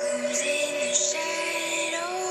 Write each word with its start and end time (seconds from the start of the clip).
Who's 0.00 0.40
in? 0.42 0.94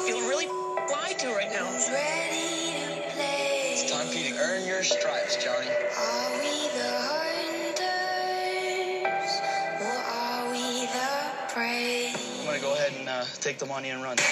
Feeling 0.08 0.28
really 0.28 0.48
lied 0.48 1.20
to 1.20 1.28
right 1.30 1.52
now. 1.52 1.70
Ready 1.92 2.74
to 2.74 3.02
play? 3.14 3.74
It's 3.74 3.92
time 3.92 4.08
for 4.08 4.18
you 4.18 4.34
to 4.34 4.40
earn 4.40 4.66
your 4.66 4.82
stripes, 4.82 5.36
Johnny. 5.36 5.68
Are 5.68 6.32
we 6.40 6.68
the 6.74 6.90
hunters 7.14 8.22
or 9.82 9.86
are 9.86 10.52
we 10.52 10.88
the 10.88 11.10
prey? 11.54 12.12
I'm 12.40 12.46
gonna 12.48 12.60
go 12.60 12.74
ahead 12.74 12.94
and 12.98 13.08
uh, 13.08 13.24
take 13.40 13.60
the 13.60 13.68
money 13.68 13.92
and 13.92 14.02
run. 14.02 14.18
This 14.18 14.30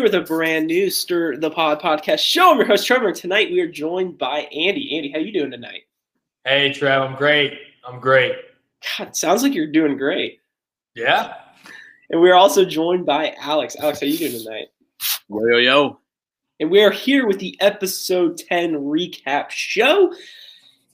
here 0.00 0.04
with 0.04 0.14
a 0.14 0.22
brand 0.22 0.66
new 0.66 0.88
Stir 0.88 1.36
the 1.36 1.50
Pod 1.50 1.78
podcast 1.78 2.20
show. 2.20 2.52
I'm 2.52 2.56
your 2.56 2.66
host 2.66 2.86
Trevor. 2.86 3.08
and 3.08 3.16
Tonight 3.16 3.50
we 3.50 3.60
are 3.60 3.70
joined 3.70 4.16
by 4.16 4.48
Andy. 4.50 4.96
Andy, 4.96 5.12
how 5.12 5.18
you 5.18 5.30
doing 5.30 5.50
tonight? 5.50 5.82
Hey, 6.44 6.72
Trev, 6.72 7.02
I'm 7.02 7.14
great. 7.16 7.58
I'm 7.86 8.00
great. 8.00 8.32
God, 8.96 9.14
sounds 9.14 9.42
like 9.42 9.52
you're 9.52 9.70
doing 9.70 9.98
great. 9.98 10.40
Yeah. 10.94 11.34
And 12.08 12.18
we're 12.18 12.34
also 12.34 12.64
joined 12.64 13.04
by 13.04 13.34
Alex. 13.42 13.76
Alex, 13.78 14.00
how 14.00 14.06
you 14.06 14.16
doing 14.16 14.42
tonight? 14.42 14.68
Yo 15.28 15.46
yo 15.46 15.58
yo. 15.58 16.00
And 16.60 16.70
we 16.70 16.82
are 16.82 16.90
here 16.90 17.26
with 17.26 17.38
the 17.38 17.60
episode 17.60 18.38
10 18.38 18.76
recap 18.76 19.50
show. 19.50 20.14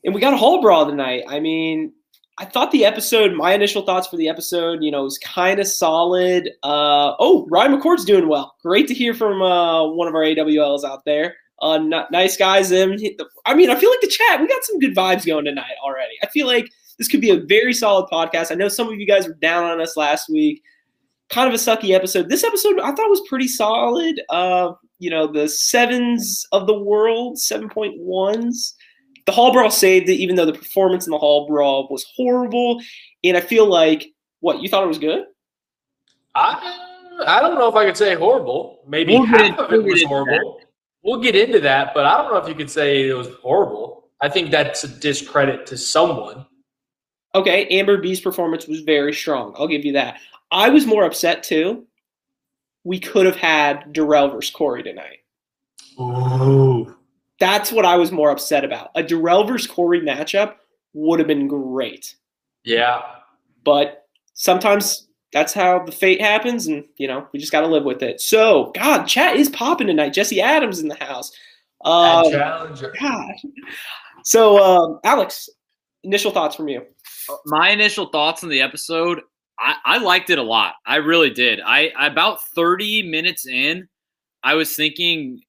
And 0.04 0.16
we 0.16 0.20
got 0.20 0.34
a 0.34 0.37
Hall 0.37 0.60
Brawl 0.60 0.84
tonight. 0.84 1.23
I 1.29 1.38
mean, 1.38 1.93
I 2.38 2.45
thought 2.45 2.70
the 2.70 2.84
episode, 2.84 3.34
my 3.34 3.54
initial 3.54 3.82
thoughts 3.82 4.06
for 4.06 4.16
the 4.16 4.29
episode, 4.29 4.82
you 4.82 4.90
know, 4.90 5.04
was 5.04 5.18
kind 5.18 5.59
of 5.59 5.66
solid. 5.66 6.51
Uh, 6.62 7.15
oh, 7.18 7.46
Ryan 7.51 7.80
McCord's 7.80 8.04
doing 8.04 8.29
well. 8.29 8.56
Great 8.62 8.87
to 8.88 8.95
hear 8.95 9.15
from 9.15 9.40
uh, 9.40 9.88
one 9.88 10.06
of 10.06 10.15
our 10.15 10.23
AWLs 10.23 10.84
out 10.84 11.04
there. 11.07 11.37
Uh, 11.62 11.79
nice 12.10 12.37
guys. 12.37 12.68
Them. 12.68 12.96
I 13.46 13.54
mean, 13.54 13.70
I 13.70 13.76
feel 13.76 13.88
like 13.88 14.02
the 14.02 14.09
chat, 14.09 14.40
we 14.40 14.48
got 14.48 14.64
some 14.64 14.79
good 14.79 14.95
vibes 14.95 15.24
going 15.24 15.46
tonight 15.46 15.76
already. 15.82 16.14
I 16.23 16.26
feel 16.26 16.46
like 16.46 16.68
this 16.98 17.09
could 17.09 17.23
be 17.23 17.30
a 17.30 17.40
very 17.40 17.73
solid 17.73 18.09
podcast. 18.12 18.52
I 18.52 18.57
know 18.57 18.68
some 18.68 18.88
of 18.88 19.01
you 19.01 19.07
guys 19.07 19.26
were 19.26 19.34
down 19.34 19.64
on 19.64 19.80
us 19.80 19.96
last 19.96 20.29
week. 20.29 20.62
Kind 21.30 21.48
of 21.48 21.54
a 21.54 21.57
sucky 21.57 21.95
episode. 21.95 22.29
This 22.29 22.45
episode 22.45 22.79
I 22.80 22.92
thought 22.92 23.10
was 23.10 23.23
pretty 23.29 23.48
solid. 23.48 24.20
Uh, 24.29 24.73
you 24.98 25.09
know, 25.09 25.26
the 25.26 25.48
sevens 25.48 26.46
of 26.52 26.66
the 26.66 26.79
world, 26.79 27.37
7.1s. 27.37 28.73
The 29.27 29.32
Hall 29.32 29.52
Brawl 29.52 29.71
saved 29.71 30.09
it, 30.09 30.15
even 30.15 30.37
though 30.37 30.46
the 30.46 30.52
performance 30.52 31.07
in 31.07 31.10
the 31.10 31.19
Hall 31.19 31.46
Brawl 31.46 31.88
was 31.91 32.07
horrible. 32.16 32.80
And 33.24 33.37
I 33.37 33.41
feel 33.41 33.66
like, 33.66 34.07
what, 34.41 34.63
you 34.63 34.69
thought 34.69 34.85
it 34.85 34.88
was 34.88 34.99
good? 34.99 35.24
I 36.35 36.82
I 37.27 37.41
don't 37.41 37.54
know 37.57 37.69
if 37.69 37.74
I 37.74 37.85
could 37.87 37.97
say 37.97 38.15
horrible. 38.15 38.80
Maybe 38.87 39.15
We'll 39.15 39.27
get 39.27 39.41
half 39.41 39.49
into- 39.51 39.63
of 39.65 39.73
it 39.73 39.77
we'll 39.79 39.85
was 39.87 40.02
into 40.02 40.09
horrible. 40.09 40.60
We'll 41.02 41.21
get 41.21 41.35
into 41.37 41.60
that, 41.60 41.93
but 41.95 42.04
I 42.04 42.16
don't 42.19 42.32
know 42.32 42.38
if 42.38 42.49
you 42.49 42.54
could 42.54 42.71
say 42.71 43.09
it 43.09 43.15
was 43.15 43.29
horrible. 43.43 44.09
I 44.21 44.29
think 44.29 44.51
that's 44.51 44.85
a 44.85 44.88
discredit 44.88 45.66
to 45.66 45.77
someone. 45.77 46.47
Okay, 47.35 47.66
Amber 47.69 47.99
B's 47.99 48.21
performance 48.21 48.66
was 48.66 48.80
very 48.80 49.13
strong. 49.13 49.54
I'll 49.59 49.69
give 49.69 49.85
you 49.85 49.93
that. 49.93 50.19
I 50.51 50.69
was 50.69 50.87
more 50.87 51.04
upset 51.04 51.43
too. 51.43 51.87
We 52.85 52.99
could 52.99 53.27
have 53.27 53.37
had 53.37 53.93
Darrell 53.93 54.29
versus 54.30 54.51
Corey 54.51 54.82
tonight. 54.82 55.19
Ooh. 56.01 56.96
That's 57.38 57.70
what 57.70 57.84
I 57.84 57.96
was 57.96 58.12
more 58.12 58.30
upset 58.30 58.65
about. 58.65 58.90
A 58.95 59.02
Darrell 59.02 59.45
versus 59.45 59.70
Corey 59.70 60.01
matchup 60.01 60.54
would 60.95 61.18
have 61.18 61.29
been 61.29 61.48
great. 61.48 62.15
Yeah. 62.65 63.02
But 63.65 64.06
sometimes 64.34 65.09
that's 65.32 65.53
how 65.53 65.84
the 65.84 65.92
fate 65.92 66.20
happens, 66.20 66.66
and 66.66 66.84
you 66.96 67.08
know, 67.08 67.26
we 67.32 67.38
just 67.38 67.52
gotta 67.52 67.66
live 67.66 67.84
with 67.84 68.02
it. 68.02 68.20
So, 68.20 68.72
God, 68.75 69.04
chat 69.04 69.36
is 69.36 69.50
popping 69.50 69.86
tonight. 69.86 70.12
Jesse 70.12 70.41
Adams 70.41 70.80
in 70.80 70.88
the 70.88 70.94
house. 70.94 71.30
That 71.84 71.91
Um, 71.91 72.32
challenger. 72.32 72.94
God. 72.98 73.34
So, 74.25 74.62
um, 74.62 75.00
Alex, 75.04 75.48
initial 76.04 76.30
thoughts 76.30 76.56
from 76.56 76.69
you. 76.69 76.82
My 77.44 77.70
initial 77.70 78.06
thoughts 78.06 78.42
on 78.42 78.50
the 78.50 78.62
episode, 78.62 79.20
I, 79.58 79.76
I 79.84 79.98
liked 79.98 80.30
it 80.30 80.38
a 80.38 80.42
lot. 80.42 80.75
I 80.86 80.96
really 80.96 81.30
did. 81.30 81.60
I 81.60 81.92
about 81.98 82.42
30 82.48 83.02
minutes 83.02 83.46
in, 83.46 83.88
I 84.42 84.54
was 84.54 84.75
thinking 84.75 85.42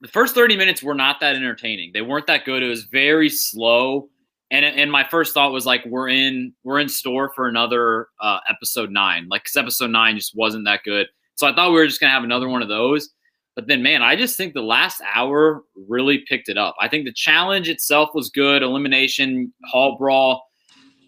the 0.00 0.08
first 0.08 0.34
30 0.34 0.56
minutes 0.56 0.82
were 0.82 0.94
not 0.94 1.20
that 1.20 1.36
entertaining. 1.36 1.90
They 1.92 2.02
weren't 2.02 2.26
that 2.26 2.44
good. 2.44 2.62
It 2.62 2.68
was 2.68 2.84
very 2.84 3.28
slow. 3.28 4.08
And 4.50 4.64
and 4.64 4.90
my 4.90 5.06
first 5.06 5.34
thought 5.34 5.52
was 5.52 5.66
like 5.66 5.84
we're 5.84 6.08
in 6.08 6.54
we're 6.64 6.78
in 6.78 6.88
store 6.88 7.30
for 7.34 7.48
another 7.48 8.08
uh, 8.20 8.38
episode 8.48 8.90
nine. 8.90 9.28
Like 9.28 9.44
'cause 9.44 9.56
episode 9.56 9.90
nine 9.90 10.16
just 10.16 10.34
wasn't 10.34 10.64
that 10.64 10.84
good. 10.84 11.06
So 11.34 11.46
I 11.46 11.54
thought 11.54 11.70
we 11.70 11.76
were 11.76 11.86
just 11.86 12.00
gonna 12.00 12.12
have 12.12 12.24
another 12.24 12.48
one 12.48 12.62
of 12.62 12.68
those. 12.68 13.10
But 13.54 13.66
then, 13.66 13.82
man, 13.82 14.02
I 14.02 14.14
just 14.14 14.36
think 14.36 14.54
the 14.54 14.62
last 14.62 15.02
hour 15.14 15.64
really 15.88 16.24
picked 16.28 16.48
it 16.48 16.56
up. 16.56 16.76
I 16.80 16.88
think 16.88 17.04
the 17.04 17.12
challenge 17.12 17.68
itself 17.68 18.10
was 18.14 18.30
good. 18.30 18.62
Elimination, 18.62 19.52
hall 19.64 19.98
brawl. 19.98 20.46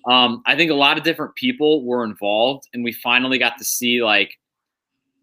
Um, 0.09 0.43
I 0.47 0.57
think 0.57 0.71
a 0.71 0.75
lot 0.75 0.99
of 0.99 1.05
different 1.05 1.35
people 1.37 1.85
were 1.87 2.05
involved, 2.05 2.69
and 2.75 2.83
we 2.85 2.93
finally 2.93 3.39
got 3.39 3.57
to 3.59 3.65
see 3.65 4.03
like 4.03 4.37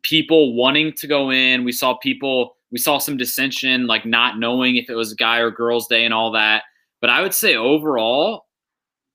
people 0.03 0.55
wanting 0.55 0.93
to 0.93 1.07
go 1.07 1.31
in. 1.31 1.63
We 1.63 1.71
saw 1.71 1.95
people, 1.95 2.56
we 2.71 2.77
saw 2.77 2.97
some 2.97 3.17
dissension, 3.17 3.87
like 3.87 4.05
not 4.05 4.39
knowing 4.39 4.75
if 4.75 4.89
it 4.89 4.95
was 4.95 5.11
a 5.11 5.15
guy 5.15 5.37
or 5.37 5.51
girls' 5.51 5.87
day 5.87 6.05
and 6.05 6.13
all 6.13 6.31
that. 6.31 6.63
But 6.99 7.09
I 7.09 7.21
would 7.21 7.33
say 7.33 7.55
overall, 7.55 8.45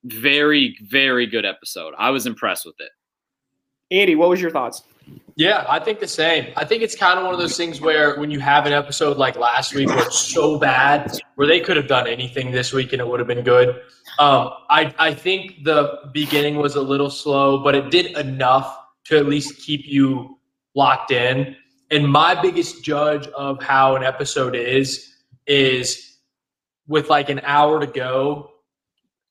very, 0.05 0.77
very 0.83 1.27
good 1.27 1.45
episode. 1.45 1.95
I 1.99 2.11
was 2.11 2.27
impressed 2.27 2.65
with 2.65 2.77
it. 2.79 2.91
Andy, 3.91 4.15
what 4.15 4.29
was 4.31 4.41
your 4.41 4.51
thoughts? 4.51 4.83
Yeah, 5.35 5.65
I 5.69 5.79
think 5.79 6.01
the 6.01 6.09
same. 6.09 6.53
I 6.57 6.65
think 6.65 6.83
it's 6.83 6.95
kind 6.95 7.19
of 7.19 7.25
one 7.25 7.35
of 7.35 7.41
those 7.41 7.57
things 7.57 7.81
where 7.81 8.19
when 8.19 8.31
you 8.31 8.39
have 8.41 8.67
an 8.67 8.73
episode 8.73 9.17
like 9.17 9.37
last 9.37 9.75
week 9.75 9.89
where 9.89 10.07
it's 10.07 10.19
so 10.19 10.59
bad, 10.59 11.19
where 11.37 11.47
they 11.47 11.61
could 11.61 11.77
have 11.77 11.89
done 11.89 12.07
anything 12.07 12.53
this 12.53 12.73
week 12.73 12.93
and 12.93 13.01
it 13.01 13.09
would 13.09 13.19
have 13.19 13.27
been 13.27 13.43
good. 13.43 13.81
Um, 14.19 14.51
I 14.69 14.95
I 14.99 15.15
think 15.15 15.65
the 15.65 16.11
beginning 16.13 16.57
was 16.57 16.75
a 16.75 16.83
little 16.83 17.11
slow, 17.11 17.63
but 17.63 17.75
it 17.75 17.91
did 17.91 18.17
enough 18.19 18.77
to 19.05 19.17
at 19.19 19.27
least 19.27 19.61
keep 19.63 19.87
you 19.87 20.39
locked 20.75 21.11
in. 21.11 21.57
And 21.93 22.09
my 22.11 22.41
biggest 22.41 22.83
judge 22.83 23.27
of 23.29 23.63
how 23.63 23.97
an 23.97 24.03
episode 24.03 24.57
is 24.57 25.13
is 25.47 26.17
with 26.89 27.11
like 27.11 27.29
an 27.29 27.41
hour 27.45 27.79
to 27.81 27.87
go. 27.87 28.51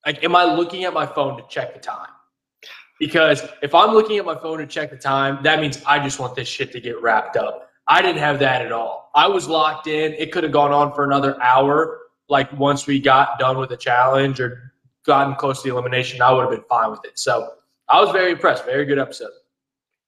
Like, 0.06 0.24
am 0.24 0.36
I 0.36 0.46
looking 0.46 0.84
at 0.84 0.94
my 0.94 1.08
phone 1.08 1.38
to 1.38 1.44
check 1.50 1.74
the 1.74 1.80
time? 1.80 2.08
Because 3.00 3.44
if 3.64 3.74
I'm 3.74 3.94
looking 3.94 4.20
at 4.20 4.26
my 4.26 4.36
phone 4.36 4.60
to 4.60 4.68
check 4.68 4.92
the 4.92 4.98
time, 4.98 5.42
that 5.42 5.60
means 5.60 5.82
I 5.88 5.98
just 6.04 6.20
want 6.20 6.36
this 6.36 6.48
shit 6.48 6.72
to 6.74 6.80
get 6.80 7.02
wrapped 7.02 7.36
up. 7.36 7.70
I 7.88 8.00
didn't 8.04 8.20
have 8.20 8.38
that 8.40 8.64
at 8.64 8.72
all. 8.72 9.10
I 9.16 9.28
was 9.28 9.48
locked 9.48 9.88
in. 9.88 10.14
It 10.14 10.32
could 10.32 10.44
have 10.44 10.54
gone 10.54 10.72
on 10.72 10.94
for 10.94 11.04
another 11.04 11.42
hour. 11.42 11.98
Like 12.30 12.54
once 12.54 12.86
we 12.86 13.00
got 13.00 13.40
done 13.40 13.58
with 13.58 13.70
the 13.70 13.78
challenge 13.78 14.40
or 14.40 14.72
gotten 15.04 15.34
close 15.34 15.64
to 15.64 15.70
the 15.70 15.74
elimination, 15.74 16.22
I 16.22 16.32
would 16.32 16.42
have 16.42 16.52
been 16.52 16.64
fine 16.70 16.92
with 16.92 17.04
it. 17.06 17.18
So 17.18 17.54
I 17.90 18.00
was 18.00 18.12
very 18.12 18.34
impressed. 18.34 18.66
Very 18.66 18.86
good 18.86 19.00
episode. 19.00 19.32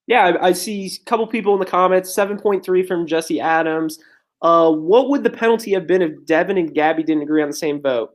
Yeah, 0.07 0.25
I, 0.25 0.47
I 0.47 0.53
see 0.53 0.85
a 0.85 1.09
couple 1.09 1.25
people 1.27 1.53
in 1.53 1.59
the 1.59 1.65
comments. 1.65 2.13
Seven 2.13 2.37
point 2.37 2.63
three 2.63 2.83
from 2.85 3.07
Jesse 3.07 3.39
Adams. 3.39 3.99
Uh, 4.41 4.71
what 4.71 5.09
would 5.09 5.23
the 5.23 5.29
penalty 5.29 5.71
have 5.73 5.87
been 5.87 6.01
if 6.01 6.25
Devin 6.25 6.57
and 6.57 6.73
Gabby 6.73 7.03
didn't 7.03 7.23
agree 7.23 7.41
on 7.41 7.49
the 7.49 7.55
same 7.55 7.81
vote? 7.81 8.11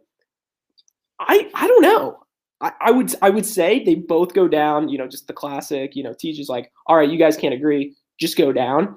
I 1.18 1.50
I 1.54 1.66
don't 1.66 1.82
know. 1.82 2.18
I, 2.60 2.72
I 2.80 2.90
would 2.90 3.14
I 3.22 3.30
would 3.30 3.46
say 3.46 3.82
they 3.82 3.94
both 3.94 4.34
go 4.34 4.48
down. 4.48 4.88
You 4.88 4.98
know, 4.98 5.08
just 5.08 5.26
the 5.26 5.32
classic. 5.32 5.96
You 5.96 6.02
know, 6.02 6.14
teacher's 6.18 6.48
like, 6.48 6.70
all 6.86 6.96
right, 6.96 7.08
you 7.08 7.18
guys 7.18 7.36
can't 7.36 7.54
agree, 7.54 7.94
just 8.20 8.36
go 8.36 8.52
down. 8.52 8.96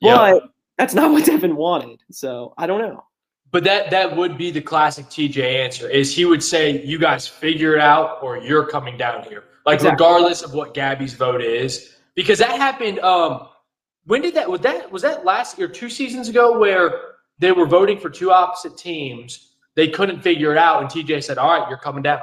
Yep. 0.00 0.16
But 0.16 0.42
that's 0.78 0.94
not 0.94 1.10
what 1.12 1.24
Devin 1.24 1.56
wanted. 1.56 2.00
So 2.10 2.54
I 2.56 2.66
don't 2.66 2.80
know. 2.80 3.04
But 3.52 3.64
that 3.64 3.90
that 3.90 4.16
would 4.16 4.38
be 4.38 4.50
the 4.50 4.60
classic 4.60 5.06
TJ 5.06 5.42
answer 5.42 5.88
is 5.88 6.14
he 6.14 6.24
would 6.24 6.42
say, 6.42 6.84
You 6.84 6.98
guys 6.98 7.26
figure 7.26 7.74
it 7.74 7.80
out 7.80 8.22
or 8.22 8.38
you're 8.38 8.66
coming 8.66 8.96
down 8.96 9.24
here. 9.24 9.44
Like 9.66 9.76
Exactly. 9.76 10.04
regardless 10.06 10.42
of 10.42 10.54
what 10.54 10.72
Gabby's 10.72 11.14
vote 11.14 11.42
is. 11.42 11.96
Because 12.14 12.38
that 12.38 12.56
happened 12.58 12.98
um 13.00 13.48
when 14.04 14.22
did 14.22 14.34
that 14.34 14.50
was 14.50 14.60
that 14.62 14.90
was 14.90 15.02
that 15.02 15.24
last 15.24 15.58
year, 15.58 15.68
two 15.68 15.90
seasons 15.90 16.28
ago 16.28 16.58
where 16.58 17.00
they 17.38 17.52
were 17.52 17.66
voting 17.66 17.98
for 17.98 18.10
two 18.10 18.30
opposite 18.30 18.76
teams. 18.76 19.54
They 19.76 19.88
couldn't 19.88 20.20
figure 20.20 20.52
it 20.52 20.58
out, 20.58 20.82
and 20.82 20.90
TJ 20.90 21.22
said, 21.24 21.38
All 21.38 21.58
right, 21.58 21.68
you're 21.68 21.78
coming 21.78 22.02
down. 22.02 22.20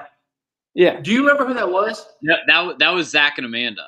Yeah, 0.74 1.00
Do 1.02 1.12
you 1.12 1.22
remember 1.22 1.48
who 1.48 1.56
that 1.56 1.72
was? 1.72 2.06
That 2.24 2.40
that, 2.48 2.80
that 2.80 2.90
was 2.92 3.10
Zach 3.10 3.38
and 3.38 3.46
Amanda. 3.46 3.88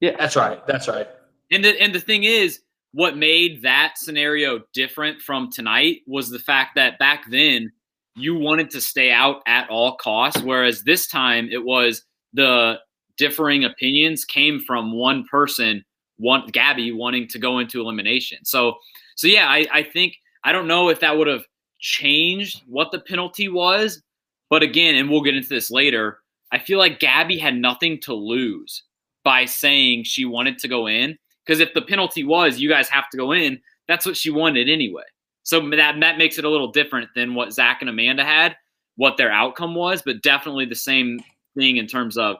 Yeah, 0.00 0.14
that's 0.16 0.36
right. 0.36 0.64
That's 0.66 0.86
right. 0.86 1.08
And 1.50 1.64
the 1.64 1.80
and 1.80 1.94
the 1.94 2.00
thing 2.00 2.24
is, 2.24 2.60
what 2.92 3.16
made 3.16 3.62
that 3.62 3.94
scenario 3.96 4.60
different 4.72 5.20
from 5.20 5.50
tonight 5.50 6.02
was 6.06 6.30
the 6.30 6.38
fact 6.38 6.76
that 6.76 6.98
back 6.98 7.24
then 7.30 7.72
you 8.14 8.36
wanted 8.36 8.70
to 8.70 8.80
stay 8.80 9.10
out 9.10 9.42
at 9.46 9.68
all 9.68 9.96
costs, 9.96 10.42
whereas 10.42 10.82
this 10.84 11.08
time 11.08 11.48
it 11.50 11.64
was 11.64 12.04
the 12.34 12.78
differing 13.18 13.64
opinions 13.64 14.24
came 14.24 14.60
from 14.60 14.92
one 14.92 15.24
person, 15.30 15.84
one 16.16 16.46
Gabby 16.48 16.92
wanting 16.92 17.28
to 17.28 17.38
go 17.38 17.58
into 17.58 17.80
elimination. 17.80 18.44
So 18.44 18.76
so 19.16 19.26
yeah, 19.26 19.48
I, 19.48 19.66
I 19.72 19.82
think 19.82 20.14
I 20.44 20.52
don't 20.52 20.68
know 20.68 20.88
if 20.88 21.00
that 21.00 21.18
would 21.18 21.26
have 21.26 21.44
changed 21.80 22.62
what 22.66 22.92
the 22.92 23.00
penalty 23.00 23.48
was. 23.48 24.02
But 24.50 24.62
again, 24.62 24.94
and 24.94 25.10
we'll 25.10 25.22
get 25.22 25.36
into 25.36 25.48
this 25.48 25.70
later, 25.70 26.20
I 26.52 26.58
feel 26.58 26.78
like 26.78 27.00
Gabby 27.00 27.38
had 27.38 27.54
nothing 27.54 28.00
to 28.02 28.14
lose 28.14 28.82
by 29.24 29.44
saying 29.44 30.04
she 30.04 30.24
wanted 30.24 30.58
to 30.58 30.68
go 30.68 30.86
in. 30.86 31.18
Because 31.44 31.60
if 31.60 31.74
the 31.74 31.82
penalty 31.82 32.24
was, 32.24 32.58
you 32.58 32.68
guys 32.68 32.88
have 32.88 33.10
to 33.10 33.18
go 33.18 33.32
in, 33.32 33.60
that's 33.86 34.06
what 34.06 34.16
she 34.16 34.30
wanted 34.30 34.68
anyway. 34.68 35.02
So 35.42 35.68
that, 35.70 35.98
that 36.00 36.18
makes 36.18 36.38
it 36.38 36.44
a 36.44 36.48
little 36.48 36.70
different 36.70 37.08
than 37.14 37.34
what 37.34 37.52
Zach 37.52 37.78
and 37.80 37.88
Amanda 37.88 38.24
had, 38.24 38.56
what 38.96 39.16
their 39.16 39.32
outcome 39.32 39.74
was, 39.74 40.02
but 40.02 40.22
definitely 40.22 40.66
the 40.66 40.74
same 40.74 41.20
thing 41.56 41.78
in 41.78 41.86
terms 41.86 42.18
of 42.18 42.36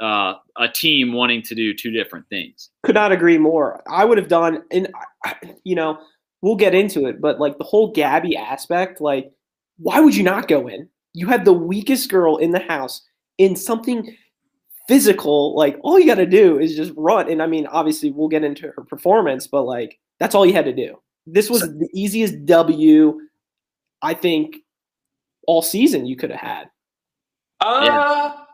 uh, 0.00 0.34
a 0.56 0.68
team 0.68 1.12
wanting 1.12 1.42
to 1.42 1.54
do 1.54 1.74
two 1.74 1.90
different 1.90 2.28
things. 2.28 2.70
Could 2.84 2.94
not 2.94 3.12
agree 3.12 3.38
more. 3.38 3.82
I 3.90 4.04
would 4.04 4.18
have 4.18 4.28
done, 4.28 4.62
and 4.70 4.88
you 5.64 5.74
know, 5.74 5.98
we'll 6.42 6.56
get 6.56 6.74
into 6.74 7.06
it, 7.06 7.20
but 7.20 7.40
like 7.40 7.58
the 7.58 7.64
whole 7.64 7.92
Gabby 7.92 8.36
aspect, 8.36 9.00
like, 9.00 9.30
why 9.78 10.00
would 10.00 10.14
you 10.14 10.22
not 10.22 10.48
go 10.48 10.68
in? 10.68 10.88
You 11.14 11.26
had 11.26 11.44
the 11.44 11.52
weakest 11.52 12.10
girl 12.10 12.36
in 12.36 12.52
the 12.52 12.60
house 12.60 13.02
in 13.38 13.56
something 13.56 14.16
physical. 14.86 15.56
Like, 15.56 15.78
all 15.82 15.98
you 15.98 16.06
got 16.06 16.16
to 16.16 16.26
do 16.26 16.58
is 16.58 16.76
just 16.76 16.92
run. 16.96 17.30
And 17.30 17.42
I 17.42 17.46
mean, 17.46 17.66
obviously, 17.66 18.10
we'll 18.10 18.28
get 18.28 18.44
into 18.44 18.72
her 18.76 18.84
performance, 18.84 19.46
but 19.46 19.62
like, 19.62 19.98
that's 20.20 20.34
all 20.34 20.46
you 20.46 20.52
had 20.52 20.64
to 20.64 20.72
do. 20.72 21.00
This 21.26 21.50
was 21.50 21.60
the 21.60 21.88
easiest 21.92 22.46
W, 22.46 23.20
I 24.02 24.14
think, 24.14 24.56
all 25.46 25.62
season 25.62 26.06
you 26.06 26.16
could 26.16 26.30
have 26.30 26.40
had. 26.40 26.70
Uh, 27.60 27.84
For 27.84 27.84
the 27.84 28.47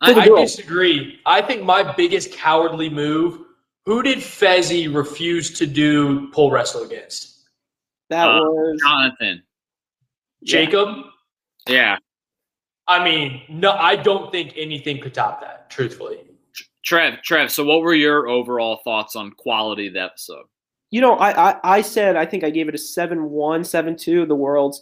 I, 0.00 0.12
I 0.12 0.28
disagree. 0.28 1.20
I 1.24 1.40
think 1.40 1.62
my 1.62 1.94
biggest 1.94 2.32
cowardly 2.32 2.90
move. 2.90 3.40
Who 3.86 4.02
did 4.02 4.18
Fessy 4.18 4.92
refuse 4.94 5.56
to 5.58 5.66
do 5.66 6.30
pole 6.30 6.50
wrestle 6.50 6.82
against? 6.82 7.48
That 8.10 8.28
Uh, 8.28 8.40
was 8.40 8.80
Jonathan. 8.80 9.42
Jacob. 10.42 10.88
Yeah. 11.68 11.94
Uh, 11.94 11.98
I 12.86 13.04
mean, 13.04 13.42
no, 13.48 13.72
I 13.72 13.96
don't 13.96 14.30
think 14.30 14.52
anything 14.56 15.00
could 15.00 15.14
top 15.14 15.40
that. 15.40 15.70
Truthfully, 15.70 16.18
Trev, 16.84 17.22
Trev, 17.22 17.50
so 17.50 17.64
what 17.64 17.80
were 17.80 17.94
your 17.94 18.28
overall 18.28 18.80
thoughts 18.84 19.16
on 19.16 19.32
quality 19.32 19.86
of 19.88 19.94
the 19.94 20.02
episode? 20.02 20.44
you 20.90 21.00
know, 21.00 21.14
I, 21.16 21.50
I 21.50 21.60
I 21.64 21.80
said 21.80 22.14
I 22.14 22.24
think 22.24 22.44
I 22.44 22.50
gave 22.50 22.68
it 22.68 22.74
a 22.74 22.78
7-1, 22.78 23.28
7-2 23.62 24.28
the 24.28 24.34
worlds. 24.36 24.80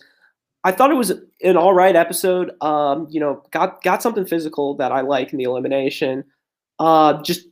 I 0.64 0.72
thought 0.72 0.90
it 0.90 0.96
was 0.96 1.10
an 1.42 1.56
all 1.56 1.74
right 1.74 1.94
episode. 1.96 2.52
Um, 2.60 3.06
you 3.10 3.20
know, 3.20 3.42
got 3.50 3.82
got 3.82 4.02
something 4.02 4.24
physical 4.24 4.74
that 4.76 4.92
I 4.92 5.00
like 5.00 5.32
in 5.32 5.38
the 5.38 5.44
elimination. 5.44 6.24
Uh, 6.78 7.22
just 7.22 7.46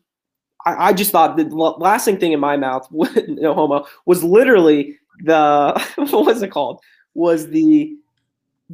I, 0.65 0.89
I 0.89 0.93
just 0.93 1.11
thought 1.11 1.37
the 1.37 1.45
lasting 1.45 2.19
thing 2.19 2.33
in 2.33 2.41
my 2.41 2.57
mouth, 2.57 2.87
no 3.29 3.55
homo, 3.55 3.87
was 4.07 4.23
literally 4.23 4.97
the 5.25 5.81
what 5.97 6.27
was 6.27 6.43
it 6.43 6.49
called? 6.49 6.81
Was 7.15 7.49
the 7.49 7.97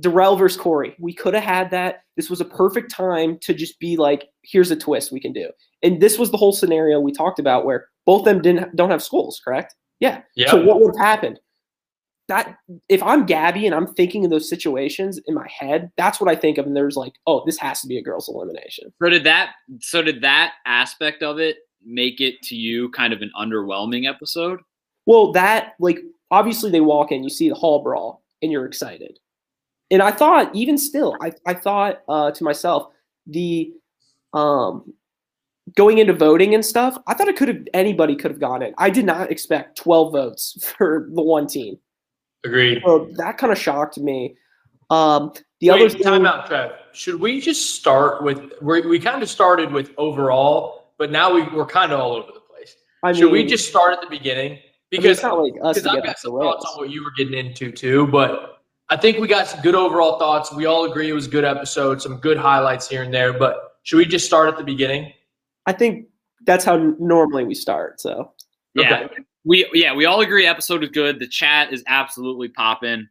Darrell 0.01 0.37
versus 0.37 0.61
Corey. 0.61 0.95
We 0.99 1.13
could 1.13 1.35
have 1.35 1.43
had 1.43 1.71
that. 1.71 2.05
This 2.17 2.29
was 2.29 2.41
a 2.41 2.45
perfect 2.45 2.91
time 2.91 3.39
to 3.39 3.55
just 3.55 3.79
be 3.79 3.97
like, 3.97 4.29
here's 4.43 4.71
a 4.71 4.77
twist 4.77 5.13
we 5.13 5.21
can 5.21 5.33
do. 5.33 5.51
And 5.83 6.01
this 6.01 6.19
was 6.19 6.31
the 6.31 6.37
whole 6.37 6.53
scenario 6.53 7.01
we 7.01 7.13
talked 7.13 7.39
about 7.39 7.65
where 7.65 7.87
both 8.05 8.25
them 8.25 8.43
didn't 8.43 8.77
don't 8.77 8.91
have 8.91 9.03
skulls, 9.03 9.41
correct? 9.43 9.75
Yeah. 10.01 10.21
yeah. 10.35 10.51
So 10.51 10.63
what 10.63 10.81
would 10.81 10.95
have 10.97 11.07
happened? 11.07 11.41
That 12.29 12.59
if 12.89 13.03
I'm 13.03 13.25
Gabby 13.25 13.67
and 13.67 13.75
I'm 13.75 13.87
thinking 13.87 14.25
of 14.25 14.31
those 14.31 14.49
situations 14.49 15.21
in 15.27 15.35
my 15.35 15.47
head, 15.49 15.93
that's 15.97 16.21
what 16.21 16.29
I 16.29 16.35
think 16.35 16.59
of. 16.59 16.67
And 16.67 16.77
there's 16.77 16.97
like, 16.97 17.15
oh, 17.27 17.45
this 17.47 17.59
has 17.59 17.81
to 17.83 17.87
be 17.87 17.99
a 17.99 18.03
girls' 18.03 18.29
elimination. 18.29 18.93
So 19.01 19.09
did 19.09 19.25
that 19.25 19.53
so 19.81 20.03
did 20.03 20.23
that 20.23 20.55
aspect 20.67 21.23
of 21.23 21.39
it 21.39 21.59
make 21.85 22.21
it 22.21 22.43
to 22.43 22.57
you 22.57 22.91
kind 22.91 23.13
of 23.13 23.23
an 23.23 23.31
underwhelming 23.39 24.09
episode? 24.09 24.61
Well, 25.07 25.31
that 25.33 25.75
like 25.79 26.01
obviously 26.31 26.71
they 26.71 26.81
walk 26.81 27.13
in, 27.13 27.23
you 27.23 27.31
see 27.31 27.49
the 27.49 27.55
hall 27.55 27.83
brawl, 27.83 28.23
and 28.43 28.51
you're 28.51 28.67
excited. 28.67 29.19
And 29.91 30.03
I 30.03 30.11
thought, 30.11 30.53
even 30.53 30.79
still, 30.79 31.17
I, 31.23 31.33
I 31.47 31.55
thought 31.55 32.03
uh, 32.09 32.33
to 32.33 32.45
myself, 32.45 32.89
the 33.27 33.73
um 34.33 34.93
going 35.75 35.99
into 35.99 36.13
voting 36.13 36.55
and 36.55 36.65
stuff, 36.65 36.97
I 37.07 37.15
thought 37.15 37.29
it 37.29 37.37
could 37.37 37.49
have 37.49 37.67
anybody 37.75 38.15
could 38.15 38.31
have 38.31 38.41
gone 38.41 38.63
in. 38.63 38.75
I 38.79 38.91
did 38.91 39.05
not 39.05 39.31
expect 39.31 39.79
12 39.79 40.13
votes 40.13 40.73
for 40.79 41.09
the 41.13 41.23
one 41.23 41.47
team. 41.47 41.79
Agreed. 42.47 42.83
So 42.85 43.09
that 43.17 43.37
kind 43.39 43.53
of 43.53 43.59
shocked 43.59 43.99
me. 43.99 44.37
Um 44.91 45.33
the 45.61 45.71
Wait, 45.71 45.81
other 45.81 45.89
thing, 45.91 46.03
time 46.03 46.27
out, 46.27 46.47
Trev. 46.47 46.73
Should 46.93 47.19
we 47.21 47.41
just 47.41 47.75
start 47.75 48.23
with? 48.23 48.53
we 48.63 48.81
we 48.83 48.99
kind 49.01 49.23
of 49.23 49.29
started 49.29 49.73
with 49.73 49.91
overall, 49.99 50.93
but 50.99 51.11
now 51.11 51.33
we, 51.35 51.43
we're 51.55 51.67
kind 51.67 51.93
of 51.93 52.01
all 52.01 52.13
over 52.13 52.31
the 52.33 52.41
place. 52.41 52.77
I 53.03 53.13
mean, 53.13 53.21
Should 53.21 53.33
we 53.33 53.45
just 53.45 53.69
start 53.69 53.93
at 53.95 54.01
the 54.01 54.07
beginning? 54.09 54.53
I 54.53 54.55
mean, 54.55 54.63
Because 54.91 55.19
it's 55.19 55.23
not 55.23 55.39
like 55.41 55.55
us 55.63 55.77
because 55.77 55.83
to 55.83 55.91
I've 55.99 56.05
got 56.05 56.17
the 56.17 56.21
some 56.21 56.33
thoughts 56.33 56.65
rails. 56.65 56.75
on 56.77 56.81
what 56.83 56.91
you 56.91 57.03
were 57.03 57.11
getting 57.17 57.35
into 57.35 57.73
too, 57.73 58.07
but 58.09 58.53
I 58.89 58.97
think 58.97 59.19
we 59.19 59.27
got 59.27 59.49
some 59.49 59.61
good 59.63 59.75
overall 59.75 60.19
thoughts. 60.19 60.53
We 60.53 60.67
all 60.67 60.85
agree 60.91 61.09
it 61.09 61.13
was 61.15 61.27
a 61.27 61.31
good 61.31 61.45
episode, 61.45 62.01
some 62.01 62.19
good 62.19 62.37
highlights 62.37 62.89
here 62.89 63.03
and 63.03 63.13
there. 63.13 63.33
But 63.33 63.79
should 63.83 63.97
we 63.97 64.05
just 64.05 64.27
start 64.27 64.49
at 64.49 64.57
the 64.59 64.63
beginning? 64.65 65.13
I 65.67 65.73
think 65.73 66.07
that's 66.45 66.65
how 66.65 66.77
normally 67.01 67.45
we 67.45 67.55
start. 67.55 68.01
So 68.01 68.33
Yeah. 68.75 69.09
We 69.47 69.71
yeah, 69.73 69.95
we 69.95 70.07
all 70.07 70.21
agree 70.21 70.45
episode 70.45 70.83
is 70.83 70.91
good. 70.91 71.21
The 71.21 71.29
chat 71.29 71.73
is 71.73 71.85
absolutely 71.87 72.49
popping. 72.49 73.09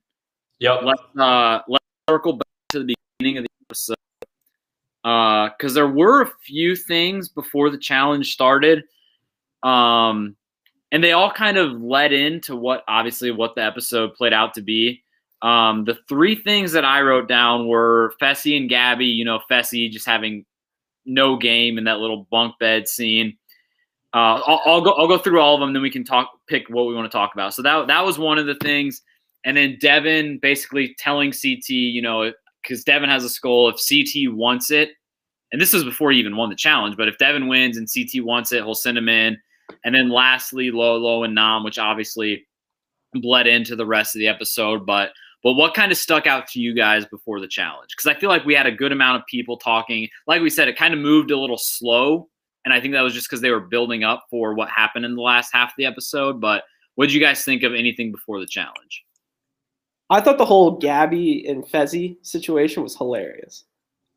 Yep. 0.59 0.81
Let's 0.83 1.01
uh 1.17 1.61
let's 1.69 1.85
circle 2.09 2.33
back 2.33 2.47
to 2.73 2.83
the 2.83 2.95
beginning 3.17 3.37
of 3.37 3.43
the 3.45 3.49
episode. 3.69 3.95
Uh 5.05 5.49
because 5.57 5.73
there 5.73 5.87
were 5.87 6.23
a 6.23 6.31
few 6.45 6.75
things 6.75 7.29
before 7.29 7.69
the 7.69 7.77
challenge 7.77 8.33
started. 8.33 8.83
Um 9.63 10.35
and 10.91 11.01
they 11.01 11.13
all 11.13 11.31
kind 11.31 11.57
of 11.57 11.81
led 11.81 12.11
into 12.11 12.57
what 12.57 12.83
obviously 12.85 13.31
what 13.31 13.55
the 13.55 13.63
episode 13.63 14.13
played 14.15 14.33
out 14.33 14.53
to 14.55 14.61
be. 14.61 15.03
Um, 15.41 15.83
the 15.85 15.97
three 16.07 16.35
things 16.35 16.71
that 16.71 16.85
I 16.85 17.01
wrote 17.01 17.27
down 17.27 17.67
were 17.67 18.13
Fessy 18.21 18.57
and 18.57 18.69
Gabby, 18.69 19.05
you 19.05 19.25
know, 19.25 19.39
Fessy 19.51 19.91
just 19.91 20.05
having 20.05 20.45
no 21.05 21.37
game 21.37 21.77
in 21.77 21.83
that 21.83 21.99
little 21.99 22.27
bunk 22.31 22.57
bed 22.59 22.87
scene. 22.87 23.37
Uh, 24.15 24.41
I'll, 24.47 24.61
I'll 24.65 24.81
go. 24.81 24.91
I'll 24.93 25.09
go 25.09 25.17
through 25.17 25.41
all 25.41 25.55
of 25.55 25.59
them, 25.59 25.73
then 25.73 25.81
we 25.81 25.91
can 25.91 26.05
talk. 26.05 26.31
Pick 26.47 26.69
what 26.69 26.87
we 26.87 26.95
want 26.95 27.11
to 27.11 27.15
talk 27.15 27.33
about. 27.33 27.53
So 27.53 27.61
that 27.63 27.87
that 27.87 28.05
was 28.05 28.17
one 28.17 28.37
of 28.37 28.45
the 28.45 28.55
things, 28.55 29.01
and 29.43 29.57
then 29.57 29.77
Devin 29.81 30.39
basically 30.41 30.95
telling 30.97 31.31
CT, 31.31 31.69
you 31.69 32.01
know, 32.01 32.31
because 32.61 32.85
Devin 32.85 33.09
has 33.09 33.25
a 33.25 33.29
skull. 33.29 33.67
If 33.67 33.75
CT 33.75 34.33
wants 34.33 34.71
it, 34.71 34.91
and 35.51 35.61
this 35.61 35.73
was 35.73 35.83
before 35.83 36.13
he 36.13 36.19
even 36.19 36.37
won 36.37 36.49
the 36.49 36.55
challenge, 36.55 36.95
but 36.95 37.09
if 37.09 37.17
Devin 37.17 37.49
wins 37.49 37.75
and 37.75 37.89
CT 37.93 38.23
wants 38.23 38.53
it, 38.53 38.63
he'll 38.63 38.73
send 38.73 38.97
him 38.97 39.09
in. 39.09 39.37
And 39.83 39.93
then 39.93 40.09
lastly, 40.09 40.71
Lolo 40.71 41.23
and 41.23 41.35
Nam, 41.35 41.65
which 41.65 41.77
obviously 41.77 42.47
bled 43.15 43.47
into 43.47 43.75
the 43.75 43.85
rest 43.85 44.15
of 44.15 44.19
the 44.19 44.29
episode. 44.29 44.85
But 44.85 45.11
but 45.43 45.53
what 45.53 45.73
kind 45.73 45.91
of 45.91 45.97
stuck 45.97 46.25
out 46.25 46.47
to 46.49 46.61
you 46.61 46.73
guys 46.73 47.05
before 47.05 47.41
the 47.41 47.47
challenge? 47.49 47.89
Because 47.89 48.07
I 48.07 48.17
feel 48.17 48.29
like 48.29 48.45
we 48.45 48.55
had 48.55 48.65
a 48.65 48.71
good 48.71 48.93
amount 48.93 49.21
of 49.21 49.27
people 49.27 49.57
talking. 49.57 50.07
Like 50.25 50.41
we 50.41 50.49
said, 50.49 50.69
it 50.69 50.77
kind 50.77 50.93
of 50.93 51.01
moved 51.01 51.31
a 51.31 51.37
little 51.37 51.57
slow. 51.57 52.29
And 52.65 52.73
I 52.73 52.81
think 52.81 52.93
that 52.93 53.01
was 53.01 53.13
just 53.13 53.29
because 53.29 53.41
they 53.41 53.51
were 53.51 53.59
building 53.61 54.03
up 54.03 54.25
for 54.29 54.55
what 54.55 54.69
happened 54.69 55.05
in 55.05 55.15
the 55.15 55.21
last 55.21 55.53
half 55.53 55.69
of 55.69 55.75
the 55.77 55.85
episode. 55.85 56.41
But 56.41 56.63
what 56.95 57.05
did 57.05 57.13
you 57.13 57.21
guys 57.21 57.43
think 57.43 57.63
of 57.63 57.73
anything 57.73 58.11
before 58.11 58.39
the 58.39 58.47
challenge? 58.47 59.05
I 60.09 60.19
thought 60.19 60.37
the 60.37 60.45
whole 60.45 60.71
Gabby 60.71 61.47
and 61.47 61.63
Fessy 61.63 62.17
situation 62.23 62.83
was 62.83 62.97
hilarious. 62.97 63.65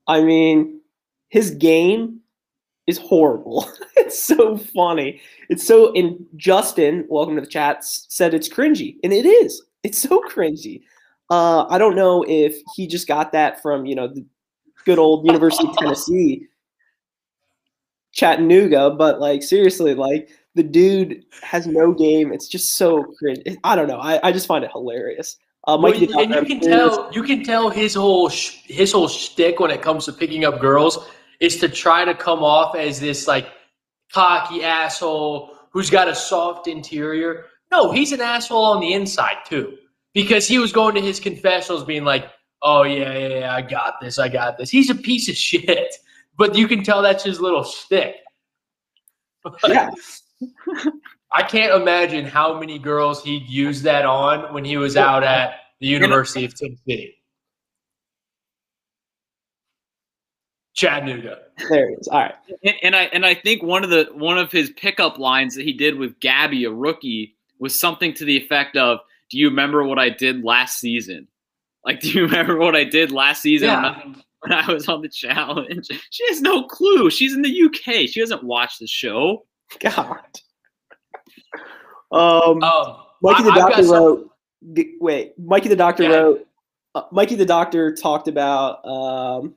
I 0.06 0.22
mean, 0.22 0.80
his 1.28 1.50
game 1.52 2.20
is 2.86 2.98
horrible. 2.98 3.70
it's 3.96 4.20
so 4.20 4.56
funny. 4.56 5.20
It's 5.48 5.66
so. 5.66 5.92
And 5.94 6.26
Justin, 6.36 7.06
welcome 7.08 7.36
to 7.36 7.40
the 7.40 7.46
chat, 7.46 7.84
said 7.84 8.34
it's 8.34 8.48
cringy, 8.48 8.96
and 9.04 9.12
it 9.12 9.26
is. 9.26 9.62
It's 9.82 9.98
so 9.98 10.22
cringy. 10.28 10.82
Uh, 11.30 11.66
I 11.68 11.78
don't 11.78 11.94
know 11.94 12.24
if 12.26 12.56
he 12.74 12.86
just 12.86 13.06
got 13.06 13.32
that 13.32 13.62
from 13.62 13.86
you 13.86 13.94
know 13.94 14.08
the 14.08 14.24
good 14.84 14.98
old 14.98 15.26
University 15.26 15.68
of 15.68 15.76
Tennessee, 15.76 16.48
Chattanooga, 18.18 18.90
but 18.90 19.20
like 19.20 19.42
seriously, 19.42 19.94
like 19.94 20.28
the 20.56 20.62
dude 20.64 21.24
has 21.42 21.66
no 21.68 21.92
game. 21.92 22.32
It's 22.32 22.48
just 22.48 22.76
so 22.76 23.04
cringe. 23.18 23.42
I 23.62 23.76
don't 23.76 23.86
know. 23.86 24.00
I, 24.00 24.18
I 24.26 24.32
just 24.32 24.48
find 24.48 24.64
it 24.64 24.72
hilarious. 24.72 25.36
Uh, 25.68 25.78
Well, 25.80 25.92
and 25.92 26.34
you 26.34 26.44
can 26.44 26.60
tell 26.60 27.10
you 27.12 27.22
can 27.22 27.44
tell 27.44 27.70
his 27.70 27.94
whole 27.94 28.28
sh- 28.28 28.56
his 28.64 28.90
whole 28.90 29.06
shtick 29.06 29.60
when 29.60 29.70
it 29.70 29.82
comes 29.82 30.04
to 30.06 30.12
picking 30.12 30.44
up 30.44 30.60
girls 30.60 30.98
is 31.38 31.58
to 31.58 31.68
try 31.68 32.04
to 32.04 32.14
come 32.14 32.42
off 32.42 32.74
as 32.74 32.98
this 32.98 33.28
like 33.28 33.46
cocky 34.12 34.64
asshole 34.64 35.54
who's 35.70 35.90
got 35.90 36.08
a 36.08 36.14
soft 36.14 36.66
interior. 36.66 37.44
No, 37.70 37.92
he's 37.92 38.10
an 38.12 38.20
asshole 38.20 38.64
on 38.64 38.80
the 38.80 38.94
inside 38.94 39.36
too, 39.46 39.76
because 40.12 40.48
he 40.48 40.58
was 40.58 40.72
going 40.72 40.94
to 40.96 41.00
his 41.00 41.20
confessionals 41.20 41.84
being 41.84 42.04
like, 42.04 42.24
"Oh 42.62 42.82
yeah, 42.82 43.16
yeah, 43.16 43.38
yeah, 43.40 43.54
I 43.54 43.62
got 43.62 44.00
this, 44.00 44.18
I 44.18 44.28
got 44.28 44.58
this." 44.58 44.70
He's 44.70 44.90
a 44.90 44.94
piece 44.94 45.28
of 45.28 45.36
shit, 45.36 45.94
but 46.38 46.54
you 46.54 46.66
can 46.68 46.82
tell 46.82 47.02
that's 47.02 47.24
his 47.24 47.40
little 47.40 47.64
shtick. 47.64 48.16
Yeah. 49.66 49.90
I 51.32 51.42
can't 51.42 51.80
imagine 51.80 52.24
how 52.24 52.58
many 52.58 52.78
girls 52.78 53.22
he'd 53.24 53.48
use 53.48 53.82
that 53.82 54.04
on 54.04 54.52
when 54.52 54.64
he 54.64 54.76
was 54.76 54.96
out 54.96 55.24
at 55.24 55.54
the 55.80 55.86
University 55.86 56.44
of 56.44 56.54
Tennessee. 56.54 57.16
Chattanooga. 60.74 61.38
There 61.68 61.90
it 61.90 61.98
is. 62.00 62.08
All 62.08 62.20
right. 62.20 62.34
And, 62.62 62.74
and 62.82 62.96
I 62.96 63.02
and 63.04 63.26
I 63.26 63.34
think 63.34 63.62
one 63.62 63.82
of 63.82 63.90
the 63.90 64.08
one 64.12 64.38
of 64.38 64.52
his 64.52 64.70
pickup 64.70 65.18
lines 65.18 65.56
that 65.56 65.64
he 65.64 65.72
did 65.72 65.98
with 65.98 66.20
Gabby, 66.20 66.64
a 66.64 66.70
rookie, 66.70 67.34
was 67.58 67.78
something 67.78 68.14
to 68.14 68.24
the 68.24 68.36
effect 68.36 68.76
of, 68.76 69.00
"Do 69.30 69.38
you 69.38 69.48
remember 69.48 69.82
what 69.82 69.98
I 69.98 70.08
did 70.08 70.44
last 70.44 70.78
season?" 70.78 71.26
Like, 71.84 72.00
do 72.02 72.10
you 72.10 72.22
remember 72.22 72.56
what 72.58 72.76
I 72.76 72.84
did 72.84 73.10
last 73.10 73.42
season 73.42 73.68
Yeah. 73.68 74.02
I, 74.04 74.14
when 74.42 74.52
I 74.52 74.70
was 74.72 74.88
on 74.88 75.02
the 75.02 75.08
challenge? 75.08 75.88
She 76.10 76.26
has 76.28 76.40
no 76.40 76.64
clue. 76.64 77.10
She's 77.10 77.34
in 77.34 77.42
the 77.42 77.62
UK. 77.64 78.08
She 78.08 78.20
doesn't 78.20 78.44
watch 78.44 78.78
the 78.78 78.86
show. 78.86 79.46
God. 79.80 80.18
Um, 82.10 82.62
Um, 82.62 82.96
Mikey 83.22 83.42
the 83.44 83.50
I- 83.50 83.54
doctor 83.58 83.82
some- 83.82 83.92
wrote. 83.94 84.30
g- 84.74 84.96
Wait, 85.00 85.38
Mikey 85.38 85.68
the 85.68 85.76
doctor 85.76 86.04
Yeah. 86.04 86.10
wrote. 86.16 86.46
Uh, 86.94 87.02
Mikey 87.12 87.34
the 87.34 87.44
doctor 87.44 87.94
talked 87.94 88.28
about. 88.28 88.84
Um, 88.86 89.54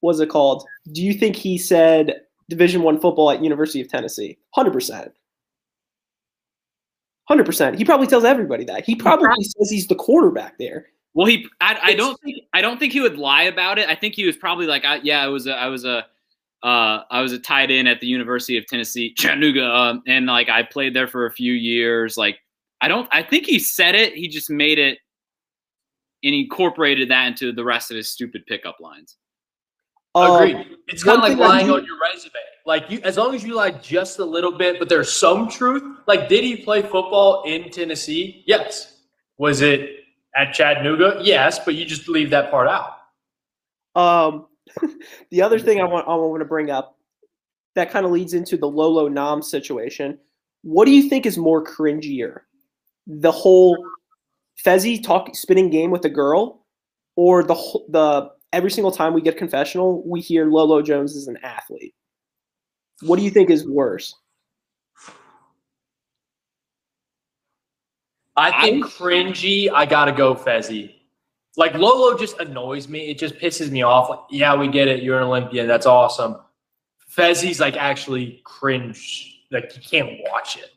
what's 0.00 0.18
it 0.20 0.28
called? 0.28 0.64
Do 0.92 1.02
you 1.02 1.14
think 1.14 1.36
he 1.36 1.58
said 1.58 2.22
Division 2.48 2.82
One 2.82 2.98
football 2.98 3.30
at 3.30 3.42
University 3.42 3.80
of 3.80 3.88
Tennessee? 3.88 4.38
Hundred 4.54 4.72
percent. 4.72 5.12
Hundred 7.28 7.46
percent. 7.46 7.76
He 7.76 7.84
probably 7.84 8.06
tells 8.06 8.24
everybody 8.24 8.64
that. 8.64 8.84
He 8.84 8.94
probably 8.96 9.42
says 9.44 9.70
he's 9.70 9.86
the 9.88 9.94
quarterback 9.94 10.58
there. 10.58 10.86
Well, 11.16 11.26
he, 11.26 11.48
I, 11.62 11.78
I 11.82 11.94
don't 11.94 12.20
think, 12.20 12.36
I 12.52 12.60
don't 12.60 12.78
think 12.78 12.92
he 12.92 13.00
would 13.00 13.16
lie 13.16 13.44
about 13.44 13.78
it. 13.78 13.88
I 13.88 13.94
think 13.94 14.14
he 14.14 14.26
was 14.26 14.36
probably 14.36 14.66
like, 14.66 14.84
I, 14.84 14.96
yeah, 14.96 15.22
I 15.22 15.28
was, 15.28 15.46
a, 15.46 15.54
I 15.54 15.68
was 15.68 15.86
a, 15.86 16.04
uh, 16.62 17.04
I 17.10 17.22
was 17.22 17.32
a 17.32 17.38
tight 17.38 17.70
end 17.70 17.88
at 17.88 18.02
the 18.02 18.06
University 18.06 18.58
of 18.58 18.66
Tennessee, 18.66 19.14
Chattanooga, 19.14 19.64
um, 19.64 20.02
and 20.06 20.26
like 20.26 20.50
I 20.50 20.62
played 20.62 20.94
there 20.94 21.08
for 21.08 21.24
a 21.24 21.32
few 21.32 21.54
years. 21.54 22.18
Like, 22.18 22.38
I 22.82 22.88
don't, 22.88 23.08
I 23.12 23.22
think 23.22 23.46
he 23.46 23.58
said 23.58 23.94
it. 23.94 24.12
He 24.12 24.28
just 24.28 24.50
made 24.50 24.78
it 24.78 24.98
and 26.22 26.34
incorporated 26.34 27.08
that 27.08 27.28
into 27.28 27.50
the 27.50 27.64
rest 27.64 27.90
of 27.90 27.96
his 27.96 28.10
stupid 28.10 28.44
pickup 28.46 28.76
lines. 28.78 29.16
Um, 30.14 30.34
Agreed. 30.34 30.66
It's 30.88 31.02
kind 31.02 31.16
of 31.16 31.22
like 31.22 31.38
lying 31.38 31.66
do- 31.66 31.76
on 31.76 31.84
your 31.86 31.98
resume. 31.98 32.32
Like 32.66 32.90
you, 32.90 33.00
as 33.04 33.16
long 33.16 33.34
as 33.34 33.42
you 33.42 33.54
lie 33.54 33.70
just 33.70 34.18
a 34.18 34.24
little 34.24 34.52
bit, 34.52 34.78
but 34.78 34.90
there's 34.90 35.10
some 35.10 35.48
truth. 35.48 35.82
Like, 36.06 36.28
did 36.28 36.44
he 36.44 36.56
play 36.56 36.82
football 36.82 37.44
in 37.44 37.70
Tennessee? 37.70 38.44
Yes. 38.46 39.00
Was 39.38 39.62
it 39.62 40.00
at 40.36 40.52
Chattanooga? 40.52 41.20
Yes, 41.22 41.58
but 41.58 41.74
you 41.74 41.84
just 41.84 42.08
leave 42.08 42.30
that 42.30 42.50
part 42.50 42.68
out. 42.68 42.92
Um, 43.94 44.46
the 45.30 45.42
other 45.42 45.58
thing 45.58 45.80
I 45.80 45.84
want 45.84 46.06
I 46.08 46.14
want 46.14 46.40
to 46.40 46.46
bring 46.46 46.70
up 46.70 46.96
that 47.74 47.90
kind 47.90 48.06
of 48.06 48.12
leads 48.12 48.34
into 48.34 48.56
the 48.56 48.68
Lolo 48.68 49.08
Nam 49.08 49.42
situation. 49.42 50.18
What 50.62 50.86
do 50.86 50.90
you 50.90 51.08
think 51.08 51.26
is 51.26 51.38
more 51.38 51.64
cringier, 51.64 52.40
the 53.06 53.30
whole 53.30 53.78
Fessy 54.64 55.02
talk 55.02 55.34
spinning 55.36 55.70
game 55.70 55.90
with 55.90 56.04
a 56.04 56.10
girl, 56.10 56.66
or 57.14 57.42
the 57.42 57.54
the 57.88 58.30
every 58.52 58.70
single 58.70 58.92
time 58.92 59.14
we 59.14 59.20
get 59.20 59.36
confessional 59.36 60.02
we 60.08 60.20
hear 60.20 60.46
Lolo 60.46 60.82
Jones 60.82 61.14
is 61.14 61.28
an 61.28 61.38
athlete? 61.42 61.94
What 63.02 63.18
do 63.18 63.24
you 63.24 63.30
think 63.30 63.50
is 63.50 63.68
worse? 63.68 64.14
I 68.36 68.62
think 68.62 68.84
cringy. 68.84 69.70
I 69.72 69.86
gotta 69.86 70.12
go 70.12 70.34
Fessy. 70.34 70.92
Like 71.56 71.74
Lolo 71.74 72.18
just 72.18 72.38
annoys 72.38 72.86
me. 72.86 73.08
It 73.08 73.18
just 73.18 73.36
pisses 73.36 73.70
me 73.70 73.82
off. 73.82 74.10
Like, 74.10 74.20
yeah, 74.30 74.54
we 74.54 74.68
get 74.68 74.88
it. 74.88 75.02
You're 75.02 75.18
an 75.18 75.24
Olympian. 75.24 75.66
That's 75.66 75.86
awesome. 75.86 76.36
Fessy's 77.10 77.60
like 77.60 77.76
actually 77.76 78.42
cringe. 78.44 79.44
Like 79.50 79.74
you 79.74 79.82
can't 79.82 80.20
watch 80.30 80.56
it. 80.56 80.70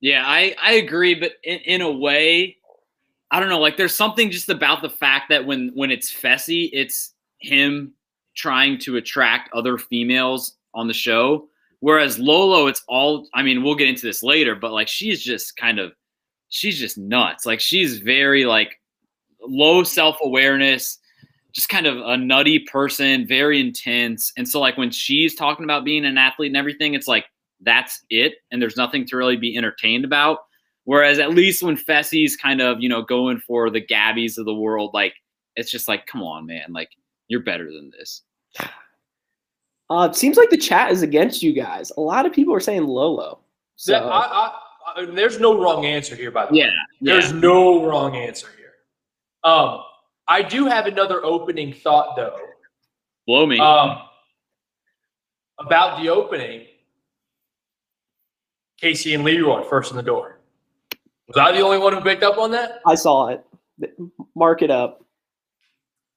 Yeah, 0.00 0.24
I, 0.26 0.56
I 0.60 0.72
agree, 0.72 1.14
but 1.14 1.32
in, 1.44 1.58
in 1.58 1.80
a 1.82 1.90
way, 1.90 2.56
I 3.30 3.38
don't 3.38 3.50
know. 3.50 3.60
Like, 3.60 3.76
there's 3.76 3.94
something 3.94 4.30
just 4.30 4.48
about 4.48 4.80
the 4.80 4.88
fact 4.88 5.28
that 5.28 5.44
when 5.44 5.70
when 5.74 5.90
it's 5.90 6.10
Fessy, 6.10 6.70
it's 6.72 7.12
him 7.38 7.92
trying 8.34 8.78
to 8.78 8.96
attract 8.96 9.52
other 9.52 9.76
females 9.76 10.54
on 10.74 10.88
the 10.88 10.94
show. 10.94 11.48
Whereas 11.80 12.18
Lolo, 12.18 12.66
it's 12.66 12.82
all. 12.88 13.28
I 13.34 13.42
mean, 13.42 13.62
we'll 13.62 13.74
get 13.74 13.88
into 13.88 14.06
this 14.06 14.22
later, 14.22 14.54
but 14.54 14.72
like, 14.72 14.88
she's 14.88 15.22
just 15.22 15.56
kind 15.56 15.78
of, 15.78 15.92
she's 16.50 16.78
just 16.78 16.98
nuts. 16.98 17.46
Like, 17.46 17.60
she's 17.60 17.98
very 17.98 18.44
like 18.44 18.78
low 19.42 19.82
self 19.82 20.16
awareness, 20.22 20.98
just 21.52 21.68
kind 21.68 21.86
of 21.86 21.96
a 21.98 22.16
nutty 22.16 22.60
person, 22.60 23.26
very 23.26 23.58
intense. 23.58 24.32
And 24.36 24.48
so, 24.48 24.60
like, 24.60 24.76
when 24.76 24.90
she's 24.90 25.34
talking 25.34 25.64
about 25.64 25.84
being 25.84 26.04
an 26.04 26.18
athlete 26.18 26.50
and 26.50 26.56
everything, 26.56 26.94
it's 26.94 27.08
like 27.08 27.24
that's 27.62 28.02
it, 28.10 28.34
and 28.50 28.60
there's 28.60 28.76
nothing 28.76 29.06
to 29.06 29.16
really 29.16 29.36
be 29.36 29.56
entertained 29.56 30.04
about. 30.04 30.38
Whereas 30.84 31.18
at 31.18 31.30
least 31.30 31.62
when 31.62 31.76
Fessy's 31.76 32.36
kind 32.36 32.60
of, 32.60 32.80
you 32.80 32.88
know, 32.88 33.02
going 33.02 33.38
for 33.38 33.70
the 33.70 33.80
Gabbies 33.80 34.38
of 34.38 34.46
the 34.46 34.54
world, 34.54 34.90
like 34.94 35.14
it's 35.56 35.70
just 35.70 35.88
like, 35.88 36.06
come 36.06 36.22
on, 36.22 36.46
man, 36.46 36.72
like 36.72 36.90
you're 37.28 37.42
better 37.42 37.66
than 37.66 37.90
this. 37.96 38.22
Uh, 39.90 40.08
it 40.10 40.16
seems 40.16 40.36
like 40.36 40.50
the 40.50 40.56
chat 40.56 40.90
is 40.90 41.02
against 41.02 41.42
you 41.42 41.52
guys. 41.52 41.90
A 41.96 42.00
lot 42.00 42.24
of 42.24 42.32
people 42.32 42.54
are 42.54 42.60
saying 42.60 42.86
Lolo. 42.86 43.40
So 43.76 43.92
Yeah, 43.92 44.04
I, 44.04 44.18
I, 44.20 44.46
I, 44.46 44.58
there's 45.12 45.40
no 45.40 45.60
wrong 45.60 45.86
answer 45.86 46.14
here, 46.14 46.30
by 46.30 46.46
the 46.46 46.52
way. 46.52 46.58
Yeah, 46.60 46.70
There's 47.00 47.32
no 47.32 47.84
wrong 47.84 48.16
answer 48.16 48.48
here. 48.56 48.72
Um, 49.44 49.80
I 50.28 50.42
do 50.42 50.66
have 50.66 50.86
another 50.86 51.24
opening 51.24 51.72
thought 51.72 52.16
though. 52.16 52.36
blow 53.26 53.46
me. 53.46 53.58
Um, 53.58 54.02
about 55.58 56.00
the 56.02 56.08
opening, 56.08 56.66
Kaycee 58.82 59.14
and 59.14 59.24
Leroy 59.24 59.62
first 59.64 59.90
in 59.90 59.96
the 59.96 60.02
door. 60.02 60.38
Was 61.28 61.36
I 61.36 61.52
the 61.52 61.60
only 61.60 61.78
one 61.78 61.92
who 61.92 62.00
picked 62.00 62.22
up 62.22 62.38
on 62.38 62.50
that? 62.52 62.80
I 62.86 62.94
saw 62.94 63.28
it. 63.28 63.44
Mark 64.34 64.62
it 64.62 64.70
up. 64.70 65.04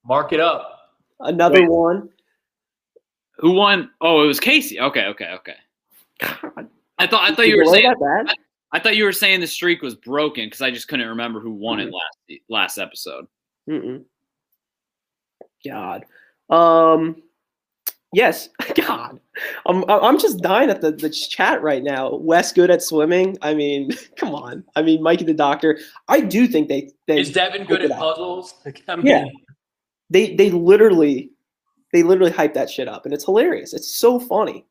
Mark 0.06 0.34
it 0.34 0.40
up. 0.40 0.92
Another 1.20 1.62
Wait. 1.62 1.70
one. 1.70 2.10
Who 3.38 3.52
won? 3.52 3.90
Oh, 4.02 4.24
it 4.24 4.28
was 4.28 4.40
Kaycee. 4.40 4.80
Okay, 4.80 5.06
okay, 5.08 5.32
okay. 5.36 5.56
God, 6.20 6.70
I 6.98 7.08
thought 7.08 7.30
I 7.30 7.36
thought 7.36 7.48
you 7.48 7.58
were 7.58 7.66
saying 7.66 7.84
that 7.90 8.00
bad? 8.00 8.36
I 8.74 8.80
thought 8.80 8.98
you 8.98 9.06
were 9.06 9.14
saying 9.14 9.40
the 9.40 9.48
streak 9.48 9.82
was 9.82 9.96
broken 9.96 10.46
because 10.48 10.62
I 10.62 10.72
just 10.72 10.88
couldn't 10.88 11.08
remember 11.08 11.40
who 11.40 11.52
won 11.52 11.80
it 11.80 11.92
last 11.94 12.42
last 12.50 12.78
episode. 12.80 13.28
Mm-mm. 13.70 14.04
God. 15.66 16.06
Um. 16.50 17.22
Yes. 18.12 18.50
God. 18.76 19.20
I'm. 19.68 19.88
I'm 19.90 20.20
just 20.20 20.42
dying 20.42 20.70
at 20.70 20.82
the 20.82 20.92
the 20.92 21.10
chat 21.10 21.62
right 21.62 21.84
now. 21.84 22.16
Wes 22.16 22.52
good 22.52 22.72
at 22.72 22.82
swimming. 22.82 23.38
I 23.42 23.54
mean, 23.54 23.92
come 24.18 24.34
on. 24.36 24.64
I 24.76 24.82
mean, 24.82 25.02
Mikey 25.02 25.26
the 25.26 25.34
doctor. 25.34 25.80
I 26.08 26.20
do 26.20 26.48
think 26.48 26.68
they 26.68 26.92
they 27.08 27.20
Is 27.20 27.32
Devin 27.32 27.66
good 27.66 27.84
at 27.84 27.92
puzzles? 27.92 28.56
Like, 28.66 28.84
I 28.88 28.96
mean, 28.96 29.06
Yeah. 29.06 29.26
they 30.10 30.36
they 30.36 30.50
literally 30.52 31.30
they 31.94 32.02
literally 32.02 32.32
hype 32.32 32.56
that 32.56 32.70
shit 32.72 32.88
up 32.88 33.06
and 33.06 33.14
it's 33.14 33.24
hilarious 33.24 33.72
it's 33.74 33.88
so 33.88 34.20
funny 34.20 34.66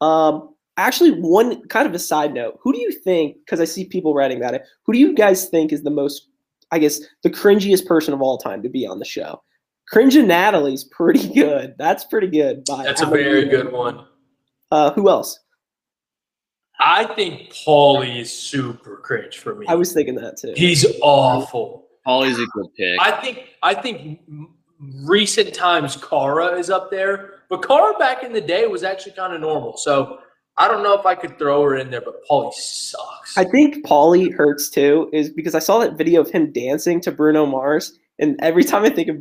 um 0.00 0.55
actually 0.76 1.10
one 1.12 1.66
kind 1.68 1.86
of 1.86 1.94
a 1.94 1.98
side 1.98 2.34
note 2.34 2.58
who 2.62 2.72
do 2.72 2.78
you 2.80 2.92
think 2.92 3.36
because 3.44 3.60
i 3.60 3.64
see 3.64 3.84
people 3.84 4.14
writing 4.14 4.36
about 4.36 4.54
it 4.54 4.62
who 4.84 4.92
do 4.92 4.98
you 4.98 5.14
guys 5.14 5.48
think 5.48 5.72
is 5.72 5.82
the 5.82 5.90
most 5.90 6.28
i 6.70 6.78
guess 6.78 7.00
the 7.22 7.30
cringiest 7.30 7.86
person 7.86 8.12
of 8.12 8.20
all 8.22 8.38
time 8.38 8.62
to 8.62 8.68
be 8.68 8.86
on 8.86 8.98
the 8.98 9.04
show 9.04 9.42
cringe 9.88 10.16
and 10.16 10.28
natalie's 10.28 10.84
pretty 10.84 11.28
good 11.34 11.74
that's 11.78 12.04
pretty 12.04 12.26
good 12.28 12.64
by 12.66 12.84
That's 12.84 13.02
a 13.02 13.06
very 13.06 13.44
Raymond. 13.44 13.50
good 13.50 13.72
one. 13.72 14.04
uh 14.70 14.92
who 14.92 15.08
else 15.08 15.38
I 16.78 17.04
think 17.14 17.54
Paulie 17.54 18.20
is 18.20 18.30
super 18.30 18.98
cringe 18.98 19.38
for 19.38 19.54
me. 19.54 19.66
i 19.66 19.74
was 19.74 19.92
thinking 19.94 20.14
that 20.16 20.36
too 20.38 20.52
He's 20.56 20.84
awful. 21.00 21.86
Paulie's 22.06 22.38
a 22.38 22.44
good 22.46 22.66
pick. 22.76 22.98
I 23.00 23.12
think 23.22 23.44
I 23.62 23.74
think 23.74 24.20
recent 25.04 25.54
times 25.54 25.96
Cara 25.96 26.56
is 26.58 26.70
up 26.70 26.90
there, 26.90 27.40
but 27.48 27.66
Cara 27.66 27.98
back 27.98 28.22
in 28.22 28.32
the 28.32 28.40
day 28.40 28.66
was 28.66 28.82
actually 28.84 29.12
kind 29.12 29.32
of 29.32 29.40
normal. 29.40 29.76
So 29.76 30.18
I 30.58 30.68
don't 30.68 30.82
know 30.82 30.98
if 30.98 31.04
I 31.04 31.14
could 31.14 31.38
throw 31.38 31.62
her 31.64 31.76
in 31.76 31.90
there, 31.90 32.00
but 32.00 32.24
Paulie 32.28 32.52
sucks. 32.54 33.36
I 33.36 33.44
think 33.44 33.84
Paulie 33.84 34.32
hurts 34.32 34.70
too, 34.70 35.10
is 35.12 35.28
because 35.30 35.54
I 35.54 35.58
saw 35.58 35.78
that 35.80 35.98
video 35.98 36.20
of 36.22 36.30
him 36.30 36.50
dancing 36.52 37.00
to 37.02 37.12
Bruno 37.12 37.44
Mars, 37.46 37.98
and 38.18 38.38
every 38.42 38.64
time 38.64 38.82
I 38.84 38.88
think 38.90 39.08
of, 39.08 39.16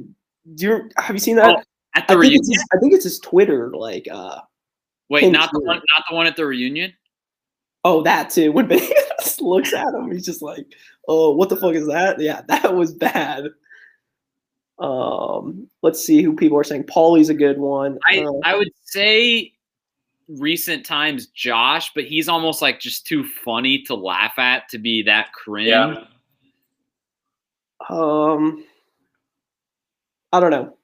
do 0.55 0.65
you 0.65 0.89
have 0.97 1.15
you 1.15 1.19
seen 1.19 1.35
that? 1.35 1.49
Oh, 1.57 1.61
At 1.95 2.07
the 2.07 2.13
I 2.13 2.17
think, 2.17 2.21
reunion. 2.21 2.39
it's 2.41 2.49
his, 2.49 2.65
I 2.73 2.77
think 2.79 2.93
it's 2.93 3.03
his 3.03 3.19
Twitter, 3.19 3.71
like, 3.75 4.07
uh, 4.11 4.39
Wait, 5.09 5.21
Pink 5.21 5.33
not 5.33 5.51
the 5.51 5.59
one. 5.59 5.75
Not 5.75 6.05
the 6.09 6.15
one 6.15 6.25
at 6.27 6.35
the 6.37 6.45
reunion. 6.45 6.93
oh, 7.83 8.01
that 8.03 8.29
too. 8.29 8.51
When 8.53 8.67
Bananas 8.67 9.41
looks 9.41 9.73
at 9.73 9.93
him, 9.93 10.11
he's 10.11 10.25
just 10.25 10.41
like, 10.41 10.65
oh, 11.09 11.35
what 11.35 11.49
the 11.49 11.57
fuck 11.57 11.73
is 11.75 11.87
that? 11.87 12.19
Yeah, 12.19 12.41
that 12.47 12.73
was 12.73 12.93
bad. 12.93 13.45
Um, 14.79 15.67
let's 15.83 16.03
see 16.03 16.21
who 16.21 16.35
people 16.35 16.57
are 16.57 16.63
saying. 16.63 16.83
Paulie's 16.85 17.29
a 17.29 17.33
good 17.33 17.57
one. 17.57 17.97
I 18.09 18.19
Uh, 18.19 18.31
I 18.43 18.55
would 18.55 18.69
say 18.83 19.53
recent 20.27 20.85
times 20.85 21.27
Josh, 21.27 21.91
but 21.93 22.05
he's 22.05 22.27
almost 22.27 22.61
like 22.61 22.79
just 22.79 23.05
too 23.05 23.23
funny 23.43 23.83
to 23.83 23.95
laugh 23.95 24.37
at 24.37 24.67
to 24.69 24.77
be 24.77 25.03
that 25.03 25.31
cringe. 25.33 25.69
Yeah. 25.69 26.05
Um, 27.89 28.63
I 30.31 30.39
don't 30.39 30.51
know. 30.51 30.75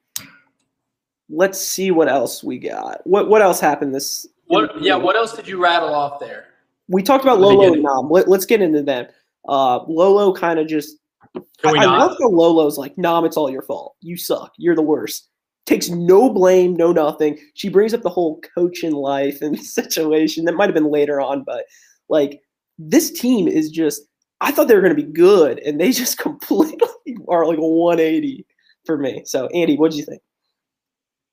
Let's 1.29 1.59
see 1.59 1.91
what 1.91 2.09
else 2.09 2.43
we 2.43 2.59
got. 2.59 3.05
What 3.07 3.29
what 3.29 3.41
else 3.41 3.59
happened 3.59 3.95
this? 3.95 4.27
What? 4.45 4.81
Yeah. 4.81 4.95
What 4.95 5.15
else 5.15 5.33
did 5.33 5.47
you 5.47 5.61
rattle 5.61 5.93
off 5.93 6.19
there? 6.19 6.47
We 6.87 7.01
talked 7.01 7.23
about 7.23 7.37
At 7.37 7.41
Lolo 7.41 7.63
and 7.63 7.73
beginning. 7.75 7.83
Nam. 7.83 8.09
Let, 8.09 8.27
us 8.27 8.45
get 8.45 8.61
into 8.61 8.83
them. 8.83 9.07
Uh, 9.47 9.83
Lolo 9.87 10.33
kind 10.33 10.59
of 10.59 10.67
just. 10.67 10.97
Can 11.33 11.71
we 11.71 11.79
I, 11.79 11.83
I 11.83 11.97
love 11.97 12.17
how 12.19 12.27
Lolo's 12.27 12.77
like, 12.77 12.97
Nam, 12.97 13.23
it's 13.23 13.37
all 13.37 13.49
your 13.49 13.61
fault. 13.61 13.95
You 14.01 14.17
suck. 14.17 14.51
You're 14.57 14.75
the 14.75 14.81
worst. 14.81 15.29
Takes 15.65 15.89
no 15.89 16.29
blame, 16.33 16.75
no 16.75 16.91
nothing. 16.91 17.37
She 17.53 17.69
brings 17.69 17.93
up 17.93 18.01
the 18.01 18.09
whole 18.09 18.41
coach 18.55 18.83
in 18.83 18.93
life 18.93 19.41
and 19.41 19.59
situation. 19.63 20.45
That 20.45 20.55
might 20.55 20.65
have 20.65 20.73
been 20.73 20.91
later 20.91 21.21
on, 21.21 21.43
but 21.43 21.65
like 22.09 22.41
this 22.77 23.11
team 23.11 23.47
is 23.47 23.69
just. 23.69 24.01
I 24.43 24.51
thought 24.51 24.67
they 24.67 24.73
were 24.73 24.81
going 24.81 24.95
to 24.95 25.03
be 25.03 25.11
good, 25.11 25.59
and 25.59 25.79
they 25.79 25.91
just 25.91 26.17
completely 26.17 26.87
are 27.29 27.45
like 27.45 27.57
a 27.57 27.61
180 27.61 28.45
for 28.85 28.97
me. 28.97 29.21
So 29.25 29.47
Andy, 29.47 29.77
what 29.77 29.91
do 29.91 29.97
you 29.97 30.05
think? 30.05 30.21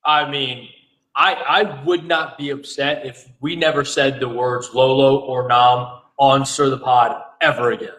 I 0.04 0.30
mean, 0.30 0.68
I 1.16 1.34
I 1.34 1.84
would 1.84 2.04
not 2.04 2.38
be 2.38 2.50
upset 2.50 3.04
if 3.06 3.28
we 3.40 3.56
never 3.56 3.84
said 3.84 4.20
the 4.20 4.28
words 4.28 4.70
Lolo 4.74 5.20
or 5.20 5.48
Nam 5.48 6.00
on 6.18 6.44
Stir 6.44 6.70
the 6.70 6.78
Pod 6.78 7.22
ever 7.40 7.72
again. 7.72 7.90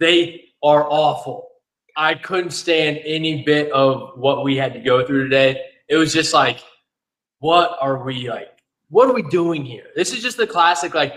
They 0.00 0.44
are 0.62 0.86
awful. 0.88 1.48
I 1.96 2.14
couldn't 2.14 2.50
stand 2.50 2.98
any 3.04 3.44
bit 3.44 3.70
of 3.70 4.18
what 4.18 4.42
we 4.42 4.56
had 4.56 4.72
to 4.74 4.80
go 4.80 5.06
through 5.06 5.24
today. 5.24 5.60
It 5.88 5.96
was 5.96 6.12
just 6.12 6.32
like, 6.32 6.60
what 7.40 7.76
are 7.80 8.04
we 8.04 8.28
like? 8.28 8.58
What 8.88 9.08
are 9.08 9.14
we 9.14 9.22
doing 9.22 9.64
here? 9.64 9.86
This 9.96 10.12
is 10.12 10.22
just 10.22 10.36
the 10.36 10.46
classic 10.46 10.94
like 10.94 11.14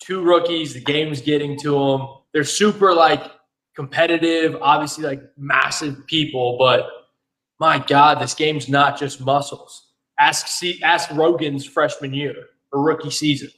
two 0.00 0.22
rookies. 0.22 0.74
The 0.74 0.80
game's 0.80 1.20
getting 1.20 1.58
to 1.60 1.70
them. 1.72 2.08
They're 2.32 2.44
super 2.44 2.94
like 2.94 3.22
competitive, 3.76 4.56
obviously 4.60 5.04
like 5.04 5.22
massive 5.36 6.06
people, 6.06 6.56
but 6.58 6.88
my 7.60 7.78
God, 7.78 8.20
this 8.20 8.34
game's 8.34 8.68
not 8.68 8.98
just 8.98 9.20
muscles. 9.20 9.92
Ask 10.18 10.48
C- 10.48 10.82
ask 10.82 11.10
Rogan's 11.12 11.64
freshman 11.64 12.12
year 12.12 12.34
or 12.72 12.82
rookie 12.82 13.10
season. 13.10 13.50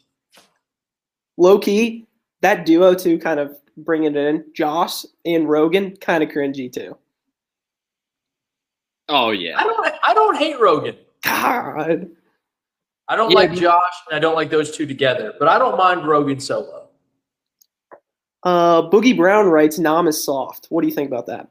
Low 1.38 1.58
key, 1.58 2.06
that 2.42 2.66
duo 2.66 2.94
too, 2.94 3.18
kind 3.18 3.40
of 3.40 3.56
bringing 3.78 4.14
it 4.14 4.16
in. 4.16 4.44
Josh 4.54 5.04
and 5.24 5.48
Rogan, 5.48 5.96
kind 5.96 6.22
of 6.22 6.28
cringy 6.28 6.70
too. 6.70 6.96
Oh 9.10 9.32
yeah. 9.32 9.58
I 9.58 9.64
don't 9.64 9.94
I 10.04 10.14
don't 10.14 10.36
hate 10.36 10.58
Rogan. 10.60 10.96
God. 11.24 12.08
I 13.08 13.16
don't 13.16 13.30
Yeah, 13.30 13.36
like 13.36 13.52
Josh 13.52 13.92
and 14.08 14.16
I 14.16 14.20
don't 14.20 14.36
like 14.36 14.50
those 14.50 14.70
two 14.70 14.86
together, 14.86 15.34
but 15.38 15.48
I 15.48 15.58
don't 15.58 15.76
mind 15.76 16.06
Rogan 16.06 16.38
solo. 16.38 16.88
Uh, 18.44 18.88
Boogie 18.88 19.16
Brown 19.16 19.48
writes, 19.48 19.78
"Nam 19.78 20.06
is 20.06 20.22
soft." 20.22 20.66
What 20.70 20.80
do 20.82 20.88
you 20.88 20.94
think 20.94 21.08
about 21.10 21.26
that? 21.26 21.48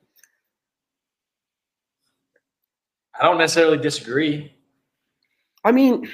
I 3.19 3.25
don't 3.25 3.37
necessarily 3.37 3.77
disagree. 3.77 4.53
I 5.65 5.73
mean, 5.73 6.09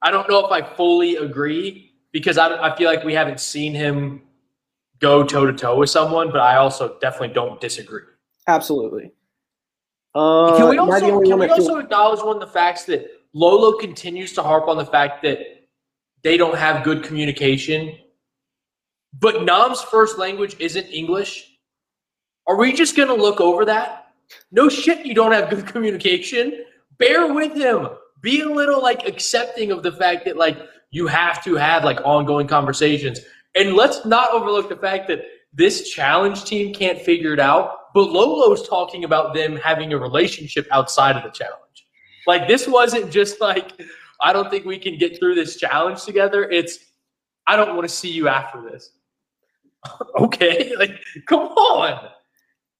I 0.00 0.10
don't 0.10 0.28
know 0.30 0.44
if 0.46 0.50
I 0.50 0.62
fully 0.74 1.16
agree 1.16 1.92
because 2.10 2.38
I, 2.38 2.72
I 2.72 2.74
feel 2.74 2.88
like 2.90 3.04
we 3.04 3.12
haven't 3.12 3.38
seen 3.38 3.74
him 3.74 4.22
go 4.98 5.22
toe 5.22 5.44
to 5.44 5.52
toe 5.52 5.76
with 5.76 5.90
someone, 5.90 6.32
but 6.32 6.40
I 6.40 6.56
also 6.56 6.98
definitely 7.00 7.34
don't 7.34 7.60
disagree. 7.60 8.02
absolutely. 8.46 9.12
Uh, 10.14 10.56
Can 10.56 10.68
we 10.68 10.78
also 10.78 11.20
can 11.22 11.38
we 11.38 11.48
also 11.48 11.78
acknowledge 11.78 12.20
one 12.20 12.36
of 12.36 12.40
the 12.40 12.52
facts 12.52 12.84
that 12.84 13.08
Lolo 13.32 13.78
continues 13.78 14.32
to 14.32 14.42
harp 14.42 14.66
on 14.66 14.76
the 14.76 14.84
fact 14.84 15.22
that 15.22 15.38
they 16.22 16.36
don't 16.36 16.56
have 16.56 16.84
good 16.84 17.04
communication, 17.04 17.96
but 19.18 19.44
Nam's 19.44 19.82
first 19.82 20.18
language 20.18 20.56
isn't 20.58 20.86
English. 20.86 21.52
Are 22.48 22.56
we 22.56 22.72
just 22.72 22.96
gonna 22.96 23.14
look 23.14 23.40
over 23.40 23.64
that? 23.66 24.12
No 24.50 24.68
shit, 24.68 25.06
you 25.06 25.14
don't 25.14 25.32
have 25.32 25.48
good 25.48 25.66
communication. 25.72 26.64
Bear 26.98 27.32
with 27.32 27.54
him. 27.54 27.88
Be 28.20 28.40
a 28.40 28.48
little 28.48 28.82
like 28.82 29.06
accepting 29.06 29.70
of 29.70 29.82
the 29.82 29.92
fact 29.92 30.24
that 30.24 30.36
like 30.36 30.58
you 30.90 31.06
have 31.06 31.42
to 31.44 31.54
have 31.54 31.84
like 31.84 32.00
ongoing 32.04 32.48
conversations. 32.48 33.20
And 33.54 33.74
let's 33.74 34.04
not 34.04 34.30
overlook 34.32 34.68
the 34.68 34.76
fact 34.76 35.08
that 35.08 35.22
this 35.52 35.90
challenge 35.90 36.44
team 36.44 36.72
can't 36.72 37.00
figure 37.00 37.32
it 37.32 37.40
out. 37.40 37.92
But 37.92 38.10
Lolo's 38.10 38.68
talking 38.68 39.04
about 39.04 39.34
them 39.34 39.56
having 39.56 39.92
a 39.92 39.98
relationship 39.98 40.66
outside 40.70 41.16
of 41.16 41.24
the 41.24 41.30
challenge. 41.30 41.86
Like 42.26 42.46
this 42.46 42.68
wasn't 42.68 43.10
just 43.10 43.40
like 43.40 43.72
I 44.20 44.32
don't 44.32 44.50
think 44.50 44.64
we 44.64 44.78
can 44.78 44.98
get 44.98 45.18
through 45.18 45.34
this 45.34 45.56
challenge 45.56 46.04
together. 46.04 46.48
It's 46.48 46.78
I 47.46 47.56
don't 47.56 47.74
want 47.76 47.88
to 47.88 47.94
see 47.94 48.10
you 48.10 48.28
after 48.28 48.62
this. 48.62 48.92
okay, 50.20 50.74
like 50.76 51.00
come 51.26 51.48
on, 51.48 52.10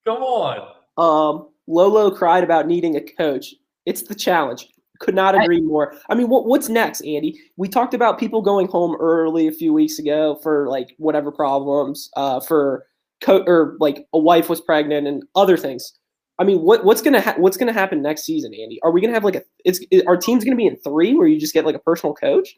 come 0.06 0.22
on. 0.22 0.74
Um, 0.96 1.48
Lolo 1.66 2.10
cried 2.10 2.44
about 2.44 2.66
needing 2.66 2.96
a 2.96 3.00
coach. 3.00 3.54
It's 3.86 4.02
the 4.02 4.14
challenge. 4.14 4.68
Could 5.00 5.14
not 5.14 5.34
agree 5.34 5.62
more. 5.62 5.94
I 6.10 6.14
mean, 6.14 6.28
what, 6.28 6.46
what's 6.46 6.68
next, 6.68 7.00
Andy? 7.00 7.40
We 7.56 7.68
talked 7.68 7.94
about 7.94 8.18
people 8.18 8.42
going 8.42 8.68
home 8.68 8.96
early 9.00 9.48
a 9.48 9.52
few 9.52 9.72
weeks 9.72 9.98
ago 9.98 10.38
for 10.42 10.68
like 10.68 10.94
whatever 10.98 11.32
problems, 11.32 12.10
uh, 12.16 12.40
for 12.40 12.86
co- 13.22 13.42
or 13.46 13.76
like 13.80 14.06
a 14.12 14.18
wife 14.18 14.50
was 14.50 14.60
pregnant 14.60 15.06
and 15.06 15.22
other 15.34 15.56
things. 15.56 15.94
I 16.38 16.44
mean, 16.44 16.60
what 16.60 16.84
what's 16.84 17.00
gonna 17.00 17.20
ha- 17.20 17.34
what's 17.38 17.56
gonna 17.56 17.72
happen 17.72 18.02
next 18.02 18.24
season, 18.24 18.52
Andy? 18.52 18.78
Are 18.82 18.90
we 18.90 19.00
gonna 19.00 19.14
have 19.14 19.24
like 19.24 19.36
a? 19.36 19.42
It's 19.64 19.80
our 20.06 20.18
team's 20.18 20.44
gonna 20.44 20.56
be 20.56 20.66
in 20.66 20.76
three 20.76 21.14
where 21.14 21.26
you 21.26 21.40
just 21.40 21.54
get 21.54 21.64
like 21.64 21.74
a 21.74 21.80
personal 21.80 22.14
coach? 22.14 22.56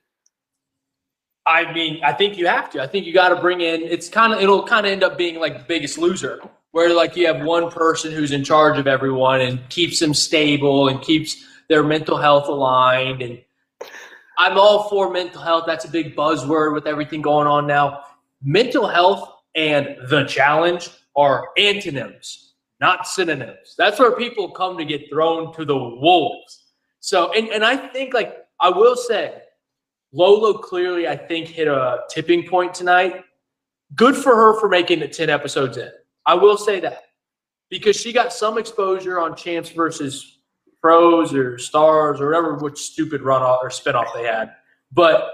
I 1.46 1.72
mean, 1.72 2.00
I 2.04 2.12
think 2.12 2.36
you 2.38 2.46
have 2.46 2.70
to. 2.70 2.82
I 2.82 2.86
think 2.86 3.06
you 3.06 3.12
got 3.12 3.30
to 3.30 3.36
bring 3.36 3.60
in. 3.60 3.82
It's 3.82 4.08
kind 4.08 4.32
of 4.32 4.40
it'll 4.40 4.64
kind 4.64 4.86
of 4.86 4.92
end 4.92 5.02
up 5.02 5.18
being 5.18 5.40
like 5.40 5.58
the 5.58 5.64
Biggest 5.64 5.98
Loser, 5.98 6.40
where 6.70 6.94
like 6.94 7.16
you 7.16 7.26
have 7.26 7.44
one 7.44 7.70
person 7.70 8.12
who's 8.12 8.32
in 8.32 8.44
charge 8.44 8.78
of 8.78 8.86
everyone 8.86 9.40
and 9.40 9.68
keeps 9.68 9.98
them 9.98 10.14
stable 10.14 10.88
and 10.88 11.00
keeps 11.02 11.44
their 11.72 11.82
mental 11.82 12.18
health 12.18 12.48
aligned. 12.48 13.22
And 13.22 13.42
I'm 14.36 14.58
all 14.58 14.90
for 14.90 15.10
mental 15.10 15.40
health. 15.40 15.64
That's 15.66 15.86
a 15.86 15.90
big 15.90 16.14
buzzword 16.14 16.74
with 16.74 16.86
everything 16.86 17.22
going 17.22 17.46
on 17.46 17.66
now. 17.66 18.02
Mental 18.42 18.86
health 18.86 19.32
and 19.54 19.96
the 20.10 20.24
challenge 20.24 20.90
are 21.16 21.48
antonyms, 21.56 22.52
not 22.78 23.06
synonyms. 23.06 23.74
That's 23.78 23.98
where 23.98 24.12
people 24.16 24.50
come 24.50 24.76
to 24.76 24.84
get 24.84 25.08
thrown 25.08 25.54
to 25.54 25.64
the 25.64 25.74
wolves. 25.74 26.64
So, 27.00 27.32
and, 27.32 27.48
and 27.48 27.64
I 27.64 27.74
think 27.88 28.12
like 28.12 28.36
I 28.60 28.68
will 28.68 28.94
say, 28.94 29.40
Lolo 30.12 30.52
clearly, 30.52 31.08
I 31.08 31.16
think, 31.16 31.48
hit 31.48 31.68
a 31.68 32.00
tipping 32.10 32.46
point 32.46 32.74
tonight. 32.74 33.24
Good 33.94 34.14
for 34.14 34.36
her 34.36 34.60
for 34.60 34.68
making 34.68 35.00
it 35.00 35.14
10 35.14 35.30
episodes 35.30 35.78
in. 35.78 35.90
I 36.26 36.34
will 36.34 36.58
say 36.58 36.80
that 36.80 37.04
because 37.70 37.96
she 37.96 38.12
got 38.12 38.30
some 38.30 38.58
exposure 38.58 39.18
on 39.18 39.34
Champs 39.34 39.70
versus 39.70 40.41
Pros 40.82 41.32
or 41.32 41.58
Stars 41.58 42.20
or 42.20 42.26
whatever, 42.26 42.54
which 42.56 42.78
stupid 42.78 43.22
runoff 43.22 43.62
or 43.62 43.70
spinoff 43.70 44.12
they 44.14 44.24
had. 44.24 44.52
But 44.90 45.30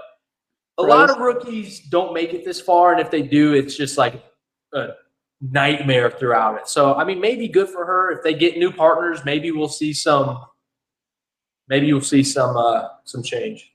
a 0.77 0.83
lot 0.83 1.09
of 1.09 1.17
rookies 1.17 1.81
don't 1.81 2.13
make 2.13 2.33
it 2.33 2.45
this 2.45 2.61
far. 2.61 2.93
And 2.93 3.01
if 3.01 3.11
they 3.11 3.23
do, 3.23 3.53
it's 3.53 3.75
just 3.75 3.97
like 3.97 4.23
a 4.73 4.89
nightmare 5.41 6.11
throughout 6.11 6.59
it. 6.59 6.67
So, 6.67 6.93
I 6.93 7.03
mean, 7.03 7.19
maybe 7.19 7.47
good 7.47 7.67
for 7.67 7.85
her. 7.85 8.11
If 8.11 8.23
they 8.23 8.33
get 8.33 8.57
new 8.57 8.71
partners, 8.71 9.21
maybe 9.25 9.51
we'll 9.51 9.67
see 9.67 9.91
some. 9.91 10.39
Maybe 11.67 11.87
you'll 11.87 12.01
see 12.01 12.23
some 12.23 12.55
uh, 12.55 12.87
some 13.03 13.23
change. 13.23 13.73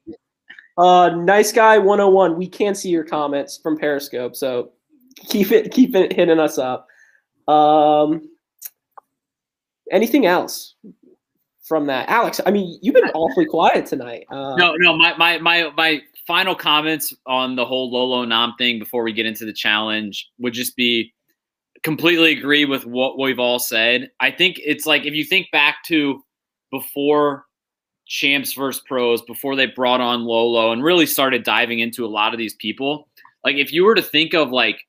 Uh, 0.78 1.10
nice 1.10 1.52
guy 1.52 1.78
101. 1.78 2.36
We 2.36 2.48
can't 2.48 2.76
see 2.76 2.88
your 2.88 3.04
comments 3.04 3.58
from 3.58 3.78
Periscope, 3.78 4.34
so 4.34 4.72
keep 5.28 5.52
it 5.52 5.70
keep 5.72 5.94
it 5.94 6.12
hitting 6.12 6.40
us 6.40 6.58
up. 6.58 6.88
Um, 7.46 8.30
anything 9.92 10.26
else 10.26 10.74
from 11.64 11.86
that, 11.86 12.08
Alex? 12.08 12.40
I 12.46 12.50
mean, 12.50 12.78
you've 12.82 12.94
been 12.94 13.10
awfully 13.14 13.46
quiet 13.46 13.86
tonight. 13.86 14.26
Uh, 14.30 14.54
No, 14.56 14.74
no. 14.76 14.96
My 14.96 15.16
my 15.16 15.38
my 15.38 15.70
my 15.76 16.02
final 16.26 16.54
comments 16.54 17.14
on 17.26 17.56
the 17.56 17.64
whole 17.64 17.90
Lolo 17.90 18.24
Nam 18.24 18.54
thing 18.58 18.78
before 18.78 19.02
we 19.02 19.12
get 19.12 19.26
into 19.26 19.44
the 19.44 19.52
challenge 19.52 20.30
would 20.38 20.52
just 20.52 20.76
be 20.76 21.12
completely 21.82 22.32
agree 22.32 22.64
with 22.64 22.86
what 22.86 23.18
we've 23.18 23.38
all 23.38 23.58
said. 23.58 24.10
I 24.20 24.30
think 24.30 24.60
it's 24.64 24.86
like 24.86 25.04
if 25.04 25.14
you 25.14 25.24
think 25.24 25.50
back 25.52 25.84
to 25.86 26.22
before 26.70 27.44
champs 28.06 28.52
versus 28.52 28.82
pros, 28.86 29.22
before 29.22 29.56
they 29.56 29.66
brought 29.66 30.00
on 30.00 30.24
Lolo 30.24 30.72
and 30.72 30.82
really 30.82 31.06
started 31.06 31.42
diving 31.44 31.78
into 31.78 32.04
a 32.04 32.08
lot 32.08 32.34
of 32.34 32.38
these 32.38 32.54
people. 32.54 33.08
Like 33.44 33.56
if 33.56 33.72
you 33.72 33.84
were 33.84 33.94
to 33.94 34.02
think 34.02 34.34
of 34.34 34.50
like 34.50 34.80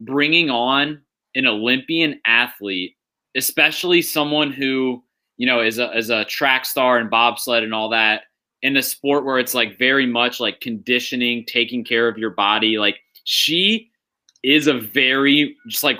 bringing 0.00 0.50
on 0.50 1.00
an 1.34 1.46
Olympian 1.46 2.20
athlete, 2.26 2.96
especially 3.36 4.02
someone 4.02 4.52
who 4.52 5.02
you 5.40 5.46
know 5.46 5.60
as 5.60 5.78
a 5.78 5.90
is 5.96 6.10
a 6.10 6.26
track 6.26 6.66
star 6.66 6.98
and 6.98 7.08
bobsled 7.08 7.64
and 7.64 7.72
all 7.72 7.88
that 7.88 8.24
in 8.60 8.76
a 8.76 8.82
sport 8.82 9.24
where 9.24 9.38
it's 9.38 9.54
like 9.54 9.78
very 9.78 10.04
much 10.04 10.38
like 10.38 10.60
conditioning, 10.60 11.46
taking 11.46 11.82
care 11.82 12.08
of 12.08 12.18
your 12.18 12.28
body. 12.28 12.76
Like 12.76 12.98
she 13.24 13.90
is 14.44 14.66
a 14.66 14.74
very 14.74 15.56
just 15.66 15.82
like 15.82 15.96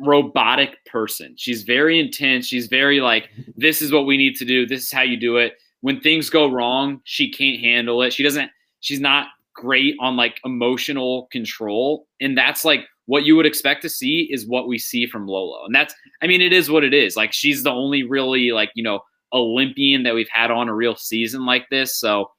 robotic 0.00 0.76
person. 0.86 1.34
She's 1.36 1.64
very 1.64 1.98
intense. 1.98 2.46
She's 2.46 2.68
very 2.68 3.00
like, 3.00 3.30
this 3.56 3.82
is 3.82 3.90
what 3.90 4.06
we 4.06 4.16
need 4.16 4.36
to 4.36 4.44
do. 4.44 4.64
This 4.64 4.84
is 4.84 4.92
how 4.92 5.02
you 5.02 5.16
do 5.16 5.38
it. 5.38 5.54
When 5.80 6.00
things 6.00 6.30
go 6.30 6.48
wrong, 6.48 7.00
she 7.02 7.32
can't 7.32 7.58
handle 7.58 8.00
it. 8.00 8.12
She 8.12 8.22
doesn't, 8.22 8.48
she's 8.78 9.00
not 9.00 9.26
great 9.56 9.96
on 9.98 10.16
like 10.16 10.40
emotional 10.44 11.26
control. 11.32 12.06
And 12.20 12.38
that's 12.38 12.64
like 12.64 12.86
what 13.06 13.24
you 13.24 13.36
would 13.36 13.46
expect 13.46 13.82
to 13.82 13.88
see 13.88 14.28
is 14.32 14.46
what 14.46 14.66
we 14.66 14.78
see 14.78 15.06
from 15.06 15.26
Lolo. 15.26 15.64
And 15.66 15.74
that's, 15.74 15.94
I 16.22 16.26
mean, 16.26 16.40
it 16.40 16.52
is 16.52 16.70
what 16.70 16.84
it 16.84 16.94
is. 16.94 17.16
Like 17.16 17.32
she's 17.32 17.62
the 17.62 17.70
only 17.70 18.02
really 18.02 18.52
like, 18.52 18.70
you 18.74 18.82
know, 18.82 19.00
Olympian 19.32 20.02
that 20.04 20.14
we've 20.14 20.28
had 20.30 20.50
on 20.50 20.68
a 20.68 20.74
real 20.74 20.96
season 20.96 21.44
like 21.44 21.68
this. 21.70 21.98
So 21.98 22.30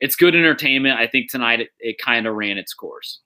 it's 0.00 0.16
good 0.16 0.34
entertainment. 0.34 0.98
I 0.98 1.06
think 1.06 1.30
tonight 1.30 1.60
it, 1.60 1.68
it 1.78 1.96
kind 1.98 2.26
of 2.26 2.34
ran 2.34 2.58
its 2.58 2.74
course. 2.74 3.20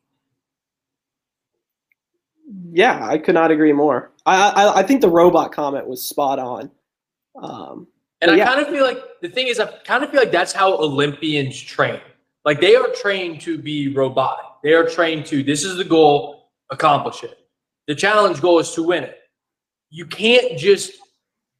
Yeah, 2.70 3.04
I 3.04 3.18
could 3.18 3.34
not 3.34 3.50
agree 3.50 3.72
more. 3.72 4.12
I 4.24 4.50
I, 4.50 4.78
I 4.78 4.82
think 4.82 5.00
the 5.00 5.08
robot 5.08 5.52
comment 5.52 5.88
was 5.88 6.06
spot 6.06 6.38
on. 6.38 6.70
Um, 7.42 7.88
And 8.22 8.30
I 8.30 8.36
yeah. 8.36 8.46
kind 8.46 8.60
of 8.60 8.68
feel 8.68 8.84
like 8.84 8.98
the 9.20 9.28
thing 9.28 9.48
is, 9.48 9.60
I 9.60 9.66
kind 9.84 10.04
of 10.04 10.10
feel 10.10 10.20
like 10.20 10.32
that's 10.32 10.52
how 10.52 10.74
Olympians 10.74 11.60
train. 11.60 12.00
Like 12.44 12.60
they 12.60 12.76
are 12.76 12.88
trained 12.94 13.40
to 13.42 13.58
be 13.58 13.92
robotic. 13.92 14.46
They 14.62 14.72
are 14.72 14.88
trained 14.88 15.26
to 15.26 15.42
this 15.42 15.64
is 15.64 15.76
the 15.76 15.84
goal, 15.84 16.35
accomplish 16.70 17.22
it. 17.22 17.36
The 17.86 17.94
challenge 17.94 18.40
goal 18.40 18.58
is 18.58 18.72
to 18.72 18.82
win 18.82 19.04
it. 19.04 19.18
you 19.90 20.06
can't 20.06 20.58
just 20.58 20.92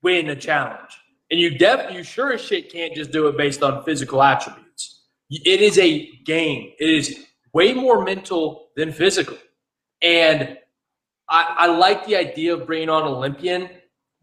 win 0.02 0.30
a 0.30 0.36
challenge. 0.36 0.90
And 1.30 1.40
you 1.40 1.58
def 1.58 1.92
you 1.92 2.02
sure 2.02 2.32
as 2.32 2.40
shit 2.40 2.70
can't 2.70 2.94
just 2.94 3.10
do 3.10 3.26
it 3.28 3.36
based 3.36 3.62
on 3.62 3.84
physical 3.84 4.22
attributes. 4.22 5.04
It 5.30 5.60
is 5.60 5.78
a 5.78 6.10
game. 6.24 6.72
It 6.78 6.88
is 6.88 7.26
way 7.52 7.72
more 7.72 8.04
mental 8.04 8.68
than 8.76 8.92
physical. 8.92 9.36
And 10.02 10.58
I, 11.28 11.56
I 11.58 11.66
like 11.66 12.06
the 12.06 12.16
idea 12.16 12.54
of 12.54 12.66
bringing 12.66 12.90
on 12.90 13.02
Olympian, 13.02 13.68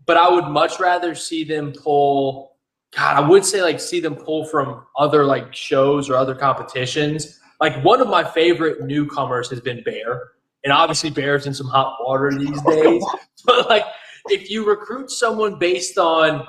but 0.05 0.15
I 0.15 0.29
would 0.29 0.45
much 0.45 0.79
rather 0.79 1.15
see 1.15 1.43
them 1.43 1.73
pull. 1.73 2.57
God, 2.95 3.17
I 3.17 3.27
would 3.27 3.43
say 3.43 3.61
like 3.61 3.79
see 3.79 3.99
them 3.99 4.15
pull 4.15 4.45
from 4.45 4.85
other 4.97 5.25
like 5.25 5.53
shows 5.53 6.09
or 6.09 6.15
other 6.15 6.35
competitions. 6.35 7.39
Like 7.59 7.83
one 7.83 7.99
of 7.99 8.07
my 8.07 8.23
favorite 8.23 8.81
newcomers 8.85 9.49
has 9.49 9.59
been 9.59 9.83
Bear, 9.83 10.32
and 10.63 10.71
obviously 10.71 11.09
Bear's 11.09 11.47
in 11.47 11.53
some 11.53 11.67
hot 11.67 11.97
water 12.01 12.31
these 12.37 12.61
days. 12.63 13.03
But 13.45 13.67
like, 13.67 13.83
if 14.29 14.49
you 14.49 14.65
recruit 14.65 15.11
someone 15.11 15.59
based 15.59 15.97
on 15.97 16.47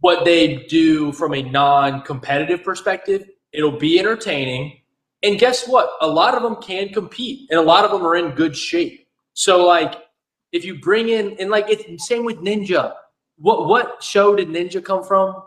what 0.00 0.24
they 0.24 0.66
do 0.66 1.12
from 1.12 1.34
a 1.34 1.42
non-competitive 1.42 2.64
perspective, 2.64 3.28
it'll 3.52 3.78
be 3.78 4.00
entertaining. 4.00 4.80
And 5.22 5.38
guess 5.38 5.68
what? 5.68 5.88
A 6.00 6.06
lot 6.08 6.34
of 6.34 6.42
them 6.42 6.56
can 6.56 6.88
compete, 6.88 7.48
and 7.50 7.60
a 7.60 7.62
lot 7.62 7.84
of 7.84 7.92
them 7.92 8.04
are 8.04 8.16
in 8.16 8.32
good 8.32 8.56
shape. 8.56 9.06
So 9.34 9.64
like, 9.64 10.02
if 10.50 10.64
you 10.64 10.80
bring 10.80 11.10
in 11.10 11.36
and 11.38 11.48
like 11.48 11.66
it's 11.68 12.08
same 12.08 12.24
with 12.24 12.38
Ninja. 12.38 12.94
What 13.36 13.68
what 13.68 14.02
show 14.02 14.34
did 14.34 14.48
Ninja 14.48 14.84
come 14.84 15.04
from? 15.04 15.40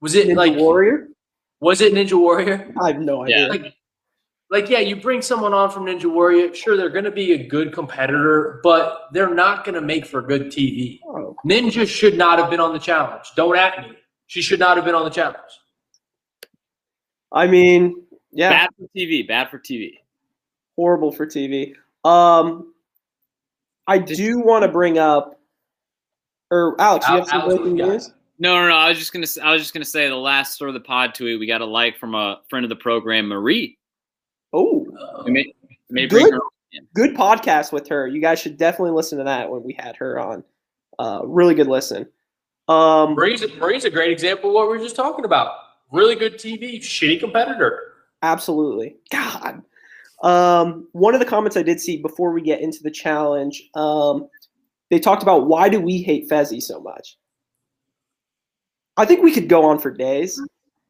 Was 0.00 0.16
it 0.16 0.26
Ninja 0.26 0.36
like 0.36 0.56
Warrior? 0.56 1.06
was 1.60 1.80
it 1.80 1.94
Ninja 1.94 2.18
Warrior? 2.18 2.74
I 2.82 2.88
have 2.88 3.00
no 3.00 3.22
idea. 3.22 3.38
Yeah. 3.38 3.46
Like, 3.46 3.74
like 4.52 4.68
yeah, 4.68 4.80
you 4.80 4.96
bring 4.96 5.22
someone 5.22 5.54
on 5.54 5.70
from 5.70 5.86
Ninja 5.86 6.04
Warrior. 6.04 6.54
Sure, 6.54 6.76
they're 6.76 6.90
going 6.90 7.06
to 7.06 7.10
be 7.10 7.32
a 7.32 7.46
good 7.48 7.72
competitor, 7.72 8.60
but 8.62 9.08
they're 9.12 9.34
not 9.34 9.64
going 9.64 9.74
to 9.74 9.80
make 9.80 10.04
for 10.04 10.20
good 10.20 10.48
TV. 10.48 11.00
Oh, 11.08 11.34
Ninja 11.44 11.88
should 11.88 12.18
not 12.18 12.38
have 12.38 12.50
been 12.50 12.60
on 12.60 12.74
the 12.74 12.78
challenge. 12.78 13.24
Don't 13.34 13.56
at 13.56 13.80
me. 13.80 13.96
She 14.26 14.42
should 14.42 14.60
not 14.60 14.76
have 14.76 14.84
been 14.84 14.94
on 14.94 15.04
the 15.04 15.10
challenge. 15.10 15.38
I 17.32 17.46
mean, 17.46 18.02
yeah, 18.30 18.50
Bad 18.50 18.68
for 18.78 18.86
TV. 18.96 19.26
Bad 19.26 19.50
for 19.50 19.58
TV. 19.58 19.94
horrible 20.76 21.12
for 21.12 21.26
TV. 21.26 21.74
Um, 22.04 22.74
I 23.86 23.96
do 23.98 24.38
want 24.40 24.64
to 24.64 24.68
bring 24.68 24.98
up, 24.98 25.40
or 26.50 26.78
Alex, 26.78 27.08
you 27.08 27.14
have 27.14 27.26
some 27.26 27.40
Alex, 27.40 27.54
breaking 27.56 27.78
what 27.78 27.88
news? 27.88 28.12
No, 28.38 28.60
no, 28.60 28.68
no. 28.68 28.74
I 28.76 28.90
was 28.90 28.98
just 28.98 29.12
gonna. 29.14 29.22
s- 29.24 29.38
I 29.38 29.50
was 29.52 29.62
just 29.62 29.72
gonna 29.72 29.84
say 29.84 30.08
the 30.08 30.14
last 30.16 30.58
sort 30.58 30.68
of 30.68 30.74
the 30.74 30.80
pod 30.80 31.14
tweet 31.14 31.38
we 31.40 31.46
got 31.46 31.62
a 31.62 31.64
like 31.66 31.98
from 31.98 32.14
a 32.14 32.40
friend 32.50 32.64
of 32.64 32.68
the 32.68 32.76
program, 32.76 33.28
Marie. 33.28 33.78
Oh, 34.52 34.86
may, 35.26 35.54
may 35.90 36.06
Good. 36.06 36.34
good 36.94 37.14
podcast 37.14 37.72
with 37.72 37.88
her. 37.88 38.06
You 38.06 38.20
guys 38.20 38.38
should 38.38 38.56
definitely 38.56 38.92
listen 38.92 39.18
to 39.18 39.24
that 39.24 39.50
when 39.50 39.62
we 39.62 39.74
had 39.78 39.96
her 39.96 40.18
on. 40.18 40.44
Uh, 40.98 41.22
really 41.24 41.54
good 41.54 41.68
listen. 41.68 42.06
Um, 42.68 43.14
Marie's, 43.14 43.44
Marie's 43.56 43.84
a 43.84 43.90
great 43.90 44.12
example 44.12 44.50
of 44.50 44.54
what 44.54 44.70
we 44.70 44.76
were 44.76 44.82
just 44.82 44.96
talking 44.96 45.24
about. 45.24 45.52
Really 45.90 46.14
good 46.14 46.34
TV, 46.34 46.76
shitty 46.78 47.20
competitor. 47.20 47.94
Absolutely. 48.22 48.96
God. 49.10 49.62
Um, 50.22 50.88
one 50.92 51.14
of 51.14 51.20
the 51.20 51.26
comments 51.26 51.56
I 51.56 51.62
did 51.62 51.80
see 51.80 51.96
before 52.00 52.32
we 52.32 52.40
get 52.40 52.60
into 52.60 52.82
the 52.82 52.90
challenge, 52.90 53.62
um, 53.74 54.28
they 54.90 55.00
talked 55.00 55.22
about 55.22 55.48
why 55.48 55.68
do 55.68 55.80
we 55.80 56.02
hate 56.02 56.28
Fessy 56.28 56.62
so 56.62 56.80
much? 56.80 57.16
I 58.96 59.04
think 59.04 59.22
we 59.22 59.32
could 59.32 59.48
go 59.48 59.64
on 59.64 59.78
for 59.78 59.90
days. 59.90 60.40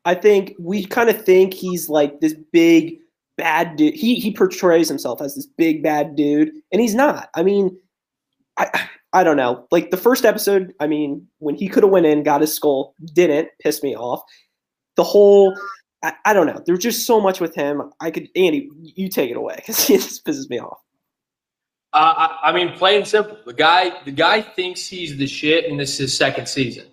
I 0.05 0.15
think 0.15 0.55
we 0.59 0.85
kind 0.85 1.09
of 1.09 1.25
think 1.25 1.55
he's 1.55 1.89
like 1.89 2.21
this 2.21 2.35
big 2.53 2.99
bad 3.43 3.77
dude. 3.77 3.95
He 3.95 4.17
he 4.17 4.33
portrays 4.33 4.89
himself 4.89 5.21
as 5.21 5.35
this 5.35 5.47
big 5.47 5.83
bad 5.83 6.15
dude, 6.15 6.53
and 6.71 6.81
he's 6.81 6.95
not. 6.95 7.29
I 7.35 7.43
mean, 7.43 7.77
I 8.57 8.89
I 9.13 9.25
don't 9.25 9.37
know. 9.37 9.67
Like 9.73 9.91
the 9.91 9.97
first 9.97 10.25
episode, 10.25 10.73
I 10.79 10.87
mean, 10.87 11.27
when 11.39 11.57
he 11.57 11.69
could 11.69 11.83
have 11.83 11.91
went 11.91 12.07
in, 12.07 12.23
got 12.23 12.41
his 12.41 12.55
skull, 12.55 12.95
didn't 13.15 13.49
piss 13.61 13.83
me 13.83 13.97
off. 13.97 14.23
The 14.97 15.03
whole 15.03 15.57
I, 16.05 16.13
I 16.25 16.33
don't 16.33 16.47
know. 16.47 16.63
There's 16.65 16.79
just 16.79 17.05
so 17.05 17.21
much 17.21 17.41
with 17.41 17.55
him. 17.55 17.83
I 18.01 18.13
could 18.13 18.29
Andy, 18.37 18.71
you 18.81 19.09
take 19.09 19.31
it 19.31 19.37
away 19.37 19.57
because 19.57 19.85
he 19.85 19.95
just 19.99 20.25
pisses 20.25 20.49
me 20.49 20.61
off. 20.61 20.79
Uh, 21.93 22.15
I, 22.17 22.51
I 22.51 22.53
mean, 22.53 22.73
plain 22.75 22.99
and 22.99 23.09
simple. 23.09 23.37
The 23.45 23.53
guy, 23.53 24.03
the 24.05 24.13
guy 24.13 24.41
thinks 24.41 24.87
he's 24.87 25.17
the 25.17 25.27
shit, 25.27 25.67
and 25.67 25.79
this 25.79 25.95
is 25.95 25.99
his 25.99 26.17
second 26.17 26.49
season. 26.49 26.87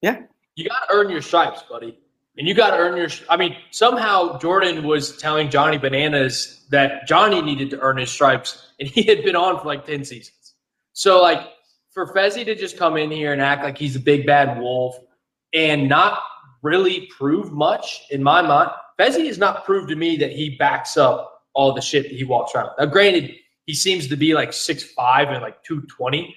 Yeah. 0.00 0.22
you 0.54 0.68
got 0.68 0.86
to 0.88 0.94
earn 0.94 1.10
your 1.10 1.20
stripes, 1.20 1.62
buddy, 1.68 1.98
and 2.38 2.46
you 2.46 2.54
got 2.54 2.70
to 2.70 2.76
earn 2.76 2.96
your. 2.96 3.08
I 3.28 3.36
mean, 3.36 3.56
somehow 3.70 4.38
Jordan 4.38 4.84
was 4.84 5.16
telling 5.16 5.50
Johnny 5.50 5.76
Bananas 5.76 6.64
that 6.70 7.06
Johnny 7.06 7.42
needed 7.42 7.68
to 7.70 7.80
earn 7.80 7.98
his 7.98 8.10
stripes, 8.10 8.70
and 8.78 8.88
he 8.88 9.02
had 9.02 9.24
been 9.24 9.36
on 9.36 9.60
for 9.60 9.66
like 9.66 9.84
ten 9.84 10.04
seasons. 10.04 10.54
So, 10.92 11.20
like, 11.20 11.40
for 11.92 12.12
Fessy 12.14 12.44
to 12.44 12.54
just 12.54 12.78
come 12.78 12.96
in 12.96 13.10
here 13.10 13.32
and 13.32 13.42
act 13.42 13.64
like 13.64 13.76
he's 13.76 13.96
a 13.96 14.00
big 14.00 14.24
bad 14.24 14.58
wolf 14.60 14.96
and 15.52 15.88
not 15.88 16.20
really 16.62 17.08
prove 17.16 17.52
much 17.52 18.02
in 18.10 18.22
my 18.22 18.40
mind, 18.40 18.70
Fessy 18.98 19.26
has 19.26 19.38
not 19.38 19.64
proved 19.64 19.88
to 19.88 19.96
me 19.96 20.16
that 20.16 20.30
he 20.30 20.56
backs 20.56 20.96
up 20.96 21.42
all 21.54 21.72
the 21.72 21.80
shit 21.80 22.04
that 22.04 22.12
he 22.12 22.24
walks 22.24 22.54
around. 22.54 22.70
Now, 22.78 22.86
granted, 22.86 23.34
he 23.66 23.74
seems 23.74 24.06
to 24.08 24.16
be 24.16 24.32
like 24.34 24.50
6'5 24.50 25.32
and 25.32 25.42
like 25.42 25.62
220. 25.64 26.36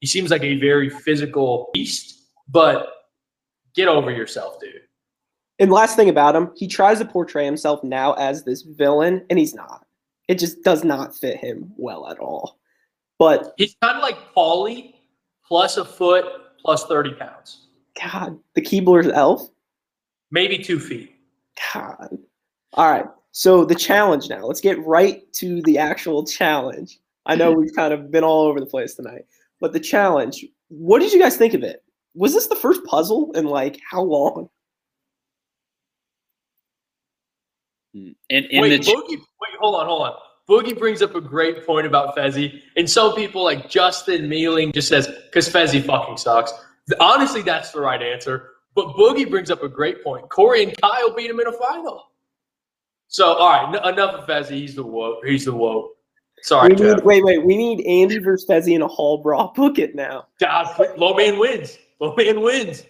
He 0.00 0.06
seems 0.06 0.30
like 0.30 0.42
a 0.42 0.58
very 0.58 0.88
physical 0.88 1.70
beast, 1.72 2.28
but 2.48 2.88
get 3.74 3.88
over 3.88 4.10
yourself, 4.10 4.60
dude. 4.60 4.82
And 5.58 5.70
last 5.72 5.96
thing 5.96 6.08
about 6.08 6.36
him, 6.36 6.50
he 6.54 6.68
tries 6.68 6.98
to 6.98 7.04
portray 7.04 7.44
himself 7.44 7.82
now 7.82 8.12
as 8.14 8.44
this 8.44 8.62
villain, 8.62 9.24
and 9.30 9.38
he's 9.38 9.54
not. 9.54 9.86
It 10.28 10.38
just 10.38 10.62
does 10.62 10.84
not 10.84 11.16
fit 11.16 11.38
him 11.38 11.72
well 11.76 12.08
at 12.08 12.18
all. 12.18 12.58
But 13.18 13.54
He's 13.56 13.76
kind 13.80 13.96
of 13.96 14.02
like 14.02 14.18
Paulie 14.34 14.94
plus 15.46 15.76
a 15.78 15.84
foot 15.84 16.24
plus 16.60 16.84
30 16.84 17.14
pounds, 17.14 17.68
God, 18.02 18.38
the 18.54 18.60
Keebler's 18.60 19.08
elf. 19.08 19.48
maybe 20.30 20.58
two 20.58 20.78
feet. 20.78 21.14
God. 21.72 22.18
All 22.74 22.90
right. 22.90 23.06
So 23.30 23.64
the 23.64 23.74
challenge 23.74 24.28
now. 24.28 24.44
Let's 24.44 24.60
get 24.60 24.84
right 24.84 25.30
to 25.34 25.62
the 25.62 25.78
actual 25.78 26.26
challenge. 26.26 26.98
I 27.24 27.34
know 27.36 27.52
we've 27.52 27.74
kind 27.74 27.92
of 27.94 28.10
been 28.10 28.24
all 28.24 28.42
over 28.46 28.60
the 28.60 28.66
place 28.66 28.94
tonight, 28.94 29.24
but 29.60 29.72
the 29.72 29.80
challenge. 29.80 30.44
What 30.68 31.00
did 31.00 31.12
you 31.12 31.20
guys 31.20 31.36
think 31.36 31.54
of 31.54 31.62
it? 31.62 31.82
Was 32.14 32.34
this 32.34 32.48
the 32.48 32.56
first 32.56 32.84
puzzle 32.84 33.32
in 33.32 33.46
like 33.46 33.80
how 33.88 34.02
long? 34.02 34.48
In, 38.30 38.44
in 38.44 38.62
wait, 38.62 38.84
the 38.84 38.92
Boogie, 38.92 39.10
wait, 39.10 39.58
hold 39.60 39.76
on, 39.76 39.86
hold 39.86 40.02
on. 40.02 40.14
Boogie 40.48 40.78
brings 40.78 41.02
up 41.02 41.14
a 41.14 41.20
great 41.20 41.66
point 41.66 41.86
about 41.86 42.16
Fessy, 42.16 42.60
and 42.76 42.88
some 42.88 43.14
people 43.14 43.42
like 43.42 43.68
Justin 43.68 44.28
Mealing 44.28 44.72
just 44.72 44.88
says 44.88 45.08
because 45.26 45.48
Fessy 45.48 45.84
fucking 45.84 46.16
sucks. 46.16 46.52
Honestly, 47.00 47.42
that's 47.42 47.72
the 47.72 47.80
right 47.80 48.00
answer. 48.00 48.50
But 48.74 48.88
Boogie 48.88 49.28
brings 49.28 49.50
up 49.50 49.62
a 49.62 49.68
great 49.68 50.04
point. 50.04 50.28
Corey 50.28 50.62
and 50.62 50.76
Kyle 50.80 51.14
beat 51.14 51.30
him 51.30 51.40
in 51.40 51.46
a 51.46 51.52
final. 51.52 52.10
So, 53.08 53.32
all 53.32 53.48
right, 53.48 53.74
n- 53.74 53.94
enough 53.94 54.14
of 54.14 54.28
Fessy. 54.28 54.58
He's 54.58 54.74
the 54.74 54.82
woe. 54.82 55.20
He's 55.24 55.46
the 55.46 55.54
woe. 55.54 55.92
Sorry, 56.42 56.74
we 56.74 56.84
need, 56.84 57.02
wait, 57.02 57.24
wait. 57.24 57.44
We 57.44 57.56
need 57.56 57.84
Andy 57.86 58.18
versus 58.18 58.46
Fessy 58.48 58.74
in 58.74 58.82
a 58.82 58.88
hall 58.88 59.18
brawl. 59.18 59.52
Book 59.56 59.78
it 59.78 59.94
now. 59.94 60.26
God, 60.38 60.68
low 60.98 61.14
man 61.14 61.38
wins. 61.38 61.78
Low 61.98 62.14
man 62.14 62.42
wins. 62.42 62.84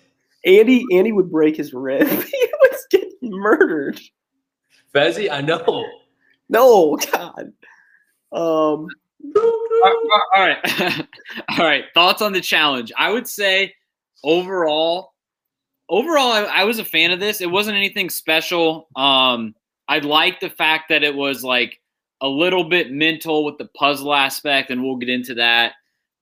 Andy, 0.44 0.84
Andy 0.92 1.12
would 1.12 1.30
break 1.30 1.56
his 1.56 1.72
rib. 1.72 2.06
he 2.08 2.48
was 2.60 2.86
getting 2.90 3.10
murdered. 3.22 4.00
Fessy, 4.94 5.30
I 5.30 5.40
know. 5.40 5.84
No, 6.48 6.96
God. 7.12 7.52
Um, 8.32 8.88
all 9.34 9.98
right, 10.36 10.58
all 11.50 11.64
right. 11.64 11.84
Thoughts 11.94 12.22
on 12.22 12.32
the 12.32 12.40
challenge? 12.40 12.92
I 12.96 13.10
would 13.10 13.26
say 13.26 13.74
overall, 14.22 15.12
overall, 15.88 16.32
I, 16.32 16.42
I 16.42 16.64
was 16.64 16.78
a 16.78 16.84
fan 16.84 17.10
of 17.10 17.20
this. 17.20 17.40
It 17.40 17.50
wasn't 17.50 17.76
anything 17.76 18.10
special. 18.10 18.88
Um, 18.96 19.54
I 19.88 19.98
like 19.98 20.40
the 20.40 20.50
fact 20.50 20.88
that 20.88 21.02
it 21.02 21.14
was 21.14 21.44
like 21.44 21.80
a 22.20 22.28
little 22.28 22.64
bit 22.64 22.90
mental 22.90 23.44
with 23.44 23.58
the 23.58 23.66
puzzle 23.76 24.14
aspect, 24.14 24.70
and 24.70 24.82
we'll 24.82 24.96
get 24.96 25.08
into 25.08 25.34
that. 25.34 25.72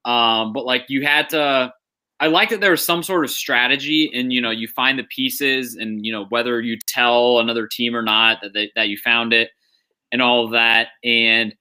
Um, 0.05 0.53
but 0.53 0.65
like 0.65 0.85
you 0.89 1.03
had 1.07 1.31
to, 1.31 1.73
I 2.21 2.29
like 2.29 2.51
that 2.51 2.61
there 2.61 2.71
was 2.71 2.85
some 2.85 3.03
sort 3.03 3.25
of 3.25 3.31
strategy, 3.31 4.11
and 4.15 4.33
you 4.33 4.41
know, 4.41 4.51
you 4.51 4.69
find 4.69 4.99
the 4.99 5.05
pieces, 5.05 5.75
and 5.75 6.05
you 6.05 6.13
know 6.13 6.27
whether 6.29 6.61
you 6.61 6.79
tell 6.87 7.39
another 7.41 7.67
team 7.67 7.95
or 7.97 8.03
not 8.03 8.39
that 8.43 8.53
they, 8.55 8.71
that 8.77 8.89
you 8.89 8.97
found 8.99 9.33
it, 9.33 9.51
and 10.13 10.23
all 10.23 10.45
of 10.45 10.53
that, 10.53 10.89
and 11.03 11.55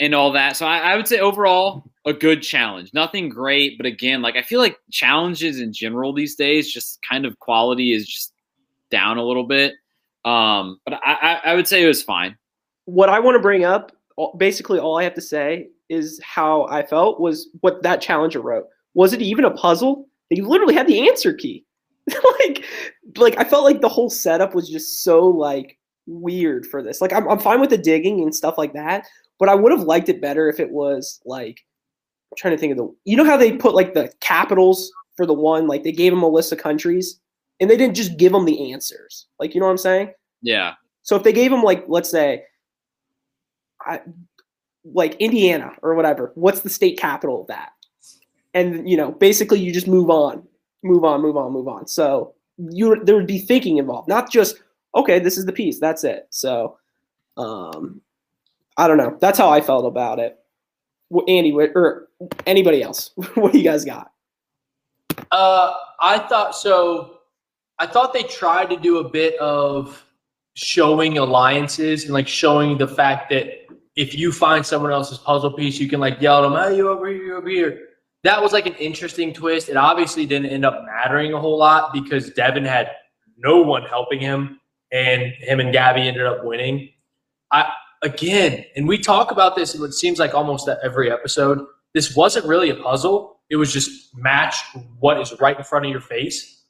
and 0.00 0.14
all 0.14 0.32
that. 0.32 0.56
So 0.56 0.66
I, 0.66 0.78
I 0.78 0.96
would 0.96 1.08
say 1.08 1.20
overall 1.20 1.90
a 2.06 2.12
good 2.12 2.42
challenge. 2.42 2.92
Nothing 2.94 3.28
great, 3.28 3.76
but 3.76 3.86
again, 3.86 4.22
like 4.22 4.36
I 4.36 4.42
feel 4.42 4.60
like 4.60 4.78
challenges 4.90 5.60
in 5.60 5.72
general 5.72 6.12
these 6.12 6.34
days, 6.34 6.72
just 6.72 7.00
kind 7.08 7.24
of 7.26 7.38
quality 7.38 7.92
is 7.92 8.06
just 8.06 8.32
down 8.90 9.18
a 9.18 9.24
little 9.24 9.46
bit. 9.46 9.74
Um, 10.24 10.78
but 10.84 10.94
I, 10.94 11.00
I, 11.44 11.50
I 11.50 11.54
would 11.54 11.68
say 11.68 11.82
it 11.84 11.88
was 11.88 12.02
fine. 12.02 12.36
what 12.88 13.10
I 13.10 13.20
want 13.20 13.34
to 13.34 13.40
bring 13.40 13.64
up, 13.64 13.92
basically 14.38 14.78
all 14.78 14.98
I 14.98 15.04
have 15.04 15.14
to 15.14 15.20
say 15.20 15.68
is 15.90 16.18
how 16.22 16.64
I 16.68 16.84
felt 16.86 17.20
was 17.20 17.50
what 17.60 17.82
that 17.82 18.00
challenger 18.00 18.40
wrote. 18.40 18.66
Was 18.98 19.12
it 19.12 19.22
even 19.22 19.44
a 19.44 19.52
puzzle? 19.52 20.08
They 20.28 20.40
literally 20.40 20.74
had 20.74 20.88
the 20.88 21.08
answer 21.08 21.32
key. 21.32 21.64
like, 22.40 22.64
like 23.16 23.38
I 23.38 23.44
felt 23.44 23.62
like 23.62 23.80
the 23.80 23.88
whole 23.88 24.10
setup 24.10 24.56
was 24.56 24.68
just 24.68 25.04
so 25.04 25.24
like 25.24 25.78
weird 26.06 26.66
for 26.66 26.82
this. 26.82 27.00
Like 27.00 27.12
I'm, 27.12 27.28
I'm 27.28 27.38
fine 27.38 27.60
with 27.60 27.70
the 27.70 27.78
digging 27.78 28.20
and 28.22 28.34
stuff 28.34 28.58
like 28.58 28.72
that, 28.72 29.06
but 29.38 29.48
I 29.48 29.54
would 29.54 29.70
have 29.70 29.82
liked 29.82 30.08
it 30.08 30.20
better 30.20 30.48
if 30.48 30.58
it 30.58 30.72
was 30.72 31.20
like 31.24 31.64
I'm 32.32 32.36
trying 32.36 32.54
to 32.54 32.58
think 32.58 32.72
of 32.72 32.78
the 32.78 32.92
you 33.04 33.16
know 33.16 33.24
how 33.24 33.36
they 33.36 33.52
put 33.52 33.72
like 33.72 33.94
the 33.94 34.12
capitals 34.18 34.90
for 35.16 35.26
the 35.26 35.32
one 35.32 35.68
like 35.68 35.84
they 35.84 35.92
gave 35.92 36.10
them 36.10 36.24
a 36.24 36.28
list 36.28 36.50
of 36.50 36.58
countries 36.58 37.20
and 37.60 37.70
they 37.70 37.76
didn't 37.76 37.94
just 37.94 38.16
give 38.16 38.32
them 38.32 38.46
the 38.46 38.72
answers. 38.72 39.28
Like 39.38 39.54
you 39.54 39.60
know 39.60 39.66
what 39.66 39.72
I'm 39.72 39.78
saying? 39.78 40.12
Yeah. 40.42 40.74
So 41.04 41.14
if 41.14 41.22
they 41.22 41.32
gave 41.32 41.52
them 41.52 41.62
like 41.62 41.84
let's 41.86 42.10
say 42.10 42.42
I, 43.80 44.00
like 44.82 45.14
Indiana 45.20 45.70
or 45.82 45.94
whatever, 45.94 46.32
what's 46.34 46.62
the 46.62 46.68
state 46.68 46.98
capital 46.98 47.42
of 47.42 47.46
that? 47.46 47.70
And 48.58 48.88
you 48.88 48.96
know, 48.96 49.12
basically 49.12 49.60
you 49.60 49.72
just 49.72 49.88
move 49.88 50.10
on, 50.10 50.42
move 50.82 51.04
on, 51.04 51.22
move 51.22 51.36
on, 51.36 51.52
move 51.52 51.68
on. 51.68 51.86
So 51.86 52.34
you 52.58 53.02
there 53.04 53.14
would 53.14 53.26
be 53.26 53.38
thinking 53.38 53.78
involved, 53.78 54.08
not 54.08 54.30
just 54.30 54.56
okay, 54.94 55.18
this 55.18 55.38
is 55.38 55.46
the 55.46 55.52
piece, 55.52 55.78
that's 55.78 56.04
it. 56.04 56.26
So 56.30 56.78
um 57.36 58.00
I 58.76 58.86
don't 58.86 58.96
know. 58.96 59.16
That's 59.20 59.38
how 59.38 59.50
I 59.50 59.60
felt 59.60 59.86
about 59.86 60.18
it. 60.18 60.38
Andy 61.26 61.52
or 61.52 62.08
anybody 62.46 62.82
else, 62.82 63.10
what 63.34 63.52
do 63.52 63.58
you 63.58 63.64
guys 63.64 63.84
got? 63.84 64.12
Uh, 65.30 65.72
I 66.00 66.18
thought 66.18 66.54
so. 66.54 67.18
I 67.78 67.86
thought 67.86 68.12
they 68.12 68.24
tried 68.24 68.70
to 68.70 68.76
do 68.76 68.98
a 68.98 69.08
bit 69.08 69.38
of 69.38 70.04
showing 70.54 71.18
alliances 71.18 72.04
and 72.04 72.12
like 72.12 72.26
showing 72.26 72.76
the 72.76 72.88
fact 72.88 73.30
that 73.30 73.66
if 73.94 74.16
you 74.16 74.32
find 74.32 74.66
someone 74.66 74.92
else's 74.92 75.18
puzzle 75.18 75.52
piece, 75.52 75.78
you 75.78 75.88
can 75.88 76.00
like 76.00 76.20
yell 76.20 76.44
at 76.44 76.48
them, 76.48 76.70
"Hey, 76.70 76.76
you 76.76 76.88
over 76.88 77.08
here, 77.08 77.22
you 77.24 77.36
over 77.36 77.48
here." 77.48 77.87
That 78.28 78.42
was 78.42 78.52
like 78.52 78.66
an 78.66 78.74
interesting 78.74 79.32
twist. 79.32 79.70
It 79.70 79.78
obviously 79.78 80.26
didn't 80.26 80.50
end 80.50 80.66
up 80.66 80.84
mattering 80.84 81.32
a 81.32 81.40
whole 81.40 81.56
lot 81.56 81.94
because 81.94 82.28
Devin 82.28 82.66
had 82.66 82.90
no 83.38 83.62
one 83.62 83.84
helping 83.84 84.20
him, 84.20 84.60
and 84.92 85.32
him 85.38 85.60
and 85.60 85.72
Gabby 85.72 86.02
ended 86.02 86.26
up 86.26 86.44
winning. 86.44 86.90
I 87.50 87.72
again, 88.02 88.66
and 88.76 88.86
we 88.86 88.98
talk 88.98 89.30
about 89.30 89.56
this. 89.56 89.74
It 89.74 89.92
seems 89.94 90.18
like 90.18 90.34
almost 90.34 90.68
every 90.68 91.10
episode. 91.10 91.64
This 91.94 92.14
wasn't 92.14 92.44
really 92.44 92.68
a 92.68 92.74
puzzle. 92.74 93.40
It 93.48 93.56
was 93.56 93.72
just 93.72 94.14
match 94.14 94.56
what 94.98 95.18
is 95.18 95.32
right 95.40 95.56
in 95.56 95.64
front 95.64 95.86
of 95.86 95.90
your 95.90 96.02
face. 96.02 96.66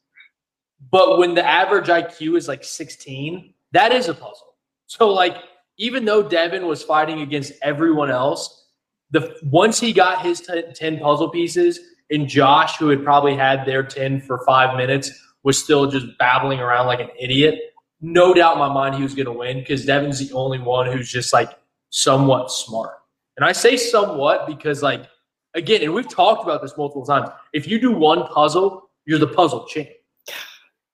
But 0.93 1.19
when 1.19 1.35
the 1.35 1.45
average 1.45 1.89
IQ 1.89 2.37
is 2.37 2.47
like 2.47 2.63
16, 2.63 3.53
that 3.73 3.91
is 3.91 4.07
a 4.07 4.15
puzzle. 4.15 4.55
So 4.87 5.09
like 5.09 5.39
even 5.77 6.05
though 6.05 6.23
Devin 6.23 6.69
was 6.69 6.85
fighting 6.85 7.21
against 7.21 7.53
everyone 7.63 8.13
else, 8.13 8.68
the 9.11 9.35
once 9.45 9.81
he 9.81 9.93
got 9.93 10.23
his 10.23 10.41
t- 10.41 10.63
10 10.75 10.99
puzzle 10.99 11.31
pieces 11.31 11.81
and 12.11 12.29
Josh 12.29 12.77
who 12.77 12.89
had 12.89 13.05
probably 13.05 13.35
had 13.35 13.65
their 13.65 13.83
10 13.83 14.21
for 14.23 14.45
5 14.45 14.77
minutes 14.77 15.11
was 15.43 15.63
still 15.63 15.91
just 15.91 16.07
babbling 16.19 16.61
around 16.61 16.87
like 16.87 17.01
an 17.01 17.11
idiot, 17.19 17.59
no 18.01 18.35
doubt 18.35 18.55
in 18.55 18.59
my 18.59 18.73
mind 18.73 18.95
he 18.95 19.03
was 19.03 19.15
going 19.15 19.27
to 19.27 19.33
win 19.33 19.65
cuz 19.65 19.85
Devin's 19.85 20.19
the 20.19 20.35
only 20.35 20.59
one 20.59 20.91
who's 20.91 21.11
just 21.11 21.33
like 21.33 21.51
somewhat 21.91 22.51
smart. 22.51 22.95
And 23.37 23.45
I 23.45 23.53
say 23.53 23.77
somewhat 23.77 24.47
because 24.47 24.83
like 24.83 25.07
again, 25.55 25.83
and 25.83 25.93
we've 25.93 26.09
talked 26.09 26.43
about 26.43 26.63
this 26.63 26.77
multiple 26.77 27.05
times. 27.05 27.29
If 27.53 27.67
you 27.69 27.81
do 27.81 27.93
one 27.93 28.27
puzzle, 28.29 28.91
you're 29.05 29.19
the 29.19 29.29
puzzle 29.29 29.67
champ. 29.67 29.89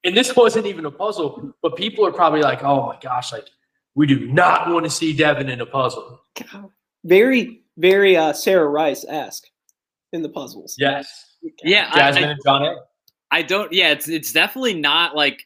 And 0.04 0.16
this 0.16 0.34
wasn't 0.36 0.66
even 0.66 0.84
a 0.86 0.90
puzzle, 0.90 1.54
but 1.62 1.76
people 1.76 2.06
are 2.06 2.12
probably 2.12 2.40
like, 2.40 2.62
"Oh 2.62 2.86
my 2.86 2.98
gosh, 3.00 3.32
like 3.32 3.48
we 3.94 4.06
do 4.06 4.26
not 4.32 4.70
want 4.70 4.84
to 4.84 4.90
see 4.90 5.12
Devin 5.12 5.48
in 5.48 5.60
a 5.60 5.66
puzzle." 5.66 6.20
Very, 7.04 7.63
very 7.76 8.16
uh, 8.16 8.32
Sarah 8.32 8.68
Rice 8.68 9.04
esque 9.08 9.46
in 10.12 10.22
the 10.22 10.28
puzzles. 10.28 10.76
Yes, 10.78 11.36
Yeah. 11.62 11.88
I- 11.92 11.96
Jasmine 11.96 12.24
I, 12.24 12.30
and 12.32 12.40
John 12.44 12.62
A. 12.62 12.76
I 13.30 13.42
don't. 13.42 13.72
Yeah, 13.72 13.90
it's 13.90 14.08
it's 14.08 14.32
definitely 14.32 14.74
not 14.74 15.16
like 15.16 15.44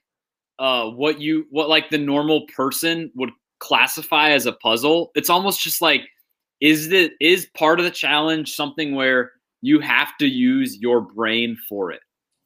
uh 0.58 0.90
what 0.90 1.20
you 1.20 1.46
what 1.50 1.68
like 1.68 1.88
the 1.88 1.98
normal 1.98 2.46
person 2.54 3.10
would 3.14 3.30
classify 3.60 4.30
as 4.30 4.44
a 4.46 4.52
puzzle. 4.52 5.10
It's 5.14 5.30
almost 5.30 5.62
just 5.62 5.80
like 5.80 6.02
is 6.60 6.88
the 6.88 7.10
is 7.20 7.46
part 7.56 7.78
of 7.78 7.84
the 7.84 7.90
challenge 7.90 8.54
something 8.54 8.94
where 8.94 9.32
you 9.62 9.80
have 9.80 10.16
to 10.18 10.26
use 10.26 10.78
your 10.78 11.00
brain 11.00 11.56
for 11.68 11.90
it 11.90 12.00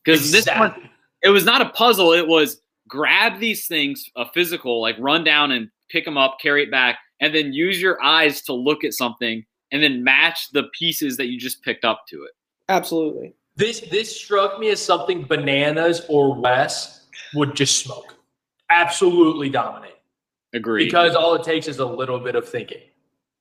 because 0.05 0.31
this 0.31 0.47
one 0.47 0.89
it 1.23 1.31
was 1.31 1.45
not 1.45 1.61
a 1.61 1.71
puzzle. 1.71 2.13
It 2.13 2.29
was 2.29 2.61
grab 2.89 3.41
these 3.41 3.67
things, 3.67 4.05
a 4.17 4.27
physical, 4.33 4.81
like 4.81 4.97
run 4.99 5.25
down 5.25 5.51
and 5.53 5.69
pick 5.91 6.05
them 6.05 6.17
up, 6.17 6.39
carry 6.41 6.63
it 6.63 6.71
back, 6.71 6.99
and 7.21 7.35
then 7.35 7.53
use 7.53 7.81
your 7.81 8.03
eyes 8.03 8.43
to 8.43 8.53
look 8.53 8.85
at 8.85 8.93
something 8.93 9.45
and 9.73 9.83
then 9.83 10.05
match 10.05 10.51
the 10.53 10.65
pieces 10.79 11.17
that 11.17 11.27
you 11.27 11.39
just 11.39 11.63
picked 11.63 11.85
up 11.85 12.05
to 12.09 12.23
it. 12.25 12.33
Absolutely. 12.69 13.35
This 13.57 13.81
this 13.91 14.15
struck 14.15 14.61
me 14.61 14.71
as 14.71 14.81
something 14.81 15.25
bananas 15.25 16.03
or 16.09 16.35
Wes 16.41 17.07
would 17.35 17.55
just 17.55 17.83
smoke, 17.83 18.15
absolutely 18.71 19.51
dominate 19.51 19.97
Agree. 20.55 20.85
because 20.85 21.15
all 21.15 21.35
it 21.35 21.43
takes 21.43 21.69
is 21.69 21.79
a 21.79 21.87
little 21.87 22.19
bit 22.19 22.35
of 22.35 22.49
thinking. 22.49 22.81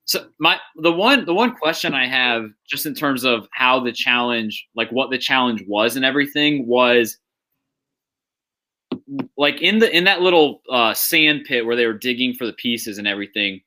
So 0.06 0.28
my 0.40 0.58
the 0.78 0.92
one 0.92 1.26
the 1.26 1.34
one 1.34 1.56
question 1.56 1.94
I 1.94 2.08
have 2.08 2.50
just 2.68 2.86
in 2.86 2.94
terms 2.94 3.24
of 3.24 3.48
how 3.54 3.80
the 3.80 3.92
challenge 3.92 4.68
like 4.76 4.90
what 4.92 5.12
the 5.12 5.18
challenge 5.18 5.64
was 5.68 5.96
and 5.96 6.04
everything 6.04 6.68
was 6.68 7.18
like 9.38 9.62
in 9.62 9.80
the 9.80 9.96
in 9.96 10.04
that 10.06 10.22
little 10.22 10.62
uh, 10.70 10.94
sand 10.94 11.46
pit 11.46 11.66
where 11.66 11.76
they 11.76 11.86
were 11.86 11.94
digging 11.94 12.34
for 12.34 12.46
the 12.46 12.54
pieces 12.54 12.98
and 12.98 13.08
everything 13.08 13.62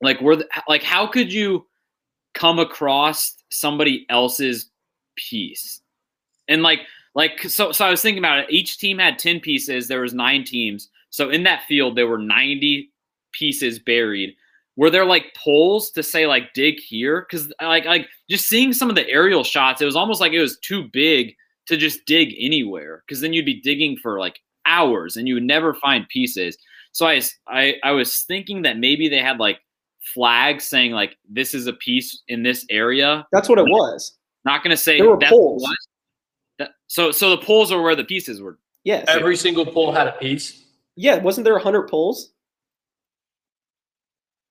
like 0.00 0.20
were 0.20 0.36
the, 0.36 0.48
like 0.68 0.82
how 0.82 1.06
could 1.06 1.32
you 1.32 1.66
come 2.34 2.58
across 2.58 3.36
somebody 3.50 4.06
else's 4.08 4.70
piece. 5.16 5.80
And 6.48 6.62
like 6.62 6.80
like 7.14 7.42
so 7.42 7.72
so 7.72 7.84
I 7.84 7.90
was 7.90 8.02
thinking 8.02 8.22
about 8.22 8.40
it. 8.40 8.50
Each 8.50 8.78
team 8.78 8.98
had 8.98 9.18
10 9.18 9.40
pieces. 9.40 9.88
There 9.88 10.00
was 10.00 10.14
9 10.14 10.44
teams. 10.44 10.88
So 11.10 11.30
in 11.30 11.42
that 11.44 11.64
field 11.64 11.96
there 11.96 12.06
were 12.06 12.18
90 12.18 12.90
pieces 13.32 13.78
buried. 13.78 14.34
Were 14.76 14.90
there 14.90 15.04
like 15.04 15.34
poles 15.36 15.90
to 15.90 16.02
say 16.02 16.26
like 16.26 16.54
dig 16.54 16.80
here? 16.80 17.26
Because 17.28 17.52
like 17.60 17.84
like 17.84 18.08
just 18.30 18.48
seeing 18.48 18.72
some 18.72 18.88
of 18.88 18.96
the 18.96 19.08
aerial 19.08 19.44
shots 19.44 19.82
it 19.82 19.86
was 19.86 19.96
almost 19.96 20.20
like 20.20 20.32
it 20.32 20.40
was 20.40 20.58
too 20.58 20.88
big 20.92 21.34
to 21.66 21.76
just 21.76 22.04
dig 22.06 22.34
anywhere. 22.38 23.02
Because 23.06 23.20
then 23.20 23.32
you'd 23.32 23.46
be 23.46 23.60
digging 23.60 23.96
for 23.96 24.18
like 24.18 24.40
hours 24.66 25.16
and 25.16 25.28
you 25.28 25.34
would 25.34 25.42
never 25.42 25.74
find 25.74 26.08
pieces. 26.08 26.56
So 26.92 27.06
I, 27.06 27.22
I 27.48 27.76
i 27.84 27.90
was 27.92 28.22
thinking 28.22 28.62
that 28.62 28.78
maybe 28.78 29.08
they 29.08 29.20
had 29.20 29.38
like 29.38 29.60
flags 30.14 30.64
saying 30.64 30.92
like 30.92 31.16
this 31.28 31.54
is 31.54 31.66
a 31.66 31.72
piece 31.74 32.22
in 32.28 32.42
this 32.42 32.66
area 32.70 33.26
That's 33.32 33.48
what 33.48 33.58
it 33.58 33.64
was. 33.66 34.18
not 34.44 34.62
gonna 34.62 34.76
say 34.76 34.98
There 34.98 35.10
were 35.10 35.16
that's 35.18 35.30
poles. 35.32 35.62
what- 35.62 35.76
that- 36.58 36.70
so 36.88 37.10
so 37.12 37.30
the 37.30 37.38
poles 37.38 37.70
are 37.72 37.80
where 37.80 37.94
the 37.96 38.04
pieces 38.04 38.40
were 38.40 38.58
Yes. 38.84 39.04
Every 39.08 39.36
single 39.36 39.64
pole 39.64 39.92
had 39.92 40.08
a 40.08 40.12
piece. 40.12 40.64
yeah. 40.96 41.18
Wasn't 41.18 41.44
there 41.44 41.56
hundred 41.58 41.88
poles? 41.88 42.32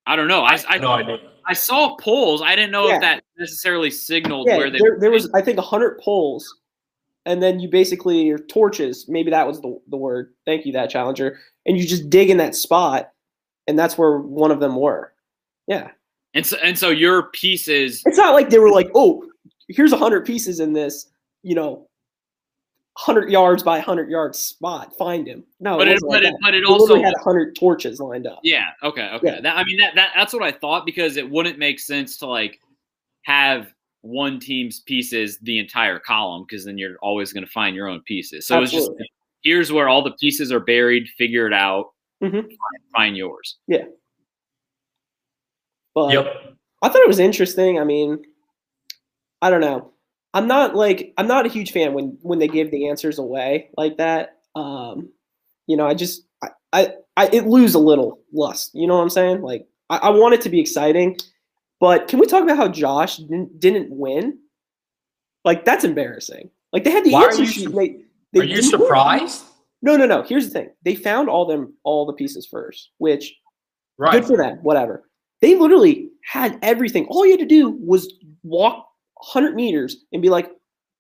i 0.08 0.16
don't 0.16 0.28
know 0.28 0.42
i 0.44 0.58
i, 0.68 0.78
No 0.78 0.92
idea. 0.94 1.20
I 1.46 1.54
saw 1.54 1.96
poles 1.98 2.42
i 2.42 2.56
didn't 2.56 2.72
know 2.72 2.88
Yeah. 2.88 2.96
if 2.96 3.02
that 3.02 3.24
necessarily 3.38 3.92
signaled 3.92 4.48
Yeah. 4.48 4.58
where 4.58 4.70
they 4.70 4.80
There, 4.80 4.94
were 4.94 5.00
there 5.00 5.12
was 5.12 5.30
I 5.34 5.42
think 5.42 5.60
hundred 5.60 6.00
poles, 6.00 6.60
and 7.26 7.42
then 7.44 7.60
you 7.60 7.70
basically 7.70 8.22
your 8.24 8.40
torches. 8.40 9.08
Maybe 9.08 9.30
that 9.32 9.46
was 9.46 9.62
the 9.62 9.80
the 9.90 9.98
word. 9.98 10.34
Thank 10.46 10.66
you, 10.66 10.72
that 10.74 10.90
challenger. 10.90 11.40
And 11.66 11.78
you 11.78 11.86
just 11.88 12.10
dig 12.10 12.30
in 12.32 12.38
that 12.38 12.56
spot, 12.56 13.12
and 13.68 13.78
that's 13.78 13.98
where 13.98 14.18
one 14.18 14.50
of 14.52 14.60
them 14.60 14.76
were. 14.76 15.11
Yeah. 15.72 15.92
and 16.34 16.46
so 16.46 16.58
and 16.62 16.78
so 16.78 16.90
your 16.90 17.30
pieces 17.30 18.04
It's 18.06 18.18
not 18.18 18.34
like 18.34 18.50
they 18.50 18.60
were 18.60 18.72
like, 18.72 18.90
oh, 18.94 19.26
here's 19.70 19.94
a 19.94 19.98
hundred 19.98 20.26
pieces 20.26 20.60
in 20.60 20.74
this, 20.74 21.10
you 21.44 21.56
know, 21.56 21.88
hundred 22.98 23.30
yards 23.30 23.64
by 23.64 23.80
hundred 23.80 24.10
yards 24.10 24.38
spot. 24.38 24.94
Find 24.98 25.26
him. 25.26 25.46
No, 25.62 25.78
but 25.78 25.88
it, 25.88 25.94
it 25.94 26.02
but 26.02 26.10
like 26.10 26.24
it 26.24 26.36
but 26.42 26.54
it 26.54 26.66
also 26.66 27.02
had 27.02 27.14
hundred 27.24 27.56
torches 27.56 28.02
lined 28.02 28.28
up. 28.28 28.42
Yeah. 28.44 28.66
Okay. 28.84 29.10
Okay. 29.14 29.36
Yeah. 29.36 29.42
That, 29.42 29.58
I 29.58 29.64
mean, 29.64 29.78
that, 29.78 29.96
that 29.96 30.12
that's 30.14 30.34
what 30.34 30.44
I 30.44 30.52
thought 30.52 30.86
because 30.86 31.16
it 31.16 31.30
wouldn't 31.30 31.58
make 31.58 31.80
sense 31.80 32.18
to 32.18 32.28
like 32.28 32.60
have 33.22 33.74
one 34.02 34.40
team's 34.42 34.82
pieces 34.82 35.38
the 35.42 35.58
entire 35.58 36.00
column 36.00 36.44
because 36.46 36.66
then 36.66 36.78
you're 36.78 36.98
always 37.02 37.32
going 37.32 37.46
to 37.46 37.52
find 37.52 37.78
your 37.78 37.88
own 37.88 38.02
pieces. 38.02 38.46
So 38.46 38.62
it's 38.62 38.74
just 38.74 38.92
here's 39.42 39.72
where 39.72 39.88
all 39.88 40.04
the 40.04 40.18
pieces 40.20 40.52
are 40.52 40.60
buried. 40.60 41.08
Figure 41.18 41.48
it 41.48 41.54
out. 41.54 41.94
Mhm. 42.22 42.42
Find, 42.42 42.82
find 42.94 43.16
yours. 43.16 43.58
But 45.96 46.14
Yep. 46.14 46.26
I 46.82 46.90
thought 46.90 47.02
it 47.02 47.08
was 47.08 47.20
interesting. 47.20 47.80
I 47.80 47.84
mean, 47.84 48.24
I 49.42 49.50
don't 49.50 49.62
know. 49.62 49.92
I'm 50.34 50.48
not 50.48 50.76
like 50.76 51.14
I'm 51.18 51.28
not 51.28 51.46
a 51.46 51.50
huge 51.50 51.72
fan 51.72 51.94
when 51.94 52.18
when 52.22 52.40
they 52.40 52.48
give 52.48 52.72
the 52.72 52.88
answers 52.88 53.20
away 53.20 53.70
like 53.78 53.98
that. 53.98 54.40
Um, 54.56 55.10
you 55.68 55.76
know, 55.78 55.86
I 55.88 55.94
just 55.94 56.24
I 56.42 56.48
I, 56.74 56.94
I 57.18 57.28
it 57.34 57.48
lose 57.48 57.76
a 57.76 57.80
little 57.80 58.20
lust. 58.34 58.72
You 58.74 58.88
know 58.88 58.96
what 58.96 59.04
I'm 59.04 59.10
saying? 59.10 59.42
Like 59.42 59.68
I, 59.90 59.98
I 59.98 60.10
want 60.10 60.34
it 60.34 60.42
to 60.42 60.50
be 60.50 60.60
exciting, 60.62 61.18
but 61.82 62.08
can 62.08 62.20
we 62.20 62.26
talk 62.28 62.44
about 62.44 62.56
how 62.58 62.70
Josh 62.70 63.18
didn't, 63.18 63.60
didn't 63.60 63.90
win? 63.92 64.38
Like 65.44 65.66
that's 65.66 65.84
embarrassing. 65.84 66.50
Like 66.72 66.84
they 66.86 66.92
had 66.92 67.04
the 67.04 67.12
Why 67.12 67.26
answer 67.26 67.46
sheet. 67.46 67.66
su- 67.66 67.72
They, 67.72 67.98
they 68.32 68.40
Are 68.40 68.44
you 68.44 68.56
didn't 68.56 68.72
win. 68.72 68.88
surprised? 68.88 69.44
No, 69.82 69.98
no, 69.98 70.06
no. 70.06 70.22
Here's 70.24 70.46
the 70.46 70.52
thing. 70.52 70.70
They 70.84 70.96
found 70.96 71.28
all 71.28 71.46
them 71.46 71.74
all 71.84 72.06
the 72.06 72.14
pieces 72.14 72.48
first, 72.48 72.92
which 73.00 73.36
Right. 73.98 74.14
Good 74.14 74.26
for 74.26 74.38
them. 74.38 74.58
Whatever. 74.64 75.04
They 75.42 75.56
literally 75.56 76.10
had 76.24 76.58
everything. 76.62 77.06
All 77.08 77.26
you 77.26 77.32
had 77.32 77.40
to 77.40 77.46
do 77.46 77.70
was 77.70 78.14
walk 78.44 78.88
100 79.16 79.56
meters 79.56 79.98
and 80.14 80.22
be 80.22 80.30
like, 80.30 80.52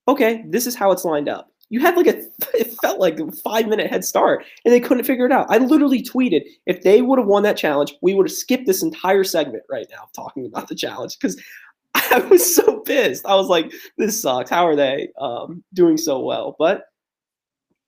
okay, 0.07 0.43
this 0.47 0.67
is 0.67 0.75
how 0.75 0.91
it's 0.91 1.05
lined 1.05 1.29
up. 1.29 1.51
You 1.69 1.79
had 1.79 1.95
like 1.95 2.07
a, 2.07 2.23
it 2.53 2.75
felt 2.81 2.99
like 2.99 3.19
a 3.19 3.31
five 3.31 3.67
minute 3.67 3.89
head 3.89 4.03
start, 4.03 4.45
and 4.65 4.73
they 4.73 4.79
couldn't 4.79 5.05
figure 5.05 5.25
it 5.25 5.31
out. 5.31 5.47
I 5.49 5.57
literally 5.57 6.03
tweeted 6.03 6.41
if 6.65 6.81
they 6.81 7.01
would 7.01 7.17
have 7.17 7.27
won 7.27 7.43
that 7.43 7.57
challenge, 7.57 7.95
we 8.01 8.13
would 8.13 8.27
have 8.27 8.35
skipped 8.35 8.65
this 8.65 8.83
entire 8.83 9.23
segment 9.23 9.63
right 9.69 9.87
now 9.89 10.09
talking 10.13 10.45
about 10.45 10.67
the 10.67 10.75
challenge 10.75 11.17
because 11.17 11.41
I 11.93 12.19
was 12.29 12.55
so 12.55 12.79
pissed. 12.81 13.25
I 13.25 13.35
was 13.35 13.47
like, 13.47 13.71
this 13.97 14.21
sucks. 14.21 14.49
How 14.49 14.67
are 14.67 14.75
they 14.75 15.09
um, 15.19 15.63
doing 15.73 15.97
so 15.97 16.19
well? 16.19 16.55
But 16.59 16.85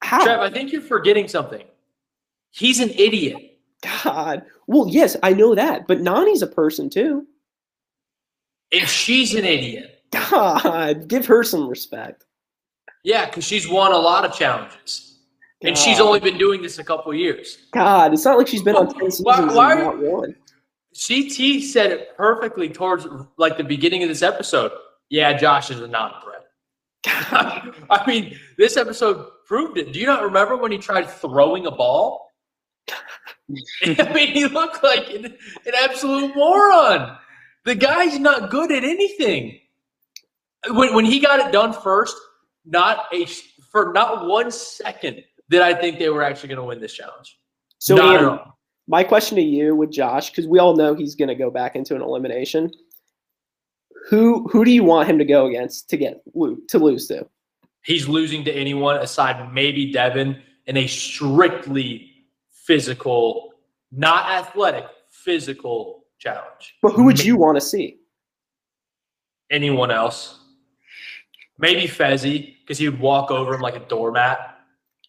how? 0.02 0.24
Trev, 0.24 0.39
I 0.39 0.50
think 0.50 0.72
you're 0.72 0.82
forgetting 0.82 1.28
something. 1.28 1.63
He's 2.52 2.80
an 2.80 2.92
idiot. 2.92 3.53
God. 4.04 4.43
Well, 4.67 4.88
yes, 4.88 5.15
I 5.24 5.34
know 5.34 5.56
that, 5.56 5.88
but 5.88 6.02
Nany's 6.02 6.41
a 6.41 6.48
person 6.48 6.89
too. 6.89 7.28
And 8.72 8.88
she's 8.88 9.34
an 9.36 9.46
idiot. 9.46 10.00
God, 10.12 11.08
give 11.08 11.26
her 11.26 11.43
some 11.43 11.67
respect. 11.67 12.26
Yeah, 13.04 13.26
because 13.26 13.43
she's 13.43 13.67
won 13.69 13.91
a 13.91 13.98
lot 13.98 14.26
of 14.26 14.34
challenges. 14.34 15.19
And 15.63 15.78
she's 15.78 16.00
only 16.00 16.19
been 16.19 16.38
doing 16.38 16.62
this 16.62 16.78
a 16.80 16.84
couple 16.84 17.13
years. 17.13 17.58
God, 17.72 18.13
it's 18.13 18.26
not 18.26 18.38
like 18.38 18.48
she's 18.48 18.62
been 18.63 18.76
on 18.76 18.88
10 18.88 19.12
seasons 19.12 19.22
Why- 19.26 19.41
and 19.41 19.56
why- 19.56 19.76
not 19.76 19.98
one. 20.00 20.36
CT 20.96 21.62
said 21.63 21.91
it 21.91 22.15
perfectly 22.15 22.69
towards 22.69 23.08
like 23.38 23.58
the 23.58 23.63
beginning 23.63 24.04
of 24.04 24.10
this 24.10 24.22
episode. 24.22 24.72
Yeah, 25.10 25.34
Josh 25.34 25.72
is 25.72 25.80
a 25.80 25.88
non-threat. 25.88 26.41
I 27.89 28.04
mean, 28.08 28.38
this 28.58 28.78
episode 28.78 29.28
proved 29.48 29.78
it. 29.78 29.91
Do 29.91 30.00
you 30.00 30.06
not 30.06 30.22
remember 30.22 30.56
when 30.56 30.72
he 30.72 30.78
tried 30.78 31.10
throwing 31.10 31.65
a 31.65 31.72
ball? 31.72 32.30
I 33.84 34.13
mean, 34.13 34.34
he 34.34 34.45
looked 34.45 34.84
like 34.84 35.10
an, 35.10 35.25
an 35.25 35.73
absolute 35.82 36.36
moron. 36.36 37.17
The 37.65 37.75
guy's 37.75 38.19
not 38.19 38.49
good 38.49 38.71
at 38.71 38.84
anything. 38.84 39.60
When, 40.69 40.93
when 40.93 41.06
he 41.06 41.19
got 41.19 41.39
it 41.39 41.51
done 41.51 41.73
first, 41.73 42.15
not 42.65 43.06
a 43.13 43.25
for 43.71 43.91
not 43.93 44.27
one 44.27 44.51
second 44.51 45.23
did 45.49 45.62
I 45.62 45.73
think 45.73 45.99
they 45.99 46.10
were 46.10 46.23
actually 46.23 46.49
going 46.49 46.60
to 46.60 46.63
win 46.63 46.79
this 46.79 46.93
challenge. 46.93 47.38
So, 47.79 47.95
not 47.95 48.21
Ian, 48.21 48.39
my 48.88 49.03
question 49.03 49.36
to 49.36 49.41
you 49.41 49.75
with 49.75 49.91
Josh, 49.91 50.29
because 50.29 50.47
we 50.47 50.60
all 50.60 50.75
know 50.75 50.95
he's 50.95 51.15
going 51.15 51.27
to 51.27 51.36
go 51.36 51.51
back 51.51 51.75
into 51.75 51.95
an 51.95 52.01
elimination. 52.01 52.71
Who 54.10 54.47
who 54.47 54.63
do 54.63 54.71
you 54.71 54.84
want 54.84 55.10
him 55.10 55.17
to 55.17 55.25
go 55.25 55.47
against 55.47 55.89
to 55.89 55.97
get 55.97 56.23
to 56.34 56.77
lose 56.77 57.08
to? 57.08 57.27
he's 57.84 58.08
losing 58.08 58.43
to 58.45 58.51
anyone 58.51 58.97
aside 58.97 59.53
maybe 59.53 59.91
Devin 59.91 60.41
in 60.65 60.77
a 60.77 60.88
strictly 60.88 62.12
physical, 62.65 63.54
not 63.91 64.30
athletic, 64.30 64.86
physical 65.10 66.06
challenge. 66.19 66.76
But 66.82 66.93
who 66.93 67.04
would 67.04 67.23
you 67.23 67.38
want 67.38 67.58
to 67.58 67.62
see? 67.62 67.97
Anyone 69.52 69.91
else? 69.91 70.39
Maybe 71.60 71.84
Fessy, 71.84 72.56
because 72.62 72.78
he 72.78 72.89
would 72.89 72.99
walk 72.99 73.30
over 73.32 73.54
him 73.54 73.62
like 73.62 73.76
a 73.76 73.86
doormat. 73.88 74.58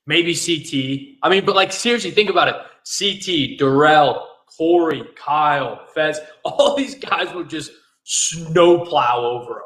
Maybe 0.06 0.34
CT. 0.34 1.18
I 1.22 1.30
mean, 1.30 1.46
but 1.46 1.54
like 1.54 1.72
seriously, 1.72 2.10
think 2.10 2.28
about 2.28 2.48
it. 2.48 2.56
CT, 2.84 3.58
Darrell, 3.58 4.28
Corey, 4.56 5.02
Kyle, 5.16 5.86
Fez, 5.94 6.20
all 6.44 6.76
these 6.76 6.94
guys 6.94 7.32
would 7.34 7.48
just 7.48 7.70
snowplow 8.04 9.24
over 9.24 9.52
him. 9.52 9.62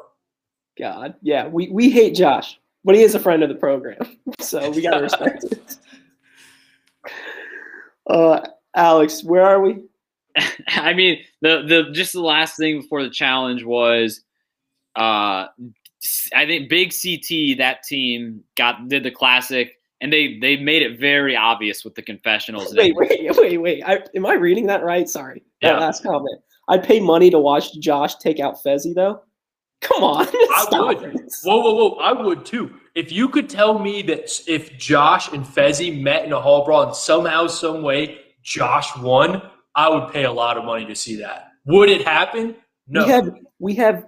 God, 0.79 1.15
yeah, 1.23 1.49
we, 1.49 1.69
we 1.71 1.91
hate 1.91 2.15
Josh, 2.15 2.61
but 2.85 2.95
he 2.95 3.03
is 3.03 3.17
a 3.17 3.19
friend 3.19 3.43
of 3.43 3.49
the 3.49 3.57
program, 3.57 3.99
so 4.41 4.71
we 4.71 4.81
gotta 4.81 5.03
respect 5.03 5.45
it. 5.45 5.77
Uh, 8.09 8.41
Alex, 8.75 9.23
where 9.25 9.45
are 9.45 9.61
we? 9.61 9.83
I 10.69 10.95
mean, 10.95 11.21
the 11.43 11.63
the 11.67 11.91
just 11.93 12.13
the 12.13 12.21
last 12.21 12.57
thing 12.57 12.81
before 12.81 13.03
the 13.03 13.11
challenge 13.11 13.65
was, 13.65 14.21
uh, 14.97 15.47
I 16.35 16.47
think 16.47 16.69
Big 16.69 16.91
CT 16.93 17.59
that 17.59 17.83
team 17.83 18.43
got 18.57 18.89
did 18.89 19.03
the 19.03 19.11
classic, 19.11 19.75
and 20.01 20.13
they 20.13 20.39
they 20.39 20.57
made 20.57 20.83
it 20.83 20.99
very 21.01 21.37
obvious 21.37 21.85
with 21.85 21.95
the 21.95 22.03
confessionals. 22.03 22.75
Wait, 22.75 22.95
wait, 22.97 23.37
wait, 23.37 23.59
wait. 23.59 23.83
I, 23.85 24.01
am 24.15 24.27
I 24.27 24.35
reading 24.35 24.67
that 24.67 24.83
right? 24.85 25.09
Sorry, 25.09 25.43
that 25.63 25.75
Yeah. 25.75 25.79
last 25.81 26.03
comment. 26.03 26.41
I'd 26.69 26.85
pay 26.85 27.01
money 27.01 27.31
to 27.31 27.39
watch 27.39 27.79
Josh 27.79 28.17
take 28.17 28.41
out 28.41 28.63
Fessy, 28.63 28.95
though. 28.95 29.23
Come 29.81 30.05
on, 30.05 30.27
I 30.33 30.65
stop 30.69 30.87
would. 31.03 31.15
it. 31.15 31.21
Whoa, 31.43 31.61
whoa, 31.61 31.75
whoa. 31.75 31.95
I 31.97 32.13
would 32.13 32.45
too. 32.45 32.75
If 32.95 33.13
you 33.13 33.29
could 33.29 33.49
tell 33.49 33.79
me 33.79 34.03
that 34.03 34.31
if 34.47 34.77
Josh 34.79 35.33
and 35.33 35.45
Fessy 35.45 36.03
met 36.03 36.25
in 36.25 36.33
a 36.33 36.41
hall 36.41 36.65
brawl 36.65 36.83
and 36.85 36.97
somehow, 36.97 37.47
some 37.47 37.83
way, 37.83 38.19
Josh 38.43 38.97
won, 38.99 39.43
I 39.75 39.89
would 39.89 40.13
pay 40.13 40.25
a 40.25 40.33
lot 40.33 40.57
of 40.57 40.65
money 40.65 40.85
to 40.87 40.95
see 40.95 41.17
that. 41.17 41.53
Would 41.67 41.91
it 41.91 42.07
happen? 42.07 42.57
No. 42.87 43.05
We 43.05 43.11
have 43.11 43.35
we 43.61 43.75
have 43.75 44.07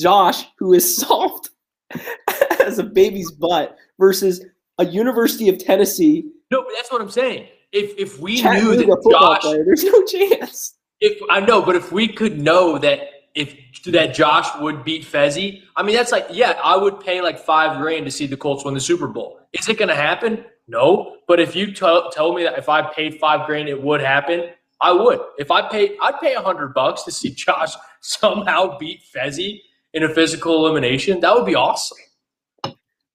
Josh 0.00 0.44
who 0.58 0.72
is 0.72 0.96
soft 0.96 1.50
as 2.60 2.78
a 2.78 2.84
baby's 2.84 3.30
butt 3.30 3.76
versus 3.98 4.44
a 4.78 4.86
University 4.86 5.48
of 5.48 5.58
Tennessee 5.58 6.32
no, 6.52 6.62
but 6.62 6.72
that's 6.76 6.92
what 6.92 7.00
I'm 7.00 7.10
saying. 7.10 7.48
If 7.72 7.98
if 7.98 8.20
we 8.20 8.42
knew 8.42 8.76
that 8.76 9.08
Josh, 9.10 9.40
player. 9.40 9.64
There's 9.64 9.82
no 9.84 10.04
chance. 10.06 10.76
if 11.00 11.18
I 11.30 11.40
know, 11.40 11.62
but 11.62 11.74
if 11.74 11.90
we 11.90 12.06
could 12.06 12.38
know 12.38 12.76
that 12.76 13.08
if 13.34 13.56
that 13.86 14.14
Josh 14.14 14.48
would 14.60 14.84
beat 14.84 15.04
Fessy, 15.04 15.62
I 15.76 15.82
mean 15.82 15.96
that's 15.96 16.12
like 16.12 16.26
yeah, 16.30 16.58
I 16.62 16.76
would 16.76 17.00
pay 17.00 17.20
like 17.20 17.38
five 17.38 17.80
grand 17.80 18.04
to 18.04 18.10
see 18.10 18.26
the 18.26 18.36
Colts 18.36 18.64
win 18.64 18.74
the 18.74 18.80
Super 18.80 19.08
Bowl. 19.08 19.40
Is 19.52 19.68
it 19.68 19.78
going 19.78 19.88
to 19.88 19.94
happen? 19.94 20.44
No, 20.68 21.16
but 21.26 21.40
if 21.40 21.56
you 21.56 21.72
tell 21.72 22.10
tell 22.10 22.32
me 22.32 22.42
that 22.44 22.58
if 22.58 22.68
I 22.68 22.82
paid 22.92 23.18
five 23.18 23.46
grand, 23.46 23.68
it 23.68 23.82
would 23.82 24.00
happen. 24.00 24.50
I 24.80 24.92
would. 24.92 25.20
If 25.38 25.50
I 25.50 25.68
paid, 25.68 25.96
I'd 26.00 26.20
pay 26.20 26.34
a 26.34 26.40
hundred 26.40 26.74
bucks 26.74 27.04
to 27.04 27.12
see 27.12 27.30
Josh 27.34 27.72
somehow 28.00 28.78
beat 28.78 29.00
Fessy 29.14 29.60
in 29.94 30.02
a 30.02 30.08
physical 30.08 30.66
elimination. 30.66 31.20
That 31.20 31.34
would 31.34 31.46
be 31.46 31.54
awesome. 31.54 31.98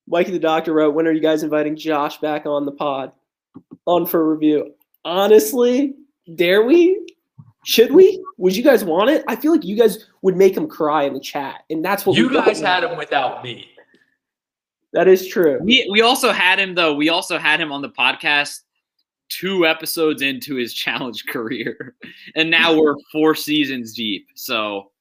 Mikey 0.08 0.32
the 0.32 0.40
doctor 0.40 0.74
wrote, 0.74 0.94
"When 0.94 1.08
are 1.08 1.12
you 1.12 1.20
guys 1.22 1.44
inviting 1.44 1.76
Josh 1.76 2.18
back 2.20 2.46
on 2.46 2.66
the 2.66 2.72
pod, 2.72 3.12
on 3.86 4.06
for 4.06 4.34
review?" 4.34 4.74
Honestly, 5.04 5.96
dare 6.36 6.64
we? 6.64 7.07
Should 7.68 7.92
we? 7.92 8.24
Would 8.38 8.56
you 8.56 8.64
guys 8.64 8.86
want 8.86 9.10
it? 9.10 9.26
I 9.28 9.36
feel 9.36 9.52
like 9.52 9.66
you 9.66 9.76
guys 9.76 10.06
would 10.22 10.38
make 10.38 10.56
him 10.56 10.70
cry 10.70 11.04
in 11.04 11.14
the 11.14 11.20
chat, 11.20 11.66
and 11.70 11.84
that's 11.84 12.06
what 12.06 12.16
You 12.16 12.30
we 12.30 12.36
guys 12.36 12.62
had 12.62 12.84
want. 12.84 12.94
him 12.94 12.98
without 12.98 13.44
me. 13.44 13.70
That 14.94 15.10
is 15.10 15.28
true. 15.28 15.60
We 15.62 15.86
we 15.92 16.00
also 16.00 16.32
had 16.32 16.60
him 16.60 16.76
though. 16.76 16.96
We 16.96 17.10
also 17.10 17.38
had 17.38 17.60
him 17.60 17.74
on 17.74 17.82
the 17.82 17.90
podcast 17.90 18.62
two 19.28 19.66
episodes 19.66 20.22
into 20.22 20.56
his 20.56 20.74
challenge 20.86 21.26
career, 21.26 21.94
and 22.38 22.50
now 22.50 22.74
we're 22.74 22.96
four 23.12 23.36
seasons 23.36 23.94
deep. 23.94 24.30
So 24.36 24.92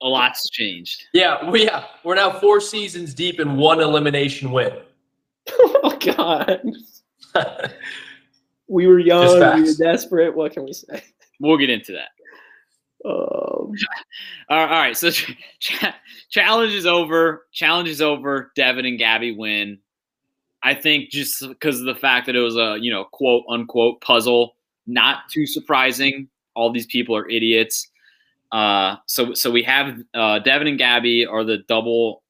a 0.00 0.06
lot's 0.08 0.48
changed. 0.48 1.04
Yeah, 1.12 1.50
we 1.50 1.64
yeah, 1.66 1.84
we're 2.02 2.14
now 2.14 2.30
four 2.30 2.62
seasons 2.62 3.12
deep 3.12 3.40
in 3.40 3.58
one 3.58 3.80
elimination 3.80 4.52
win. 4.52 4.72
oh 5.52 5.98
God, 6.00 6.62
we 8.68 8.86
were 8.86 9.00
young, 9.00 9.38
we 9.56 9.68
were 9.68 9.74
desperate. 9.78 10.34
What 10.34 10.54
can 10.54 10.64
we 10.64 10.72
say? 10.72 11.04
We'll 11.40 11.58
get 11.58 11.70
into 11.70 11.92
that. 11.92 12.08
Um, 13.06 13.12
All 13.12 13.70
right, 13.70 13.78
all 14.50 14.66
right. 14.66 14.96
So 14.96 15.10
ch- 15.10 15.36
ch- 15.60 15.84
challenge 16.30 16.72
is 16.72 16.86
over. 16.86 17.46
Challenge 17.52 17.88
is 17.88 18.00
over. 18.00 18.52
Devin 18.56 18.86
and 18.86 18.98
Gabby 18.98 19.32
win. 19.32 19.78
I 20.62 20.74
think 20.74 21.10
just 21.10 21.46
because 21.46 21.78
of 21.80 21.86
the 21.86 21.94
fact 21.94 22.26
that 22.26 22.36
it 22.36 22.40
was 22.40 22.56
a 22.56 22.78
you 22.80 22.90
know 22.90 23.04
quote 23.04 23.44
unquote 23.48 24.00
puzzle, 24.00 24.56
not 24.86 25.28
too 25.30 25.46
surprising. 25.46 26.28
All 26.54 26.72
these 26.72 26.86
people 26.86 27.14
are 27.16 27.28
idiots. 27.28 27.90
Uh, 28.52 28.96
so 29.06 29.34
so 29.34 29.50
we 29.50 29.62
have 29.64 29.98
uh, 30.14 30.38
Devin 30.38 30.68
and 30.68 30.78
Gabby 30.78 31.26
are 31.26 31.44
the 31.44 31.58
double 31.68 32.22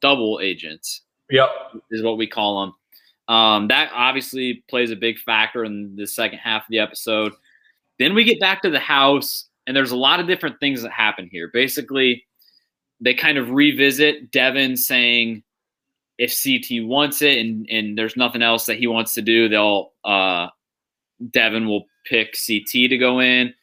double 0.00 0.40
agents 0.42 1.02
Yep. 1.30 1.48
is 1.90 2.02
what 2.02 2.16
we 2.16 2.26
call 2.26 2.60
them. 2.62 3.34
Um, 3.34 3.68
that 3.68 3.90
obviously 3.94 4.64
plays 4.68 4.90
a 4.90 4.96
big 4.96 5.18
factor 5.18 5.64
in 5.64 5.94
the 5.96 6.06
second 6.06 6.38
half 6.38 6.62
of 6.62 6.68
the 6.70 6.78
episode. 6.78 7.32
Then 8.02 8.14
we 8.14 8.24
get 8.24 8.40
back 8.40 8.62
to 8.62 8.70
the 8.70 8.80
house, 8.80 9.48
and 9.66 9.76
there's 9.76 9.92
a 9.92 9.96
lot 9.96 10.18
of 10.18 10.26
different 10.26 10.58
things 10.58 10.82
that 10.82 10.90
happen 10.90 11.28
here. 11.30 11.50
Basically, 11.52 12.24
they 13.00 13.14
kind 13.14 13.38
of 13.38 13.50
revisit 13.50 14.32
Devin 14.32 14.76
saying 14.76 15.44
if 16.18 16.36
CT 16.42 16.84
wants 16.84 17.22
it 17.22 17.38
and, 17.38 17.66
and 17.70 17.96
there's 17.96 18.16
nothing 18.16 18.42
else 18.42 18.66
that 18.66 18.78
he 18.78 18.88
wants 18.88 19.14
to 19.14 19.22
do, 19.22 19.48
they'll 19.48 19.92
uh, 20.04 20.48
Devin 21.30 21.68
will 21.68 21.86
pick 22.04 22.36
CT 22.46 22.90
to 22.90 22.98
go 22.98 23.20
in. 23.20 23.54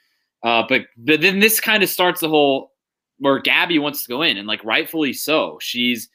Uh, 0.42 0.64
but 0.70 0.86
but 0.98 1.20
then 1.20 1.40
this 1.40 1.60
kind 1.60 1.84
of 1.84 1.90
starts 1.90 2.22
the 2.22 2.30
whole 2.30 2.72
where 3.18 3.40
Gabby 3.40 3.78
wants 3.78 4.04
to 4.04 4.10
go 4.10 4.22
in, 4.22 4.38
and 4.38 4.48
like 4.48 4.64
rightfully 4.64 5.12
so. 5.12 5.58
She's 5.62 6.08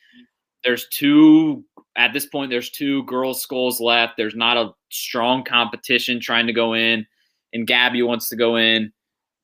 there's 0.65 0.89
two 0.89 1.63
at 1.97 2.15
this 2.15 2.25
point 2.25 2.51
there's 2.51 2.71
two 2.71 3.05
girls 3.05 3.41
skulls 3.41 3.81
left 3.81 4.15
there's 4.17 4.35
not 4.35 4.57
a 4.57 4.73
strong 4.91 5.45
competition 5.45 6.19
trying 6.19 6.47
to 6.47 6.53
go 6.53 6.75
in 6.75 7.07
and 7.55 7.67
gabby 7.67 8.03
wants 8.03 8.29
to 8.29 8.37
go 8.37 8.57
in 8.57 8.93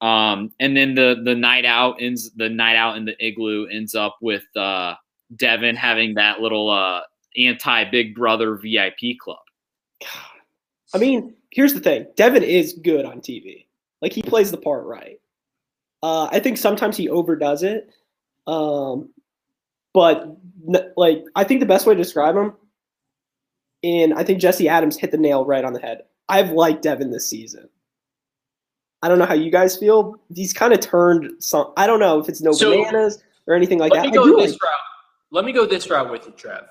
um, 0.03 0.51
and 0.59 0.75
then 0.77 0.95
the 0.95 1.21
the 1.25 1.35
night 1.35 1.65
out 1.65 1.97
ends 2.01 2.31
the 2.37 2.49
night 2.49 2.77
out 2.77 2.97
in 2.97 3.05
the 3.05 3.15
igloo 3.25 3.67
ends 3.67 3.95
up 3.95 4.17
with 4.21 4.45
uh, 4.57 4.95
devin 5.37 5.77
having 5.77 6.15
that 6.15 6.41
little 6.41 6.69
uh, 6.71 7.01
anti 7.37 7.85
big 7.91 8.15
brother 8.15 8.57
vip 8.57 8.99
club 9.21 9.39
I 10.95 10.99
mean, 10.99 11.35
here's 11.51 11.75
the 11.75 11.81
thing: 11.81 12.07
Devin 12.17 12.43
is 12.43 12.75
good 12.75 13.05
on 13.05 13.21
TV. 13.21 13.67
Like 14.03 14.13
he 14.13 14.23
plays 14.23 14.51
the 14.51 14.57
part 14.57 14.85
right. 14.87 15.21
Uh, 16.03 16.29
I 16.33 16.41
think 16.41 16.57
sometimes 16.57 16.97
he 16.97 17.09
overdoes 17.09 17.63
it, 17.63 17.91
um, 18.47 19.11
but 19.93 20.37
like 20.97 21.23
I 21.37 21.45
think 21.45 21.61
the 21.61 21.67
best 21.67 21.87
way 21.87 21.95
to 21.95 22.03
describe 22.03 22.37
him, 22.37 22.55
and 23.85 24.15
I 24.15 24.25
think 24.25 24.41
Jesse 24.41 24.69
Adams 24.69 24.97
hit 24.97 25.11
the 25.11 25.19
nail 25.19 25.45
right 25.45 25.65
on 25.65 25.73
the 25.73 25.81
head. 25.81 26.03
I've 26.29 26.51
liked 26.51 26.83
Devin 26.83 27.11
this 27.11 27.29
season. 27.29 27.69
I 29.03 29.09
don't 29.09 29.19
know 29.19 29.25
how 29.27 29.35
you 29.35 29.51
guys 29.51 29.77
feel. 29.77 30.21
He's 30.35 30.53
kind 30.53 30.73
of 30.73 30.81
turned 30.81 31.31
some. 31.43 31.73
I 31.77 31.87
don't 31.87 32.01
know 32.01 32.19
if 32.19 32.29
it's 32.29 32.41
no 32.43 32.53
So- 32.53 32.71
bananas 32.71 33.23
or 33.47 33.55
anything 33.55 33.79
like 33.79 33.93
Let 33.93 34.03
that. 34.03 34.09
me 34.11 34.15
go 34.15 34.25
this 34.41 34.53
like- 34.53 34.63
route. 34.63 34.81
Let 35.33 35.45
me 35.45 35.53
go 35.53 35.65
this 35.65 35.89
route 35.89 36.11
with 36.11 36.27
you, 36.27 36.33
Trev. 36.33 36.65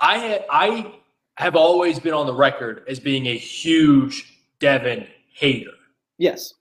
I 0.00 0.18
ha- 0.18 0.44
I 0.50 0.92
have 1.36 1.56
always 1.56 1.98
been 1.98 2.14
on 2.14 2.26
the 2.26 2.34
record 2.34 2.84
as 2.88 3.00
being 3.00 3.26
a 3.26 3.36
huge 3.36 4.38
Devin 4.60 5.06
hater. 5.32 5.70
yes. 6.18 6.54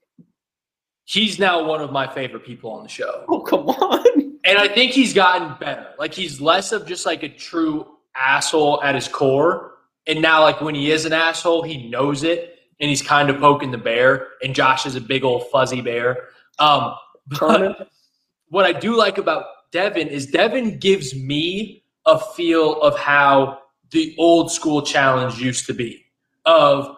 He's 1.09 1.39
now 1.39 1.63
one 1.63 1.79
of 1.79 1.89
my 1.93 2.05
favorite 2.05 2.43
people 2.43 2.69
on 2.69 2.83
the 2.83 2.89
show. 2.89 3.23
Oh 3.29 3.39
come 3.39 3.69
on. 3.69 4.37
And 4.43 4.57
I 4.57 4.67
think 4.67 4.91
he's 4.91 5.13
gotten 5.13 5.55
better. 5.57 5.87
Like 5.97 6.13
he's 6.13 6.41
less 6.41 6.73
of 6.73 6.85
just 6.85 7.05
like 7.05 7.23
a 7.23 7.29
true 7.29 7.87
asshole 8.13 8.83
at 8.83 8.93
his 8.93 9.07
core. 9.07 9.75
And 10.05 10.21
now 10.21 10.41
like 10.41 10.59
when 10.59 10.75
he 10.75 10.91
is 10.91 11.05
an 11.05 11.13
asshole, 11.13 11.63
he 11.63 11.89
knows 11.89 12.23
it 12.23 12.56
and 12.79 12.89
he's 12.89 13.01
kind 13.01 13.29
of 13.29 13.39
poking 13.39 13.71
the 13.71 13.77
bear. 13.77 14.27
And 14.43 14.53
Josh 14.53 14.85
is 14.85 14.95
a 14.95 15.01
big 15.01 15.23
old 15.23 15.49
fuzzy 15.51 15.81
bear. 15.81 16.29
Um 16.59 16.95
but 17.39 17.89
what 18.49 18.65
I 18.65 18.73
do 18.73 18.95
like 18.95 19.17
about 19.17 19.45
Devin 19.71 20.07
is 20.07 20.27
Devin 20.27 20.79
gives 20.79 21.15
me 21.15 21.83
a 22.05 22.19
feel 22.19 22.81
of 22.81 22.97
how 22.97 23.59
the 23.91 24.15
old 24.17 24.51
school 24.51 24.81
challenge 24.81 25.39
used 25.39 25.65
to 25.67 25.73
be. 25.73 26.05
Of 26.45 26.95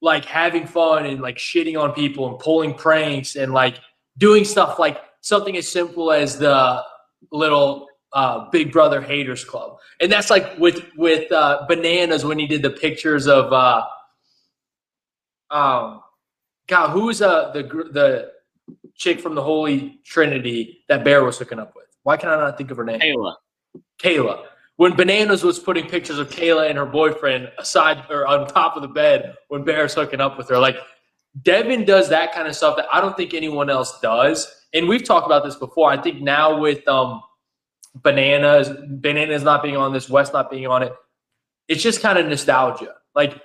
like 0.00 0.24
having 0.24 0.66
fun 0.66 1.06
and 1.06 1.20
like 1.20 1.36
shitting 1.36 1.80
on 1.80 1.92
people 1.92 2.28
and 2.28 2.38
pulling 2.38 2.74
pranks 2.74 3.36
and 3.36 3.52
like 3.52 3.78
doing 4.18 4.44
stuff 4.44 4.78
like 4.78 5.00
something 5.20 5.56
as 5.56 5.66
simple 5.68 6.12
as 6.12 6.38
the 6.38 6.82
little 7.30 7.86
uh, 8.12 8.50
Big 8.50 8.72
Brother 8.72 9.00
Haters 9.00 9.44
Club, 9.44 9.78
and 10.00 10.12
that's 10.12 10.28
like 10.28 10.58
with 10.58 10.82
with 10.96 11.30
uh, 11.32 11.64
bananas 11.66 12.24
when 12.24 12.38
he 12.38 12.46
did 12.46 12.60
the 12.60 12.70
pictures 12.70 13.26
of 13.26 13.52
uh, 13.52 13.84
um, 15.52 16.02
God, 16.66 16.90
who's 16.90 17.22
uh 17.22 17.50
the 17.52 17.62
the 17.92 18.32
chick 18.94 19.20
from 19.20 19.34
the 19.34 19.42
Holy 19.42 20.00
Trinity 20.04 20.84
that 20.88 21.04
Bear 21.04 21.24
was 21.24 21.38
hooking 21.38 21.58
up 21.58 21.74
with? 21.76 21.86
Why 22.02 22.16
can 22.16 22.30
I 22.30 22.36
not 22.36 22.58
think 22.58 22.70
of 22.70 22.76
her 22.76 22.84
name? 22.84 23.00
Kayla. 23.00 23.34
Kayla. 24.00 24.44
When 24.76 24.96
Bananas 24.96 25.44
was 25.44 25.58
putting 25.58 25.86
pictures 25.88 26.18
of 26.18 26.30
Kayla 26.30 26.68
and 26.68 26.78
her 26.78 26.86
boyfriend 26.86 27.52
aside 27.58 28.04
or 28.10 28.26
on 28.26 28.48
top 28.48 28.74
of 28.74 28.82
the 28.82 28.88
bed 28.88 29.36
when 29.48 29.64
Bear's 29.64 29.94
hooking 29.94 30.20
up 30.20 30.38
with 30.38 30.48
her, 30.48 30.58
like 30.58 30.76
Devin 31.42 31.84
does 31.84 32.08
that 32.08 32.32
kind 32.32 32.48
of 32.48 32.56
stuff 32.56 32.76
that 32.76 32.86
I 32.92 33.00
don't 33.00 33.16
think 33.16 33.34
anyone 33.34 33.70
else 33.70 34.00
does. 34.00 34.50
And 34.72 34.88
we've 34.88 35.04
talked 35.04 35.26
about 35.26 35.44
this 35.44 35.56
before. 35.56 35.90
I 35.90 36.00
think 36.00 36.20
now 36.20 36.58
with 36.58 36.86
um 36.88 37.22
Bananas, 37.96 38.70
Bananas 38.88 39.42
not 39.42 39.62
being 39.62 39.76
on 39.76 39.92
this, 39.92 40.08
West 40.08 40.32
not 40.32 40.50
being 40.50 40.66
on 40.66 40.82
it, 40.82 40.94
it's 41.68 41.82
just 41.82 42.00
kind 42.00 42.18
of 42.18 42.26
nostalgia. 42.26 42.94
Like 43.14 43.38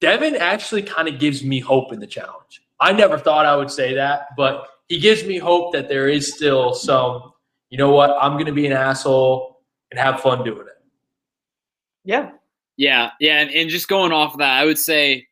Devin 0.00 0.36
actually 0.36 0.82
kind 0.82 1.08
of 1.08 1.18
gives 1.18 1.42
me 1.42 1.60
hope 1.60 1.92
in 1.92 2.00
the 2.00 2.06
challenge. 2.06 2.62
I 2.80 2.92
never 2.92 3.18
thought 3.18 3.46
I 3.46 3.56
would 3.56 3.70
say 3.70 3.94
that, 3.94 4.28
but 4.36 4.66
he 4.88 5.00
gives 5.00 5.24
me 5.24 5.38
hope 5.38 5.72
that 5.72 5.88
there 5.88 6.08
is 6.08 6.34
still 6.34 6.74
some, 6.74 7.32
you 7.70 7.78
know 7.78 7.90
what, 7.90 8.16
I'm 8.20 8.32
going 8.32 8.46
to 8.46 8.52
be 8.52 8.66
an 8.66 8.72
asshole 8.72 9.62
and 9.90 9.98
have 9.98 10.20
fun 10.20 10.44
doing 10.44 10.66
it. 10.66 10.84
Yeah. 12.04 12.32
Yeah, 12.76 13.10
yeah, 13.20 13.40
and, 13.40 13.50
and 13.50 13.70
just 13.70 13.88
going 13.88 14.12
off 14.12 14.34
of 14.34 14.38
that, 14.40 14.60
I 14.60 14.66
would 14.66 14.78
say 14.78 15.26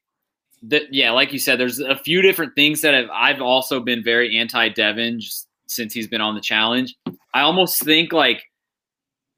that 0.69 0.93
yeah, 0.93 1.11
like 1.11 1.33
you 1.33 1.39
said, 1.39 1.61
there's 1.61 1.79
a 1.79 1.97
few 1.97 2.23
different 2.23 2.55
things 2.55 2.81
that 2.81 2.95
have 2.95 3.11
I've 3.13 3.43
also 3.43 3.81
been 3.81 4.03
very 4.03 4.39
anti 4.39 4.69
Devin 4.71 5.21
just 5.21 5.49
since 5.67 5.93
he's 5.93 6.09
been 6.09 6.21
on 6.21 6.35
the 6.35 6.41
challenge. 6.41 6.97
I 7.35 7.41
almost 7.43 7.83
think 7.83 8.13
like 8.13 8.45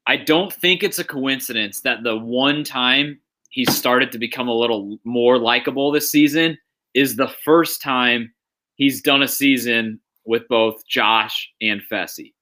I 0.05 0.17
don't 0.17 0.53
think 0.53 0.83
it's 0.83 0.99
a 0.99 1.03
coincidence 1.03 1.81
that 1.81 2.03
the 2.03 2.17
one 2.17 2.63
time 2.63 3.19
he 3.57 3.65
started 3.65 4.11
to 4.11 4.19
become 4.19 4.47
a 4.47 4.53
little 4.53 4.99
more 5.03 5.39
likable 5.39 5.91
this 5.91 6.11
season 6.11 6.55
is 6.93 7.15
the 7.15 7.33
first 7.43 7.81
time 7.81 8.31
he's 8.75 9.01
done 9.01 9.23
a 9.23 9.27
season 9.27 9.99
with 10.27 10.47
both 10.47 10.85
Josh 10.85 11.51
and 11.59 11.81
Fessy. 11.91 12.35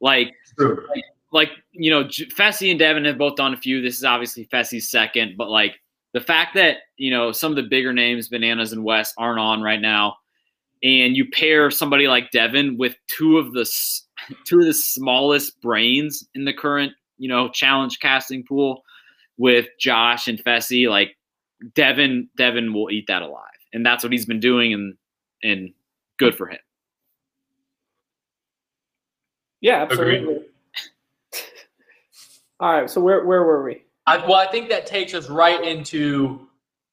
Like 0.00 0.32
True. 0.56 0.86
like 1.32 1.50
you 1.72 1.90
know, 1.90 2.04
Fessy 2.04 2.70
and 2.70 2.78
Devin 2.78 3.06
have 3.06 3.18
both 3.18 3.34
done 3.34 3.54
a 3.54 3.56
few. 3.56 3.82
This 3.82 3.96
is 3.96 4.04
obviously 4.04 4.46
Fessy's 4.46 4.88
second, 4.88 5.36
but 5.36 5.50
like 5.50 5.80
the 6.14 6.20
fact 6.20 6.54
that 6.54 6.76
you 6.96 7.10
know 7.10 7.32
some 7.32 7.50
of 7.50 7.56
the 7.56 7.64
bigger 7.64 7.92
names, 7.92 8.28
Bananas 8.28 8.72
and 8.72 8.84
West, 8.84 9.14
aren't 9.18 9.40
on 9.40 9.62
right 9.62 9.80
now, 9.80 10.14
and 10.84 11.16
you 11.16 11.28
pair 11.28 11.72
somebody 11.72 12.06
like 12.06 12.30
Devin 12.30 12.78
with 12.78 12.94
two 13.08 13.38
of 13.38 13.52
the 13.52 13.68
two 14.46 14.60
of 14.60 14.66
the 14.66 14.72
smallest 14.72 15.60
brains 15.60 16.28
in 16.36 16.44
the 16.44 16.54
current 16.54 16.92
you 17.18 17.28
know 17.28 17.48
challenge 17.48 17.98
casting 17.98 18.44
pool 18.44 18.84
with 19.38 19.66
Josh 19.78 20.28
and 20.28 20.42
Fessy, 20.42 20.88
like 20.88 21.16
Devin, 21.74 22.28
Devin 22.36 22.72
will 22.72 22.90
eat 22.90 23.06
that 23.08 23.22
alive, 23.22 23.42
and 23.72 23.84
that's 23.84 24.02
what 24.02 24.12
he's 24.12 24.26
been 24.26 24.40
doing, 24.40 24.72
and 24.72 24.94
and 25.42 25.72
good 26.18 26.34
for 26.34 26.48
him. 26.48 26.58
Yeah, 29.60 29.84
Agreed. 29.84 30.18
absolutely. 30.20 30.46
All 32.60 32.72
right. 32.72 32.90
So 32.90 33.00
where 33.00 33.24
where 33.24 33.42
were 33.44 33.64
we? 33.64 33.82
I, 34.06 34.18
well, 34.18 34.34
I 34.36 34.46
think 34.50 34.68
that 34.68 34.86
takes 34.86 35.14
us 35.14 35.28
right 35.28 35.62
into 35.64 36.46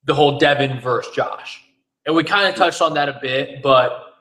the 0.05 0.13
whole 0.13 0.39
Devin 0.39 0.79
versus 0.81 1.13
Josh. 1.15 1.61
And 2.05 2.15
we 2.15 2.23
kind 2.23 2.47
of 2.47 2.55
touched 2.55 2.81
on 2.81 2.93
that 2.95 3.07
a 3.07 3.19
bit, 3.21 3.61
but 3.61 4.15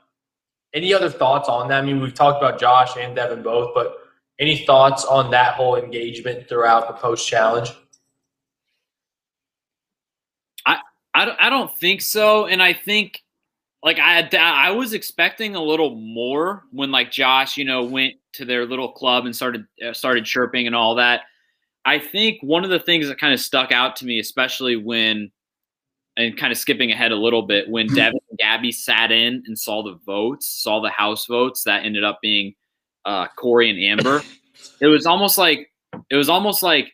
any 0.74 0.94
other 0.94 1.10
thoughts 1.10 1.48
on 1.48 1.68
that? 1.68 1.82
I 1.82 1.86
mean, 1.86 2.00
we've 2.00 2.14
talked 2.14 2.42
about 2.42 2.60
Josh 2.60 2.96
and 2.96 3.16
Devin 3.16 3.42
both, 3.42 3.72
but 3.74 3.96
any 4.38 4.64
thoughts 4.64 5.04
on 5.04 5.30
that 5.32 5.54
whole 5.54 5.76
engagement 5.76 6.48
throughout 6.48 6.86
the 6.86 6.94
post 6.94 7.26
challenge? 7.26 7.72
I 11.14 11.24
don't, 11.24 11.40
I 11.40 11.50
don't 11.50 11.74
think 11.76 12.00
so, 12.00 12.46
and 12.46 12.62
I 12.62 12.72
think 12.72 13.22
like 13.82 13.98
I 13.98 14.28
I 14.38 14.70
was 14.70 14.92
expecting 14.92 15.54
a 15.54 15.62
little 15.62 15.94
more 15.96 16.64
when 16.70 16.90
like 16.90 17.10
Josh, 17.10 17.56
you 17.56 17.64
know, 17.64 17.82
went 17.82 18.14
to 18.34 18.44
their 18.44 18.64
little 18.64 18.92
club 18.92 19.26
and 19.26 19.34
started 19.34 19.66
uh, 19.86 19.92
started 19.92 20.24
chirping 20.24 20.66
and 20.66 20.76
all 20.76 20.94
that. 20.96 21.22
I 21.84 21.98
think 21.98 22.38
one 22.42 22.64
of 22.64 22.70
the 22.70 22.78
things 22.78 23.08
that 23.08 23.18
kind 23.18 23.34
of 23.34 23.40
stuck 23.40 23.72
out 23.72 23.96
to 23.96 24.06
me, 24.06 24.20
especially 24.20 24.76
when 24.76 25.32
and 26.16 26.36
kind 26.36 26.52
of 26.52 26.58
skipping 26.58 26.92
ahead 26.92 27.10
a 27.10 27.16
little 27.16 27.42
bit, 27.42 27.68
when 27.68 27.86
Devin 27.86 28.20
and 28.30 28.38
Gabby 28.38 28.70
sat 28.70 29.10
in 29.10 29.42
and 29.46 29.58
saw 29.58 29.82
the 29.82 29.98
votes, 30.04 30.48
saw 30.48 30.80
the 30.80 30.90
House 30.90 31.26
votes 31.26 31.64
that 31.64 31.84
ended 31.84 32.04
up 32.04 32.20
being 32.20 32.54
uh, 33.04 33.26
Corey 33.36 33.70
and 33.70 33.80
Amber. 33.80 34.22
it 34.80 34.86
was 34.86 35.06
almost 35.06 35.38
like 35.38 35.70
it 36.10 36.16
was 36.16 36.28
almost 36.28 36.62
like 36.62 36.92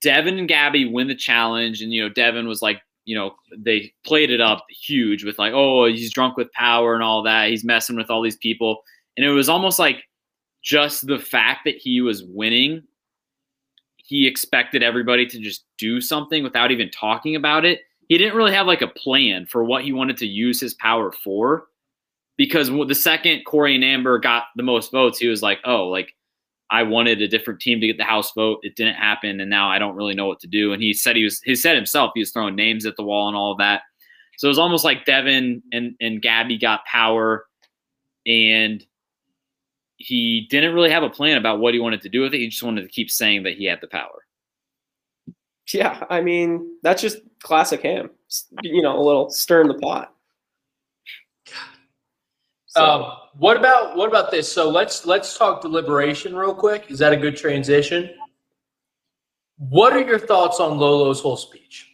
Devin 0.00 0.38
and 0.38 0.48
Gabby 0.48 0.86
win 0.86 1.06
the 1.06 1.14
challenge, 1.14 1.82
and 1.82 1.92
you 1.92 2.02
know 2.02 2.08
Devin 2.08 2.48
was 2.48 2.62
like 2.62 2.80
you 3.08 3.14
know, 3.14 3.34
they 3.56 3.90
played 4.04 4.30
it 4.30 4.38
up 4.38 4.66
huge 4.68 5.24
with 5.24 5.38
like, 5.38 5.54
oh, 5.54 5.86
he's 5.86 6.12
drunk 6.12 6.36
with 6.36 6.52
power 6.52 6.92
and 6.92 7.02
all 7.02 7.22
that. 7.22 7.48
He's 7.48 7.64
messing 7.64 7.96
with 7.96 8.10
all 8.10 8.20
these 8.20 8.36
people. 8.36 8.82
And 9.16 9.24
it 9.24 9.30
was 9.30 9.48
almost 9.48 9.78
like 9.78 10.04
just 10.62 11.06
the 11.06 11.18
fact 11.18 11.60
that 11.64 11.76
he 11.76 12.02
was 12.02 12.22
winning, 12.22 12.82
he 13.96 14.26
expected 14.26 14.82
everybody 14.82 15.24
to 15.24 15.38
just 15.38 15.64
do 15.78 16.02
something 16.02 16.42
without 16.42 16.70
even 16.70 16.90
talking 16.90 17.34
about 17.34 17.64
it. 17.64 17.80
He 18.08 18.18
didn't 18.18 18.36
really 18.36 18.52
have 18.52 18.66
like 18.66 18.82
a 18.82 18.88
plan 18.88 19.46
for 19.46 19.64
what 19.64 19.84
he 19.84 19.92
wanted 19.94 20.18
to 20.18 20.26
use 20.26 20.60
his 20.60 20.74
power 20.74 21.10
for. 21.10 21.64
Because 22.36 22.68
the 22.68 22.94
second 22.94 23.44
Corey 23.46 23.74
and 23.74 23.82
Amber 23.82 24.18
got 24.18 24.44
the 24.54 24.62
most 24.62 24.92
votes, 24.92 25.18
he 25.18 25.28
was 25.28 25.42
like, 25.42 25.60
oh, 25.64 25.88
like, 25.88 26.14
I 26.70 26.82
wanted 26.82 27.22
a 27.22 27.28
different 27.28 27.60
team 27.60 27.80
to 27.80 27.86
get 27.86 27.96
the 27.96 28.04
House 28.04 28.32
vote. 28.34 28.60
It 28.62 28.76
didn't 28.76 28.96
happen, 28.96 29.40
and 29.40 29.48
now 29.48 29.70
I 29.70 29.78
don't 29.78 29.96
really 29.96 30.14
know 30.14 30.26
what 30.26 30.40
to 30.40 30.46
do. 30.46 30.72
And 30.72 30.82
he 30.82 30.92
said 30.92 31.16
he 31.16 31.24
was 31.24 31.40
he 31.42 31.56
said 31.56 31.76
himself 31.76 32.12
he 32.14 32.20
was 32.20 32.30
throwing 32.30 32.56
names 32.56 32.84
at 32.84 32.96
the 32.96 33.02
wall 33.02 33.28
and 33.28 33.36
all 33.36 33.52
of 33.52 33.58
that. 33.58 33.82
So 34.36 34.46
it 34.46 34.50
was 34.50 34.58
almost 34.58 34.84
like 34.84 35.04
Devin 35.04 35.62
and 35.72 35.94
and 36.00 36.20
Gabby 36.20 36.58
got 36.58 36.84
power, 36.84 37.46
and 38.26 38.84
he 39.96 40.46
didn't 40.50 40.74
really 40.74 40.90
have 40.90 41.02
a 41.02 41.10
plan 41.10 41.38
about 41.38 41.58
what 41.58 41.74
he 41.74 41.80
wanted 41.80 42.02
to 42.02 42.08
do 42.08 42.20
with 42.20 42.34
it. 42.34 42.38
He 42.38 42.48
just 42.48 42.62
wanted 42.62 42.82
to 42.82 42.88
keep 42.88 43.10
saying 43.10 43.44
that 43.44 43.54
he 43.54 43.64
had 43.64 43.80
the 43.80 43.88
power. 43.88 44.24
Yeah, 45.72 46.04
I 46.10 46.20
mean 46.20 46.76
that's 46.82 47.00
just 47.00 47.18
classic 47.42 47.80
him. 47.80 48.10
You 48.62 48.82
know, 48.82 48.98
a 48.98 49.02
little 49.02 49.30
stir 49.30 49.62
in 49.62 49.68
the 49.68 49.74
pot. 49.74 50.14
So, 52.78 52.84
Um, 52.84 53.12
what 53.38 53.56
about 53.56 53.96
what 53.96 54.08
about 54.08 54.30
this? 54.30 54.50
So 54.50 54.68
let's 54.68 55.06
let's 55.06 55.36
talk 55.36 55.60
deliberation 55.60 56.34
real 56.34 56.54
quick. 56.54 56.90
Is 56.90 56.98
that 56.98 57.12
a 57.12 57.16
good 57.16 57.36
transition? 57.36 58.10
What 59.58 59.92
are 59.92 60.02
your 60.02 60.18
thoughts 60.18 60.60
on 60.60 60.78
Lolo's 60.78 61.20
whole 61.20 61.36
speech? 61.36 61.88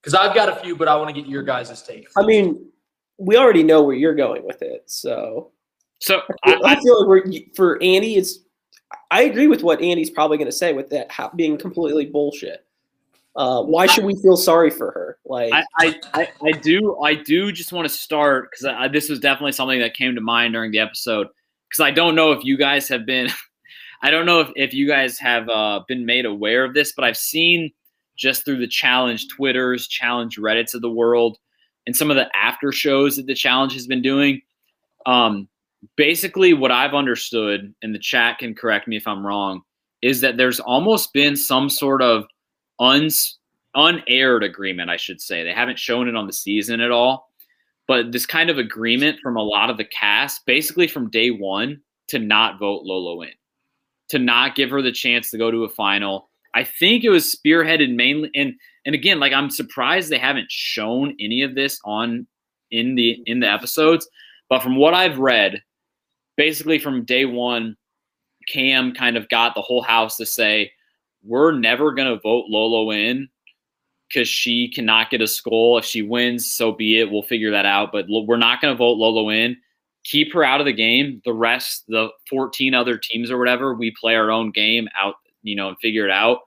Because 0.00 0.14
I've 0.14 0.34
got 0.34 0.48
a 0.48 0.56
few, 0.56 0.76
but 0.76 0.88
I 0.88 0.96
want 0.96 1.14
to 1.14 1.20
get 1.20 1.28
your 1.28 1.42
guys' 1.42 1.82
take. 1.82 2.08
I 2.16 2.24
mean, 2.24 2.70
we 3.18 3.36
already 3.36 3.62
know 3.62 3.82
where 3.82 3.94
you're 3.94 4.14
going 4.14 4.44
with 4.44 4.62
it. 4.62 4.84
So 4.86 5.52
So 5.98 6.22
I, 6.44 6.54
I, 6.54 6.58
I, 6.72 6.80
feel 6.80 7.00
like 7.00 7.08
we're, 7.08 7.32
for 7.54 7.82
Andy, 7.82 8.16
it's. 8.16 8.40
I 9.12 9.22
agree 9.22 9.46
with 9.46 9.62
what 9.62 9.80
Andy's 9.80 10.10
probably 10.10 10.38
going 10.38 10.46
to 10.50 10.56
say 10.56 10.72
with 10.72 10.88
that 10.90 11.10
being 11.36 11.56
completely 11.56 12.06
bullshit. 12.06 12.66
Uh, 13.36 13.62
why 13.62 13.86
should 13.86 14.04
we 14.04 14.14
feel 14.20 14.36
sorry 14.36 14.70
for 14.70 14.90
her? 14.90 15.18
Like, 15.24 15.52
I, 15.52 15.94
I, 16.14 16.28
I, 16.42 16.50
do 16.52 16.98
I 17.00 17.14
do 17.14 17.52
just 17.52 17.72
want 17.72 17.88
to 17.88 17.94
start 17.94 18.50
because 18.50 18.92
this 18.92 19.08
was 19.08 19.20
definitely 19.20 19.52
something 19.52 19.78
that 19.80 19.94
came 19.94 20.16
to 20.16 20.20
mind 20.20 20.54
during 20.54 20.72
the 20.72 20.80
episode 20.80 21.28
because 21.68 21.80
I 21.80 21.92
don't 21.92 22.16
know 22.16 22.32
if 22.32 22.44
you 22.44 22.56
guys 22.56 22.88
have 22.88 23.06
been 23.06 23.28
I 24.02 24.10
don't 24.10 24.26
know 24.26 24.40
if, 24.40 24.48
if 24.56 24.74
you 24.74 24.86
guys 24.88 25.18
have 25.18 25.48
uh, 25.48 25.80
been 25.86 26.06
made 26.06 26.24
aware 26.24 26.64
of 26.64 26.74
this, 26.74 26.92
but 26.92 27.04
I've 27.04 27.16
seen 27.16 27.70
just 28.16 28.44
through 28.44 28.58
the 28.58 28.68
challenge 28.68 29.28
Twitters, 29.28 29.86
challenge 29.86 30.38
Reddits 30.38 30.74
of 30.74 30.82
the 30.82 30.90
world, 30.90 31.38
and 31.86 31.94
some 31.94 32.10
of 32.10 32.16
the 32.16 32.34
after 32.34 32.72
shows 32.72 33.16
that 33.16 33.26
the 33.26 33.34
challenge 33.34 33.74
has 33.74 33.86
been 33.86 34.02
doing. 34.02 34.40
Um, 35.06 35.48
basically, 35.96 36.54
what 36.54 36.70
I've 36.70 36.94
understood, 36.94 37.74
and 37.82 37.94
the 37.94 37.98
chat 37.98 38.38
can 38.38 38.54
correct 38.54 38.88
me 38.88 38.96
if 38.96 39.06
I'm 39.06 39.26
wrong, 39.26 39.62
is 40.02 40.20
that 40.22 40.36
there's 40.36 40.60
almost 40.60 41.12
been 41.12 41.36
some 41.36 41.68
sort 41.68 42.02
of 42.02 42.24
unaired 42.80 44.42
agreement, 44.42 44.90
I 44.90 44.96
should 44.96 45.20
say. 45.20 45.44
They 45.44 45.52
haven't 45.52 45.78
shown 45.78 46.08
it 46.08 46.16
on 46.16 46.26
the 46.26 46.32
season 46.32 46.80
at 46.80 46.90
all, 46.90 47.28
but 47.86 48.12
this 48.12 48.26
kind 48.26 48.50
of 48.50 48.58
agreement 48.58 49.20
from 49.20 49.36
a 49.36 49.42
lot 49.42 49.70
of 49.70 49.76
the 49.76 49.84
cast, 49.84 50.44
basically 50.46 50.88
from 50.88 51.10
day 51.10 51.30
one, 51.30 51.80
to 52.08 52.18
not 52.18 52.58
vote 52.58 52.82
Lolo 52.84 53.22
in, 53.22 53.30
to 54.08 54.18
not 54.18 54.56
give 54.56 54.70
her 54.70 54.82
the 54.82 54.92
chance 54.92 55.30
to 55.30 55.38
go 55.38 55.50
to 55.50 55.64
a 55.64 55.68
final. 55.68 56.30
I 56.54 56.64
think 56.64 57.04
it 57.04 57.10
was 57.10 57.34
spearheaded 57.34 57.94
mainly, 57.94 58.30
and 58.34 58.54
and 58.86 58.94
again, 58.94 59.20
like 59.20 59.32
I'm 59.32 59.50
surprised 59.50 60.10
they 60.10 60.18
haven't 60.18 60.50
shown 60.50 61.14
any 61.20 61.42
of 61.42 61.54
this 61.54 61.78
on 61.84 62.26
in 62.70 62.94
the 62.96 63.22
in 63.26 63.40
the 63.40 63.50
episodes, 63.50 64.08
but 64.48 64.62
from 64.62 64.76
what 64.76 64.94
I've 64.94 65.18
read, 65.18 65.62
basically 66.36 66.78
from 66.78 67.04
day 67.04 67.24
one, 67.24 67.76
Kam 68.48 68.92
kind 68.92 69.16
of 69.16 69.28
got 69.28 69.54
the 69.54 69.62
whole 69.62 69.82
house 69.82 70.16
to 70.16 70.26
say, 70.26 70.72
we're 71.22 71.52
never 71.52 71.92
going 71.92 72.08
to 72.08 72.20
vote 72.20 72.46
Lolo 72.48 72.90
in 72.90 73.28
because 74.08 74.28
she 74.28 74.70
cannot 74.70 75.10
get 75.10 75.20
a 75.20 75.26
skull. 75.26 75.78
If 75.78 75.84
she 75.84 76.02
wins, 76.02 76.46
so 76.52 76.72
be 76.72 76.98
it. 76.98 77.10
We'll 77.10 77.22
figure 77.22 77.50
that 77.52 77.66
out. 77.66 77.92
But 77.92 78.06
we're 78.08 78.36
not 78.36 78.60
going 78.60 78.74
to 78.74 78.78
vote 78.78 78.96
Lolo 78.96 79.30
in. 79.30 79.56
Keep 80.04 80.32
her 80.32 80.42
out 80.42 80.60
of 80.60 80.66
the 80.66 80.72
game. 80.72 81.20
The 81.24 81.32
rest, 81.32 81.84
the 81.88 82.08
14 82.28 82.74
other 82.74 82.98
teams 82.98 83.30
or 83.30 83.38
whatever, 83.38 83.74
we 83.74 83.94
play 84.00 84.16
our 84.16 84.30
own 84.30 84.50
game 84.50 84.88
out, 84.98 85.16
you 85.42 85.54
know, 85.54 85.68
and 85.68 85.78
figure 85.78 86.04
it 86.04 86.10
out. 86.10 86.38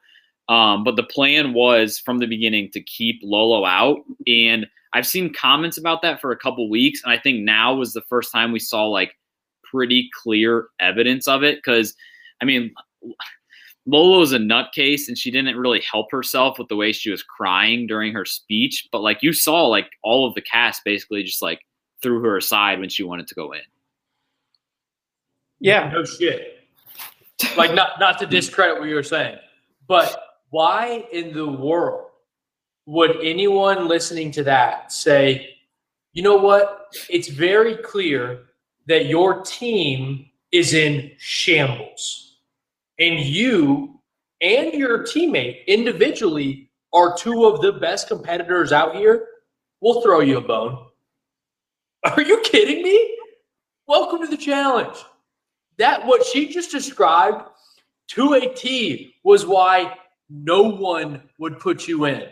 Um, 0.49 0.83
but 0.83 0.97
the 0.97 1.03
plan 1.03 1.53
was 1.53 1.99
from 1.99 2.19
the 2.19 2.27
beginning 2.27 2.69
to 2.71 2.81
keep 2.81 3.21
Lolo 3.23 3.65
out. 3.65 3.99
And 4.27 4.67
I've 4.93 5.07
seen 5.07 5.33
comments 5.33 5.77
about 5.77 6.01
that 6.01 6.19
for 6.19 6.31
a 6.31 6.37
couple 6.37 6.69
weeks. 6.69 7.01
And 7.03 7.13
I 7.13 7.17
think 7.17 7.39
now 7.43 7.75
was 7.75 7.93
the 7.93 8.01
first 8.01 8.31
time 8.31 8.51
we 8.51 8.59
saw 8.59 8.85
like 8.87 9.17
pretty 9.63 10.09
clear 10.21 10.67
evidence 10.79 11.27
of 11.27 11.43
it. 11.43 11.63
Cause 11.63 11.95
I 12.41 12.45
mean, 12.45 12.73
Lolo's 13.85 14.31
a 14.31 14.37
nutcase 14.37 15.07
and 15.07 15.17
she 15.17 15.29
didn't 15.29 15.57
really 15.57 15.81
help 15.81 16.11
herself 16.11 16.57
with 16.57 16.69
the 16.69 16.75
way 16.75 16.91
she 16.91 17.11
was 17.11 17.21
crying 17.21 17.85
during 17.85 18.13
her 18.13 18.25
speech. 18.25 18.87
But 18.91 19.01
like 19.01 19.21
you 19.21 19.33
saw, 19.33 19.67
like 19.67 19.89
all 20.03 20.25
of 20.25 20.35
the 20.35 20.41
cast 20.41 20.83
basically 20.85 21.23
just 21.23 21.41
like 21.41 21.59
threw 22.01 22.21
her 22.21 22.37
aside 22.37 22.79
when 22.79 22.89
she 22.89 23.03
wanted 23.03 23.27
to 23.27 23.35
go 23.35 23.51
in. 23.51 23.61
Yeah. 25.59 25.89
No 25.91 26.05
shit. 26.05 26.59
Like 27.57 27.73
not 27.73 27.99
not 27.99 28.19
to 28.19 28.25
discredit 28.25 28.79
what 28.79 28.87
you 28.87 28.95
were 28.95 29.03
saying, 29.03 29.37
but 29.87 30.17
why 30.49 31.05
in 31.11 31.33
the 31.33 31.47
world 31.47 32.09
would 32.85 33.17
anyone 33.21 33.87
listening 33.87 34.31
to 34.31 34.43
that 34.43 34.91
say, 34.91 35.49
you 36.13 36.21
know 36.21 36.37
what? 36.37 36.87
It's 37.09 37.27
very 37.27 37.75
clear 37.77 38.45
that 38.87 39.07
your 39.07 39.41
team 39.41 40.27
is 40.51 40.73
in 40.73 41.11
shambles. 41.17 42.32
And 42.99 43.19
you 43.19 43.99
and 44.41 44.73
your 44.73 44.99
teammate 44.99 45.65
individually 45.67 46.69
are 46.93 47.17
two 47.17 47.45
of 47.45 47.61
the 47.61 47.73
best 47.73 48.07
competitors 48.07 48.71
out 48.71 48.95
here. 48.95 49.27
We'll 49.81 50.01
throw 50.01 50.19
you 50.19 50.37
a 50.37 50.41
bone. 50.41 50.85
Are 52.05 52.21
you 52.21 52.41
kidding 52.41 52.83
me? 52.83 53.17
Welcome 53.87 54.21
to 54.21 54.27
the 54.27 54.37
challenge. 54.37 54.97
That 55.77 56.05
what 56.05 56.25
she 56.25 56.47
just 56.47 56.71
described 56.71 57.45
to 58.09 58.33
a 58.33 58.53
T 58.53 59.15
was 59.23 59.45
why 59.45 59.97
no 60.29 60.63
one 60.63 61.23
would 61.39 61.59
put 61.59 61.87
you 61.87 62.05
in 62.05 62.27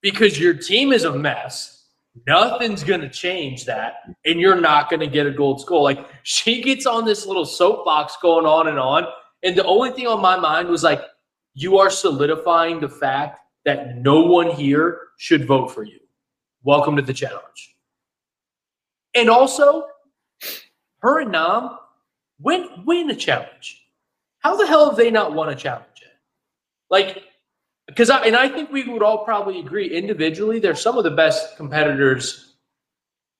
because 0.00 0.40
your 0.40 0.54
team 0.54 0.92
is 0.92 1.04
a 1.04 1.12
mess. 1.12 1.86
Nothing's 2.26 2.84
going 2.84 3.00
to 3.00 3.08
change 3.08 3.64
that, 3.64 3.94
and 4.26 4.38
you're 4.38 4.60
not 4.60 4.90
going 4.90 5.00
to 5.00 5.06
get 5.06 5.26
a 5.26 5.30
gold 5.30 5.60
skull. 5.60 5.82
Like 5.82 6.06
she 6.24 6.62
gets 6.62 6.84
on 6.84 7.04
this 7.04 7.26
little 7.26 7.46
soapbox 7.46 8.16
going 8.20 8.44
on 8.44 8.68
and 8.68 8.78
on. 8.78 9.04
And 9.42 9.56
the 9.56 9.64
only 9.64 9.90
thing 9.90 10.06
on 10.06 10.20
my 10.20 10.36
mind 10.36 10.68
was 10.68 10.82
like, 10.82 11.02
you 11.54 11.78
are 11.78 11.90
solidifying 11.90 12.80
the 12.80 12.88
fact 12.88 13.40
that 13.64 13.98
no 13.98 14.22
one 14.22 14.50
here 14.50 15.00
should 15.18 15.46
vote 15.46 15.68
for 15.68 15.84
you. 15.84 15.98
Welcome 16.62 16.96
to 16.96 17.02
the 17.02 17.12
challenge. 17.12 17.76
And 19.14 19.28
also, 19.28 19.86
her 20.98 21.20
and 21.20 21.32
Nam 21.32 21.78
win 22.40 22.68
win 22.86 23.10
a 23.10 23.16
challenge. 23.16 23.84
How 24.38 24.56
the 24.56 24.66
hell 24.66 24.88
have 24.88 24.96
they 24.96 25.10
not 25.10 25.34
won 25.34 25.48
a 25.48 25.54
challenge 25.54 25.86
yet? 26.00 26.12
Like, 26.90 27.24
because 27.86 28.10
I 28.10 28.24
and 28.24 28.36
I 28.36 28.48
think 28.48 28.70
we 28.70 28.84
would 28.88 29.02
all 29.02 29.24
probably 29.24 29.60
agree 29.60 29.90
individually, 29.90 30.58
they're 30.58 30.74
some 30.74 30.96
of 30.96 31.04
the 31.04 31.10
best 31.10 31.56
competitors 31.56 32.54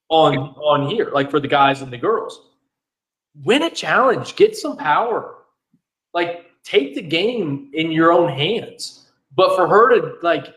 on 0.09 0.37
on 0.37 0.89
here, 0.89 1.11
like 1.13 1.31
for 1.31 1.41
the 1.41 1.49
guys 1.49 1.81
and 1.81 1.93
the 1.93 1.99
girls. 1.99 2.49
Win 3.45 3.63
a 3.63 3.71
challenge, 3.71 4.37
get 4.37 4.57
some 4.57 4.77
power. 4.77 5.37
Like, 6.15 6.47
take 6.65 6.95
the 6.95 7.03
game 7.03 7.71
in 7.75 7.91
your 7.91 8.13
own 8.13 8.29
hands. 8.31 9.11
But 9.35 9.57
for 9.57 9.67
her 9.67 9.89
to 9.99 10.15
like 10.23 10.55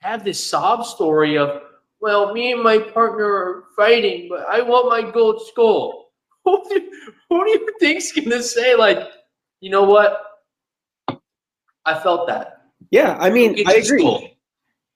have 0.00 0.24
this 0.24 0.42
sob 0.42 0.84
story 0.84 1.36
of, 1.36 1.62
well, 2.00 2.32
me 2.32 2.52
and 2.52 2.62
my 2.62 2.78
partner 2.78 3.26
are 3.26 3.64
fighting, 3.76 4.28
but 4.28 4.46
I 4.48 4.60
want 4.62 4.88
my 4.88 5.10
gold 5.10 5.46
skull. 5.46 6.12
Who 6.44 6.62
do, 6.68 6.90
who 7.30 7.42
do 7.42 7.50
you 7.50 7.68
think's 7.80 8.12
gonna 8.12 8.42
say 8.42 8.74
like, 8.74 8.98
you 9.60 9.70
know 9.70 9.84
what? 9.84 10.20
I 11.86 11.98
felt 11.98 12.26
that. 12.28 12.66
Yeah. 12.90 13.16
I 13.18 13.30
mean, 13.30 13.66
I 13.66 13.76
agree. 13.76 14.00
skull. 14.00 14.28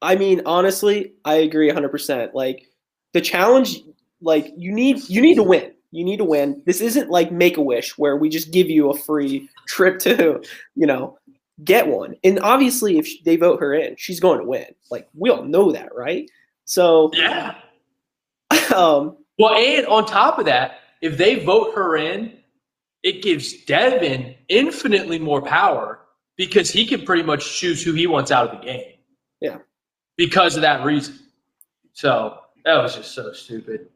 I 0.03 0.15
mean, 0.15 0.43
honestly, 0.45 1.15
I 1.25 1.37
agree 1.37 1.71
100%. 1.71 2.35
Like 2.35 2.67
the 3.15 3.23
challenge, 3.23 3.81
like 4.21 4.53
you 4.59 4.73
need 4.73 5.09
you 5.09 5.23
need 5.23 5.37
to 5.37 5.43
win. 5.43 5.73
You 5.91 6.05
need 6.05 6.19
to 6.19 6.25
win. 6.25 6.63
This 6.67 6.81
isn't 6.81 7.11
like 7.11 7.33
Make 7.33 7.57
a 7.57 7.63
Wish 7.63 7.97
where 7.97 8.17
we 8.17 8.29
just 8.29 8.53
give 8.53 8.69
you 8.69 8.91
a 8.91 8.97
free 8.97 9.49
trip 9.67 9.99
to, 10.01 10.43
you 10.75 10.87
know, 10.87 11.19
get 11.65 11.87
one. 11.87 12.15
And 12.25 12.39
obviously, 12.41 12.99
if 12.99 13.09
they 13.25 13.37
vote 13.37 13.61
her 13.61 13.75
in, 13.75 13.97
she's 13.97 14.21
going 14.21 14.41
to 14.41 14.45
win. 14.47 14.67
Like 14.91 15.09
we 15.15 15.31
all 15.31 15.45
know 15.45 15.73
that, 15.73 15.95
right? 15.95 16.31
So, 16.65 17.11
Yeah. 17.15 17.55
um, 18.75 19.17
Well, 19.39 19.55
and 19.55 19.87
on 19.87 20.05
top 20.07 20.39
of 20.39 20.45
that, 20.47 20.81
if 21.01 21.17
they 21.17 21.45
vote 21.45 21.75
her 21.75 21.97
in, 21.97 22.35
it 23.03 23.23
gives 23.23 23.65
Devin 23.65 24.35
infinitely 24.49 25.19
more 25.19 25.41
power 25.41 26.01
because 26.37 26.71
he 26.71 26.87
can 26.87 27.05
pretty 27.05 27.23
much 27.23 27.59
choose 27.59 27.83
who 27.83 27.93
he 27.93 28.07
wants 28.07 28.31
out 28.31 28.49
of 28.49 28.61
the 28.61 28.67
game. 28.67 28.95
Yeah. 29.41 29.59
Because 30.17 30.57
of 30.57 30.63
that 30.63 30.85
reason. 30.85 31.19
So 31.93 32.39
that 32.65 32.83
was 32.83 32.97
just 32.97 33.15
so 33.15 33.33
stupid. 33.33 33.89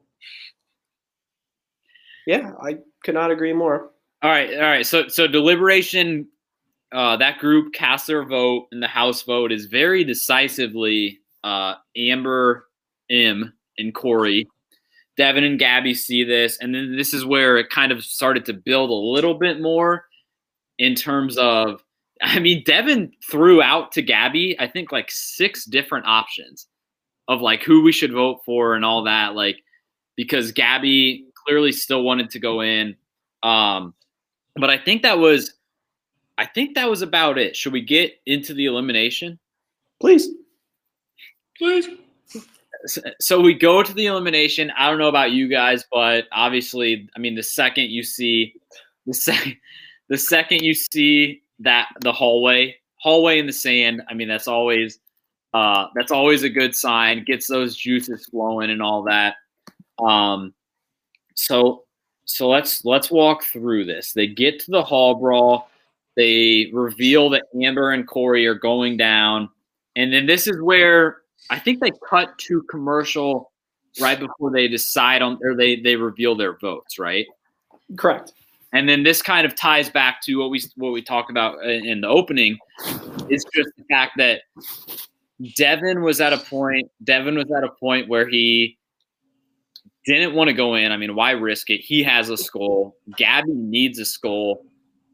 Yeah, 2.26 2.52
I 2.62 2.78
cannot 3.04 3.30
agree 3.30 3.52
more. 3.52 3.90
All 4.22 4.30
right, 4.30 4.54
all 4.54 4.60
right. 4.60 4.86
So 4.86 5.08
so 5.08 5.26
deliberation, 5.26 6.28
uh, 6.92 7.16
that 7.16 7.38
group 7.38 7.72
cast 7.72 8.06
their 8.06 8.24
vote, 8.24 8.68
and 8.72 8.82
the 8.82 8.88
House 8.88 9.22
vote 9.22 9.52
is 9.52 9.66
very 9.66 10.04
decisively 10.04 11.20
uh, 11.42 11.74
Amber, 11.96 12.68
M, 13.10 13.52
and 13.78 13.94
Corey. 13.94 14.46
Devin 15.16 15.44
and 15.44 15.58
Gabby 15.58 15.94
see 15.94 16.24
this, 16.24 16.58
and 16.60 16.74
then 16.74 16.96
this 16.96 17.12
is 17.12 17.24
where 17.24 17.58
it 17.58 17.68
kind 17.68 17.92
of 17.92 18.04
started 18.04 18.46
to 18.46 18.52
build 18.52 18.90
a 18.90 18.94
little 18.94 19.34
bit 19.34 19.60
more 19.60 20.06
in 20.78 20.94
terms 20.94 21.36
of. 21.36 21.82
I 22.24 22.38
mean, 22.38 22.62
Devin 22.64 23.10
threw 23.28 23.60
out 23.60 23.90
to 23.92 24.02
Gabby, 24.02 24.54
I 24.60 24.68
think 24.68 24.92
like 24.92 25.10
six 25.10 25.64
different 25.64 26.06
options 26.06 26.68
of 27.26 27.40
like 27.40 27.64
who 27.64 27.82
we 27.82 27.90
should 27.90 28.12
vote 28.12 28.42
for 28.44 28.76
and 28.76 28.84
all 28.84 29.02
that. 29.04 29.34
Like, 29.34 29.56
because 30.16 30.52
Gabby 30.52 31.26
clearly 31.46 31.72
still 31.72 32.02
wanted 32.02 32.30
to 32.30 32.38
go 32.38 32.62
in. 32.62 32.96
Um, 33.42 33.94
but 34.56 34.70
I 34.70 34.78
think 34.78 35.02
that 35.02 35.18
was 35.18 35.54
I 36.38 36.46
think 36.46 36.74
that 36.74 36.88
was 36.88 37.02
about 37.02 37.38
it. 37.38 37.54
Should 37.54 37.72
we 37.72 37.82
get 37.82 38.14
into 38.26 38.54
the 38.54 38.66
elimination? 38.66 39.38
Please. 40.00 40.28
Please. 41.58 41.88
So 43.20 43.40
we 43.40 43.54
go 43.54 43.82
to 43.82 43.94
the 43.94 44.06
elimination. 44.06 44.72
I 44.76 44.90
don't 44.90 44.98
know 44.98 45.08
about 45.08 45.30
you 45.30 45.46
guys, 45.46 45.84
but 45.92 46.24
obviously, 46.32 47.08
I 47.14 47.20
mean, 47.20 47.36
the 47.36 47.42
second 47.42 47.90
you 47.90 48.02
see 48.02 48.54
the 49.06 49.14
second 49.14 49.56
the 50.08 50.18
second 50.18 50.62
you 50.62 50.74
see 50.74 51.42
that 51.60 51.88
the 52.00 52.12
hallway 52.12 52.76
hallway 52.96 53.38
in 53.38 53.46
the 53.46 53.52
sand, 53.52 54.02
I 54.08 54.14
mean, 54.14 54.28
that's 54.28 54.48
always 54.48 54.98
uh, 55.54 55.86
that's 55.94 56.10
always 56.10 56.42
a 56.42 56.50
good 56.50 56.74
sign. 56.74 57.24
Gets 57.24 57.46
those 57.46 57.76
juices 57.76 58.26
flowing 58.26 58.70
and 58.70 58.82
all 58.82 59.02
that. 59.04 59.36
Um, 60.02 60.54
so 61.34 61.84
so 62.24 62.48
let's 62.48 62.84
let's 62.84 63.10
walk 63.10 63.44
through 63.44 63.84
this. 63.84 64.12
They 64.12 64.26
get 64.26 64.60
to 64.60 64.70
the 64.70 64.82
hall 64.82 65.16
brawl. 65.16 65.68
They 66.16 66.70
reveal 66.72 67.30
that 67.30 67.44
Amber 67.60 67.90
and 67.90 68.06
Corey 68.06 68.46
are 68.46 68.54
going 68.54 68.96
down, 68.96 69.48
and 69.96 70.12
then 70.12 70.26
this 70.26 70.46
is 70.46 70.60
where 70.60 71.18
I 71.50 71.58
think 71.58 71.80
they 71.80 71.92
cut 72.08 72.36
to 72.38 72.62
commercial 72.70 73.50
right 74.00 74.18
before 74.18 74.50
they 74.50 74.68
decide 74.68 75.22
on 75.22 75.38
or 75.42 75.54
they 75.54 75.76
they 75.76 75.96
reveal 75.96 76.34
their 76.34 76.56
votes. 76.58 76.98
Right. 76.98 77.26
Correct. 77.96 78.32
And 78.74 78.88
then 78.88 79.02
this 79.02 79.20
kind 79.20 79.44
of 79.44 79.54
ties 79.54 79.90
back 79.90 80.22
to 80.22 80.36
what 80.36 80.50
we 80.50 80.62
what 80.76 80.92
we 80.92 81.02
talked 81.02 81.30
about 81.30 81.62
in 81.64 82.00
the 82.00 82.08
opening 82.08 82.58
is 83.28 83.44
just 83.54 83.68
the 83.76 83.84
fact 83.90 84.12
that 84.16 84.42
Devin 85.56 86.02
was 86.02 86.20
at 86.20 86.32
a 86.32 86.38
point. 86.38 86.90
Devin 87.04 87.36
was 87.36 87.50
at 87.54 87.64
a 87.64 87.68
point 87.68 88.08
where 88.08 88.26
he 88.26 88.78
didn't 90.04 90.34
want 90.34 90.48
to 90.48 90.54
go 90.54 90.74
in. 90.74 90.92
I 90.92 90.96
mean, 90.96 91.14
why 91.14 91.32
risk 91.32 91.70
it? 91.70 91.80
He 91.80 92.02
has 92.02 92.28
a 92.28 92.36
skull. 92.36 92.96
Gabby 93.16 93.52
needs 93.52 93.98
a 93.98 94.04
skull, 94.04 94.64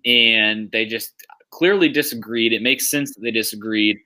and 0.04 0.70
they 0.70 0.86
just 0.86 1.12
clearly 1.50 1.88
disagreed. 1.88 2.52
It 2.52 2.62
makes 2.62 2.90
sense 2.90 3.14
that 3.14 3.20
they 3.20 3.30
disagreed, 3.30 3.98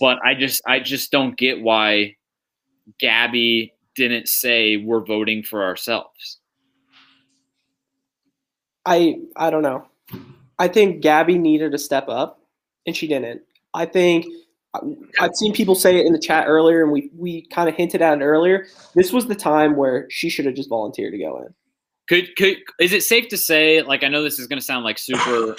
but 0.00 0.18
I 0.24 0.34
just 0.34 0.62
I 0.66 0.80
just 0.80 1.10
don't 1.10 1.36
get 1.36 1.60
why 1.62 2.16
Gabby 2.98 3.74
didn't 3.94 4.28
say 4.28 4.76
we're 4.76 5.04
voting 5.04 5.42
for 5.42 5.64
ourselves. 5.64 6.38
I 8.84 9.18
I 9.36 9.50
don't 9.50 9.62
know. 9.62 9.86
I 10.58 10.68
think 10.68 11.02
Gabby 11.02 11.38
needed 11.38 11.72
to 11.72 11.78
step 11.78 12.08
up, 12.08 12.40
and 12.86 12.96
she 12.96 13.06
didn't. 13.06 13.42
I 13.74 13.84
think 13.84 14.26
I've 15.20 15.34
seen 15.34 15.52
people 15.52 15.74
say 15.74 15.98
it 15.98 16.06
in 16.06 16.12
the 16.12 16.18
chat 16.18 16.46
earlier, 16.46 16.82
and 16.82 16.92
we 16.92 17.10
we 17.14 17.46
kind 17.48 17.68
of 17.68 17.74
hinted 17.74 18.02
at 18.02 18.18
it 18.18 18.24
earlier. 18.24 18.66
This 18.94 19.12
was 19.12 19.26
the 19.26 19.34
time 19.34 19.76
where 19.76 20.06
she 20.10 20.28
should 20.28 20.46
have 20.46 20.54
just 20.54 20.68
volunteered 20.68 21.12
to 21.12 21.18
go 21.18 21.38
in. 21.38 21.54
Could 22.08 22.36
could 22.36 22.58
is 22.80 22.92
it 22.92 23.02
safe 23.02 23.28
to 23.28 23.36
say 23.36 23.82
like 23.82 24.04
I 24.04 24.08
know 24.08 24.22
this 24.22 24.38
is 24.38 24.46
going 24.46 24.58
to 24.58 24.64
sound 24.64 24.84
like 24.84 24.98
super 24.98 25.56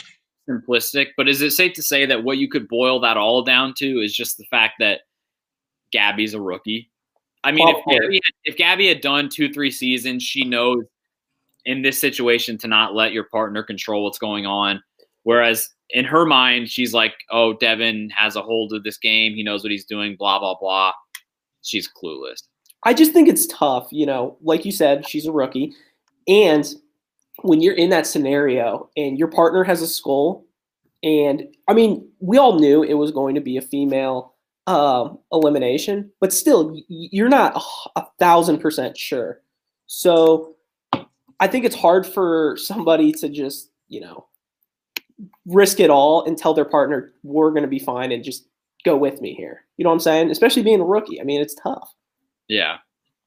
simplistic, 0.50 1.08
but 1.18 1.28
is 1.28 1.42
it 1.42 1.52
safe 1.52 1.74
to 1.74 1.84
say 1.84 2.06
that 2.06 2.24
what 2.24 2.38
you 2.38 2.50
could 2.50 2.68
boil 2.68 3.00
that 3.02 3.18
all 3.18 3.44
down 3.44 3.74
to 3.78 4.02
is 4.02 4.16
just 4.16 4.38
the 4.38 4.46
fact 4.46 4.76
that 4.80 5.02
Gabby's 5.92 6.34
a 6.34 6.42
rookie? 6.42 6.90
I 7.44 7.52
mean, 7.52 7.68
if 7.70 7.78
oh, 7.78 7.92
Gabby, 7.92 8.16
had, 8.16 8.34
if 8.44 8.58
Gabby 8.58 8.88
had 8.88 9.02
done 9.02 9.30
two 9.30 9.52
three 9.54 9.72
seasons, 9.72 10.24
she 10.24 10.44
knows 10.44 10.84
in 11.66 11.82
this 11.82 12.00
situation 12.00 12.58
to 12.60 12.68
not 12.68 12.96
let 12.96 13.12
your 13.12 13.26
partner 13.26 13.62
control 13.62 14.04
what's 14.04 14.18
going 14.18 14.46
on. 14.46 14.82
Whereas 15.24 15.70
in 15.92 16.06
her 16.06 16.26
mind, 16.26 16.70
she's 16.70 16.94
like, 16.94 17.14
"Oh, 17.32 17.54
Devin 17.54 18.10
has 18.12 18.36
a 18.36 18.42
hold 18.42 18.74
of 18.74 18.84
this 18.84 18.98
game. 18.98 19.34
He 19.36 19.44
knows 19.44 19.64
what 19.64 19.72
he's 19.72 19.86
doing." 19.86 20.16
Blah 20.18 20.40
blah 20.40 20.56
blah. 20.60 20.94
She's 21.62 21.90
clueless. 21.90 22.44
I 22.84 22.94
just 22.94 23.12
think 23.12 23.28
it's 23.28 23.48
tough, 23.48 23.88
you 23.92 24.06
know, 24.06 24.38
like 24.42 24.64
you 24.64 24.72
said, 24.72 25.08
she's 25.08 25.26
a 25.26 25.32
rookie. 25.32 25.74
And 26.28 26.66
when 27.42 27.62
you're 27.62 27.76
in 27.76 27.90
that 27.90 28.08
scenario 28.08 28.90
and 28.96 29.18
your 29.18 29.28
partner 29.30 29.64
has 29.64 29.82
a 29.82 29.88
skull, 29.88 30.46
and 31.04 31.44
I 31.68 31.74
mean, 31.74 32.08
we 32.20 32.38
all 32.38 32.60
knew 32.60 32.84
it 32.84 32.94
was 32.94 33.12
going 33.12 33.36
to 33.36 33.42
be 33.42 33.58
a 33.58 33.62
female 33.62 34.36
um, 34.68 35.20
elimination, 35.32 36.12
but 36.20 36.34
still, 36.34 36.80
you're 36.88 37.30
not 37.30 37.62
a 37.96 38.04
thousand 38.20 38.60
percent 38.60 38.98
sure. 38.98 39.42
So 39.88 40.56
I 41.40 41.48
think 41.48 41.66
it's 41.66 41.76
hard 41.76 42.06
for 42.06 42.58
somebody 42.58 43.12
to 43.14 43.30
just, 43.30 43.72
you 43.88 44.02
know, 44.02 44.28
risk 45.46 45.80
it 45.80 45.90
all 45.90 46.24
and 46.26 46.38
tell 46.38 46.54
their 46.54 46.66
partner, 46.66 47.14
we're 47.24 47.52
going 47.52 47.64
to 47.64 47.68
be 47.70 47.80
fine 47.80 48.12
and 48.12 48.24
just 48.24 48.48
go 48.86 48.96
with 48.98 49.22
me 49.22 49.34
here. 49.34 49.66
You 49.78 49.84
know 49.84 49.90
what 49.90 49.96
I'm 49.96 50.00
saying? 50.02 50.32
Especially 50.32 50.64
being 50.64 50.82
a 50.82 50.86
rookie. 50.86 51.20
I 51.20 51.24
mean, 51.24 51.42
it's 51.42 51.56
tough 51.56 51.94
Yeah. 52.48 52.78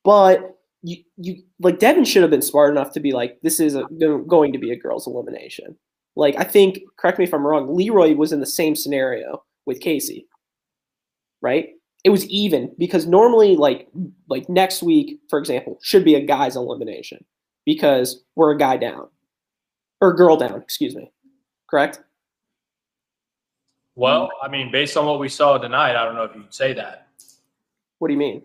but 0.04 0.56
you 0.82 0.96
you 1.18 1.42
like 1.58 1.78
Devin 1.78 2.04
should 2.06 2.22
have 2.22 2.30
been 2.30 2.40
smart 2.40 2.70
enough 2.70 2.92
to 2.92 3.00
be 3.00 3.12
like 3.12 3.38
this 3.42 3.60
is 3.60 3.74
a, 3.74 3.84
going 4.26 4.52
to 4.52 4.58
be 4.58 4.70
a 4.72 4.76
girls 4.76 5.06
elimination. 5.06 5.76
Like 6.16 6.36
I 6.38 6.44
think 6.44 6.78
correct 6.98 7.18
me 7.18 7.24
if 7.24 7.34
I'm 7.34 7.46
wrong, 7.46 7.76
Leroy 7.76 8.14
was 8.14 8.32
in 8.32 8.40
the 8.40 8.46
same 8.46 8.74
scenario 8.74 9.42
with 9.66 9.80
Kaycee. 9.80 10.24
Right? 11.42 11.70
It 12.02 12.10
was 12.10 12.26
even 12.28 12.74
because 12.78 13.06
normally 13.06 13.56
like 13.56 13.88
like 14.28 14.48
next 14.48 14.82
week 14.82 15.18
for 15.28 15.38
example 15.38 15.78
should 15.82 16.04
be 16.04 16.14
a 16.14 16.24
guys 16.24 16.56
elimination 16.56 17.24
because 17.66 18.22
we're 18.36 18.52
a 18.52 18.58
guy 18.58 18.78
down 18.78 19.08
or 20.00 20.14
girl 20.14 20.36
down, 20.38 20.62
excuse 20.62 20.96
me. 20.96 21.12
Correct? 21.70 22.00
Well, 23.94 24.30
I 24.42 24.48
mean, 24.48 24.72
based 24.72 24.96
on 24.96 25.06
what 25.06 25.18
we 25.20 25.28
saw 25.28 25.58
tonight, 25.58 25.94
I 25.96 26.04
don't 26.04 26.14
know 26.14 26.24
if 26.24 26.34
you'd 26.34 26.52
say 26.52 26.72
that. 26.74 27.08
What 27.98 28.08
do 28.08 28.14
you 28.14 28.18
mean? 28.18 28.42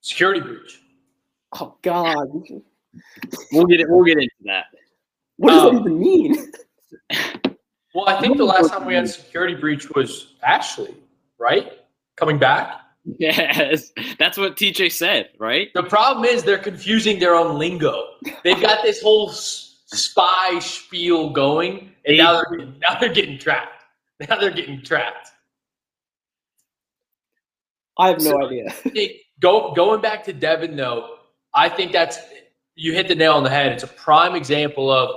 Security 0.00 0.40
breach. 0.40 0.80
Oh 1.58 1.74
god. 1.82 2.28
We'll 3.52 3.66
get 3.66 3.80
it. 3.80 3.86
We'll 3.88 4.04
get 4.04 4.18
into 4.18 4.30
that. 4.44 4.66
What 5.36 5.50
does 5.50 5.62
Um, 5.64 5.74
that 5.76 5.80
even 5.80 5.98
mean? 5.98 6.52
Well, 7.94 8.08
I 8.08 8.20
think 8.20 8.36
the 8.36 8.44
last 8.44 8.70
time 8.70 8.84
we 8.86 8.94
had 8.94 9.08
security 9.08 9.54
breach 9.54 9.90
was 9.90 10.34
Ashley, 10.44 10.94
right? 11.38 11.72
Coming 12.16 12.38
back. 12.38 12.74
Yes, 13.18 13.92
that's 14.18 14.36
what 14.38 14.56
TJ 14.56 14.92
said, 14.92 15.30
right? 15.38 15.72
The 15.74 15.82
problem 15.82 16.24
is 16.26 16.44
they're 16.44 16.58
confusing 16.58 17.18
their 17.18 17.34
own 17.34 17.58
lingo. 17.58 18.10
They've 18.44 18.60
got 18.60 18.82
this 18.84 19.00
whole 19.02 19.30
s- 19.30 19.78
spy 19.86 20.58
spiel 20.60 21.30
going, 21.30 21.89
and 22.04 22.18
now 22.18 22.42
they're 22.50 22.58
now 22.58 22.98
they're 23.00 23.12
getting 23.12 23.38
trapped. 23.38 23.84
Now 24.28 24.36
they're 24.38 24.50
getting 24.50 24.82
trapped. 24.82 25.30
I 27.98 28.08
have 28.08 28.18
no 28.18 28.30
so- 28.30 28.46
idea. 28.46 28.72
Go 29.40 29.72
going 29.72 30.02
back 30.02 30.24
to 30.24 30.32
Devin 30.32 30.76
though, 30.76 31.16
I 31.54 31.68
think 31.68 31.92
that's 31.92 32.18
you 32.74 32.92
hit 32.92 33.08
the 33.08 33.14
nail 33.14 33.32
on 33.32 33.42
the 33.42 33.50
head. 33.50 33.72
It's 33.72 33.82
a 33.82 33.88
prime 33.88 34.34
example 34.34 34.90
of 34.90 35.10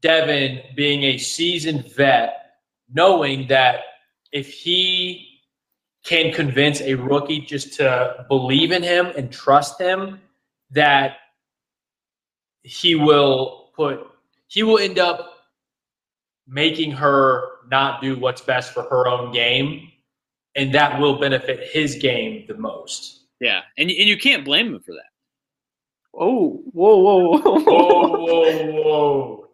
Devin 0.00 0.60
being 0.76 1.02
a 1.04 1.18
seasoned 1.18 1.92
vet, 1.94 2.54
knowing 2.92 3.46
that 3.48 3.80
if 4.32 4.52
he 4.52 5.40
can 6.04 6.32
convince 6.32 6.80
a 6.80 6.94
rookie 6.94 7.40
just 7.40 7.74
to 7.74 8.24
believe 8.28 8.72
in 8.72 8.82
him 8.82 9.06
and 9.16 9.30
trust 9.32 9.80
him, 9.80 10.20
that 10.70 11.16
he 12.62 12.94
will 12.94 13.70
put 13.74 14.00
he 14.48 14.62
will 14.62 14.78
end 14.78 14.98
up 14.98 15.37
making 16.48 16.90
her 16.92 17.42
not 17.70 18.02
do 18.02 18.18
what's 18.18 18.40
best 18.40 18.72
for 18.72 18.82
her 18.84 19.06
own 19.06 19.32
game, 19.32 19.90
and 20.56 20.74
that 20.74 20.98
will 21.00 21.18
benefit 21.18 21.68
his 21.70 21.96
game 21.96 22.44
the 22.48 22.54
most. 22.54 23.26
Yeah, 23.40 23.60
and 23.76 23.90
and 23.90 24.08
you 24.08 24.18
can't 24.18 24.44
blame 24.44 24.74
him 24.74 24.80
for 24.80 24.94
that. 24.94 25.08
Oh, 26.14 26.62
whoa, 26.72 26.96
whoa, 26.96 27.38
whoa. 27.38 27.60
Whoa, 27.60 28.08
whoa, 28.08 28.82
whoa. 28.82 29.48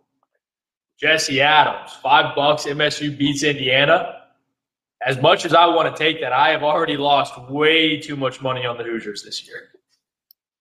Jesse 0.99 1.41
Adams, 1.41 1.93
five 2.03 2.35
bucks. 2.35 2.65
MSU 2.65 3.17
beats 3.17 3.43
Indiana. 3.43 4.23
As 5.07 5.21
much 5.21 5.45
as 5.45 5.53
I 5.53 5.67
want 5.67 5.95
to 5.95 6.03
take 6.03 6.21
that, 6.21 6.33
I 6.33 6.49
have 6.51 6.63
already 6.63 6.97
lost 6.97 7.39
way 7.51 8.01
too 8.01 8.17
much 8.17 8.41
money 8.41 8.65
on 8.65 8.79
the 8.79 8.85
Hoosiers 8.85 9.23
this 9.23 9.47
year. 9.47 9.69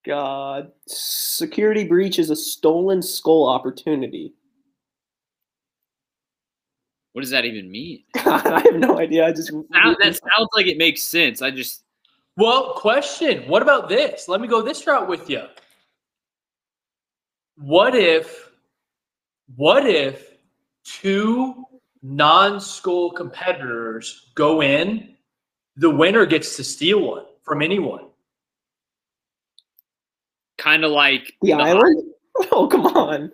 God. 0.06 0.72
Security 0.88 1.86
breach 1.86 2.20
is 2.20 2.30
a 2.30 2.36
stolen 2.36 3.02
skull 3.02 3.48
opportunity. 3.48 4.34
What 7.14 7.22
does 7.22 7.30
that 7.30 7.46
even 7.46 7.72
mean? 7.72 8.04
I 8.16 8.62
have 8.66 8.76
no 8.76 9.00
idea. 9.00 9.26
I 9.26 9.32
just 9.32 9.52
Now, 9.70 9.96
that 10.00 10.16
sounds 10.16 10.50
like 10.56 10.66
it 10.68 10.78
makes 10.78 11.04
sense. 11.04 11.42
I 11.42 11.52
just 11.52 11.84
Well, 12.38 12.74
question. 12.74 13.48
What 13.48 13.62
about 13.62 13.88
this? 13.88 14.28
Let 14.28 14.42
me 14.42 14.48
go 14.48 14.62
this 14.62 14.86
route 14.86 15.08
with 15.08 15.30
you. 15.30 15.44
What 17.56 17.96
if, 17.96 18.52
what 19.56 19.86
if 19.88 20.32
two 20.84 21.66
non-skull 22.02 23.12
competitors 23.12 24.32
go 24.36 24.62
in, 24.62 25.16
the 25.76 25.90
winner 25.90 26.26
gets 26.26 26.56
to 26.58 26.64
steal 26.64 27.02
one 27.02 27.26
from 27.44 27.62
anyone? 27.62 28.06
kind 30.64 30.86
of 30.86 30.92
like 30.92 31.34
the 31.42 31.54
island? 31.54 32.04
Oh, 32.52 32.68
come 32.68 32.88
on. 32.88 33.32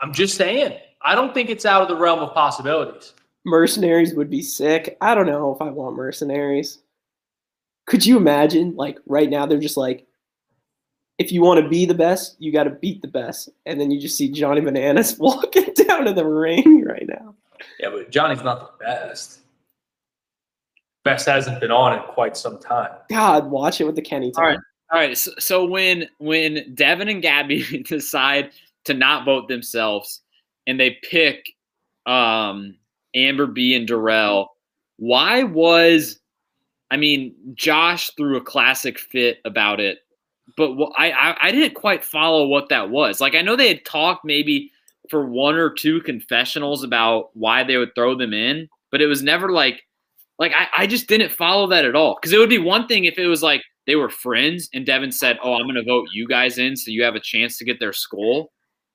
I'm 0.00 0.12
just 0.12 0.36
saying. 0.36 0.78
I 1.04 1.14
don't 1.14 1.34
think 1.34 1.50
it's 1.50 1.66
out 1.66 1.82
of 1.82 1.88
the 1.88 1.96
realm 1.96 2.20
of 2.20 2.34
possibilities. 2.34 3.14
Mercenaries 3.44 4.14
would 4.14 4.30
be 4.30 4.42
sick. 4.42 4.96
I 5.00 5.14
don't 5.14 5.26
know 5.26 5.54
if 5.54 5.60
I 5.60 5.70
want 5.70 5.96
mercenaries. 5.96 6.78
Could 7.86 8.06
you 8.06 8.16
imagine? 8.16 8.76
Like 8.76 8.98
right 9.06 9.28
now, 9.28 9.46
they're 9.46 9.58
just 9.58 9.76
like, 9.76 10.06
if 11.18 11.32
you 11.32 11.42
want 11.42 11.60
to 11.60 11.68
be 11.68 11.84
the 11.84 11.94
best, 11.94 12.36
you 12.38 12.52
got 12.52 12.64
to 12.64 12.70
beat 12.70 13.02
the 13.02 13.08
best, 13.08 13.48
and 13.66 13.80
then 13.80 13.90
you 13.90 14.00
just 14.00 14.16
see 14.16 14.30
Johnny 14.30 14.60
Bananas 14.60 15.16
walking 15.18 15.72
down 15.88 16.04
to 16.04 16.12
the 16.12 16.24
ring 16.24 16.84
right 16.84 17.06
now. 17.06 17.34
Yeah, 17.78 17.90
but 17.90 18.10
Johnny's 18.10 18.42
not 18.42 18.78
the 18.78 18.84
best. 18.84 19.40
Best 21.04 21.26
hasn't 21.26 21.60
been 21.60 21.72
on 21.72 21.98
in 21.98 22.04
quite 22.08 22.36
some 22.36 22.58
time. 22.58 22.92
God, 23.10 23.50
watch 23.50 23.80
it 23.80 23.84
with 23.84 23.96
the 23.96 24.02
Kenny 24.02 24.32
All 24.36 24.42
time. 24.42 24.44
right. 24.44 24.58
All 24.92 25.00
right. 25.00 25.18
So, 25.18 25.32
so 25.38 25.64
when 25.64 26.06
when 26.18 26.74
Devin 26.74 27.08
and 27.08 27.22
Gabby 27.22 27.82
decide 27.88 28.50
to 28.84 28.94
not 28.94 29.24
vote 29.24 29.48
themselves 29.48 30.21
and 30.66 30.78
they 30.78 30.98
pick 31.08 31.50
um, 32.06 32.76
Amber 33.14 33.46
B 33.46 33.74
and 33.74 33.86
Darrell, 33.86 34.56
why 34.96 35.42
was 35.42 36.18
I 36.90 36.96
mean 36.96 37.34
Josh 37.54 38.10
threw 38.16 38.36
a 38.36 38.42
classic 38.42 38.98
fit 38.98 39.38
about 39.44 39.80
it, 39.80 39.98
but 40.56 40.74
wh- 40.76 40.92
I, 40.98 41.10
I 41.12 41.36
I 41.48 41.52
didn't 41.52 41.74
quite 41.74 42.04
follow 42.04 42.46
what 42.46 42.68
that 42.68 42.90
was. 42.90 43.20
Like 43.20 43.34
I 43.34 43.42
know 43.42 43.56
they 43.56 43.68
had 43.68 43.84
talked 43.84 44.24
maybe 44.24 44.70
for 45.10 45.26
one 45.26 45.56
or 45.56 45.70
two 45.70 46.00
confessionals 46.02 46.84
about 46.84 47.30
why 47.34 47.64
they 47.64 47.76
would 47.76 47.94
throw 47.94 48.14
them 48.14 48.32
in, 48.32 48.68
but 48.90 49.02
it 49.02 49.06
was 49.06 49.22
never 49.22 49.50
like 49.50 49.82
like 50.38 50.52
I, 50.52 50.68
I 50.76 50.86
just 50.86 51.08
didn't 51.08 51.32
follow 51.32 51.66
that 51.68 51.84
at 51.84 51.96
all. 51.96 52.16
Because 52.20 52.32
it 52.32 52.38
would 52.38 52.50
be 52.50 52.58
one 52.58 52.86
thing 52.86 53.04
if 53.04 53.18
it 53.18 53.26
was 53.26 53.42
like 53.42 53.62
they 53.86 53.96
were 53.96 54.08
friends 54.08 54.68
and 54.72 54.86
Devin 54.86 55.12
said, 55.12 55.38
"Oh, 55.42 55.54
I'm 55.54 55.68
to 55.74 55.82
vote 55.82 56.08
you 56.12 56.26
guys 56.26 56.58
in 56.58 56.76
so 56.76 56.90
you 56.90 57.02
have 57.04 57.14
a 57.14 57.20
chance 57.20 57.58
to 57.58 57.64
get 57.64 57.80
their 57.80 57.92
skull." 57.92 58.52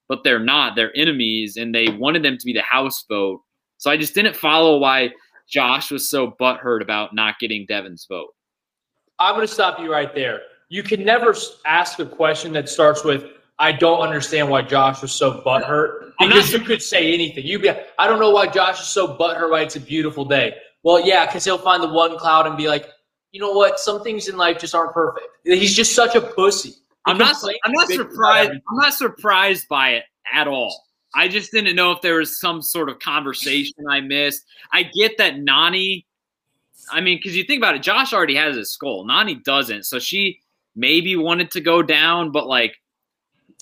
But 0.10 0.24
they're 0.24 0.40
not. 0.40 0.76
They're 0.76 0.96
enemies, 0.96 1.58
and 1.58 1.74
they 1.74 1.90
wanted 1.90 2.24
them 2.24 2.38
to 2.38 2.46
be 2.46 2.54
the 2.54 2.62
House 2.62 3.06
vote. 3.10 3.42
So 3.78 3.92
I 3.92 3.98
just 3.98 4.16
didn't 4.16 4.36
follow 4.36 4.78
why 4.78 5.12
Josh 5.50 5.92
was 5.92 6.10
so 6.10 6.32
butthurt 6.40 6.82
about 6.82 7.14
not 7.14 7.40
getting 7.40 7.66
Devin's 7.68 8.06
vote. 8.10 8.30
I'm 9.20 9.36
going 9.36 9.48
to 9.48 9.54
stop 9.54 9.80
you 9.80 9.92
right 9.92 10.14
there. 10.14 10.42
You 10.70 10.84
can 10.84 11.04
never 11.04 11.36
ask 11.66 12.00
a 12.00 12.06
question 12.06 12.54
that 12.54 12.70
starts 12.70 13.04
with, 13.04 13.26
I 13.60 13.72
don't 13.72 14.02
understand 14.02 14.50
why 14.50 14.62
Josh 14.64 15.02
was 15.02 15.12
so 15.12 15.42
butthurt. 15.42 16.12
Because 16.20 16.52
you 16.52 16.60
could 16.60 16.82
say 16.82 17.14
anything. 17.14 17.46
You'd 17.46 17.62
be, 17.62 17.70
I 17.70 18.08
don't 18.08 18.20
know 18.20 18.32
why 18.32 18.48
Josh 18.48 18.82
is 18.82 18.88
so 18.88 19.16
butthurt 19.16 19.52
why 19.52 19.62
it's 19.62 19.76
a 19.76 19.80
beautiful 19.80 20.26
day. 20.26 20.56
Well, 20.84 21.06
yeah, 21.06 21.26
because 21.26 21.46
he'll 21.46 21.58
find 21.58 21.82
the 21.82 21.88
one 21.88 22.18
cloud 22.18 22.48
and 22.48 22.58
be 22.58 22.68
like, 22.68 22.88
you 23.32 23.40
know 23.40 23.52
what? 23.52 23.80
Some 23.80 24.04
things 24.04 24.28
in 24.28 24.38
life 24.38 24.58
just 24.60 24.74
aren't 24.74 24.94
perfect. 24.94 25.28
He's 25.44 25.76
just 25.76 25.94
such 25.94 26.16
a 26.16 26.22
pussy. 26.22 26.74
I'm 27.08 27.18
not. 27.18 27.36
I'm 27.64 27.72
not 27.72 27.88
surprised. 27.88 28.52
I'm 28.52 28.78
not 28.78 28.94
surprised 28.94 29.68
by 29.68 29.92
it 29.92 30.04
at 30.32 30.48
all. 30.48 30.86
I 31.16 31.28
just 31.28 31.52
didn't 31.52 31.76
know 31.76 31.92
if 31.92 32.02
there 32.02 32.18
was 32.18 32.40
some 32.40 32.62
sort 32.62 32.90
of 32.90 33.00
conversation 33.00 33.86
I 33.90 34.02
missed. 34.02 34.46
I 34.72 34.84
get 34.84 35.18
that 35.18 35.36
Nany. 35.36 36.06
I 36.92 37.02
mean, 37.02 37.18
because 37.18 37.36
you 37.36 37.44
think 37.44 37.60
about 37.60 37.76
it, 37.76 37.82
Josh 37.82 38.14
already 38.14 38.36
has 38.36 38.56
his 38.56 38.72
skull. 38.72 39.06
Nany 39.06 39.44
doesn't, 39.44 39.86
so 39.86 40.00
she 40.00 40.40
maybe 40.76 41.16
wanted 41.16 41.52
to 41.52 41.62
go 41.62 41.82
down, 41.82 42.32
but 42.32 42.48
like, 42.48 42.76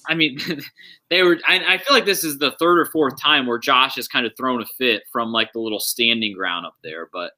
I 0.07 0.15
mean, 0.15 0.39
they 1.09 1.23
were. 1.23 1.39
I, 1.47 1.75
I 1.75 1.77
feel 1.77 1.95
like 1.95 2.05
this 2.05 2.23
is 2.23 2.37
the 2.37 2.51
third 2.59 2.79
or 2.79 2.85
fourth 2.85 3.19
time 3.21 3.45
where 3.45 3.59
Josh 3.59 3.95
has 3.95 4.07
kind 4.07 4.25
of 4.25 4.33
thrown 4.35 4.61
a 4.61 4.65
fit 4.65 5.03
from 5.11 5.31
like 5.31 5.53
the 5.53 5.59
little 5.59 5.79
standing 5.79 6.33
ground 6.35 6.65
up 6.65 6.75
there, 6.83 7.09
but 7.13 7.31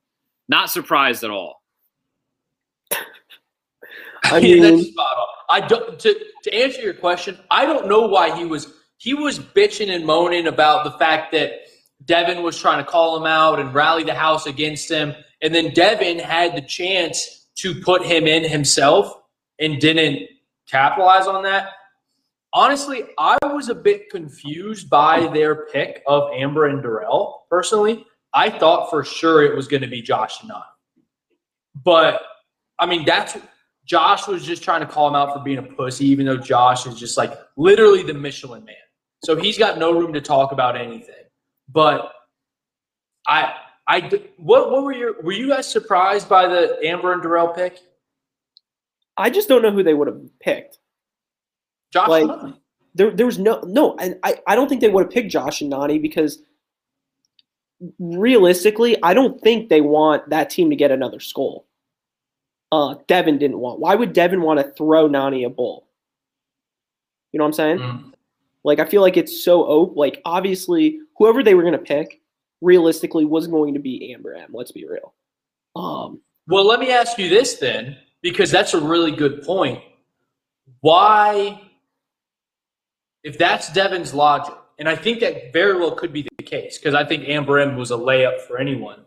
not 0.47 0.69
surprised 0.69 1.23
at 1.23 1.29
all. 1.29 1.61
I 4.23 4.37
Yeah, 4.39 4.61
that's 4.61 4.75
mean, 4.75 4.91
spot 4.91 5.17
on. 5.17 5.27
I 5.49 5.67
don't 5.67 5.99
to 5.99 6.15
to 6.43 6.53
answer 6.53 6.81
your 6.81 6.93
question. 6.93 7.37
I 7.51 7.65
don't 7.65 7.87
know 7.87 8.07
why 8.07 8.35
he 8.37 8.45
was 8.45 8.73
he 8.97 9.13
was 9.13 9.39
bitching 9.39 9.89
and 9.89 10.05
moaning 10.05 10.47
about 10.47 10.83
the 10.83 10.91
fact 10.91 11.31
that 11.33 11.51
Devin 12.05 12.43
was 12.43 12.59
trying 12.59 12.83
to 12.83 12.89
call 12.89 13.17
him 13.17 13.25
out 13.25 13.59
and 13.59 13.73
rally 13.73 14.03
the 14.03 14.13
house 14.13 14.45
against 14.45 14.89
him, 14.89 15.13
and 15.41 15.53
then 15.53 15.73
Devin 15.73 16.19
had 16.19 16.55
the 16.55 16.61
chance 16.61 17.47
to 17.57 17.81
put 17.81 18.05
him 18.05 18.27
in 18.27 18.43
himself 18.43 19.13
and 19.59 19.79
didn't 19.79 20.27
capitalize 20.69 21.27
on 21.27 21.43
that. 21.43 21.71
Honestly, 22.53 23.03
I 23.17 23.37
was 23.43 23.69
a 23.69 23.75
bit 23.75 24.09
confused 24.09 24.89
by 24.89 25.27
their 25.27 25.67
pick 25.67 26.03
of 26.07 26.31
Amber 26.33 26.65
and 26.65 26.81
Darrell. 26.81 27.45
Personally, 27.49 28.05
I 28.33 28.49
thought 28.49 28.89
for 28.89 29.03
sure 29.03 29.43
it 29.43 29.55
was 29.55 29.67
going 29.67 29.81
to 29.81 29.87
be 29.87 30.01
Josh 30.01 30.39
and 30.41 30.49
not. 30.49 30.67
But 31.83 32.21
I 32.79 32.85
mean, 32.85 33.05
that's 33.05 33.37
Josh 33.87 34.27
was 34.27 34.45
just 34.45 34.63
trying 34.63 34.81
to 34.81 34.85
call 34.85 35.07
him 35.07 35.15
out 35.15 35.33
for 35.33 35.39
being 35.39 35.57
a 35.57 35.63
pussy, 35.63 36.05
even 36.07 36.25
though 36.25 36.37
Josh 36.37 36.85
is 36.85 36.99
just 36.99 37.17
like 37.17 37.33
literally 37.55 38.03
the 38.03 38.13
Michelin 38.13 38.65
man. 38.65 38.75
So 39.23 39.35
he's 39.35 39.57
got 39.57 39.79
no 39.79 39.97
room 39.97 40.13
to 40.13 40.21
talk 40.21 40.51
about 40.51 40.75
anything. 40.75 41.15
But 41.69 42.11
I, 43.25 43.53
I, 43.87 44.01
what, 44.37 44.69
what 44.71 44.83
were 44.83 44.91
your, 44.91 45.21
were 45.21 45.31
you 45.31 45.47
guys 45.47 45.71
surprised 45.71 46.27
by 46.27 46.47
the 46.47 46.77
Amber 46.83 47.13
and 47.13 47.21
Darrell 47.21 47.47
pick? 47.47 47.79
I 49.15 49.29
just 49.29 49.47
don't 49.47 49.61
know 49.61 49.71
who 49.71 49.83
they 49.83 49.93
would 49.93 50.07
have 50.07 50.21
picked. 50.39 50.79
Josh, 51.91 52.09
Like- 52.09 52.25
Nany. 52.25 52.57
There, 52.93 53.11
there 53.11 53.27
was 53.27 53.37
no, 53.37 53.61
no, 53.61 53.95
and 53.97 54.17
I, 54.23 54.39
I 54.47 54.55
don't 54.55 54.67
think 54.67 54.81
they 54.81 54.89
would 54.89 55.03
have 55.03 55.11
picked 55.11 55.29
Josh 55.29 55.61
and 55.61 55.71
Nany 55.71 56.01
because 56.01 56.41
realistically, 57.99 58.97
I 59.03 59.13
don't 59.13 59.39
think 59.39 59.69
they 59.69 59.81
want 59.81 60.27
that 60.31 60.49
team 60.49 60.71
to 60.71 60.75
get 60.75 60.89
another 60.89 61.19
skull. 61.19 61.66
Uh, 62.71 62.95
Devin 63.07 63.37
didn't 63.37 63.59
want. 63.59 63.79
Why 63.79 63.95
would 63.95 64.13
Devin 64.13 64.41
want 64.41 64.59
to 64.59 64.71
throw 64.73 65.07
Nany 65.07 65.45
a 65.45 65.49
bull? 65.49 65.87
You 67.31 67.37
know 67.39 67.45
what 67.45 67.49
I'm 67.49 67.53
saying? 67.53 67.77
Mm. 67.79 68.13
Like 68.63 68.79
I 68.79 68.85
feel 68.85 69.01
like 69.01 69.15
it's 69.17 69.43
so 69.43 69.65
open. 69.65 69.95
Like 69.95 70.21
obviously, 70.25 70.99
whoever 71.17 71.43
they 71.43 71.53
were 71.55 71.63
gonna 71.63 71.77
pick, 71.77 72.21
realistically, 72.61 73.23
was 73.23 73.47
going 73.47 73.73
to 73.73 73.79
be 73.79 74.13
Amber 74.13 74.33
M. 74.33 74.49
Let's 74.51 74.71
be 74.71 74.85
real. 74.85 75.13
Um, 75.75 76.19
Well, 76.47 76.65
let 76.65 76.79
me 76.79 76.91
ask 76.91 77.17
you 77.17 77.29
this 77.29 77.55
then, 77.55 77.97
because 78.21 78.51
that's 78.51 78.73
a 78.73 78.81
really 78.81 79.11
good 79.11 79.43
point. 79.43 79.81
Why, 80.81 81.61
if 83.23 83.37
that's 83.37 83.71
Devin's 83.71 84.13
logic, 84.13 84.53
and 84.79 84.89
I 84.89 84.95
think 84.95 85.21
that 85.21 85.53
very 85.53 85.77
well 85.77 85.91
could 85.91 86.11
be 86.11 86.27
the 86.37 86.43
case, 86.43 86.77
because 86.77 86.93
I 86.93 87.05
think 87.05 87.29
Amber 87.29 87.59
M 87.59 87.77
was 87.77 87.91
a 87.91 87.95
layup 87.95 88.41
for 88.41 88.57
anyone. 88.57 89.05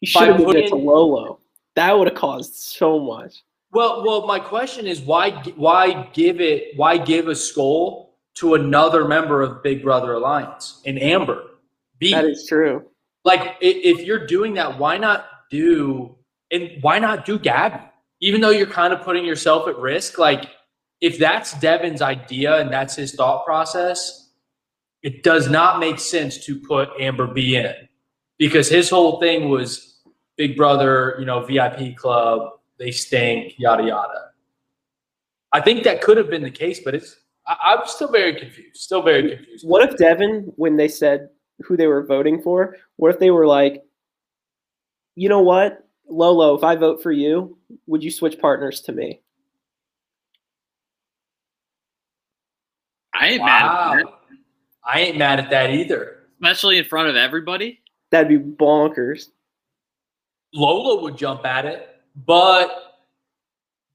he 0.00 0.06
should 0.06 0.28
have 0.28 0.40
it 0.40 0.68
to 0.68 0.76
Lolo. 0.76 1.39
That 1.76 1.98
would 1.98 2.08
have 2.08 2.16
caused 2.16 2.54
so 2.54 2.98
much. 2.98 3.42
Well, 3.72 4.04
well, 4.04 4.26
my 4.26 4.38
question 4.40 4.86
is 4.86 5.00
why, 5.00 5.30
why 5.56 6.08
give 6.12 6.40
it, 6.40 6.76
why 6.76 6.98
give 6.98 7.28
a 7.28 7.36
skull 7.36 8.16
to 8.34 8.54
another 8.54 9.06
member 9.06 9.42
of 9.42 9.62
Big 9.62 9.82
Brother 9.82 10.14
Alliance, 10.14 10.82
an 10.86 10.98
Amber? 10.98 11.44
B. 11.98 12.12
That 12.12 12.24
is 12.24 12.46
true. 12.48 12.84
like 13.24 13.56
if 13.60 14.00
you're 14.06 14.26
doing 14.26 14.54
that 14.54 14.78
why 14.78 14.96
not 14.96 15.26
do 15.50 16.16
and 16.50 16.70
why 16.80 16.98
not 16.98 17.26
do 17.26 17.38
gabby 17.38 17.84
even 18.20 18.40
though 18.40 18.50
you're 18.50 18.66
kind 18.66 18.92
of 18.94 19.02
putting 19.02 19.24
yourself 19.24 19.68
at 19.68 19.76
risk 19.76 20.18
like 20.18 20.48
if 21.00 21.18
that's 21.18 21.58
devin's 21.60 22.00
idea 22.02 22.56
and 22.58 22.72
that's 22.72 22.96
his 22.96 23.12
thought 23.14 23.44
process 23.44 24.30
it 25.02 25.22
does 25.22 25.50
not 25.50 25.78
make 25.78 25.98
sense 25.98 26.44
to 26.46 26.58
put 26.60 26.88
amber 26.98 27.26
b 27.26 27.56
in 27.56 27.74
because 28.38 28.68
his 28.68 28.88
whole 28.88 29.20
thing 29.20 29.50
was 29.50 29.89
big 30.40 30.56
brother 30.56 31.16
you 31.18 31.26
know 31.26 31.44
vip 31.44 31.94
club 31.98 32.52
they 32.78 32.90
stink 32.90 33.52
yada 33.58 33.84
yada 33.84 34.30
i 35.52 35.60
think 35.60 35.84
that 35.84 36.00
could 36.00 36.16
have 36.16 36.30
been 36.30 36.42
the 36.42 36.50
case 36.50 36.80
but 36.82 36.94
it's 36.94 37.16
I, 37.46 37.56
i'm 37.64 37.86
still 37.86 38.10
very 38.10 38.34
confused 38.34 38.80
still 38.80 39.02
very 39.02 39.36
confused 39.36 39.68
What 39.68 39.86
if 39.86 39.98
Devin, 39.98 40.50
when 40.56 40.78
they 40.78 40.88
said 40.88 41.28
who 41.62 41.76
they 41.76 41.86
were 41.86 42.06
voting 42.06 42.40
for, 42.40 42.78
what 42.96 43.12
if 43.12 43.18
they 43.18 43.30
were 43.30 43.46
like, 43.46 43.82
you 45.14 45.28
know 45.28 45.42
what, 45.42 45.86
Lolo, 46.08 46.54
if 46.54 46.64
I 46.64 46.74
vote 46.76 47.02
for 47.02 47.12
you, 47.12 47.58
would 47.86 48.02
you 48.02 48.10
switch 48.10 48.38
partners 48.38 48.80
to 48.82 48.92
me? 48.92 49.20
I 53.12 53.28
ain't 53.28 53.44
mad, 53.44 53.62
at 53.62 53.96
that, 53.96 54.06
i 54.86 55.00
ain't 55.00 55.18
mad 55.18 55.38
at 55.38 55.50
that 55.50 55.70
either 55.70 56.20
especially 56.40 56.78
in 56.78 56.84
front 56.84 57.08
of 57.08 57.16
everybody. 57.16 57.80
That'd 58.10 58.28
be 58.28 58.38
bonkers. 58.38 59.26
Lola 60.54 61.02
would 61.02 61.16
jump 61.16 61.44
at 61.46 61.64
it, 61.66 61.88
but 62.26 62.70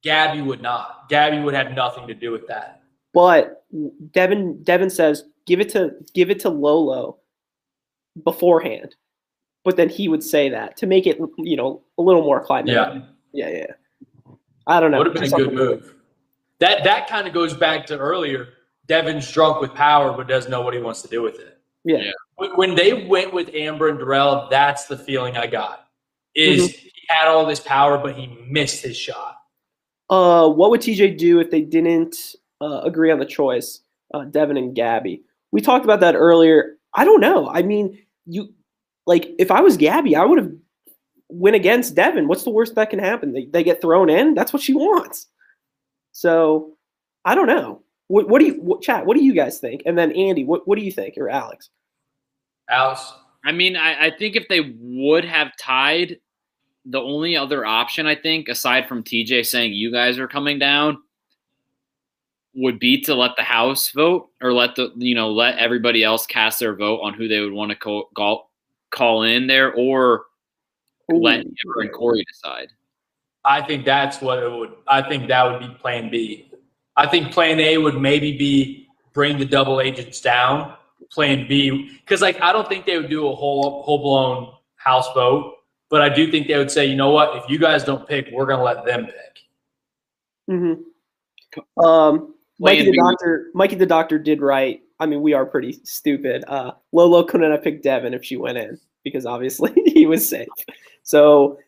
Gabby 0.04 0.42
would 0.42 0.62
not. 0.62 1.10
Gabby 1.10 1.40
would 1.40 1.54
have 1.54 1.72
nothing 1.74 2.08
to 2.08 2.14
do 2.14 2.32
with 2.32 2.48
that. 2.48 2.82
But 3.14 3.64
Devin, 4.12 4.64
Devin 4.64 4.90
says, 4.90 5.24
give 5.46 5.60
it 5.60 5.70
to 5.70 5.92
give 6.14 6.30
it 6.30 6.40
to 6.42 6.50
Lolo 6.50 7.18
beforehand. 8.24 8.96
But 9.64 9.78
then 9.78 9.90
he 9.90 10.08
would 10.08 10.24
say 10.24 10.50
that 10.50 10.78
to 10.78 10.86
make 10.86 11.08
it, 11.08 11.18
you 11.38 11.58
know, 11.58 11.82
a 11.98 12.02
little 12.02 12.22
more 12.22 12.44
climate. 12.44 12.72
yeah, 13.34 13.50
yeah. 13.50 13.58
yeah. 13.58 14.34
I 14.68 14.80
don't 14.80 14.92
know. 14.92 15.00
would 15.00 15.08
have 15.08 15.16
been 15.16 15.24
a 15.26 15.30
good 15.30 15.54
move. 15.54 15.96
That 16.60 16.84
that 16.84 17.08
kind 17.10 17.28
of 17.28 17.34
goes 17.34 17.54
back 17.54 17.86
to 17.88 17.98
earlier. 17.98 18.50
Devin's 18.88 19.30
drunk 19.32 19.62
with 19.62 19.74
power, 19.74 20.14
but 20.16 20.28
doesn't 20.28 20.52
know 20.52 20.62
what 20.62 20.74
he 20.76 20.80
wants 20.80 21.02
to 21.02 21.08
do 21.08 21.22
with 21.22 21.40
it. 21.40 21.58
Yeah. 21.84 21.98
Yeah. 21.98 22.12
When- 22.36 22.56
When 22.56 22.76
they 22.76 23.06
went 23.08 23.34
with 23.34 23.50
Amber 23.56 23.90
and 23.90 23.98
Darrell, 23.98 24.48
that's 24.50 24.86
the 24.86 24.98
feeling 24.98 25.36
I 25.38 25.48
got. 25.48 25.85
Is 26.36 26.76
he 26.76 26.92
had 27.08 27.28
all 27.28 27.46
this 27.46 27.60
power, 27.60 27.98
but 27.98 28.16
he 28.16 28.28
missed 28.48 28.84
his 28.84 28.98
shot. 28.98 29.38
Uh, 30.10 30.50
what 30.50 30.70
would 30.70 30.82
TJ 30.82 31.18
do 31.18 31.40
if 31.40 31.50
they 31.50 31.62
didn't 31.62 32.16
uh, 32.62 32.82
agree 32.84 33.12
on 33.12 33.20
the 33.20 33.26
choice? 33.26 33.82
Uh, 34.14 34.26
Devin 34.26 34.58
and 34.58 34.76
Gabby. 34.76 35.24
We 35.52 35.62
talked 35.62 35.86
about 35.86 36.00
that 36.02 36.16
earlier. 36.16 36.78
I 36.94 37.06
don't 37.06 37.22
know. 37.22 37.50
I 37.50 37.62
mean, 37.62 37.98
you 38.26 38.54
like 39.06 39.34
if 39.40 39.52
I 39.52 39.62
was 39.62 39.78
Gabby, 39.78 40.16
I 40.16 40.26
would 40.26 40.38
have 40.38 40.52
went 41.30 41.56
against 41.56 41.96
Devin. 41.96 42.28
What's 42.28 42.44
the 42.44 42.50
worst 42.50 42.76
that 42.76 42.90
can 42.90 43.00
happen? 43.00 43.34
They, 43.34 43.46
they 43.46 43.64
get 43.64 43.82
thrown 43.82 44.10
in. 44.10 44.34
That's 44.34 44.54
what 44.54 44.62
she 44.62 44.74
wants. 44.74 45.28
So 46.12 46.78
I 47.24 47.36
don't 47.36 47.48
know. 47.48 47.82
What, 48.08 48.30
what 48.30 48.40
do 48.40 48.46
you 48.46 48.54
what, 48.62 48.82
chat? 48.82 49.06
What 49.06 49.18
do 49.18 49.24
you 49.24 49.34
guys 49.34 49.60
think? 49.60 49.82
And 49.86 49.98
then 49.98 50.12
Andy, 50.12 50.46
what, 50.46 50.68
what 50.68 50.78
do 50.78 50.86
you 50.86 50.92
think? 50.92 51.16
Or 51.18 51.30
Alex? 51.30 51.70
Alex, 52.70 53.14
I 53.44 53.52
mean, 53.52 53.76
I, 53.76 54.08
I 54.08 54.12
think 54.12 54.36
if 54.36 54.48
they 54.48 54.76
would 54.80 55.26
have 55.26 55.52
tied, 55.58 56.20
the 56.86 57.02
only 57.02 57.36
other 57.36 57.66
option 57.66 58.06
I 58.06 58.16
think, 58.16 58.48
aside 58.48 58.88
from 58.88 59.04
TJ 59.04 59.46
saying 59.46 59.74
you 59.74 59.92
guys 59.92 60.20
are 60.20 60.28
coming 60.28 60.60
down, 60.60 61.00
would 62.56 62.80
be 62.80 63.02
to 63.02 63.16
let 63.16 63.36
the 63.36 63.44
House 63.44 63.92
vote 63.92 64.30
or 64.42 64.54
let 64.54 64.76
the 64.76 64.92
you 64.96 65.16
know 65.16 65.32
let 65.32 65.58
everybody 65.58 66.04
else 66.04 66.26
cast 66.26 66.60
their 66.60 66.76
vote 66.76 67.02
on 67.02 67.14
who 67.14 67.28
they 67.28 67.42
would 67.42 67.54
want 67.54 67.72
to 67.72 67.76
call 67.76 68.10
call, 68.16 68.52
call 68.92 69.24
in 69.24 69.48
there, 69.48 69.74
or 69.74 70.26
let 71.10 71.40
Ooh. 71.40 71.56
Amber 71.66 71.82
and 71.82 71.94
Corey 71.94 72.24
decide. 72.32 72.70
I 73.44 73.62
think 73.62 73.86
that's 73.86 74.22
what 74.22 74.42
it 74.42 74.52
would. 74.52 74.74
I 74.88 75.08
think 75.08 75.28
that 75.28 75.44
would 75.44 75.60
be 75.60 75.76
Plan 75.80 76.10
B. 76.10 76.52
I 76.96 77.08
think 77.08 77.32
Plan 77.32 77.60
A 77.60 77.78
would 77.78 78.00
maybe 78.00 78.38
be 78.38 78.88
bring 79.14 79.38
the 79.38 79.46
double 79.46 79.82
agents 79.82 80.22
down. 80.22 80.76
Plan 81.12 81.48
B, 81.48 81.92
because 82.00 82.22
like 82.22 82.42
I 82.42 82.52
don't 82.52 82.68
think 82.68 82.86
they 82.86 82.98
would 82.98 83.10
do 83.10 83.28
a 83.28 83.36
whole 83.36 83.84
whole 83.84 84.00
blown 84.00 84.54
house 84.76 85.08
vote, 85.14 85.56
but 85.90 86.02
I 86.02 86.10
do 86.10 86.30
think 86.32 86.48
they 86.48 86.58
would 86.58 86.72
say, 86.72 86.86
you 86.86 86.96
know 86.96 87.12
what, 87.12 87.36
if 87.38 87.50
you 87.50 87.58
guys 87.60 87.84
don't 87.84 88.08
pick, 88.08 88.28
we're 88.32 88.46
gonna 88.46 88.64
let 88.64 88.86
them 88.86 89.06
pick. 89.06 89.40
Mm-hmm. 90.50 91.84
Um, 91.86 92.36
Mikey 92.60 92.86
the 92.86 92.92
the- 92.92 92.98
doctor. 92.98 93.48
Mikey 93.54 93.76
the 93.76 93.86
doctor 93.86 94.20
did 94.20 94.42
right. 94.42 94.82
I 95.00 95.06
mean, 95.06 95.22
we 95.22 95.34
are 95.34 95.46
pretty 95.46 95.74
stupid. 95.84 96.44
Uh, 96.48 96.72
Lolo 96.94 97.24
couldn't 97.24 97.52
have 97.52 97.62
picked 97.64 97.84
Devin 97.84 98.14
if 98.14 98.24
she 98.24 98.38
went 98.38 98.58
in 98.58 98.80
because 99.04 99.26
obviously 99.26 99.72
he 99.86 100.06
was 100.06 100.28
safe. 100.28 100.48
So 101.04 101.60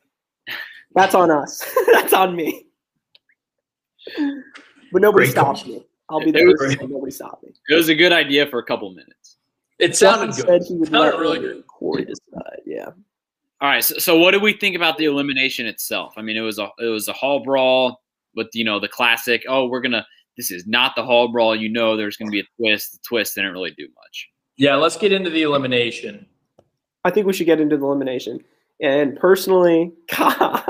that's 0.95 1.13
on 1.13 1.30
us. 1.30 1.63
that's 1.91 2.13
on 2.13 2.36
me. 2.36 2.68
But 4.93 5.01
nobody 5.01 5.26
Great 5.26 5.32
stopped 5.32 5.63
call. 5.65 5.74
me. 5.74 5.86
I'll 6.09 6.20
be 6.22 6.30
It 6.30 6.34
the 6.34 6.45
was- 6.45 6.55
first 6.57 6.74
to 6.80 6.80
say 6.80 6.88
nobody 6.88 7.11
stopped 7.11 7.43
me. 7.43 7.51
It 7.70 7.76
was 7.76 7.89
a 7.89 7.95
good 7.95 8.13
idea 8.13 8.47
for 8.47 8.59
a 8.59 8.63
couple 8.63 8.89
minutes. 8.91 9.38
It 9.80 9.95
sounded 9.95 10.32
Devin 10.36 10.45
good. 10.45 10.63
said 10.63 10.68
he 10.70 10.76
would 10.80 10.89
Sounded 10.89 11.20
really 11.20 11.39
good. 11.39 11.68
Corey 11.68 12.05
decide. 12.05 12.61
Yeah. 12.65 12.89
All 13.60 13.70
right, 13.70 13.84
so, 13.84 13.97
so 13.97 14.18
what 14.18 14.32
do 14.32 14.39
we 14.39 14.53
think 14.53 14.76
about 14.76 14.97
the 14.97 15.05
elimination 15.05 15.66
itself? 15.66 16.14
I 16.16 16.22
mean, 16.22 16.38
it 16.38 16.41
was 16.41 16.60
a 16.60 16.70
it 16.80 16.86
was 16.86 17.08
a 17.08 17.14
hall 17.14 17.43
brawl 17.43 18.01
with 18.36 18.47
you 18.53 18.64
know 18.64 18.80
the 18.80 18.88
classic. 18.88 19.43
Oh, 19.47 19.68
we're 19.68 19.82
gonna. 19.82 20.05
This 20.36 20.51
is 20.51 20.68
not 20.68 20.95
the 20.95 21.03
hall 21.03 21.30
brawl. 21.30 21.55
You 21.55 21.70
know, 21.70 21.97
there's 21.97 22.18
gonna 22.18 22.30
be 22.30 22.41
a 22.41 22.43
twist. 22.60 22.93
The 22.93 22.99
twist 23.08 23.36
didn't 23.36 23.53
really 23.53 23.72
do 23.72 23.88
much. 23.95 24.30
Yeah, 24.58 24.76
let's 24.76 24.97
get 24.97 25.12
into 25.12 25.32
the 25.32 25.41
elimination. 25.41 26.26
I 27.03 27.10
think 27.10 27.26
we 27.26 27.34
should 27.34 27.45
get 27.45 27.60
into 27.60 27.78
the 27.78 27.86
elimination. 27.86 28.43
And 28.82 29.18
personally, 29.18 29.91
God, 30.16 30.64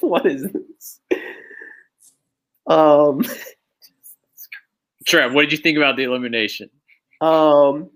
what 0.00 0.24
is 0.24 0.44
this? 0.44 1.00
Um, 2.66 3.22
Trev, 5.06 5.34
what 5.34 5.42
did 5.42 5.52
you 5.52 5.58
think 5.58 5.76
about 5.76 5.96
the 5.96 6.04
elimination? 6.04 6.70
um, 7.20 7.90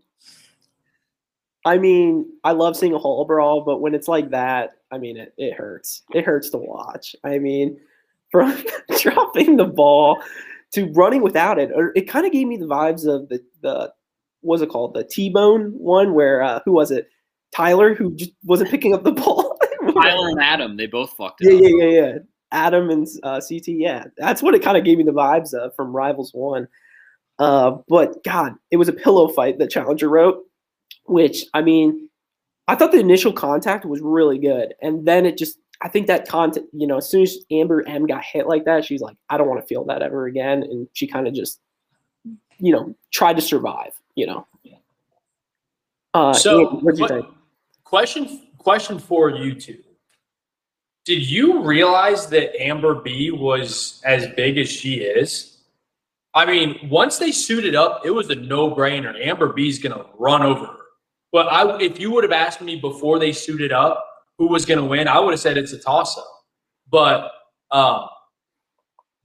I 1.65 1.79
mean, 1.79 2.27
I 2.45 2.53
love 2.53 2.77
seeing 2.77 2.93
a 2.95 2.99
hall 2.99 3.25
brawl, 3.25 3.63
but 3.63 3.81
when 3.81 3.95
it's 3.95 4.09
like 4.09 4.31
that, 4.31 4.73
I 4.91 4.99
mean, 4.99 5.17
it, 5.17 5.33
it 5.39 5.55
hurts. 5.55 6.03
It 6.13 6.25
hurts 6.25 6.51
to 6.51 6.59
watch. 6.59 7.17
I 7.25 7.39
mean, 7.39 7.79
from 8.31 8.63
dropping 9.01 9.57
the 9.57 9.65
ball 9.65 10.23
to 10.73 10.87
running 10.93 11.23
without 11.23 11.59
it, 11.59 11.71
or 11.75 11.93
it 11.95 12.09
kind 12.09 12.27
of 12.27 12.33
gave 12.33 12.47
me 12.49 12.57
the 12.57 12.67
vibes 12.67 13.07
of 13.07 13.29
the 13.29 13.43
the 13.63 13.93
what's 14.41 14.63
it 14.63 14.69
called, 14.69 14.95
the 14.95 15.05
T 15.05 15.31
Bone 15.31 15.73
one, 15.79 16.15
where 16.15 16.43
uh, 16.43 16.61
who 16.65 16.73
was 16.73 16.91
it? 16.91 17.09
Tyler, 17.55 17.95
who 17.95 18.15
just 18.17 18.33
wasn't 18.45 18.71
picking 18.71 18.93
up 18.93 19.05
the 19.05 19.13
ball. 19.13 19.57
Tyler 19.95 20.29
and 20.31 20.41
Adam, 20.43 20.77
they 20.77 20.87
both 20.87 21.13
fucked 21.17 21.41
it 21.43 21.53
Yeah, 21.53 21.69
up. 21.69 21.73
yeah, 21.79 21.85
yeah, 21.87 22.07
yeah. 22.15 22.19
Adam 22.51 22.91
and 22.91 23.07
uh, 23.23 23.41
CT, 23.41 23.69
yeah, 23.69 24.05
that's 24.17 24.43
what 24.43 24.55
it 24.55 24.63
kind 24.63 24.77
of 24.77 24.85
gave 24.85 24.99
me 24.99 25.05
the 25.05 25.13
vibes 25.13 25.55
of 25.55 25.75
from 25.77 25.95
Rivals 25.95 26.33
One. 26.35 26.67
Uh, 27.39 27.79
but 27.89 28.23
God, 28.25 28.55
it 28.71 28.77
was 28.77 28.89
a 28.89 28.93
pillow 28.93 29.29
fight 29.29 29.59
that 29.59 29.71
Challenger 29.71 30.09
wrote, 30.09 30.43
which 31.07 31.45
I 31.55 31.63
mean, 31.63 32.09
I 32.69 32.75
thought 32.75 32.93
the 32.93 32.99
initial 33.01 33.33
contact 33.33 33.85
was 33.85 34.01
really 34.01 34.39
good, 34.39 34.75
and 34.83 35.07
then 35.07 35.27
it 35.27 35.37
just, 35.37 35.59
I 35.83 35.89
think 35.89 36.07
that 36.07 36.27
contact, 36.29 36.67
you 36.73 36.87
know, 36.87 36.97
as 36.99 37.11
soon 37.11 37.23
as 37.23 37.37
Amber 37.51 37.87
M 37.87 38.07
got 38.07 38.25
hit 38.25 38.47
like 38.47 38.65
that, 38.65 38.85
she's 38.85 39.01
like, 39.03 39.17
I 39.29 39.37
don't 39.37 39.49
want 39.49 39.61
to 39.61 39.67
feel 39.67 39.85
that 39.87 40.03
ever 40.03 40.27
again, 40.27 40.63
and 40.63 40.89
she 40.95 41.07
kind 41.07 41.27
of 41.29 41.35
just, 41.35 41.61
you 42.59 42.73
know, 42.73 42.95
tried 43.13 43.37
to 43.37 43.43
survive, 43.43 43.93
you 44.15 44.27
know. 44.27 44.47
Uh, 46.15 46.33
So, 46.33 46.77
what'd 46.77 46.99
you 46.99 47.03
what- 47.03 47.11
think? 47.11 47.27
question 47.85 48.41
question 48.59 48.99
for 48.99 49.31
you 49.31 49.55
two. 49.55 49.79
Did 51.05 51.31
you 51.31 51.61
realize 51.63 52.29
that 52.29 52.59
Amber 52.59 52.95
B 52.95 53.31
was 53.31 54.01
as 54.07 54.27
big 54.37 54.57
as 54.57 54.71
she 54.71 54.95
is? 55.03 55.59
I 56.33 56.47
mean, 56.47 56.89
once 56.89 57.19
they 57.19 57.31
suited 57.31 57.75
up, 57.77 58.07
it 58.07 58.11
was 58.11 58.31
a 58.31 58.35
no-brainer. 58.35 59.15
Amber 59.23 59.53
B's 59.53 59.79
gonna 59.79 60.07
run 60.19 60.43
over 60.43 60.65
her. 60.65 60.84
But 61.35 61.49
I, 61.49 61.81
if 61.81 61.99
you 61.99 62.13
would 62.13 62.23
have 62.23 62.31
asked 62.31 62.61
me 62.61 62.77
before 62.77 63.19
they 63.19 63.33
suited 63.33 63.73
up 63.73 64.07
who 64.39 64.47
was 64.47 64.65
gonna 64.65 64.85
win, 64.85 65.09
I 65.09 65.19
would 65.19 65.33
have 65.33 65.41
said 65.41 65.59
it's 65.59 65.73
a 65.73 65.79
toss-up. 65.79 66.25
But 66.89 67.29
um, 67.73 68.07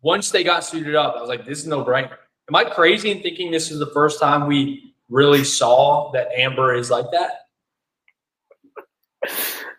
once 0.02 0.32
they 0.32 0.44
got 0.44 0.64
suited 0.64 0.96
up, 0.96 1.14
I 1.16 1.22
was 1.22 1.30
like, 1.30 1.46
this 1.46 1.60
is 1.60 1.68
no-brainer. 1.68 2.18
Am 2.50 2.56
I 2.56 2.64
crazy 2.64 3.12
in 3.12 3.22
thinking 3.22 3.52
this 3.52 3.70
is 3.70 3.78
the 3.78 3.92
first 3.94 4.20
time 4.20 4.48
we 4.48 4.96
really 5.08 5.44
saw 5.44 6.12
that 6.14 6.30
Amber 6.36 6.74
is 6.74 6.90
like 6.90 7.06
that? 7.12 7.32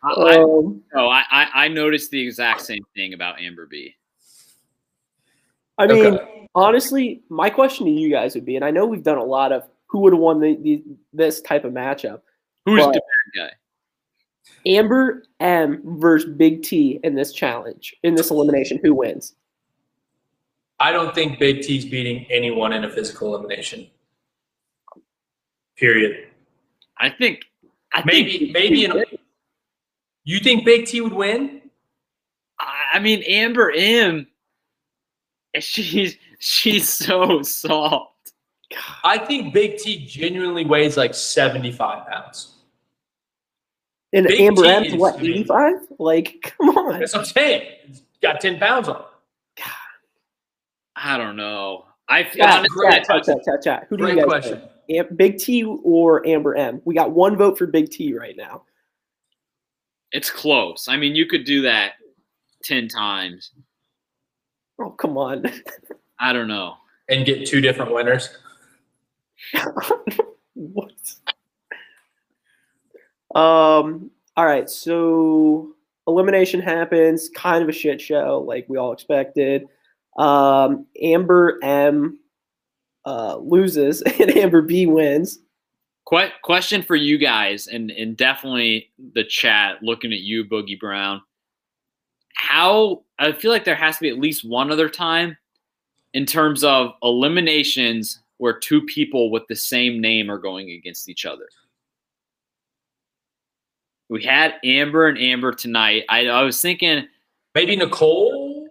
I, 0.04 0.12
I, 0.12 0.38
Um, 0.38 0.84
no, 0.94 1.08
I, 1.08 1.24
I 1.32 1.48
I 1.64 1.68
noticed 1.68 2.12
the 2.12 2.24
exact 2.24 2.60
same 2.60 2.84
thing 2.94 3.12
about 3.12 3.40
Amber 3.40 3.66
B. 3.66 3.96
I 5.78 5.88
mean, 5.88 6.14
Okay. 6.14 6.46
honestly, 6.54 7.22
my 7.28 7.50
question 7.50 7.86
to 7.86 7.90
you 7.90 8.08
guys 8.08 8.36
would 8.36 8.44
be, 8.44 8.54
and 8.54 8.64
I 8.64 8.70
know 8.70 8.86
we've 8.86 9.02
done 9.02 9.18
a 9.18 9.24
lot 9.24 9.50
of 9.50 9.64
who 9.90 9.98
would 10.00 10.12
have 10.12 10.20
won 10.20 10.40
the, 10.40 10.56
the 10.62 10.82
this 11.12 11.40
type 11.40 11.64
of 11.64 11.72
matchup. 11.72 12.20
Who's 12.64 12.84
But- 12.84 12.92
the 12.92 13.00
bad 13.34 13.48
guy? 13.48 13.50
Amber 14.66 15.22
M 15.38 15.80
versus 16.00 16.30
Big 16.36 16.62
T 16.62 17.00
in 17.04 17.14
this 17.14 17.32
challenge, 17.32 17.94
in 18.02 18.14
this 18.14 18.30
elimination, 18.30 18.78
who 18.82 18.94
wins? 18.94 19.34
I 20.80 20.92
don't 20.92 21.14
think 21.14 21.38
Big 21.38 21.62
T's 21.62 21.84
beating 21.84 22.26
anyone 22.30 22.72
in 22.72 22.84
a 22.84 22.90
physical 22.90 23.34
elimination. 23.34 23.86
Period. 25.76 26.28
I 26.98 27.10
think. 27.10 27.44
I 27.92 28.02
Maybe, 28.04 28.38
think, 28.38 28.52
maybe. 28.52 28.84
In, 28.84 29.04
you 30.24 30.38
think 30.40 30.64
Big 30.64 30.86
T 30.86 31.00
would 31.00 31.12
win? 31.12 31.62
I 32.58 32.92
I 32.94 32.98
mean, 32.98 33.22
Amber 33.22 33.72
M. 33.74 34.26
She's 35.60 36.16
she's 36.38 36.88
so 36.88 37.42
soft. 37.42 38.29
I 39.04 39.18
think 39.18 39.52
Big 39.52 39.78
T 39.78 40.06
genuinely 40.06 40.64
weighs 40.64 40.96
like 40.96 41.14
seventy-five 41.14 42.06
pounds. 42.06 42.54
And 44.12 44.26
Big 44.26 44.40
Amber 44.40 44.62
T 44.62 44.68
M's 44.68 44.86
is- 44.88 44.94
what, 44.94 45.20
85? 45.20 45.74
Like, 45.98 46.54
come 46.58 46.70
on. 46.76 46.98
That's 47.00 47.12
what 47.14 47.20
I'm 47.20 47.24
saying. 47.26 47.68
He's 47.86 48.02
got 48.22 48.40
ten 48.40 48.58
pounds 48.58 48.88
on. 48.88 48.96
him. 48.96 49.02
I 50.96 51.16
don't 51.16 51.36
know. 51.36 51.86
I 52.08 52.24
feel 52.24 52.44
Chat, 52.44 52.58
honestly, 52.58 52.68
great 52.76 53.04
chat, 53.04 53.06
chat, 53.06 53.24
chat, 53.24 53.36
chat, 53.44 53.62
chat. 53.62 53.86
Who 53.88 53.96
do 53.96 54.02
Great 54.04 54.16
you 54.16 54.20
guys 54.22 54.26
question. 54.26 54.62
Am- 54.90 55.16
Big 55.16 55.38
T 55.38 55.64
or 55.64 56.26
Amber 56.26 56.56
M? 56.56 56.82
We 56.84 56.94
got 56.94 57.12
one 57.12 57.36
vote 57.36 57.56
for 57.56 57.66
Big 57.66 57.90
T 57.90 58.12
right 58.14 58.36
now. 58.36 58.62
it's 60.12 60.28
close. 60.30 60.88
I 60.88 60.96
mean, 60.96 61.14
you 61.14 61.26
could 61.26 61.44
do 61.44 61.62
that 61.62 61.92
ten 62.64 62.88
times. 62.88 63.52
Oh, 64.80 64.90
come 64.90 65.16
on. 65.16 65.44
I 66.20 66.32
don't 66.32 66.48
know. 66.48 66.74
And 67.08 67.24
get 67.24 67.46
two 67.46 67.60
different 67.60 67.92
winners. 67.94 68.28
what? 70.54 70.92
Um. 73.34 74.10
All 74.36 74.46
right. 74.46 74.68
So 74.68 75.72
elimination 76.06 76.60
happens. 76.60 77.30
Kind 77.34 77.62
of 77.62 77.68
a 77.68 77.72
shit 77.72 78.00
show, 78.00 78.44
like 78.46 78.66
we 78.68 78.76
all 78.76 78.92
expected. 78.92 79.66
Um. 80.18 80.86
Amber 81.02 81.58
M. 81.62 82.18
Uh, 83.06 83.36
loses 83.38 84.02
and 84.20 84.36
Amber 84.36 84.62
B 84.62 84.86
wins. 84.86 85.38
Que- 86.10 86.32
question 86.42 86.82
for 86.82 86.96
you 86.96 87.18
guys, 87.18 87.66
and 87.66 87.90
and 87.90 88.16
definitely 88.16 88.90
the 89.14 89.24
chat. 89.24 89.82
Looking 89.82 90.12
at 90.12 90.20
you, 90.20 90.44
Boogie 90.44 90.78
Brown. 90.78 91.22
How 92.34 93.02
I 93.18 93.32
feel 93.32 93.50
like 93.50 93.64
there 93.64 93.74
has 93.74 93.96
to 93.96 94.02
be 94.02 94.08
at 94.08 94.18
least 94.18 94.44
one 94.44 94.70
other 94.70 94.88
time 94.88 95.36
in 96.14 96.26
terms 96.26 96.64
of 96.64 96.92
eliminations 97.02 98.20
where 98.40 98.58
two 98.58 98.80
people 98.86 99.30
with 99.30 99.46
the 99.48 99.54
same 99.54 100.00
name 100.00 100.30
are 100.30 100.38
going 100.38 100.70
against 100.70 101.10
each 101.10 101.26
other. 101.26 101.46
We 104.08 104.24
had 104.24 104.54
Amber 104.64 105.08
and 105.08 105.18
Amber 105.18 105.52
tonight. 105.52 106.04
I, 106.08 106.26
I 106.26 106.42
was 106.42 106.58
thinking, 106.60 107.06
Maybe 107.54 107.76
Nicole. 107.76 108.66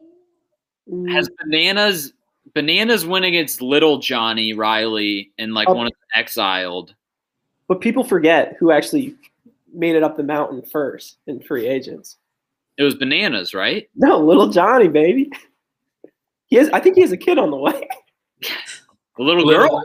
Mm. 0.91 1.11
has 1.11 1.29
bananas 1.39 2.13
bananas 2.55 3.05
went 3.05 3.25
against 3.25 3.61
little 3.61 3.99
Johnny 3.99 4.53
Reilly 4.53 5.31
and 5.37 5.53
like 5.53 5.69
Oh. 5.69 5.73
one 5.75 5.85
of 5.85 5.91
the 5.93 6.17
exiled. 6.17 6.95
But 7.67 7.79
people 7.79 8.03
forget 8.03 8.55
who 8.59 8.71
actually 8.71 9.13
made 9.71 9.95
it 9.95 10.01
up 10.01 10.17
the 10.17 10.23
mountain 10.23 10.63
first 10.63 11.17
in 11.27 11.39
free 11.41 11.67
agents. 11.67 12.17
It 12.79 12.83
was 12.83 12.95
bananas, 12.95 13.53
right? 13.53 13.87
No, 13.95 14.17
little 14.19 14.49
Johnny, 14.49 14.87
baby. 14.87 15.29
He 16.47 16.55
has. 16.55 16.69
I 16.71 16.79
think 16.79 16.95
he 16.95 17.01
has 17.01 17.11
a 17.11 17.17
kid 17.17 17.37
on 17.37 17.51
the 17.51 17.57
way. 17.57 17.87
The 19.19 19.25
little 19.25 19.43
girl. 19.45 19.61
Little, 19.63 19.83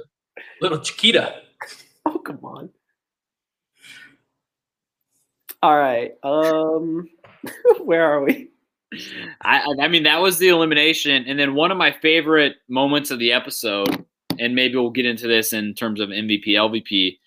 little 0.62 0.78
Chiquita. 0.78 1.34
Oh, 2.06 2.18
come 2.18 2.38
on. 2.44 2.68
All 5.62 5.74
right. 5.76 6.12
Um, 6.22 7.08
where 7.82 8.04
are 8.04 8.22
we? 8.22 8.50
I, 9.40 9.60
I- 9.60 9.84
I 9.84 9.88
mean, 9.88 10.02
that 10.02 10.20
was 10.20 10.38
the 10.38 10.48
elimination. 10.48 11.24
And 11.26 11.38
then 11.38 11.54
one 11.54 11.70
of 11.72 11.78
my 11.78 11.92
favorite 11.92 12.56
moments 12.68 13.10
of 13.10 13.18
the 13.18 13.32
episode, 13.32 14.04
and 14.38 14.54
maybe 14.54 14.76
we'll 14.76 14.90
get 14.90 15.06
into 15.06 15.26
this 15.26 15.54
in 15.54 15.72
terms 15.74 15.98
of 15.98 16.10
MVP, 16.10 16.48
LVP, 16.48 17.18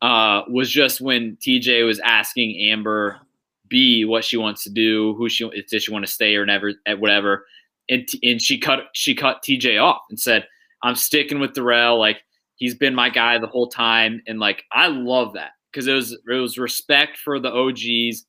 uh, 0.00 0.42
was 0.50 0.70
just 0.70 1.02
when 1.02 1.36
TJ 1.36 1.84
was 1.86 2.00
asking 2.00 2.58
Amber 2.70 3.20
B 3.68 4.06
what 4.06 4.24
she 4.24 4.38
wants 4.38 4.64
to 4.64 4.70
do, 4.70 5.14
who 5.16 5.28
she 5.28 5.48
does 5.70 5.82
she 5.84 5.92
want 5.92 6.06
to 6.06 6.10
stay 6.10 6.34
or 6.36 6.46
never, 6.46 6.72
at 6.86 6.98
whatever, 6.98 7.46
and 7.90 8.08
t- 8.08 8.20
and 8.30 8.40
she 8.40 8.58
cut 8.58 8.84
she 8.94 9.14
cut 9.14 9.42
TJ 9.42 9.82
off 9.82 10.02
and 10.10 10.18
said, 10.18 10.46
"I'm 10.84 10.94
sticking 10.94 11.40
with 11.40 11.54
Darrell. 11.54 11.98
Like 11.98 12.18
he's 12.54 12.76
been 12.76 12.94
my 12.94 13.10
guy 13.10 13.38
the 13.38 13.48
whole 13.48 13.68
time, 13.68 14.22
and 14.28 14.38
like 14.38 14.62
I 14.70 14.86
love 14.86 15.32
that 15.34 15.50
because 15.72 15.88
it 15.88 15.94
was 15.94 16.12
it 16.12 16.40
was 16.40 16.58
respect 16.58 17.16
for 17.18 17.40
the 17.40 17.52
OGs." 17.52 18.24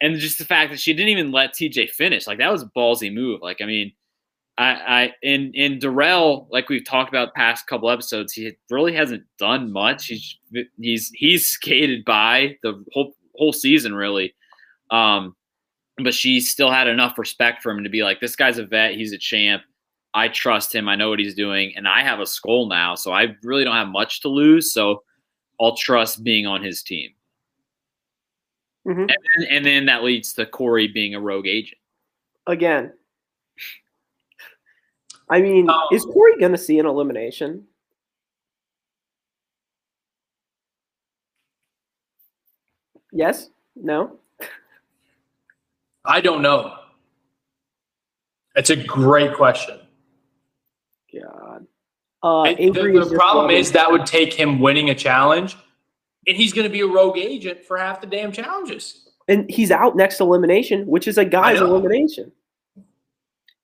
and 0.00 0.16
just 0.18 0.38
the 0.38 0.44
fact 0.44 0.70
that 0.70 0.80
she 0.80 0.92
didn't 0.92 1.08
even 1.08 1.32
let 1.32 1.54
TJ 1.54 1.90
finish, 1.90 2.26
like 2.26 2.38
that 2.38 2.52
was 2.52 2.62
a 2.62 2.70
ballsy 2.76 3.12
move. 3.12 3.40
Like, 3.42 3.60
I 3.60 3.66
mean, 3.66 3.92
I, 4.56 4.64
I 4.70 5.12
in 5.22 5.52
in 5.54 5.78
Darrell, 5.78 6.48
like 6.50 6.68
we've 6.68 6.84
talked 6.84 7.08
about 7.08 7.34
past 7.34 7.66
couple 7.66 7.90
episodes, 7.90 8.32
he 8.32 8.52
really 8.70 8.92
hasn't 8.92 9.24
done 9.38 9.72
much. 9.72 10.06
He's 10.06 10.38
he's 10.78 11.10
he's 11.14 11.46
skated 11.46 12.04
by 12.04 12.56
the 12.62 12.84
whole 12.92 13.14
whole 13.36 13.52
season 13.52 13.94
really, 13.94 14.34
um, 14.90 15.34
but 16.02 16.14
she 16.14 16.40
still 16.40 16.70
had 16.70 16.88
enough 16.88 17.18
respect 17.18 17.62
for 17.62 17.70
him 17.70 17.84
to 17.84 17.90
be 17.90 18.02
like, 18.02 18.20
this 18.20 18.36
guy's 18.36 18.58
a 18.58 18.66
vet, 18.66 18.94
he's 18.94 19.12
a 19.12 19.18
champ. 19.18 19.62
I 20.18 20.26
trust 20.28 20.74
him. 20.74 20.88
I 20.88 20.96
know 20.96 21.10
what 21.10 21.20
he's 21.20 21.36
doing, 21.36 21.72
and 21.76 21.86
I 21.86 22.02
have 22.02 22.18
a 22.18 22.26
skull 22.26 22.66
now, 22.66 22.96
so 22.96 23.12
I 23.12 23.36
really 23.44 23.62
don't 23.62 23.76
have 23.76 23.86
much 23.86 24.20
to 24.22 24.28
lose. 24.28 24.72
So 24.72 25.04
I'll 25.60 25.76
trust 25.76 26.24
being 26.24 26.44
on 26.44 26.60
his 26.60 26.82
team. 26.82 27.12
Mhm. 28.84 29.02
And, 29.02 29.10
then, 29.10 29.46
and 29.48 29.64
then 29.64 29.86
that 29.86 30.02
leads 30.02 30.32
to 30.34 30.44
Corey 30.44 30.88
being 30.88 31.14
a 31.14 31.20
rogue 31.20 31.46
agent. 31.46 31.80
Again. 32.48 32.92
I 35.30 35.40
mean, 35.40 35.70
Um, 35.70 35.82
is 35.92 36.04
Corey 36.04 36.36
going 36.38 36.52
to 36.52 36.58
see 36.58 36.80
an 36.80 36.86
elimination? 36.86 37.68
Yes? 43.12 43.50
No? 43.76 44.18
I 46.04 46.20
don't 46.20 46.42
know. 46.42 46.76
It's 48.56 48.70
a 48.70 48.76
great 48.76 49.34
question. 49.34 49.78
God. 51.14 51.66
Uh, 52.22 52.44
It- 52.50 52.60
Avery 52.60 52.92
the 52.92 52.98
the 53.00 53.04
just 53.06 53.14
problem 53.14 53.50
is 53.50 53.72
that 53.72 53.90
would 53.90 54.06
take 54.06 54.32
him 54.32 54.58
winning 54.60 54.90
a 54.90 54.94
challenge, 54.94 55.56
and 56.26 56.36
he's 56.36 56.52
going 56.52 56.66
to 56.66 56.72
be 56.72 56.80
a 56.80 56.86
rogue 56.86 57.16
agent 57.18 57.64
for 57.64 57.78
half 57.78 58.00
the 58.00 58.06
damn 58.06 58.32
challenges. 58.32 59.04
and 59.28 59.48
he's 59.50 59.70
out 59.70 59.94
next 59.94 60.20
elimination, 60.20 60.86
which 60.86 61.06
is 61.06 61.18
a 61.18 61.24
guy's 61.24 61.60
elimination. 61.60 62.32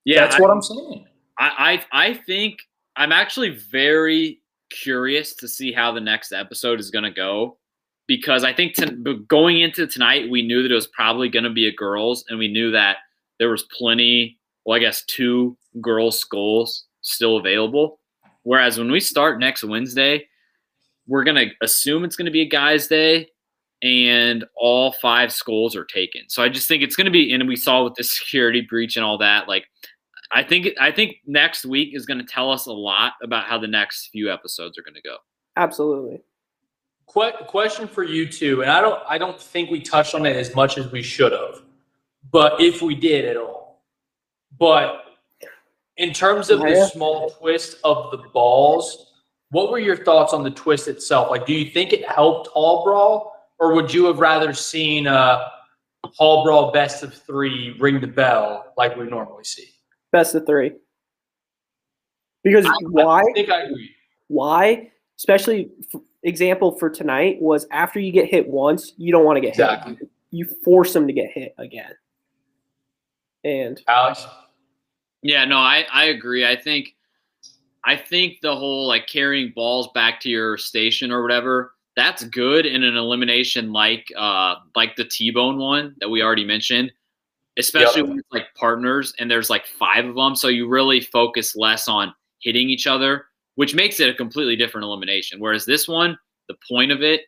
Yeah, 0.05 0.21
That's 0.21 0.37
I- 0.37 0.41
what 0.41 0.51
I'm 0.51 0.63
saying. 0.63 1.07
I, 1.39 1.81
I 1.93 2.09
I 2.11 2.15
think 2.15 2.59
I'm 2.97 3.11
actually 3.13 3.51
very 3.51 4.41
curious 4.71 5.35
to 5.37 5.49
see 5.49 5.73
how 5.73 5.91
the 5.93 6.01
next 6.01 6.33
episode 6.33 6.79
is 6.81 6.91
going 6.91 7.05
to 7.05 7.11
go 7.11 7.57
because 8.07 8.45
I 8.45 8.53
think 8.53 8.75
to, 8.77 9.25
going 9.29 9.61
into 9.61 9.87
tonight 9.87 10.31
we 10.31 10.43
knew 10.43 10.63
that 10.63 10.71
it 10.71 10.75
was 10.75 10.87
probably 10.89 11.29
going 11.29 11.45
to 11.45 11.51
be 11.51 11.67
a 11.67 11.73
girls 11.73 12.25
and 12.29 12.39
we 12.39 12.47
knew 12.49 12.71
that 12.73 12.99
there 13.39 13.49
was 13.51 13.65
plenty 13.65 14.39
well 14.65 14.77
I 14.77 14.81
guess 14.81 15.05
two 15.07 15.57
girls 15.81 16.19
skulls 16.21 16.85
still 17.05 17.37
available 17.37 18.01
whereas 18.43 18.79
when 18.79 18.91
we 18.91 19.01
start 19.01 19.39
next 19.39 19.65
Wednesday 19.65 20.27
we're 21.07 21.25
going 21.25 21.37
to 21.37 21.51
assume 21.63 22.05
it's 22.05 22.17
going 22.17 22.27
to 22.27 22.33
be 22.33 22.43
a 22.43 22.49
guys 22.49 22.87
day 22.87 23.29
and 23.83 24.45
all 24.57 24.93
five 24.93 25.33
skulls 25.33 25.77
are 25.77 25.85
taken 25.85 26.23
so 26.29 26.43
I 26.43 26.49
just 26.49 26.69
think 26.69 26.83
it's 26.83 26.97
going 26.97 27.07
to 27.07 27.11
be 27.11 27.33
and 27.33 27.47
we 27.47 27.57
saw 27.57 27.85
with 27.85 27.95
the 27.95 28.05
security 28.05 28.61
breach 28.61 28.97
and 28.97 29.05
all 29.05 29.19
that 29.19 29.49
like 29.49 29.67
I 30.35 30.43
think 30.43 30.69
I 30.81 30.91
think 30.91 31.17
next 31.27 31.65
week 31.65 31.95
is 31.95 32.07
going 32.07 32.19
to 32.19 32.25
tell 32.25 32.51
us 32.51 32.67
a 32.67 32.73
lot 32.73 33.13
about 33.23 33.45
how 33.45 33.57
the 33.59 33.69
next 33.69 34.09
few 34.09 34.33
episodes 34.33 34.77
are 34.77 34.83
going 34.83 34.95
to 34.95 35.03
go. 35.03 35.17
Absolutely. 35.57 36.23
Que- 37.13 37.47
question 37.47 37.87
for 37.87 38.03
you 38.03 38.27
too, 38.27 38.63
and 38.63 38.71
I 38.71 38.81
don't 38.81 39.01
I 39.09 39.17
don't 39.17 39.41
think 39.41 39.71
we 39.71 39.81
touched 39.81 40.15
on 40.15 40.27
it 40.27 40.37
as 40.37 40.55
much 40.55 40.77
as 40.77 40.91
we 40.91 41.03
should 41.03 41.33
have, 41.33 41.63
but 42.33 42.61
if 42.61 42.83
we 42.83 42.95
did 42.95 43.27
at 43.27 43.37
all, 43.37 43.85
but 44.59 45.04
in 45.97 46.13
terms 46.13 46.51
of 46.51 46.61
the 46.61 46.89
small 46.93 47.31
twist 47.31 47.79
of 47.85 48.11
the 48.11 48.19
balls, 48.33 49.13
what 49.51 49.71
were 49.71 49.79
your 49.79 49.97
thoughts 49.97 50.33
on 50.33 50.43
the 50.43 50.51
twist 50.51 50.89
itself? 50.89 51.31
Like, 51.31 51.47
do 51.47 51.53
you 51.53 51.71
think 51.71 51.93
it 51.93 52.09
helped 52.09 52.49
Hall 52.49 52.85
Brawl, 52.85 53.33
or 53.59 53.75
would 53.75 53.93
you 53.93 54.07
have 54.07 54.19
rather 54.19 54.53
seen 54.53 55.07
a 55.07 55.51
Hall 56.17 56.45
Brawl 56.45 56.73
best 56.73 57.03
of 57.03 57.15
three 57.15 57.77
ring 57.79 58.01
the 58.01 58.07
bell 58.07 58.73
like 58.77 58.97
we 58.97 59.05
normally 59.05 59.45
see? 59.45 59.69
Best 60.11 60.35
of 60.35 60.47
three. 60.47 60.73
Because 62.43 62.67
why? 62.83 63.21
I 63.21 63.33
think 63.33 63.51
I 63.51 63.63
agree. 63.63 63.95
Why? 64.29 64.91
Especially 65.17 65.71
f- 65.95 66.01
example 66.25 66.73
for 66.73 66.91
tonight 66.91 67.41
was 67.41 67.67
after 67.71 68.01
you 68.01 68.11
get 68.13 68.29
hit 68.29 68.49
once, 68.49 68.93
you 68.97 69.13
don't 69.13 69.25
want 69.25 69.37
to 69.37 69.41
get 69.41 69.51
Exactly. 69.51 69.95
hit. 69.95 70.11
You 70.31 70.47
force 70.65 70.93
them 70.93 71.07
to 71.07 71.13
get 71.13 71.31
hit 71.31 71.55
again. 71.59 71.93
And 73.45 73.81
Alex, 73.87 74.27
Yeah, 75.25 75.45
no, 75.47 75.57
I 75.57 75.87
I 75.93 76.05
agree. 76.05 76.47
I 76.47 76.55
think 76.55 76.95
I 77.85 77.97
think 77.97 78.41
the 78.43 78.55
whole 78.55 78.87
like 78.87 79.09
carrying 79.09 79.53
balls 79.57 79.89
back 79.95 80.21
to 80.21 80.31
your 80.31 80.57
station 80.59 81.11
or 81.11 81.23
whatever 81.23 81.73
that's 81.97 82.25
good 82.25 82.67
in 82.67 82.83
an 82.83 82.97
elimination 82.97 83.73
like 83.73 84.07
uh 84.17 84.57
like 84.77 84.97
the 84.97 85.05
T-bone 85.05 85.59
one 85.59 85.95
that 86.01 86.09
we 86.09 86.23
already 86.23 86.45
mentioned, 86.45 86.93
especially 87.59 88.03
Yep. 88.03 88.09
when 88.09 88.19
it's 88.19 88.33
like 88.33 88.47
partners 88.55 89.15
and 89.19 89.31
there's 89.31 89.49
like 89.51 89.67
five 89.67 90.05
of 90.05 90.15
them, 90.15 90.37
so 90.37 90.49
you 90.49 90.69
really 90.69 91.01
focus 91.01 91.57
less 91.57 91.89
on 91.89 92.13
hitting 92.41 92.69
each 92.69 92.87
other, 92.87 93.27
which 93.55 93.75
makes 93.75 94.01
it 94.01 94.11
a 94.11 94.15
completely 94.15 94.57
different 94.57 94.85
elimination. 94.85 95.41
Whereas 95.41 95.65
this 95.65 95.89
one, 95.89 96.19
the 96.49 96.57
point 96.69 96.91
of 96.93 97.03
it 97.03 97.23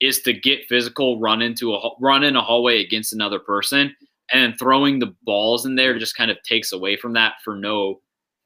is 0.00 0.22
to 0.22 0.32
get 0.32 0.66
physical, 0.68 1.20
run 1.20 1.42
into 1.42 1.74
a 1.74 1.90
run 2.00 2.22
in 2.24 2.36
a 2.36 2.42
hallway 2.42 2.82
against 2.82 3.12
another 3.12 3.38
person, 3.40 3.94
and 4.32 4.58
throwing 4.58 4.98
the 4.98 5.14
balls 5.22 5.66
in 5.66 5.74
there 5.74 5.98
just 5.98 6.16
kind 6.16 6.30
of 6.30 6.42
takes 6.42 6.72
away 6.72 6.96
from 6.96 7.12
that 7.12 7.34
for 7.44 7.54
no, 7.54 8.00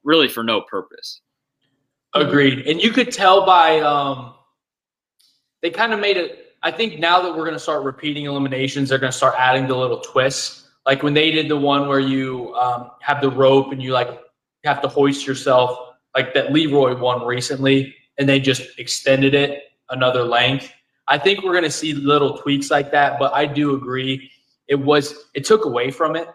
really 0.05 0.29
for 0.29 0.43
no 0.43 0.63
purpose. 0.63 1.21
Agreed. 2.15 2.67
And 2.67 2.83
you 2.83 2.91
could 2.91 3.13
tell 3.13 3.45
by 3.47 3.81
um 3.81 4.35
they 5.63 5.71
kind 5.71 5.93
of 5.93 6.01
made 6.01 6.17
it 6.17 6.47
I 6.63 6.71
think 6.71 6.99
now 6.99 7.23
that 7.23 7.31
we're 7.31 7.45
going 7.45 7.53
to 7.53 7.61
start 7.61 7.85
repeating 7.85 8.25
eliminations, 8.25 8.89
they're 8.89 8.99
going 8.99 9.13
to 9.13 9.17
start 9.17 9.35
adding 9.39 9.69
the 9.69 9.77
little 9.77 10.01
twists. 10.01 10.69
Like 10.85 11.03
when 11.03 11.15
they 11.15 11.31
did 11.31 11.49
the 11.49 11.57
one 11.57 11.87
where 11.87 12.01
you 12.01 12.55
um, 12.55 12.91
have 13.03 13.21
the 13.21 13.31
rope 13.31 13.73
and 13.73 13.83
you 13.83 13.93
like 13.93 14.09
have 14.65 14.83
to 14.83 14.89
hoist 14.89 15.27
yourself, 15.27 15.95
like 16.15 16.35
that 16.35 16.53
Leroy 16.53 16.99
one 16.99 17.25
recently, 17.25 17.95
and 18.19 18.29
they 18.29 18.41
just 18.41 18.79
extended 18.79 19.35
it 19.35 19.65
another 19.91 20.25
length. 20.25 20.73
I 21.07 21.19
think 21.19 21.45
we're 21.45 21.53
going 21.53 21.65
to 21.65 21.71
see 21.71 21.93
little 21.93 22.39
tweaks 22.39 22.71
like 22.71 22.91
that, 22.91 23.19
but 23.19 23.33
I 23.33 23.47
do 23.47 23.77
agree 23.77 24.29
it 24.69 24.75
was 24.75 25.15
it 25.35 25.45
took 25.45 25.65
away 25.65 25.91
from 25.91 26.17
it. 26.17 26.29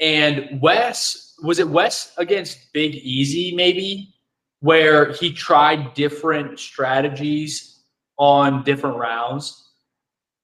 And 0.00 0.60
Wes 0.60 1.34
was 1.42 1.58
it 1.58 1.68
Wes 1.68 2.12
against 2.18 2.72
Big 2.72 2.94
Easy 2.96 3.54
maybe 3.54 4.14
where 4.60 5.12
he 5.12 5.32
tried 5.32 5.94
different 5.94 6.58
strategies 6.58 7.84
on 8.18 8.64
different 8.64 8.96
rounds. 8.96 9.70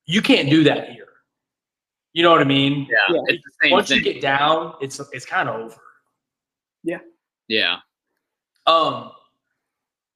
You 0.07 0.22
can't 0.22 0.49
do 0.49 0.62
that 0.64 0.88
here. 0.90 1.09
You 2.12 2.22
know 2.22 2.30
what 2.30 2.40
I 2.40 2.45
mean? 2.45 2.86
Yeah, 2.88 3.14
Yeah. 3.14 3.20
it's 3.26 3.42
the 3.45 3.51
same 3.62 3.72
Once 3.72 3.88
thing. 3.88 3.99
you 3.99 4.05
get 4.05 4.22
down, 4.22 4.74
it's 4.80 5.01
it's 5.12 5.24
kind 5.26 5.49
of 5.49 5.57
over. 5.61 5.80
Yeah. 6.84 6.99
Yeah. 7.49 7.78
Um, 8.66 9.11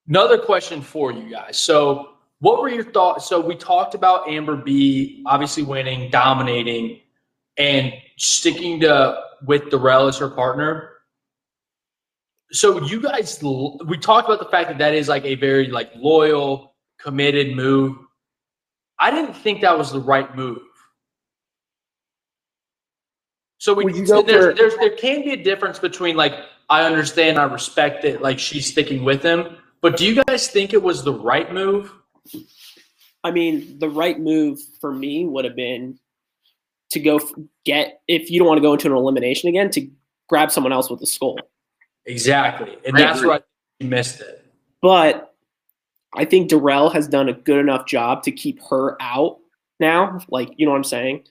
another 0.07 0.39
question 0.39 0.81
for 0.81 1.11
you 1.13 1.29
guys. 1.29 1.59
So, 1.59 2.11
what 2.41 2.61
were 2.63 2.69
your 2.69 2.85
thoughts? 2.85 3.27
So, 3.29 3.41
we 3.41 3.57
talked 3.57 3.95
about 3.95 4.29
Amber 4.29 4.55
B 4.57 5.23
obviously 5.27 5.65
winning, 5.65 6.09
dominating, 6.11 7.01
and 7.59 7.93
sticking 8.17 8.81
to 8.81 9.21
with 9.47 9.71
Darrell 9.71 10.09
as 10.09 10.19
her 10.19 10.29
partner. 10.29 10.95
So, 12.51 12.83
you 12.83 13.03
guys, 13.03 13.39
we 13.43 13.99
talked 13.99 14.29
about 14.29 14.39
the 14.39 14.51
fact 14.51 14.69
that 14.69 14.79
that 14.79 14.95
is 14.95 15.09
like 15.09 15.25
a 15.25 15.35
very 15.35 15.69
like 15.69 15.91
loyal, 15.97 16.75
committed 16.99 17.55
move. 17.55 17.97
I 18.99 19.11
didn't 19.11 19.35
think 19.35 19.61
that 19.61 19.77
was 19.77 19.93
the 19.93 20.01
right 20.01 20.35
move. 20.35 20.63
So 23.59 23.75
we 23.75 23.93
you 23.93 24.07
there's, 24.23 24.57
there's 24.57 24.77
there 24.77 24.97
can 24.97 25.23
be 25.23 25.33
a 25.33 25.37
difference 25.37 25.79
between 25.81 26.17
like 26.17 26.33
I 26.71 26.85
understand, 26.85 27.39
I 27.39 27.45
respect 27.45 28.05
it, 28.05 28.23
like 28.23 28.39
she's 28.39 28.67
sticking 28.67 29.05
with 29.05 29.23
him. 29.23 29.57
But 29.81 29.97
do 29.97 30.05
you 30.05 30.23
guys 30.25 30.49
think 30.49 30.73
it 30.73 30.83
was 30.83 31.03
the 31.03 31.13
right 31.13 31.53
move? 31.53 31.93
I 33.25 33.31
mean, 33.31 33.79
the 33.79 33.89
right 33.89 34.19
move 34.19 34.61
for 34.81 34.93
me 34.93 35.27
would 35.27 35.45
have 35.45 35.57
been 35.57 35.99
to 36.91 37.01
go 37.01 37.21
get 37.65 38.01
if 38.09 38.31
you 38.31 38.39
don't 38.39 38.49
want 38.49 38.59
to 38.59 38.63
go 38.63 38.73
into 38.73 38.87
an 38.87 38.95
elimination 38.95 39.49
again 39.49 39.71
to 39.71 39.89
grab 40.29 40.51
someone 40.51 40.73
else 40.73 40.91
with 40.91 41.01
the 41.01 41.07
skull. 41.07 41.39
Exactly, 42.07 42.77
and 42.87 42.97
I 42.97 43.01
that's 43.01 43.19
agree. 43.19 43.29
where 43.29 43.41
I 43.81 43.85
missed 43.85 44.21
it. 44.21 44.45
But 44.81 45.35
I 46.15 46.25
think 46.25 46.49
Darrell 46.49 46.91
has 46.91 47.09
done 47.09 47.29
a 47.29 47.35
good 47.35 47.59
enough 47.59 47.87
job 47.87 48.23
to 48.23 48.33
keep 48.33 48.61
her 48.71 48.97
out 49.01 49.39
now. 49.81 50.21
Like, 50.29 50.51
you 50.57 50.67
know 50.67 50.73
what 50.73 50.79
I'm 50.79 50.85
saying? 50.85 51.25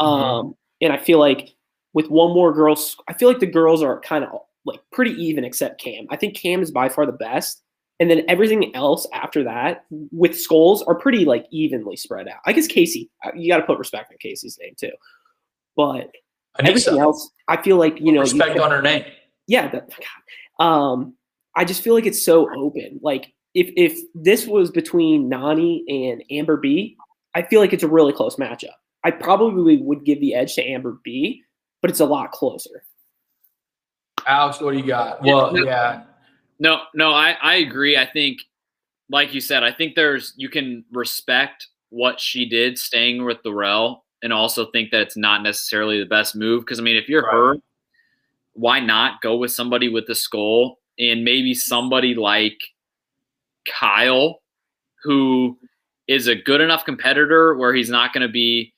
Um, 0.00 0.54
and 0.80 0.92
I 0.92 0.98
feel 0.98 1.18
like 1.18 1.54
with 1.94 2.10
one 2.10 2.32
more 2.32 2.52
girl, 2.52 2.78
I 3.08 3.14
feel 3.14 3.28
like 3.28 3.40
the 3.40 3.46
girls 3.46 3.82
are 3.82 4.00
kind 4.00 4.24
of 4.24 4.40
like 4.64 4.80
pretty 4.92 5.12
even 5.12 5.44
except 5.44 5.80
Kam. 5.80 6.06
I 6.10 6.16
think 6.16 6.36
Kam 6.36 6.62
is 6.62 6.70
by 6.70 6.88
far 6.88 7.06
the 7.06 7.12
best. 7.12 7.62
And 8.00 8.10
then 8.10 8.22
everything 8.28 8.74
else 8.74 9.06
after 9.12 9.44
that 9.44 9.84
with 9.90 10.38
skulls 10.38 10.82
are 10.82 10.94
pretty 10.96 11.24
like 11.24 11.46
evenly 11.50 11.96
spread 11.96 12.26
out. 12.28 12.40
I 12.44 12.52
guess 12.52 12.66
Kaycee, 12.66 13.08
uh, 13.24 13.30
you 13.36 13.48
got 13.48 13.58
to 13.58 13.62
put 13.64 13.78
respect 13.78 14.10
on 14.10 14.16
Kaycee's 14.18 14.58
name 14.60 14.74
too. 14.76 14.90
But 15.76 16.10
I 16.56 16.60
everything 16.68 16.94
so. 16.94 17.00
else, 17.00 17.30
I 17.48 17.60
feel 17.62 17.76
like, 17.76 17.98
you 18.00 18.06
know, 18.06 18.20
you 18.24 18.32
respect 18.32 18.52
can- 18.54 18.62
on 18.62 18.70
her 18.72 18.82
name. 18.82 19.04
yeah 19.46 19.68
that, 19.68 19.88
God. 20.58 20.64
um 20.64 21.14
i 21.56 21.64
just 21.64 21.82
feel 21.82 21.94
like 21.94 22.06
it's 22.06 22.24
so 22.24 22.48
open 22.56 22.98
like 23.02 23.32
if 23.54 23.70
if 23.76 23.98
this 24.14 24.46
was 24.46 24.70
between 24.70 25.28
Nany 25.30 25.82
and 25.88 26.22
amber 26.30 26.56
b 26.56 26.96
i 27.34 27.42
feel 27.42 27.60
like 27.60 27.72
it's 27.72 27.82
a 27.82 27.88
really 27.88 28.12
close 28.12 28.36
matchup 28.36 28.74
i 29.04 29.10
probably 29.10 29.76
would 29.78 30.04
give 30.04 30.20
the 30.20 30.34
edge 30.34 30.54
to 30.54 30.62
amber 30.64 30.98
b 31.04 31.42
but 31.82 31.90
it's 31.90 32.00
a 32.00 32.04
lot 32.06 32.30
closer 32.32 32.84
Alex, 34.26 34.60
what 34.60 34.72
do 34.72 34.78
you 34.78 34.86
got? 34.86 35.22
Well, 35.22 35.54
Yeah. 35.56 35.64
yeah. 35.64 36.02
No, 36.64 36.80
no, 36.94 37.10
I, 37.10 37.36
I 37.42 37.56
agree. 37.56 37.98
I 37.98 38.06
think, 38.06 38.38
like 39.10 39.34
you 39.34 39.40
said, 39.42 39.62
I 39.62 39.70
think 39.70 39.94
there's 39.94 40.32
you 40.38 40.48
can 40.48 40.82
respect 40.90 41.68
what 41.90 42.18
she 42.18 42.48
did 42.48 42.78
staying 42.78 43.22
with 43.22 43.42
Darrell 43.42 44.06
and 44.22 44.32
also 44.32 44.70
think 44.70 44.90
that 44.90 45.02
it's 45.02 45.16
not 45.16 45.42
necessarily 45.42 46.00
the 46.00 46.06
best 46.06 46.34
move. 46.34 46.62
Because 46.62 46.80
I 46.80 46.82
mean, 46.82 46.96
if 46.96 47.06
you're 47.06 47.22
Right. 47.24 47.32
her, 47.34 47.56
why 48.54 48.80
not 48.80 49.20
go 49.20 49.36
with 49.36 49.52
somebody 49.52 49.90
with 49.90 50.06
the 50.06 50.14
skull 50.14 50.78
and 50.98 51.22
maybe 51.22 51.52
somebody 51.52 52.14
like 52.14 52.58
Kyle, 53.68 54.40
who 55.02 55.58
is 56.08 56.28
a 56.28 56.34
good 56.34 56.62
enough 56.62 56.86
competitor 56.86 57.56
where 57.58 57.74
he's 57.74 57.90
not 57.90 58.14
going 58.14 58.26
to 58.26 58.32
be, 58.32 58.72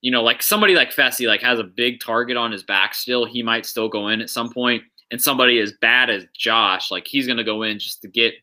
you 0.00 0.10
know, 0.10 0.22
like 0.22 0.42
somebody 0.42 0.74
like 0.74 0.94
Fessy, 0.94 1.26
like 1.28 1.42
has 1.42 1.58
a 1.58 1.64
big 1.64 2.00
target 2.00 2.38
on 2.38 2.50
his 2.52 2.62
back 2.62 2.94
still. 2.94 3.26
He 3.26 3.42
might 3.42 3.66
still 3.66 3.90
go 3.90 4.08
in 4.08 4.22
at 4.22 4.30
some 4.30 4.50
point. 4.50 4.82
And 5.12 5.22
somebody 5.22 5.60
as 5.60 5.74
bad 5.80 6.10
as 6.10 6.26
Josh, 6.36 6.90
like 6.90 7.06
he's 7.06 7.26
going 7.26 7.38
to 7.38 7.44
go 7.44 7.62
in 7.62 7.78
just 7.78 8.02
to 8.02 8.08
get 8.08 8.34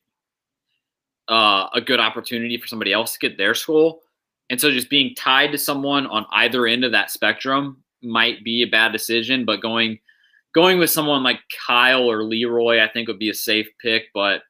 uh, 1.28 1.67
a 1.74 1.82
good 1.82 1.99
opportunity 1.99 2.57
for 2.57 2.67
somebody 2.67 2.93
else 2.93 3.13
to 3.13 3.20
get 3.20 3.38
their 3.38 3.53
skull. 3.53 4.01
And 4.49 4.61
so 4.61 4.72
just 4.72 4.89
being 4.89 5.13
tied 5.15 5.51
to 5.51 5.57
someone 5.57 6.07
on 6.07 6.26
either 6.32 6.65
end 6.65 6.84
of 6.84 6.91
that 6.93 7.11
spectrum 7.11 7.84
might 8.01 8.43
be 8.43 8.63
a 8.63 8.67
bad 8.67 8.91
decision, 8.91 9.45
but 9.45 9.61
going 9.61 9.99
going 10.53 10.80
with 10.80 10.89
someone 10.89 11.24
like 11.24 11.39
Kyle 11.67 12.09
or 12.09 12.24
Leroy, 12.24 12.80
I 12.80 12.88
think 12.88 13.07
would 13.07 13.20
be 13.20 13.30
a 13.30 13.36
safe 13.36 13.67
pick. 13.80 14.05
But 14.13 14.41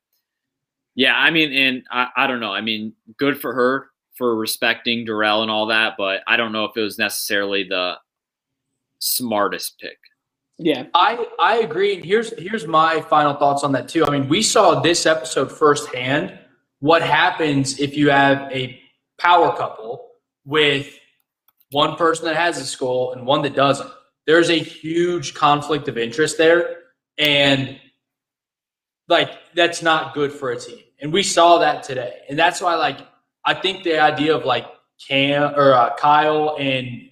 yeah, 0.95 1.15
I 1.15 1.31
mean, 1.31 1.51
and 1.51 1.83
I, 1.91 2.09
I 2.15 2.27
don't 2.27 2.39
know. 2.39 2.53
I 2.53 2.61
mean, 2.61 2.93
good 3.17 3.39
for 3.39 3.53
her 3.53 3.87
for 4.15 4.35
respecting 4.35 5.05
Darrell 5.05 5.41
and 5.41 5.51
all 5.51 5.67
that, 5.67 5.95
but 5.97 6.21
I 6.27 6.37
don't 6.37 6.51
know 6.51 6.65
if 6.65 6.75
it 6.75 6.81
was 6.81 6.97
necessarily 6.97 7.63
the 7.63 7.95
smartest 8.99 9.79
pick. 9.79 9.97
Yeah. 10.59 10.87
I 10.93 11.25
I 11.39 11.59
agree. 11.59 11.95
And 11.95 12.05
here's 12.05 12.37
here's 12.37 12.67
my 12.67 13.01
final 13.01 13.33
thoughts 13.33 13.63
on 13.63 13.71
that 13.71 13.87
too. 13.87 14.05
I 14.05 14.09
mean, 14.09 14.27
we 14.27 14.41
saw 14.41 14.81
this 14.81 15.05
episode 15.05 15.51
firsthand. 15.51 16.37
What 16.81 17.01
happens 17.01 17.79
if 17.79 17.95
you 17.95 18.09
have 18.09 18.51
a 18.51 18.79
power 19.17 19.55
couple 19.55 20.05
with 20.45 20.93
one 21.71 21.95
person 21.95 22.25
that 22.25 22.35
has 22.35 22.57
a 22.57 22.65
skull 22.65 23.13
and 23.13 23.25
one 23.25 23.41
that 23.43 23.55
doesn't? 23.55 23.89
There's 24.27 24.49
a 24.49 24.59
huge 24.59 25.33
conflict 25.33 25.87
of 25.87 25.97
interest 25.97 26.37
there, 26.37 26.79
and 27.17 27.79
like 29.07 29.31
that's 29.55 29.81
not 29.81 30.13
good 30.13 30.31
for 30.31 30.51
a 30.51 30.59
team. 30.59 30.83
And 31.01 31.13
we 31.13 31.23
saw 31.23 31.59
that 31.59 31.83
today, 31.83 32.19
and 32.29 32.37
that's 32.37 32.61
why 32.61 32.75
like 32.75 32.99
I 33.45 33.53
think 33.53 33.83
the 33.83 33.99
idea 33.99 34.35
of 34.35 34.43
like 34.43 34.65
Kam 35.07 35.53
or 35.55 35.73
uh, 35.73 35.95
Kyle 35.95 36.57
and 36.59 37.09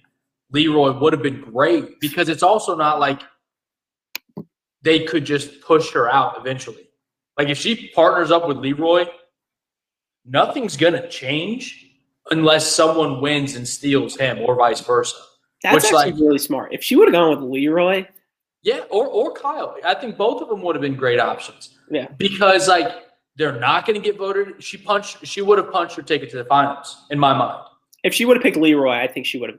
Leroy 0.52 0.98
would 0.98 1.14
have 1.14 1.22
been 1.22 1.40
great 1.40 1.98
because 1.98 2.28
it's 2.28 2.42
also 2.42 2.76
not 2.76 3.00
like 3.00 3.22
they 4.82 5.04
could 5.04 5.24
just 5.24 5.60
push 5.60 5.90
her 5.92 6.08
out 6.10 6.36
eventually. 6.38 6.88
Like 7.36 7.48
if 7.48 7.58
she 7.58 7.88
partners 7.94 8.30
up 8.30 8.46
with 8.48 8.58
Leroy, 8.58 9.06
nothing's 10.24 10.76
gonna 10.76 11.08
change 11.08 11.84
unless 12.30 12.70
someone 12.70 13.20
wins 13.20 13.54
and 13.56 13.66
steals 13.66 14.16
him 14.16 14.38
or 14.40 14.54
vice 14.54 14.80
versa. 14.80 15.16
That's 15.62 15.74
Which, 15.76 15.84
actually 15.84 16.12
like- 16.12 16.20
really 16.20 16.38
smart. 16.38 16.72
If 16.72 16.82
she 16.84 16.96
would 16.96 17.08
have 17.08 17.12
gone 17.12 17.30
with 17.30 17.50
Leroy, 17.50 18.06
Yeah, 18.62 18.80
or 18.90 19.06
or 19.06 19.32
Kyle. 19.34 19.76
I 19.84 19.94
think 19.94 20.16
both 20.16 20.42
of 20.42 20.48
them 20.48 20.62
would 20.62 20.74
have 20.74 20.82
been 20.82 20.96
great 20.96 21.20
options. 21.20 21.78
Yeah. 21.90 22.08
Because 22.18 22.68
like 22.68 22.88
they're 23.36 23.58
not 23.58 23.86
gonna 23.86 24.00
get 24.00 24.16
voted. 24.18 24.62
She 24.62 24.76
punched 24.76 25.26
she 25.26 25.42
would 25.42 25.58
have 25.58 25.70
punched 25.72 25.96
her 25.96 26.02
ticket 26.02 26.28
to 26.30 26.36
the 26.38 26.44
finals, 26.44 27.06
in 27.10 27.18
my 27.18 27.32
mind. 27.34 27.64
if 28.04 28.14
she 28.14 28.24
would 28.24 28.36
have 28.36 28.42
picked 28.42 28.56
Leroy, 28.56 28.92
I 28.96 29.06
think 29.08 29.26
she 29.26 29.38
would 29.38 29.50
have. 29.50 29.58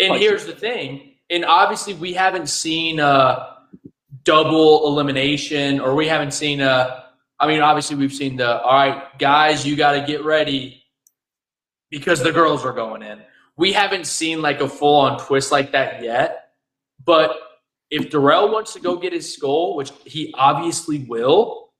And 0.00 0.16
here's 0.16 0.46
the 0.46 0.52
thing, 0.54 1.14
and 1.30 1.44
obviously 1.44 1.92
we 1.94 2.12
haven't 2.12 2.48
seen 2.48 3.00
a 3.00 3.56
double 4.28 4.86
elimination, 4.86 5.80
or 5.80 5.94
we 5.94 6.06
haven't 6.06 6.32
seen 6.32 6.60
a. 6.60 7.04
I 7.40 7.46
mean, 7.46 7.60
obviously 7.60 7.96
we've 7.96 8.12
seen 8.12 8.36
the. 8.36 8.60
All 8.60 8.74
right, 8.74 9.18
guys, 9.18 9.66
you 9.66 9.74
got 9.74 9.92
to 9.92 10.04
get 10.06 10.22
ready 10.22 10.84
because 11.90 12.22
the 12.22 12.30
girls 12.30 12.62
are 12.62 12.74
going 12.74 13.02
in. 13.02 13.22
We 13.56 13.72
haven't 13.72 14.06
seen 14.06 14.42
like 14.42 14.60
a 14.60 14.68
full 14.68 15.00
on 15.00 15.18
twist 15.18 15.50
like 15.50 15.72
that 15.72 16.02
yet. 16.02 16.50
But 17.02 17.38
if 17.90 18.10
Darrell 18.10 18.52
wants 18.52 18.74
to 18.74 18.80
go 18.80 18.96
get 18.96 19.14
his 19.14 19.32
skull, 19.32 19.76
which 19.76 19.92
he 20.04 20.34
obviously 20.36 20.98
will, 21.04 21.70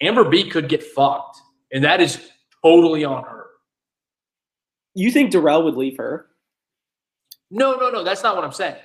Amber 0.00 0.28
B 0.28 0.48
could 0.48 0.68
get 0.68 0.84
fucked, 0.84 1.36
and 1.72 1.82
that 1.82 2.00
is 2.00 2.30
totally 2.62 3.04
on 3.04 3.24
her. 3.24 3.46
You 4.94 5.10
think 5.10 5.32
Darrell 5.32 5.64
would 5.64 5.74
leave 5.74 5.96
her? 5.96 6.26
No, 7.50 7.74
no, 7.74 7.90
no. 7.90 8.04
That's 8.04 8.22
not 8.22 8.36
what 8.36 8.44
I'm 8.44 8.52
saying. 8.52 8.76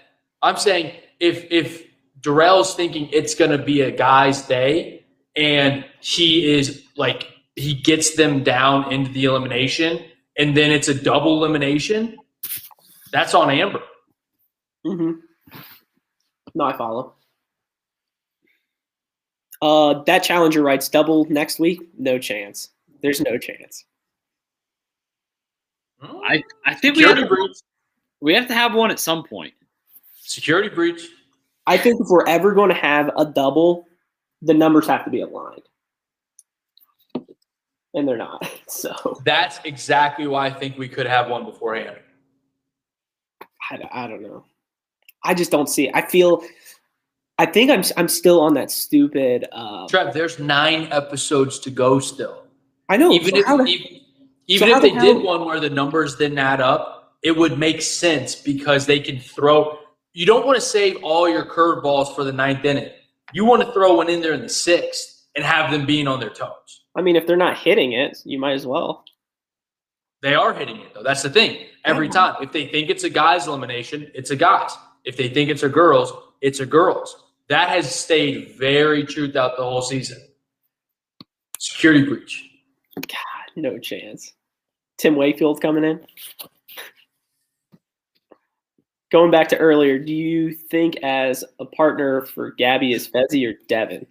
I'm 0.41 0.57
saying 0.57 0.95
if 1.19 1.51
if 1.51 1.94
Darrell's 2.25 2.73
thinking 2.73 3.07
it's 3.13 3.35
gonna 3.35 3.57
be 3.57 3.81
a 3.81 3.91
guy's 3.91 4.41
day 4.41 5.05
and 5.35 5.85
he 6.01 6.51
is 6.51 6.83
like 6.97 7.27
he 7.55 7.75
gets 7.75 8.15
them 8.15 8.43
down 8.43 8.91
into 8.91 9.11
the 9.11 9.25
elimination 9.25 10.03
and 10.37 10.57
then 10.57 10.71
it's 10.71 10.87
a 10.87 10.93
double 10.93 11.37
elimination, 11.37 12.17
that's 13.11 13.33
on 13.33 13.49
Amber. 13.49 13.79
Mm-hmm. 14.85 15.11
No, 16.55 16.63
I 16.65 16.75
follow. 16.75 17.13
Uh, 19.61 20.03
that 20.03 20.23
challenger 20.23 20.61
writes 20.61 20.89
double 20.89 21.25
next 21.25 21.59
week. 21.59 21.81
No 21.97 22.19
chance. 22.19 22.69
There's 23.01 23.21
no 23.21 23.37
chance. 23.37 23.85
I, 26.01 26.43
I 26.65 26.73
think 26.73 26.97
we 26.97 27.03
have, 27.03 27.17
to, 27.17 27.25
breach. 27.25 27.57
we 28.19 28.33
have 28.33 28.47
to 28.47 28.53
have 28.53 28.73
one 28.73 28.91
at 28.91 28.99
some 28.99 29.23
point. 29.23 29.53
Security 30.21 30.69
breach. 30.69 31.01
I 31.67 31.77
think 31.77 31.99
if 31.99 32.07
we're 32.09 32.27
ever 32.27 32.53
going 32.53 32.69
to 32.69 32.75
have 32.75 33.11
a 33.17 33.25
double, 33.25 33.85
the 34.41 34.53
numbers 34.53 34.87
have 34.87 35.03
to 35.05 35.09
be 35.11 35.21
aligned, 35.21 35.63
and 37.93 38.07
they're 38.07 38.17
not. 38.17 38.47
So 38.67 39.19
That's 39.23 39.59
exactly 39.63 40.25
why 40.27 40.47
I 40.47 40.49
think 40.51 40.77
we 40.77 40.89
could 40.89 41.05
have 41.05 41.29
one 41.29 41.45
beforehand. 41.45 41.97
I, 43.71 43.79
I 43.91 44.07
don't 44.07 44.21
know. 44.23 44.43
I 45.23 45.33
just 45.33 45.51
don't 45.51 45.67
see 45.69 45.87
it. 45.87 45.95
I 45.95 46.01
feel. 46.01 46.43
I 47.37 47.45
think 47.45 47.69
I'm 47.71 47.83
I'm 47.97 48.07
still 48.07 48.39
on 48.41 48.53
that 48.55 48.71
stupid. 48.71 49.45
Uh, 49.51 49.87
Trev, 49.87 50.13
there's 50.13 50.39
nine 50.39 50.87
episodes 50.91 51.59
to 51.59 51.69
go 51.69 51.99
still. 51.99 52.43
I 52.89 52.97
know. 52.97 53.11
even 53.11 53.43
so 53.43 53.59
if 53.61 53.65
the- 53.65 53.71
even, 53.71 54.01
even 54.47 54.69
how 54.69 54.75
if 54.77 54.81
they 54.81 54.89
hell- 54.89 55.13
did 55.13 55.23
one 55.23 55.45
where 55.45 55.59
the 55.59 55.69
numbers 55.69 56.15
didn't 56.15 56.37
add 56.37 56.61
up, 56.61 57.17
it 57.23 57.35
would 57.35 57.57
make 57.57 57.81
sense 57.81 58.35
because 58.35 58.85
they 58.85 58.99
can 58.99 59.19
throw. 59.19 59.77
You 60.15 60.25
don't 60.25 60.45
want 60.45 60.55
to 60.55 60.61
save 60.61 61.03
all 61.03 61.27
your 61.27 61.43
curveballs 61.43 62.15
for 62.15 62.23
the 62.23 62.31
ninth 62.31 62.63
inning. 62.63 62.89
You 63.33 63.43
want 63.43 63.63
to 63.63 63.71
throw 63.73 63.95
one 63.95 64.09
in 64.09 64.21
there 64.21 64.31
in 64.31 64.39
the 64.39 64.47
sixth 64.47 65.25
and 65.35 65.43
have 65.43 65.69
them 65.71 65.85
being 65.85 66.07
on 66.07 66.21
their 66.21 66.29
toes. 66.29 66.85
I 66.95 67.01
mean, 67.01 67.17
if 67.17 67.27
they're 67.27 67.35
not 67.35 67.57
hitting 67.57 67.91
it, 67.91 68.19
you 68.23 68.39
might 68.39 68.53
as 68.53 68.65
well. 68.65 69.03
They 70.21 70.33
are 70.33 70.53
hitting 70.53 70.77
it 70.77 70.93
though. 70.93 71.03
That's 71.03 71.21
the 71.21 71.29
thing. 71.29 71.65
Every 71.83 72.07
time, 72.07 72.37
if 72.41 72.53
they 72.53 72.65
think 72.67 72.89
it's 72.89 73.03
a 73.03 73.09
guys 73.09 73.45
elimination, 73.45 74.09
it's 74.15 74.31
a 74.31 74.37
guys. 74.37 74.71
If 75.03 75.17
they 75.17 75.27
think 75.27 75.49
it's 75.49 75.63
a 75.63 75.69
girls, 75.69 76.13
it's 76.39 76.61
a 76.61 76.65
girls. 76.65 77.13
That 77.49 77.67
has 77.67 77.93
stayed 77.93 78.55
very 78.57 79.03
true 79.03 79.29
throughout 79.29 79.57
the 79.57 79.63
whole 79.63 79.81
season. 79.81 80.17
Security 81.59 82.03
breach. 82.03 82.49
God, 82.95 83.51
no 83.57 83.77
chance. 83.79 84.31
Tim 84.97 85.17
Wakefield 85.17 85.61
coming 85.61 85.83
in. 85.83 85.99
Going 89.11 89.31
back 89.31 89.47
to 89.49 89.57
earlier, 89.57 89.99
do 89.99 90.13
you 90.13 90.51
think 90.51 90.97
as 91.03 91.43
a 91.59 91.65
partner 91.65 92.21
for 92.21 92.51
Gabby 92.51 92.93
is 92.93 93.07
Fessy 93.07 93.47
or 93.47 93.53
Devin? 93.67 94.05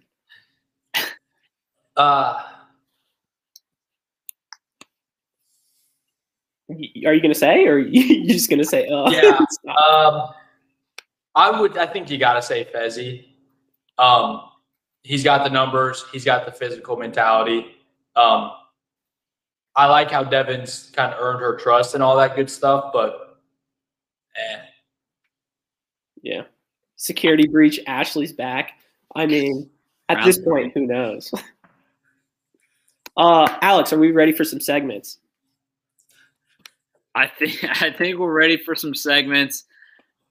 Uh, 1.97 2.41
Are 6.69 7.13
you 7.13 7.21
going 7.21 7.33
to 7.33 7.35
say, 7.35 7.65
or 7.67 7.77
you 7.79 8.27
just 8.27 8.49
going 8.49 8.59
to 8.59 8.65
say, 8.65 8.87
"Oh, 8.89 9.09
Yeah. 9.11 9.39
Um, 9.89 10.29
I 11.35 11.59
would. 11.59 11.77
I 11.77 11.85
think 11.85 12.09
you 12.09 12.17
got 12.17 12.33
to 12.35 12.41
say 12.41 12.65
Fessy. 12.73 13.25
Um, 13.97 14.41
he's 15.03 15.23
got 15.23 15.43
the 15.43 15.49
numbers. 15.49 16.05
He's 16.11 16.23
got 16.23 16.45
the 16.45 16.51
physical 16.51 16.95
mentality. 16.95 17.75
Um, 18.15 18.51
I 19.75 19.87
like 19.87 20.09
how 20.09 20.23
Devin's 20.23 20.91
kind 20.95 21.13
of 21.13 21.19
earned 21.19 21.41
her 21.41 21.57
trust 21.57 21.93
and 21.93 22.01
all 22.01 22.15
that 22.17 22.35
good 22.37 22.49
stuff. 22.49 22.91
But, 22.93 23.37
eh, 24.37 24.59
yeah." 26.25 26.43
Security 26.97 27.47
breach. 27.47 27.79
Ashley's 27.87 28.33
back. 28.33 28.73
I 29.15 29.25
mean, 29.25 29.69
at 30.09 30.23
this 30.23 30.39
point, 30.39 30.73
who 30.73 30.85
knows? 30.85 31.33
uh, 33.17 33.57
Alex, 33.61 33.93
are 33.93 33.99
we 33.99 34.11
ready 34.11 34.31
for 34.31 34.43
some 34.43 34.59
segments? 34.59 35.19
I 37.15 37.27
think 37.27 37.63
I 37.81 37.91
think 37.91 38.19
we're 38.19 38.33
ready 38.33 38.57
for 38.57 38.75
some 38.75 38.93
segments. 38.93 39.63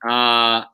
Uh, 0.04 0.64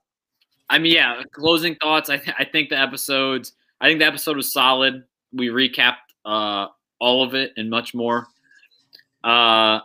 I 0.69 0.79
mean, 0.79 0.93
yeah, 0.93 1.23
closing 1.33 1.77
thoughts. 1.77 2.11
I 2.11 2.19
th- 2.19 2.37
I 2.39 2.45
think 2.45 2.69
the 2.69 2.79
episodes. 2.79 3.53
I 3.81 3.89
think 3.89 4.01
the 4.01 4.07
episode 4.07 4.37
was 4.37 4.53
solid. 4.53 5.05
We 5.33 5.49
recapped 5.49 5.97
uh, 6.25 6.67
all 6.99 7.25
of 7.25 7.35
it 7.35 7.53
and 7.57 7.71
much 7.71 7.95
more. 7.95 8.27
Uh, 9.25 9.81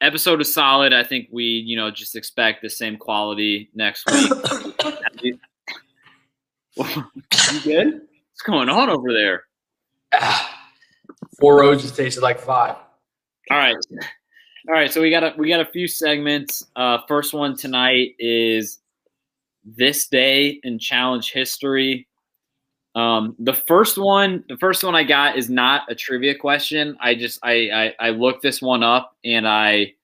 episode 0.00 0.38
was 0.38 0.52
solid. 0.52 0.92
I 0.92 1.04
think 1.04 1.28
we, 1.32 1.44
you 1.44 1.76
know, 1.76 1.90
just 1.90 2.16
expect 2.16 2.62
the 2.62 2.70
same 2.70 2.96
quality 2.96 3.70
next 3.74 4.04
week. 4.10 4.32
You 6.78 7.60
good? 7.64 7.86
What's 7.86 8.42
going 8.44 8.68
on 8.68 8.88
over 8.88 9.12
there? 9.12 9.44
Four 11.40 11.62
Four 11.62 11.74
just 11.76 11.96
tasted 11.96 12.22
like 12.22 12.38
five. 12.38 12.76
All 13.50 13.56
right. 13.56 13.76
All 14.68 14.74
right, 14.74 14.92
so 14.92 15.00
we 15.00 15.10
got 15.10 15.24
a 15.24 15.34
we 15.38 15.48
got 15.48 15.60
a 15.60 15.64
few 15.64 15.88
segments. 15.88 16.64
Uh 16.76 16.98
first 17.08 17.32
one 17.32 17.56
tonight 17.56 18.14
is 18.18 18.78
this 19.64 20.08
day 20.08 20.60
in 20.62 20.78
challenge 20.78 21.32
history. 21.32 22.07
Um 22.98 23.36
the 23.38 23.54
first 23.54 23.96
one, 23.96 24.42
the 24.48 24.56
first 24.56 24.82
one 24.82 24.96
I 24.96 25.04
got 25.04 25.38
is 25.38 25.48
not 25.48 25.82
a 25.88 25.94
trivia 25.94 26.34
question. 26.34 26.96
I 27.00 27.14
just 27.14 27.38
I 27.44 27.94
I, 28.00 28.08
I 28.08 28.10
looked 28.10 28.42
this 28.42 28.60
one 28.60 28.82
up 28.82 29.16
and 29.24 29.46
I 29.46 29.94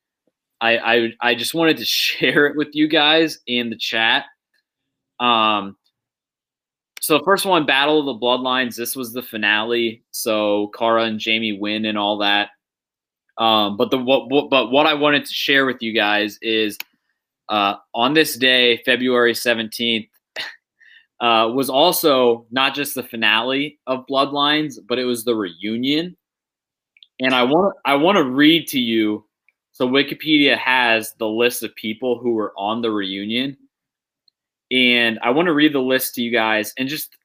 I 0.61 0.79
I 0.79 1.13
I 1.21 1.35
just 1.35 1.55
wanted 1.55 1.79
to 1.79 1.85
share 2.07 2.47
it 2.47 2.57
with 2.57 2.69
you 2.73 2.87
guys 2.87 3.41
in 3.49 3.71
the 3.71 3.77
chat. 3.77 4.27
Um 5.19 5.77
so 7.01 7.19
the 7.19 7.25
first 7.25 7.45
one, 7.45 7.67
Battle 7.67 7.99
of 7.99 8.07
the 8.07 8.25
Bloodlines, 8.25 8.77
this 8.77 8.97
was 8.97 9.13
the 9.13 9.23
finale. 9.23 10.05
So 10.13 10.69
Cara 10.69 11.05
and 11.05 11.19
Jamie 11.19 11.59
win 11.59 11.85
and 11.85 11.99
all 11.99 12.19
that. 12.19 12.51
Um, 13.37 13.77
but 13.77 13.91
the 13.91 13.99
what, 13.99 14.31
what 14.31 14.49
but 14.51 14.71
what 14.71 14.87
I 14.87 14.95
wanted 14.95 15.25
to 15.27 15.35
share 15.35 15.67
with 15.67 15.83
you 15.83 15.93
guys 15.93 16.39
is 16.41 16.79
uh, 17.49 17.75
on 17.93 18.15
this 18.15 18.37
day, 18.37 18.83
February 18.85 19.35
seventeenth, 19.35 20.07
uh, 21.25 21.49
was 21.49 21.71
also 21.71 22.47
not 22.51 22.75
just 22.75 22.95
the 22.95 23.03
finale 23.03 23.79
of 23.87 24.05
Bloodlines, 24.11 24.79
but 24.87 24.99
it 24.99 25.07
was 25.07 25.25
the 25.25 25.35
reunion. 25.35 26.15
And 27.19 27.35
I 27.35 27.45
want 27.45 27.75
I 27.87 27.95
want 27.95 28.17
to 28.17 28.25
read 28.25 28.69
to 28.69 28.79
you. 28.79 29.25
So 29.73 29.89
Wikipedia 29.89 30.59
has 30.59 31.15
the 31.19 31.27
list 31.27 31.63
of 31.63 31.75
people 31.77 32.19
who 32.19 32.33
were 32.33 32.53
on 32.59 32.83
the 32.83 32.91
reunion, 32.91 33.57
and 34.71 35.19
I 35.23 35.31
want 35.31 35.47
to 35.47 35.55
read 35.55 35.73
the 35.73 35.81
list 35.81 36.15
to 36.17 36.23
you 36.23 36.31
guys. 36.31 36.75
And 36.77 36.91
just, 36.91 37.17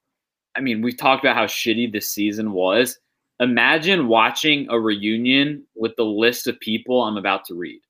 I 0.55 0.61
mean, 0.61 0.81
we've 0.81 0.97
talked 0.97 1.25
about 1.25 1.35
how 1.35 1.45
shitty 1.45 1.91
this 1.91 2.09
season 2.09 2.53
was 2.53 2.97
imagine 3.41 4.07
watching 4.07 4.65
a 4.69 4.79
reunion 4.79 5.65
with 5.75 5.93
the 5.97 6.05
list 6.05 6.47
of 6.47 6.57
people 6.61 7.03
I'm 7.03 7.17
about 7.17 7.43
to 7.47 7.53
read. 7.53 7.81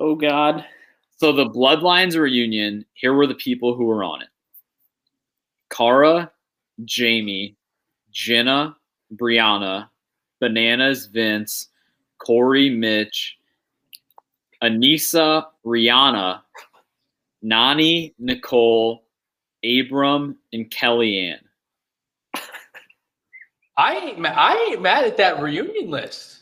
Oh 0.00 0.16
God. 0.16 0.64
So 1.16 1.32
the 1.32 1.46
Bloodlines 1.46 2.16
reunion, 2.16 2.84
here 2.94 3.14
were 3.14 3.26
the 3.28 3.34
people 3.36 3.76
who 3.76 3.84
were 3.84 4.02
on 4.02 4.22
it. 4.22 4.28
Cara, 5.70 6.30
Jamie, 6.84 7.56
Jenna, 8.10 8.76
Brianna, 9.14 9.88
Bananas, 10.40 11.06
Vince, 11.06 11.68
Corey, 12.18 12.70
Mitch, 12.70 13.38
Anissa, 14.62 15.46
Rihanna, 15.64 16.40
Nany, 17.44 18.14
Nicole, 18.18 19.04
Abram, 19.64 20.36
and 20.52 20.70
Kellyanne. 20.70 21.40
I 23.76 23.94
ain't 23.96 24.18
ma- 24.18 24.34
I 24.34 24.70
ain't 24.70 24.82
mad 24.82 25.04
at 25.04 25.16
that 25.18 25.40
reunion 25.40 25.88
list. 25.88 26.40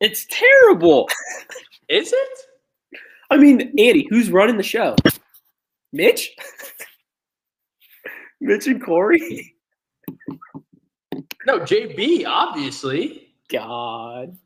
It's 0.00 0.26
terrible. 0.30 1.08
Is 1.88 2.12
it? 2.12 2.98
I 3.30 3.38
mean, 3.38 3.60
Andy, 3.78 4.06
who's 4.10 4.30
running 4.30 4.58
the 4.58 4.62
show? 4.62 4.96
Mitch? 5.92 6.36
Mitch 8.42 8.66
and 8.66 8.84
Corey? 8.84 9.54
No, 11.46 11.60
JB, 11.60 12.26
obviously. 12.26 13.34
God. 13.48 14.36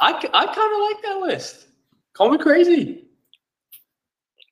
I, 0.00 0.12
I 0.12 0.12
kind 0.12 0.22
of 0.22 0.80
like 0.80 1.02
that 1.02 1.18
list. 1.20 1.66
Call 2.14 2.30
me 2.30 2.38
crazy. 2.38 3.06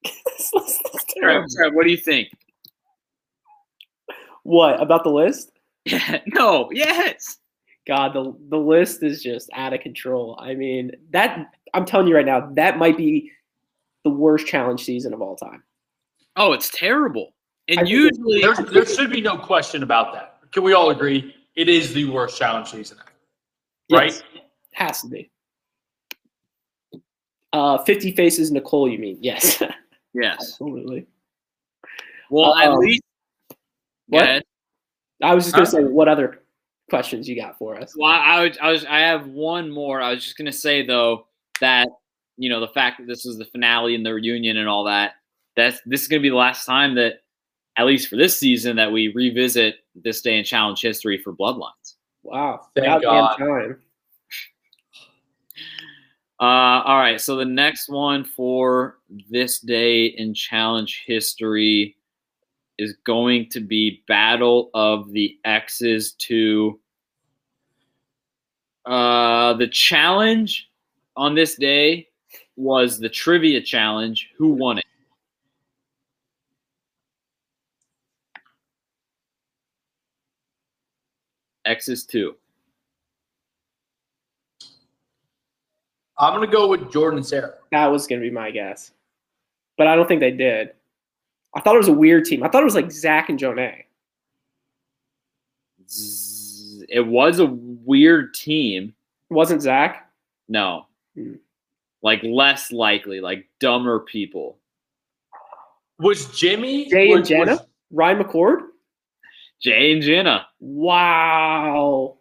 This 0.53 0.79
Trev. 1.19 1.45
Trev, 1.57 1.75
what 1.75 1.85
do 1.85 1.91
you 1.91 1.97
think? 1.97 2.29
What 4.43 4.83
about 4.83 5.05
the 5.05 5.11
list? 5.11 5.53
Yeah, 5.85 6.19
no, 6.27 6.69
yes. 6.73 7.39
God, 7.87 8.13
the 8.13 8.35
the 8.49 8.59
list 8.59 9.03
is 9.05 9.23
just 9.23 9.49
out 9.55 9.73
of 9.73 9.81
control. 9.81 10.37
I 10.41 10.55
mean, 10.55 10.91
that 11.11 11.55
I'm 11.75 11.85
telling 11.85 12.09
you 12.09 12.17
right 12.17 12.27
now, 12.27 12.51
that 12.55 12.79
might 12.79 12.97
be 12.97 13.31
the 14.03 14.11
worst 14.11 14.47
challenge 14.47 14.83
season 14.83 15.15
of 15.15 15.23
all 15.23 15.37
time. 15.37 15.63
Oh, 16.35 16.53
it's 16.53 16.71
terrible. 16.71 17.35
And 17.69 17.81
I 17.81 17.83
usually, 17.85 18.41
There, 18.43 18.55
there 18.55 18.87
should 18.87 19.11
be 19.11 19.21
no 19.21 19.37
question 19.39 19.83
about 19.83 20.13
that. 20.15 20.39
Can 20.53 20.63
we 20.63 20.73
all 20.73 20.91
agree? 20.91 21.35
It 21.55 21.69
is 21.69 21.93
the 21.95 22.09
worst 22.11 22.37
challenge 22.39 22.71
season 22.71 22.99
ever. 23.01 24.01
Right? 24.03 24.13
Yes, 24.13 24.23
has 24.73 25.03
to 25.03 25.09
be. 25.09 25.31
Uh, 27.53 27.79
50 27.85 28.13
Faces 28.13 28.51
Nicole, 28.51 28.89
you 28.89 28.99
mean? 28.99 29.19
Yes, 29.21 29.61
yes. 30.15 30.35
absolutely. 30.39 31.07
Well, 32.31 32.55
at 32.57 32.69
Um, 32.71 32.79
least. 32.81 33.03
what? 34.09 34.25
Go. 35.21 35.27
I 35.29 35.35
was 35.35 35.45
just 35.45 35.55
gonna 35.55 35.67
Huh? 35.67 35.71
say, 35.73 35.85
what 35.85 36.09
other 36.09 36.43
questions 36.89 37.29
you 37.29 37.37
got 37.37 37.59
for 37.59 37.77
us? 37.77 37.95
Well, 37.97 38.11
I, 38.11 38.41
would- 38.43 38.59
I 38.59 38.73
was. 38.73 38.85
I 38.87 39.01
have 39.01 39.27
one 39.29 39.71
more. 39.71 40.01
I 40.01 40.11
was 40.11 40.25
just 40.25 40.37
gonna 40.39 40.51
say 40.53 40.85
though 40.85 41.27
that 41.61 41.89
you 42.39 42.49
know 42.49 42.59
the 42.61 42.69
fact 42.69 42.99
that 42.99 43.07
this 43.07 43.27
is 43.27 43.37
the 43.37 43.45
finale 43.45 43.95
and 43.95 44.05
the 44.05 44.15
reunion 44.15 44.57
and 44.57 44.69
all 44.69 44.85
that. 44.85 45.13
That's 45.55 45.79
this 45.85 46.01
is 46.03 46.09
gonna 46.09 46.23
be 46.23 46.31
the 46.31 46.35
last 46.37 46.65
time 46.65 46.95
that, 46.95 47.22
at 47.79 47.87
least 47.87 48.09
for 48.09 48.17
this 48.17 48.39
season, 48.39 48.77
that 48.77 48.93
we 48.93 49.09
revisit 49.09 49.77
this 49.95 50.21
day 50.21 50.39
in 50.39 50.45
challenge 50.45 50.81
history 50.81 51.19
for 51.19 51.33
Bloodlines. 51.33 51.95
Wow, 52.23 52.67
Thank 52.75 53.03
goddamn 53.03 53.11
God. 53.11 53.37
time. 53.37 53.83
Uh, 56.41 56.83
all 56.85 56.99
right. 56.99 57.21
So 57.21 57.37
the 57.37 57.45
next 57.45 57.89
one 57.89 58.25
for 58.25 58.99
this 59.31 59.61
day 59.61 60.07
in 60.07 60.35
challenge 60.35 61.05
history 61.07 61.97
is 62.79 62.97
going 63.05 63.49
to 63.51 63.61
be 63.61 64.03
Battle 64.09 64.69
of 64.75 65.13
the 65.13 65.39
X's 65.45 66.15
to 66.15 66.81
uh, 68.87 69.53
the 69.55 69.69
challenge 69.69 70.69
on 71.17 71.37
this 71.37 71.55
day 71.55 72.09
was 72.57 72.99
the 72.99 73.09
trivia 73.09 73.61
challenge. 73.61 74.31
Who 74.37 74.49
won 74.49 74.79
it? 74.79 74.85
X's 81.65 82.05
two. 82.05 82.35
I'm 86.19 86.35
going 86.37 86.49
to 86.49 86.53
go 86.53 86.69
with 86.69 86.91
Jordan 86.93 87.19
and 87.19 87.27
Sarah. 87.27 87.55
That 87.71 87.87
was 87.87 88.07
gonna 88.07 88.21
be 88.21 88.31
my 88.31 88.51
guess, 88.51 88.93
but 89.77 89.87
I 89.87 89.97
don't 89.97 90.07
think 90.07 90.21
they 90.21 90.31
did. 90.31 90.73
I 91.55 91.61
thought 91.61 91.75
it 91.75 91.79
was 91.79 91.89
a 91.89 91.93
weird 91.93 92.25
team. 92.25 92.43
I 92.43 92.49
thought 92.49 92.63
it 92.63 92.67
was 92.67 92.75
like 92.75 92.91
Zach 92.93 93.29
and 93.29 93.39
Jonay. 93.39 93.85
It 96.89 97.07
was 97.07 97.39
a 97.39 97.47
weird 97.47 98.35
team. 98.35 98.95
It 99.31 99.35
wasn't 99.35 99.63
Zach. 99.63 100.11
No. 100.49 100.87
Hmm. 101.15 101.35
Like 102.03 102.23
less 102.23 102.73
likely, 102.73 103.21
like 103.21 103.49
dumber 103.59 104.01
people. 104.01 104.59
Was 105.99 106.27
Jimmy? 106.39 106.89
Jay 106.91 107.11
and 107.11 107.21
was- 107.21 107.29
Jenna? 107.29 107.53
was- 107.53 107.67
Ryan 107.91 108.23
McCord. 108.23 108.61
Jay 109.63 109.93
and 109.93 110.03
Jenna. 110.03 110.47
Wow. 110.61 112.19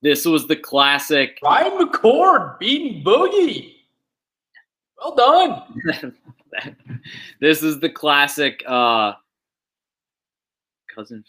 This 0.00 0.24
was 0.24 0.46
the 0.46 0.56
classic. 0.56 1.38
Ryan 1.42 1.86
McCord 1.86 2.58
beating 2.58 3.04
Boogie. 3.04 3.74
Well 4.98 5.14
done. 5.14 6.16
this 7.40 7.62
is 7.62 7.78
the 7.80 7.90
classic 7.90 8.62
uh 8.66 9.12
cousin 10.94 11.22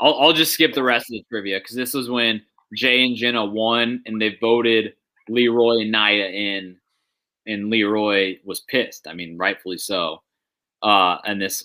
I'll 0.00 0.14
I'll 0.14 0.32
just 0.32 0.54
skip 0.54 0.72
the 0.72 0.82
rest 0.82 1.06
of 1.06 1.14
the 1.14 1.24
trivia 1.28 1.58
because 1.58 1.76
this 1.76 1.94
was 1.94 2.08
when 2.08 2.42
Jay 2.74 3.04
and 3.04 3.16
Jenna 3.16 3.44
won 3.44 4.02
and 4.06 4.20
they 4.20 4.36
voted 4.40 4.94
Leroy 5.28 5.80
and 5.80 5.94
Nany 5.94 6.32
in 6.32 6.76
and 7.46 7.70
Leroy 7.70 8.38
was 8.44 8.60
pissed. 8.60 9.08
I 9.08 9.14
mean, 9.14 9.36
rightfully 9.36 9.78
so. 9.78 10.22
Uh 10.82 11.18
and 11.24 11.40
this 11.40 11.64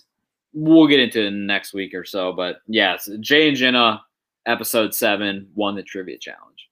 we'll 0.58 0.88
get 0.88 1.00
into 1.00 1.28
it 1.28 1.32
next 1.32 1.74
week 1.74 1.94
or 1.94 2.04
so, 2.04 2.34
but 2.34 2.58
yes, 2.68 3.08
Jay 3.20 3.48
and 3.48 3.56
Jenna 3.56 4.02
episode 4.48 4.96
seven 4.96 5.50
won 5.54 5.76
the 5.76 5.84
trivia 5.84 6.18
challenge. 6.18 6.70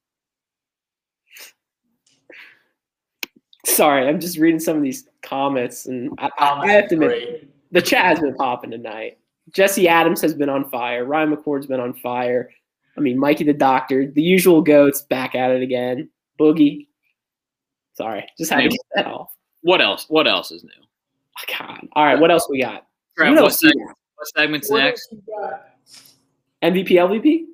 Sorry, 3.66 4.08
I'm 4.08 4.20
just 4.20 4.38
reading 4.38 4.60
some 4.60 4.78
of 4.78 4.84
these 4.84 5.08
comments, 5.22 5.86
and 5.86 6.12
I, 6.18 6.30
I, 6.40 6.50
I 6.62 6.72
have 6.72 6.88
to 6.90 6.96
admit, 6.96 7.50
the 7.72 7.82
chat 7.82 8.06
has 8.06 8.20
been 8.20 8.36
popping 8.36 8.72
tonight. 8.72 9.20
Jesse 9.52 9.88
Adams 9.88 10.22
has 10.22 10.34
been 10.34 10.50
on 10.50 10.70
fire. 10.70 11.06
Ryan 11.06 11.36
McCord's 11.36 11.68
been 11.68 11.80
on 11.80 11.94
fire. 11.94 12.50
I 12.98 13.02
mean, 13.02 13.20
Mikey 13.20 13.44
the 13.44 13.54
Doctor, 13.54 14.10
the 14.10 14.22
usual 14.22 14.62
goats, 14.62 15.02
back 15.04 15.36
at 15.36 15.52
it 15.52 15.62
again. 15.62 16.10
Boogie. 16.40 16.88
Sorry, 17.94 18.26
just 18.38 18.52
had 18.52 18.62
to 18.62 18.70
get 18.70 18.80
that 18.96 19.08
off. 19.08 19.36
What 19.62 19.82
else? 19.82 20.06
What 20.10 20.28
else 20.28 20.52
is 20.52 20.64
new? 20.64 20.72
Oh, 20.80 21.54
God. 21.60 21.88
All 21.94 22.06
right, 22.06 22.20
what 22.20 22.32
else 22.32 22.48
we 22.50 22.62
got? 22.62 22.85
Trent, 23.18 23.36
What 23.36 23.44
what, 23.44 23.52
else 23.52 23.64
seg- 23.64 23.74
what 23.76 24.28
segment's 24.36 24.70
What 24.70 24.80
next? 24.80 25.14
else? 25.14 26.14
MVP, 26.64 26.90
LVP? 26.92 27.46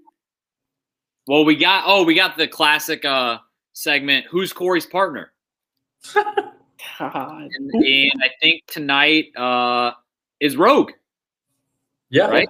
Well, 1.27 1.45
we 1.45 1.55
got 1.55 1.83
oh, 1.85 2.03
we 2.03 2.15
got 2.15 2.37
the 2.37 2.47
classic 2.47 3.05
uh 3.05 3.37
segment. 3.73 4.25
Who's 4.29 4.53
Corey's 4.53 4.85
partner? 4.85 5.31
God. 6.13 7.49
And, 7.53 7.71
and 7.73 8.11
I 8.23 8.29
think 8.41 8.65
tonight 8.67 9.35
uh 9.37 9.91
is 10.39 10.57
Rogue. 10.57 10.91
Yeah. 12.09 12.27
Right? 12.27 12.49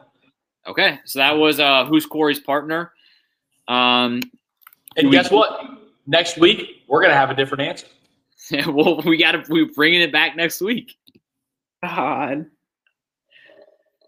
Okay, 0.68 1.00
so 1.06 1.20
that 1.20 1.32
was 1.38 1.60
uh, 1.60 1.86
who's 1.86 2.06
Corey's 2.06 2.40
partner. 2.40 2.94
Um, 3.68 4.22
And 4.96 5.08
We- 5.08 5.12
guess 5.12 5.32
what? 5.32 5.60
Next 6.08 6.38
week 6.38 6.84
we're 6.88 7.02
gonna 7.02 7.14
have 7.16 7.30
a 7.30 7.36
different 7.36 7.62
answer. 7.64 7.88
Yeah, 8.50 8.68
well, 8.70 9.02
we 9.06 9.18
got 9.18 9.32
to 9.34 9.44
we're 9.50 9.68
bringing 9.74 10.02
it 10.02 10.12
back 10.12 10.36
next 10.36 10.62
week. 10.62 10.96
God. 11.84 12.46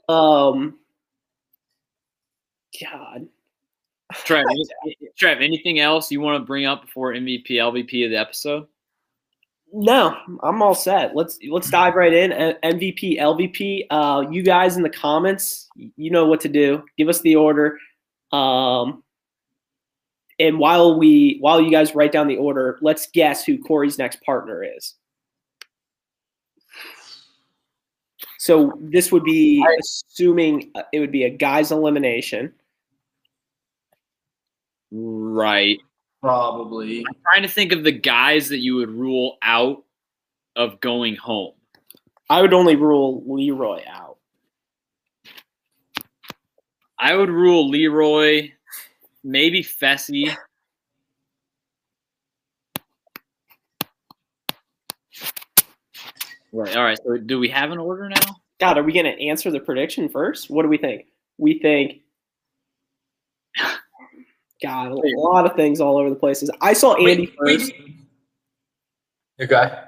Um. 0.09 0.79
God. 2.81 3.27
Trev, 4.25 4.45
Trev, 5.17 5.41
anything 5.41 5.79
else 5.79 6.11
you 6.11 6.21
want 6.21 6.41
to 6.41 6.45
bring 6.45 6.65
up 6.65 6.81
before 6.81 7.13
MVP 7.13 7.51
LVP 7.51 8.05
of 8.05 8.11
the 8.11 8.17
episode? 8.17 8.67
No, 9.75 10.15
I'm 10.43 10.61
all 10.61 10.75
set. 10.75 11.15
Let's 11.15 11.39
let's 11.49 11.69
dive 11.69 11.95
right 11.95 12.13
in. 12.13 12.29
MVP, 12.63 13.19
LVP. 13.19 13.87
Uh, 13.89 14.29
you 14.29 14.43
guys 14.43 14.77
in 14.77 14.83
the 14.83 14.89
comments, 14.89 15.67
you 15.75 16.11
know 16.11 16.27
what 16.27 16.41
to 16.41 16.49
do. 16.49 16.83
Give 16.95 17.09
us 17.09 17.21
the 17.21 17.35
order. 17.35 17.79
Um, 18.31 19.03
and 20.39 20.59
while 20.59 20.99
we 20.99 21.37
while 21.39 21.59
you 21.59 21.71
guys 21.71 21.95
write 21.95 22.11
down 22.11 22.27
the 22.27 22.37
order, 22.37 22.77
let's 22.83 23.07
guess 23.07 23.43
who 23.43 23.57
Corey's 23.57 23.97
next 23.97 24.21
partner 24.21 24.63
is. 24.63 24.93
So 28.43 28.73
this 28.77 29.09
would 29.09 29.23
be 29.23 29.65
assuming 29.79 30.69
uh, 30.75 30.81
it 30.91 30.99
would 30.99 31.13
be 31.13 31.23
a 31.23 31.29
guys 31.29 31.71
elimination. 31.71 32.51
Right. 34.91 35.77
Probably. 36.21 37.05
I'm 37.07 37.15
trying 37.23 37.43
to 37.43 37.47
think 37.47 37.71
of 37.71 37.85
the 37.85 37.93
guys 37.93 38.49
that 38.49 38.57
you 38.57 38.75
would 38.75 38.89
rule 38.89 39.37
out 39.41 39.85
of 40.57 40.81
going 40.81 41.15
home. 41.15 41.53
I 42.29 42.41
would 42.41 42.53
only 42.53 42.75
rule 42.75 43.23
Leroy 43.25 43.81
out. 43.89 44.17
I 46.99 47.15
would 47.15 47.29
rule 47.29 47.69
Leroy, 47.69 48.51
maybe 49.23 49.63
Fessy. 49.63 50.35
Right. 56.53 56.77
All 56.77 56.83
right. 56.83 56.97
So 57.03 57.17
do 57.17 57.39
we 57.39 57.49
have 57.49 57.71
an 57.71 57.79
order 57.79 58.07
now? 58.07 58.35
God, 58.59 58.77
are 58.77 58.83
we 58.83 58.93
going 58.93 59.05
to 59.05 59.19
answer 59.21 59.51
the 59.51 59.59
prediction 59.59 60.07
first? 60.07 60.49
What 60.49 60.61
do 60.61 60.69
we 60.69 60.77
think? 60.77 61.07
We 61.37 61.59
think. 61.59 62.01
God, 64.61 64.91
a 64.91 65.19
lot 65.19 65.45
of 65.45 65.57
things 65.57 65.81
all 65.81 65.97
over 65.97 66.09
the 66.09 66.15
places. 66.15 66.49
I 66.61 66.71
saw 66.71 66.95
Andy 66.95 67.25
first. 67.37 67.73
Okay. 69.41 69.79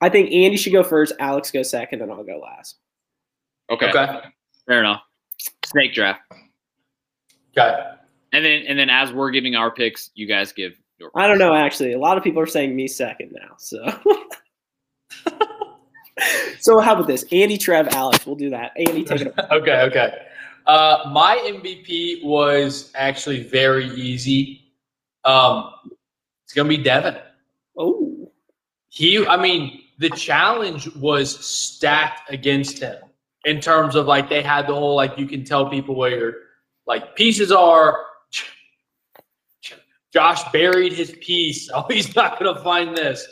I 0.00 0.08
think 0.08 0.32
Andy 0.32 0.56
should 0.56 0.72
go 0.72 0.82
first. 0.82 1.12
Alex 1.18 1.50
go 1.50 1.62
second, 1.62 2.00
and 2.00 2.10
I'll 2.10 2.24
go 2.24 2.38
last. 2.38 2.76
Okay. 3.70 3.90
Okay. 3.90 4.20
Fair 4.66 4.80
enough. 4.80 5.02
Snake 5.66 5.92
draft. 5.92 6.20
Okay. 7.56 7.90
And 8.32 8.44
then 8.44 8.64
and 8.66 8.78
then 8.78 8.88
as 8.88 9.12
we're 9.12 9.30
giving 9.30 9.54
our 9.54 9.70
picks, 9.70 10.10
you 10.14 10.26
guys 10.26 10.52
give 10.52 10.72
your 10.98 11.10
I 11.14 11.26
don't 11.26 11.38
know. 11.38 11.54
Actually, 11.54 11.92
a 11.92 11.98
lot 11.98 12.16
of 12.16 12.24
people 12.24 12.40
are 12.40 12.46
saying 12.46 12.74
me 12.74 12.88
second 12.88 13.32
now. 13.32 13.54
So, 13.58 13.84
so 16.60 16.78
how 16.80 16.94
about 16.94 17.06
this? 17.06 17.24
Andy, 17.32 17.58
Trev, 17.58 17.88
Alex. 17.88 18.26
We'll 18.26 18.36
do 18.36 18.50
that. 18.50 18.72
Andy, 18.76 19.04
take 19.04 19.22
it. 19.22 19.26
away. 19.28 19.48
okay, 19.60 19.80
okay. 19.82 20.26
Uh, 20.66 21.10
my 21.12 21.36
MVP 21.44 22.24
was 22.24 22.92
actually 22.94 23.42
very 23.42 23.86
easy. 23.90 24.62
Um, 25.24 25.70
it's 26.44 26.52
gonna 26.52 26.68
be 26.68 26.76
Devin. 26.78 27.16
Oh, 27.76 28.30
He, 28.88 29.26
I 29.26 29.36
mean, 29.40 29.82
the 29.98 30.10
challenge 30.10 30.94
was 30.96 31.44
stacked 31.44 32.30
against 32.30 32.78
him 32.78 32.96
in 33.44 33.60
terms 33.60 33.94
of 33.96 34.06
like 34.06 34.28
they 34.28 34.42
had 34.42 34.66
the 34.66 34.74
whole 34.74 34.94
like 34.94 35.16
you 35.18 35.26
can 35.26 35.44
tell 35.44 35.68
people 35.68 35.94
where 35.94 36.10
your 36.10 36.34
like 36.86 37.16
pieces 37.16 37.50
are. 37.50 37.98
Josh 40.12 40.42
buried 40.52 40.92
his 40.92 41.12
piece. 41.20 41.70
Oh, 41.74 41.86
he's 41.88 42.14
not 42.14 42.38
gonna 42.38 42.62
find 42.62 42.96
this. 42.96 43.26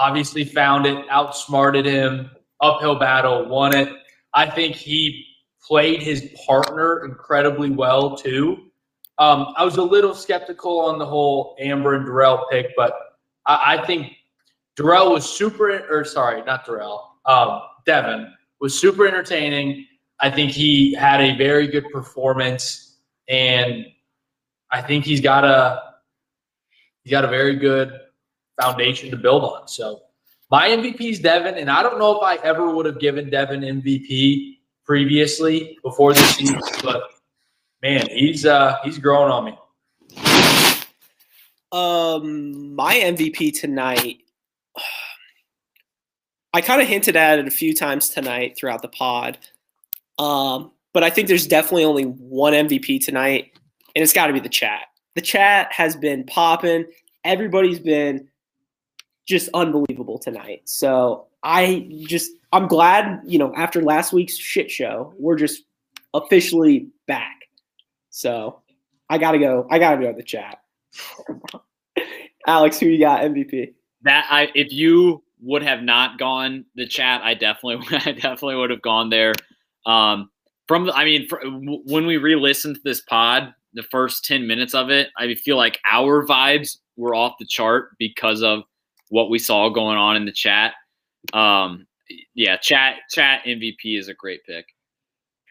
Obviously, 0.00 0.44
found 0.44 0.86
it, 0.86 1.04
outsmarted 1.10 1.86
him, 1.86 2.30
uphill 2.60 2.98
battle, 2.98 3.48
won 3.48 3.74
it. 3.74 3.88
I 4.34 4.48
think 4.48 4.76
he 4.76 5.24
played 5.66 6.02
his 6.02 6.34
partner 6.46 7.04
incredibly 7.04 7.70
well 7.70 8.16
too. 8.16 8.70
Um, 9.18 9.54
I 9.56 9.64
was 9.64 9.78
a 9.78 9.82
little 9.82 10.14
skeptical 10.14 10.78
on 10.80 10.98
the 10.98 11.06
whole 11.06 11.56
Amber 11.58 11.94
and 11.94 12.04
Darrell 12.04 12.46
pick, 12.50 12.66
but 12.76 12.92
I, 13.46 13.78
I 13.78 13.86
think 13.86 14.12
Darrell 14.76 15.12
was 15.12 15.28
super, 15.28 15.86
or 15.90 16.04
sorry, 16.04 16.42
not 16.42 16.66
Darrell, 16.66 17.16
um, 17.24 17.62
Devin 17.86 18.32
was 18.60 18.78
super 18.78 19.06
entertaining. 19.06 19.86
I 20.20 20.30
think 20.30 20.50
he 20.50 20.94
had 20.94 21.20
a 21.20 21.36
very 21.36 21.66
good 21.66 21.84
performance, 21.90 22.98
and 23.28 23.86
I 24.70 24.82
think 24.82 25.04
he's 25.04 25.20
got 25.20 25.44
a 25.44 25.82
he's 27.02 27.10
got 27.10 27.24
a 27.24 27.28
very 27.28 27.56
good 27.56 27.98
foundation 28.60 29.10
to 29.10 29.16
build 29.16 29.44
on. 29.44 29.68
So 29.68 30.00
my 30.50 30.68
MVP 30.68 31.00
is 31.00 31.20
Devin, 31.20 31.54
and 31.54 31.70
I 31.70 31.82
don't 31.82 31.98
know 31.98 32.16
if 32.16 32.22
I 32.22 32.36
ever 32.44 32.74
would 32.74 32.86
have 32.86 33.00
given 33.00 33.30
Devin 33.30 33.60
MVP 33.60 34.58
previously 34.84 35.78
before 35.82 36.12
this 36.14 36.36
season, 36.36 36.60
but 36.82 37.02
man, 37.82 38.06
he's 38.08 38.46
uh 38.46 38.76
he's 38.84 38.98
growing 38.98 39.30
on 39.30 39.44
me. 39.44 39.58
Um, 41.72 42.74
my 42.74 42.94
MVP 42.94 43.58
tonight. 43.58 44.18
I 46.54 46.62
kind 46.62 46.80
of 46.80 46.88
hinted 46.88 47.16
at 47.16 47.38
it 47.38 47.46
a 47.46 47.50
few 47.50 47.74
times 47.74 48.08
tonight 48.08 48.56
throughout 48.56 48.80
the 48.80 48.88
pod. 48.88 49.36
Um, 50.18 50.70
but 50.94 51.02
I 51.02 51.10
think 51.10 51.28
there's 51.28 51.46
definitely 51.46 51.84
only 51.84 52.04
one 52.04 52.54
MVP 52.54 53.04
tonight, 53.04 53.50
and 53.94 54.02
it's 54.02 54.14
got 54.14 54.28
to 54.28 54.32
be 54.32 54.40
the 54.40 54.48
chat. 54.48 54.86
The 55.14 55.20
chat 55.20 55.70
has 55.72 55.96
been 55.96 56.24
popping. 56.24 56.86
Everybody's 57.24 57.80
been 57.80 58.28
just 59.26 59.48
unbelievable 59.54 60.18
tonight. 60.18 60.62
So 60.64 61.26
I 61.42 61.88
just 62.06 62.32
I'm 62.52 62.68
glad, 62.68 63.20
you 63.26 63.38
know, 63.38 63.52
after 63.54 63.82
last 63.82 64.12
week's 64.12 64.36
shit 64.36 64.70
show, 64.70 65.14
we're 65.18 65.36
just 65.36 65.64
officially 66.14 66.88
back. 67.06 67.42
So 68.10 68.62
I 69.10 69.18
gotta 69.18 69.38
go. 69.38 69.66
I 69.70 69.78
gotta 69.78 70.00
go 70.00 70.12
to 70.12 70.16
the 70.16 70.22
chat. 70.22 70.58
Alex, 72.46 72.78
who 72.78 72.86
you 72.86 73.00
got 73.00 73.22
MVP? 73.22 73.74
that 74.06 74.26
I 74.30 74.50
if 74.54 74.72
you 74.72 75.22
would 75.40 75.62
have 75.62 75.82
not 75.82 76.18
gone 76.18 76.64
the 76.74 76.86
chat, 76.86 77.20
I 77.22 77.34
definitely 77.34 77.86
I 78.06 78.12
definitely 78.12 78.56
would 78.56 78.70
have 78.70 78.82
gone 78.82 79.10
there. 79.10 79.34
Um, 79.84 80.30
from 80.66 80.90
I 80.90 81.04
mean, 81.04 81.28
fr 81.28 81.36
when 81.44 82.06
we 82.06 82.16
re-listened 82.16 82.76
to 82.76 82.82
this 82.82 83.02
pod, 83.02 83.52
the 83.74 83.82
first 83.82 84.24
ten 84.24 84.46
minutes 84.46 84.74
of 84.74 84.90
it, 84.90 85.08
I 85.18 85.34
feel 85.34 85.56
like 85.56 85.78
our 85.90 86.24
vibes 86.26 86.78
were 86.96 87.14
off 87.14 87.34
the 87.38 87.46
chart 87.46 87.90
because 87.98 88.42
of 88.42 88.62
what 89.08 89.30
we 89.30 89.38
saw 89.38 89.68
going 89.68 89.96
on 89.96 90.16
in 90.16 90.24
the 90.24 90.32
chat. 90.32 90.74
Um, 91.32 91.86
yeah, 92.34 92.56
chat 92.56 92.96
chat 93.10 93.42
MVP 93.44 93.98
is 93.98 94.08
a 94.08 94.14
great 94.14 94.44
pick. 94.44 94.66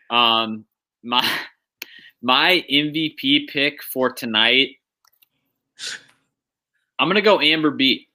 Um, 0.09 0.65
my 1.03 1.27
my 2.21 2.63
MVP 2.71 3.47
pick 3.47 3.83
for 3.83 4.11
tonight. 4.11 4.75
I'm 6.99 7.09
gonna 7.09 7.21
go 7.21 7.41
Amber 7.41 7.71
B. 7.71 8.07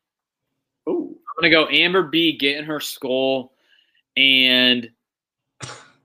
Oh, 0.87 1.09
I'm 1.11 1.43
gonna 1.43 1.51
go 1.51 1.69
Amber 1.69 2.03
B 2.03 2.37
getting 2.37 2.65
her 2.65 2.81
skull, 2.81 3.53
and 4.17 4.91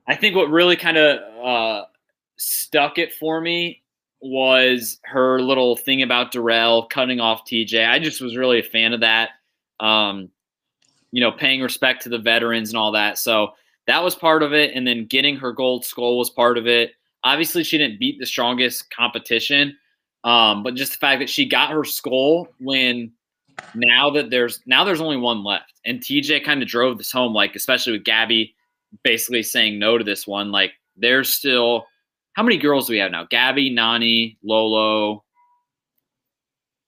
I 0.08 0.16
think 0.16 0.36
what 0.36 0.50
really 0.50 0.76
kind 0.76 0.98
of 0.98 1.46
uh, 1.46 1.86
stuck 2.36 2.98
it 2.98 3.14
for 3.14 3.40
me 3.40 3.82
was 4.26 5.00
her 5.04 5.40
little 5.40 5.76
thing 5.76 6.02
about 6.02 6.32
Darrell 6.32 6.88
cutting 6.88 7.20
off 7.20 7.46
TJ. 7.46 7.88
I 7.88 8.00
just 8.00 8.22
was 8.22 8.36
really 8.36 8.60
a 8.60 8.64
fan 8.64 8.94
of 8.94 9.02
that. 9.02 9.30
Um, 9.80 10.30
you 11.12 11.22
know, 11.22 11.32
paying 11.32 11.62
respect 11.62 12.04
to 12.04 12.10
the 12.10 12.18
veterans 12.18 12.70
and 12.70 12.78
all 12.78 12.92
that. 12.94 13.18
So 13.18 13.54
that 13.88 14.04
was 14.04 14.16
part 14.16 14.44
of 14.44 14.54
it, 14.54 14.72
and 14.74 14.86
then 14.86 15.06
getting 15.06 15.38
her 15.38 15.52
gold 15.52 15.86
skull 15.86 16.18
was 16.18 16.30
part 16.30 16.58
of 16.58 16.68
it. 16.68 16.92
Obviously, 17.24 17.64
she 17.64 17.78
didn't 17.78 18.00
beat 18.00 18.20
the 18.20 18.26
strongest 18.26 18.90
competition, 18.90 19.78
um, 20.24 20.64
but 20.64 20.76
just 20.76 20.94
the 20.94 20.98
fact 20.98 21.20
that 21.20 21.30
she 21.30 21.46
got 21.46 21.72
her 21.72 21.84
skull 21.84 22.48
when 22.60 23.12
now 23.74 24.10
that 24.10 24.30
there's 24.30 24.60
now 24.66 24.84
there's 24.84 25.00
only 25.00 25.16
one 25.16 25.42
left 25.42 25.80
and 25.86 26.02
tj 26.02 26.44
kind 26.44 26.62
of 26.62 26.68
drove 26.68 26.98
this 26.98 27.10
home 27.10 27.34
like 27.34 27.56
especially 27.56 27.94
with 27.94 28.04
gabby 28.04 28.54
basically 29.04 29.42
saying 29.42 29.80
no 29.80 29.98
to 29.98 30.04
this 30.04 30.28
one 30.28 30.52
like 30.52 30.74
there's 30.98 31.34
still 31.34 31.86
how 32.36 32.44
many 32.44 32.58
girls 32.58 32.88
do 32.88 32.94
we 32.94 33.00
have 33.00 33.12
now? 33.12 33.26
Gabby 33.30 33.72
Nany 33.74 34.38
lolo 34.44 35.24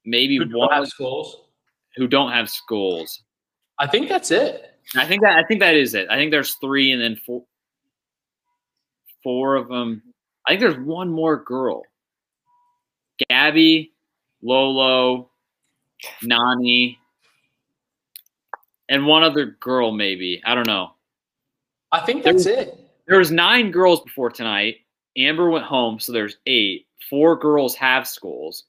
maybe 0.06 0.38
Who 0.38 0.46
one 0.58 0.72
have 0.72 0.88
skulls? 0.88 1.38
who 1.96 2.08
don't 2.08 2.32
have 2.32 2.50
skulls. 2.50 3.24
I 3.80 3.88
think 3.88 4.08
that's 4.10 4.30
it. 4.32 4.74
i 4.96 5.06
think 5.06 5.22
that 5.22 5.38
i 5.38 5.44
think 5.48 5.60
that 5.62 5.76
is 5.76 5.94
it. 5.96 6.08
I 6.10 6.16
think 6.18 6.32
there's 6.32 6.56
three 6.56 6.92
and 6.92 7.02
then 7.02 7.16
four 7.26 7.44
four 9.24 9.56
of 9.56 9.68
them. 9.68 10.04
I 10.46 10.52
think 10.52 10.62
there's 10.62 10.78
one 10.86 11.10
more 11.10 11.44
girl. 11.44 11.84
Gabby 13.30 13.94
lolo 14.42 15.30
Nany 16.24 16.98
and 18.90 19.06
one 19.08 19.24
other 19.24 19.58
girl 19.60 19.92
maybe. 19.92 20.42
I 20.46 20.56
don't 20.56 20.68
know. 20.68 20.92
I 21.92 22.02
think 22.06 22.24
that's 22.24 22.46
it. 22.46 22.78
there 23.08 23.18
was 23.18 23.32
nine 23.32 23.72
girls 23.72 24.02
before 24.02 24.30
tonight 24.30 24.78
Amber 25.18 25.50
went 25.50 25.66
home, 25.66 26.00
so 26.00 26.12
there's 26.12 26.38
eight. 26.46 26.86
Four 27.10 27.36
girls 27.38 27.76
have 27.76 28.08
skulls. 28.08 28.66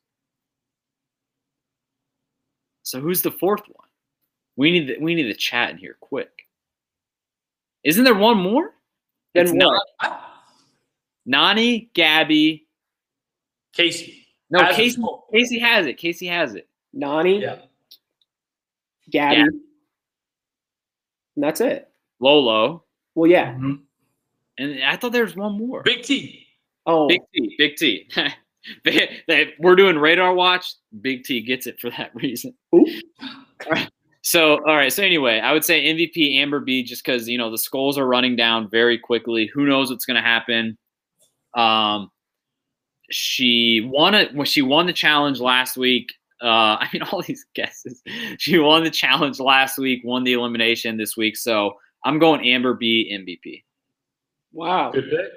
So 2.83 3.01
who's 3.01 3.23
the 3.23 3.31
fourth 3.31 3.62
one? 3.66 3.89
We 4.57 4.70
need 4.73 4.89
the, 4.89 4.99
we 5.01 5.15
need 5.15 5.25
the 5.31 5.35
chat 5.35 5.70
in 5.70 5.77
here 5.77 5.97
quick. 6.01 6.31
Isn't 7.85 8.05
there 8.05 8.15
one 8.15 8.39
more? 8.39 8.73
Then 9.35 9.45
It's 9.45 9.53
what? 9.53 9.83
not- 10.03 10.23
Nany, 11.29 11.93
Gabby. 11.93 12.66
Kaycee. 13.77 14.25
No, 14.51 14.61
Has 14.65 14.77
Kaycee. 14.77 15.20
Kaycee 15.35 15.61
has 15.61 15.87
it. 15.87 15.99
Kaycee 15.99 16.31
has 16.31 16.55
it. 16.55 16.66
Nany, 16.97 17.43
Yeah. 17.43 17.59
Gabby, 19.11 19.37
Yeah. 19.37 19.43
and 19.45 19.61
that's 21.37 21.61
it. 21.61 21.91
Lolo. 22.20 22.85
Well, 23.15 23.31
yeah. 23.31 23.53
Mhm. 23.55 23.81
And 24.59 24.82
I 24.85 24.97
thought 24.97 25.12
there 25.12 25.24
was 25.24 25.36
one 25.36 25.56
more. 25.56 25.82
Big 25.82 26.02
T. 26.02 26.47
Oh, 26.86 27.09
Big 27.09 27.20
T. 27.35 27.55
Big 27.59 27.76
T. 27.76 28.09
They- 28.85 29.20
they- 29.28 29.55
We're 29.60 29.76
doing 29.76 29.97
radar 29.97 30.35
watch. 30.35 30.74
Big 31.01 31.22
T 31.24 31.40
gets 31.40 31.66
it 31.66 31.80
for 31.80 31.89
that 31.90 32.10
reason. 32.14 32.55
Who? 32.72 32.86
So, 34.22 34.59
all 34.66 34.76
right. 34.76 34.93
So, 34.93 35.02
anyway, 35.02 35.39
I 35.40 35.52
would 35.55 35.64
say 35.64 35.86
MVP 35.86 36.35
Amber 36.36 36.60
B 36.60 36.82
just 36.82 37.02
because, 37.02 37.28
you 37.28 37.39
know, 37.39 37.51
the 37.51 37.56
skulls 37.56 37.97
are 37.97 38.06
running 38.06 38.36
down 38.36 38.68
very 38.68 38.98
quickly. 38.98 39.47
Who 39.55 39.64
knows 39.64 39.89
what's 39.90 40.05
going 40.05 40.16
to 40.16 40.20
happen? 40.22 40.76
Um, 41.55 42.10
she 43.10 43.80
won 43.90 44.14
it 44.14 44.35
when 44.35 44.44
she 44.44 44.60
won 44.60 44.85
the 44.86 44.93
challenge 44.93 45.40
last 45.40 45.78
week. 45.78 46.12
Uh, 46.43 46.76
I 46.80 46.89
mean, 46.93 47.02
all 47.05 47.22
these 47.22 47.47
guesses. 47.55 48.02
She 48.39 48.59
won 48.59 48.85
the 48.85 48.90
challenge 48.90 49.40
last 49.40 49.78
week, 49.78 50.02
won 50.05 50.24
the 50.24 50.35
elimination 50.35 50.98
this 50.98 51.16
week. 51.16 51.36
So, 51.36 51.74
I'm 52.05 52.18
going 52.18 52.47
Amber 52.47 52.74
B 52.74 53.10
MVP. 53.16 53.62
Wow. 54.53 54.91
Good 54.91 55.11
pick. 55.11 55.31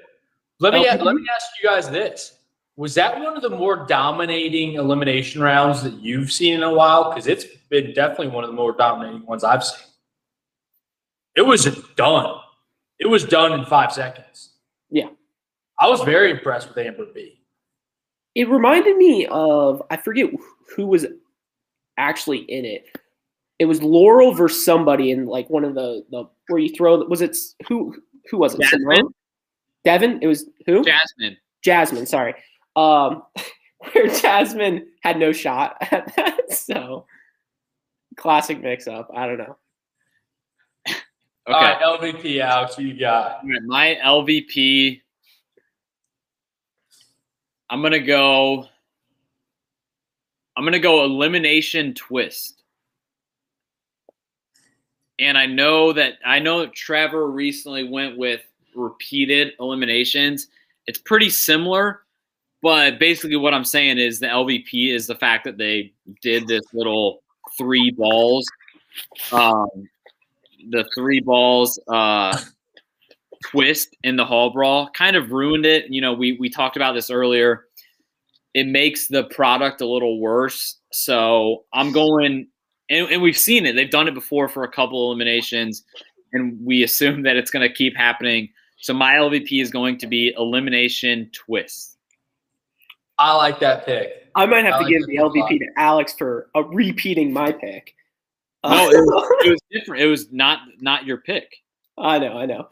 Let 0.60 0.74
me 0.74 0.88
let 0.88 1.16
me 1.16 1.26
ask 1.36 1.48
you 1.62 1.68
guys 1.68 1.90
this: 1.90 2.38
Was 2.76 2.94
that 2.96 3.20
one 3.20 3.36
of 3.36 3.42
the 3.42 3.50
more 3.50 3.86
dominating 3.88 4.76
elimination 4.76 5.42
rounds 5.42 5.82
that 5.84 5.94
you've 5.94 6.32
seen 6.32 6.56
in 6.56 6.64
a 6.64 6.74
while? 6.74 7.10
Because 7.10 7.28
it's 7.28 7.46
been 7.70 7.94
definitely 7.94 8.30
one 8.30 8.44
of 8.44 8.50
the 8.50 8.56
more 8.56 8.74
dominating 8.74 9.26
ones 9.26 9.44
I've 9.44 9.64
seen. 9.64 9.88
It 11.36 11.42
was 11.42 11.66
done. 11.96 12.36
It 13.00 13.08
was 13.08 13.26
done 13.26 13.54
in 13.54 13.66
five 13.66 13.92
seconds. 13.92 14.52
Yeah. 14.90 15.10
I 15.80 15.90
was 15.90 16.02
very 16.02 16.30
impressed 16.30 16.70
with 16.70 16.78
Amber 16.78 17.08
B. 17.14 17.42
It 18.36 18.48
reminded 18.48 18.98
me 18.98 19.26
of 19.32 19.82
I 19.90 19.98
forget 19.98 20.30
who 20.76 20.86
was 20.86 21.08
actually 21.98 22.40
in 22.40 22.66
it. 22.66 22.86
It 23.58 23.66
was 23.66 23.82
Laurel 23.82 24.34
versus 24.34 24.64
somebody 24.64 25.12
in 25.12 25.26
like 25.26 25.50
one 25.50 25.64
of 25.64 25.74
the 25.74 26.06
the 26.12 26.26
where 26.48 26.62
you 26.62 26.74
throw. 26.76 26.98
Was 27.06 27.22
it 27.22 27.36
who? 27.68 27.96
Who 28.30 28.38
was 28.38 28.56
it? 28.56 28.62
Jasmine? 28.62 29.14
Devin. 29.84 30.20
It 30.22 30.28
was 30.28 30.50
who? 30.66 30.84
Jasmine. 30.84 31.38
Jasmine. 31.64 32.06
Sorry. 32.06 32.36
Um, 32.76 33.24
where 33.94 34.08
Jasmine 34.08 34.88
had 35.02 35.18
no 35.18 35.32
shot 35.32 35.78
at 35.92 36.14
that. 36.16 36.38
So 36.52 37.06
classic 38.18 38.62
mix 38.62 38.86
up. 38.88 39.10
I 39.16 39.26
don't 39.26 39.38
know. 39.38 39.58
Okay. 40.88 40.98
All 41.48 41.62
right, 41.62 41.82
LVP, 41.82 42.40
Alex, 42.40 42.76
who 42.76 42.84
you 42.84 43.00
got? 43.00 43.42
All 43.44 43.50
right, 43.50 43.64
my 43.66 43.98
LVP. 44.04 45.02
I'm 47.70 47.82
gonna 47.82 48.00
go. 48.00 48.68
I'm 50.58 50.66
gonna 50.66 50.78
go 50.78 51.06
elimination 51.06 51.94
twist. 51.94 52.61
And 55.22 55.38
I 55.38 55.46
know 55.46 55.94
that 55.94 56.16
I 56.26 56.40
know 56.40 56.62
that 56.62 56.74
Trevor 56.74 57.30
recently 57.30 57.88
went 57.88 58.18
with 58.18 58.42
repeated 58.76 59.54
eliminations. 59.60 60.48
It's 60.88 60.98
pretty 60.98 61.30
similar, 61.30 62.02
but 62.62 63.00
basically 63.00 63.36
what 63.36 63.54
I'm 63.54 63.64
saying 63.64 64.00
is 64.00 64.20
the 64.20 64.28
LVP 64.28 64.94
is 64.94 65.06
the 65.06 65.16
fact 65.16 65.46
that 65.46 65.58
they 65.58 65.94
did 66.22 66.48
this 66.48 66.64
little 66.74 67.22
three 67.58 67.92
balls. 67.92 68.48
Um, 69.32 69.68
the 70.70 70.88
three 70.96 71.22
balls 71.22 71.80
uh, 71.88 72.38
twist 73.46 73.96
in 74.04 74.16
the 74.16 74.26
hall 74.26 74.52
brawl 74.52 74.90
kind 74.90 75.16
of 75.16 75.32
ruined 75.32 75.66
it. 75.66 75.86
You 75.90 76.02
know, 76.02 76.14
we 76.14 76.34
we 76.34 76.50
talked 76.50 76.76
about 76.76 76.94
this 76.94 77.12
earlier. 77.12 77.66
It 78.54 78.68
makes 78.68 79.08
the 79.08 79.26
product 79.26 79.82
a 79.82 79.88
little 79.88 80.20
worse. 80.20 80.80
So 80.92 81.66
I'm 81.74 81.92
going, 81.92 82.48
and, 82.92 83.10
and 83.10 83.22
we've 83.22 83.38
seen 83.38 83.66
it. 83.66 83.76
They've 83.76 83.90
done 83.90 84.08
it 84.08 84.14
before 84.14 84.48
for 84.50 84.64
a 84.64 84.72
couple 84.72 85.04
eliminations, 85.06 85.84
and 86.34 86.64
we 86.64 86.84
assume 86.84 87.24
that 87.24 87.38
it's 87.38 87.50
going 87.50 87.68
to 87.68 87.74
keep 87.74 87.96
happening. 87.96 88.50
So 88.78 88.94
my 88.94 89.16
LVP 89.16 89.62
is 89.62 89.72
going 89.72 89.98
to 90.00 90.08
be 90.08 90.34
elimination 90.38 91.30
twist. 91.34 91.98
I 93.18 93.36
like 93.36 93.60
that 93.60 93.86
pick. 93.86 94.30
I 94.36 94.46
might 94.46 94.66
have 94.66 94.76
I 94.76 94.78
to 94.80 94.84
like 94.84 94.94
give 94.94 95.06
the. 95.06 95.18
LVP 95.18 95.60
to 95.60 95.68
Alex 95.78 96.14
for 96.18 96.50
uh, 96.56 96.64
repeating 96.66 97.32
my 97.32 97.52
pick. 97.52 97.96
No, 98.64 98.90
it 98.90 98.98
was, 98.98 99.38
it 99.46 99.50
was 99.52 99.62
different. 99.72 100.04
It 100.04 100.08
was 100.08 100.32
not 100.32 100.60
not 100.80 101.06
your 101.06 101.18
pick. 101.18 101.56
I 101.98 102.20
know, 102.20 102.38
I 102.38 102.46
know. 102.46 102.70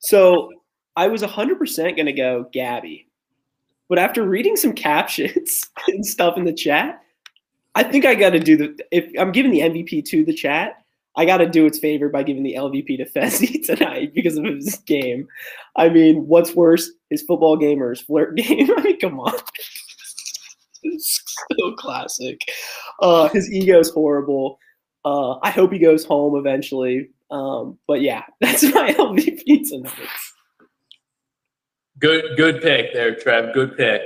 So 0.00 0.50
I 0.96 1.06
was 1.06 1.22
100% 1.22 1.96
going 1.96 2.06
to 2.06 2.12
go 2.12 2.48
Gabby. 2.52 3.06
But 3.88 3.98
after 3.98 4.24
reading 4.24 4.56
some 4.56 4.72
captions 4.72 5.62
and 5.88 6.04
stuff 6.04 6.36
in 6.36 6.44
the 6.44 6.52
chat, 6.52 7.02
I 7.74 7.82
think 7.84 8.04
I 8.04 8.14
got 8.14 8.30
to 8.30 8.40
do 8.40 8.56
the. 8.56 8.78
If 8.90 9.10
I'm 9.18 9.32
giving 9.32 9.52
the 9.52 9.60
MVP 9.60 10.04
to 10.06 10.24
the 10.24 10.34
chat, 10.34 10.82
I 11.16 11.24
got 11.24 11.38
to 11.38 11.48
do 11.48 11.66
its 11.66 11.78
favor 11.78 12.08
by 12.08 12.22
giving 12.22 12.42
the 12.42 12.54
LVP 12.54 12.96
to 12.98 13.04
Fessy 13.04 13.64
tonight 13.66 14.14
because 14.14 14.36
of 14.36 14.44
his 14.44 14.76
game. 14.86 15.26
I 15.76 15.88
mean, 15.88 16.26
what's 16.26 16.54
worse, 16.54 16.90
his 17.10 17.22
football 17.22 17.56
game 17.56 17.82
or 17.82 17.90
his 17.90 18.00
flirt 18.00 18.36
game? 18.36 18.70
I 18.76 18.82
mean, 18.82 18.98
come 18.98 19.20
on. 19.20 19.34
It's 20.82 21.22
so 21.58 21.72
classic. 21.72 22.40
Uh, 23.00 23.28
his 23.28 23.52
ego's 23.52 23.90
horrible. 23.90 24.58
Uh, 25.04 25.38
I 25.42 25.50
hope 25.50 25.72
he 25.72 25.78
goes 25.78 26.04
home 26.04 26.36
eventually. 26.36 27.10
Um, 27.30 27.78
but 27.86 28.00
yeah, 28.00 28.24
that's 28.40 28.62
my 28.62 28.92
LVP 28.92 29.68
tonight. 29.68 29.92
Good, 31.98 32.36
good 32.36 32.62
pick 32.62 32.94
there, 32.94 33.14
Trev. 33.14 33.52
Good 33.52 33.76
pick. 33.76 34.02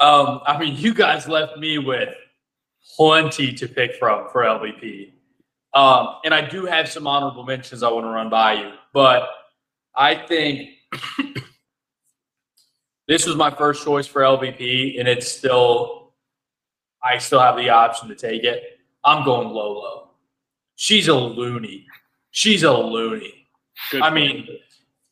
Um, 0.00 0.40
I 0.46 0.58
mean, 0.58 0.76
you 0.76 0.94
guys 0.94 1.28
left 1.28 1.58
me 1.58 1.78
with 1.78 2.08
plenty 2.96 3.52
to 3.52 3.68
pick 3.68 3.96
from 3.96 4.28
for 4.30 4.42
LVP. 4.42 5.12
Um, 5.74 6.16
and 6.24 6.34
I 6.34 6.48
do 6.48 6.64
have 6.64 6.88
some 6.88 7.06
honorable 7.06 7.44
mentions 7.44 7.82
I 7.82 7.90
want 7.90 8.04
to 8.04 8.10
run 8.10 8.30
by 8.30 8.54
you, 8.54 8.72
but 8.92 9.28
I 9.94 10.14
think 10.14 10.70
this 13.08 13.26
was 13.26 13.36
my 13.36 13.50
first 13.50 13.84
choice 13.84 14.06
for 14.06 14.22
LVP, 14.22 14.98
and 14.98 15.06
it's 15.06 15.30
still, 15.30 16.14
I 17.02 17.18
still 17.18 17.40
have 17.40 17.56
the 17.56 17.68
option 17.68 18.08
to 18.08 18.14
take 18.14 18.44
it. 18.44 18.62
I'm 19.04 19.24
going 19.24 19.48
Lolo. 19.48 20.10
She's 20.76 21.08
a 21.08 21.14
loony. 21.14 21.86
She's 22.30 22.62
a 22.62 22.72
loony. 22.72 23.46
Good 23.90 24.02
I 24.02 24.10
mean, 24.10 24.48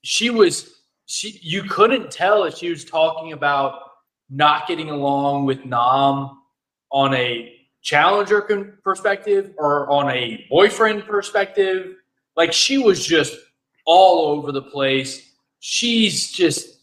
she 0.03 0.31
was 0.31 0.83
she 1.07 1.39
you 1.43 1.63
couldn't 1.63 2.11
tell 2.11 2.45
if 2.45 2.57
she 2.57 2.69
was 2.71 2.85
talking 2.85 3.33
about 3.33 3.81
not 4.29 4.67
getting 4.67 4.91
along 4.91 5.47
with 5.47 5.65
Nam 5.65 6.43
on 6.91 7.15
a 7.15 7.56
challenger 7.87 8.41
con- 8.41 8.77
perspective 8.83 9.55
or 9.59 9.89
on 9.89 10.11
a 10.11 10.45
boyfriend 10.51 11.07
perspective. 11.07 11.95
Like 12.37 12.53
she 12.53 12.79
was 12.79 13.07
just 13.07 13.39
all 13.87 14.27
over 14.37 14.51
the 14.51 14.63
place. 14.63 15.35
She's 15.61 16.33
just 16.33 16.81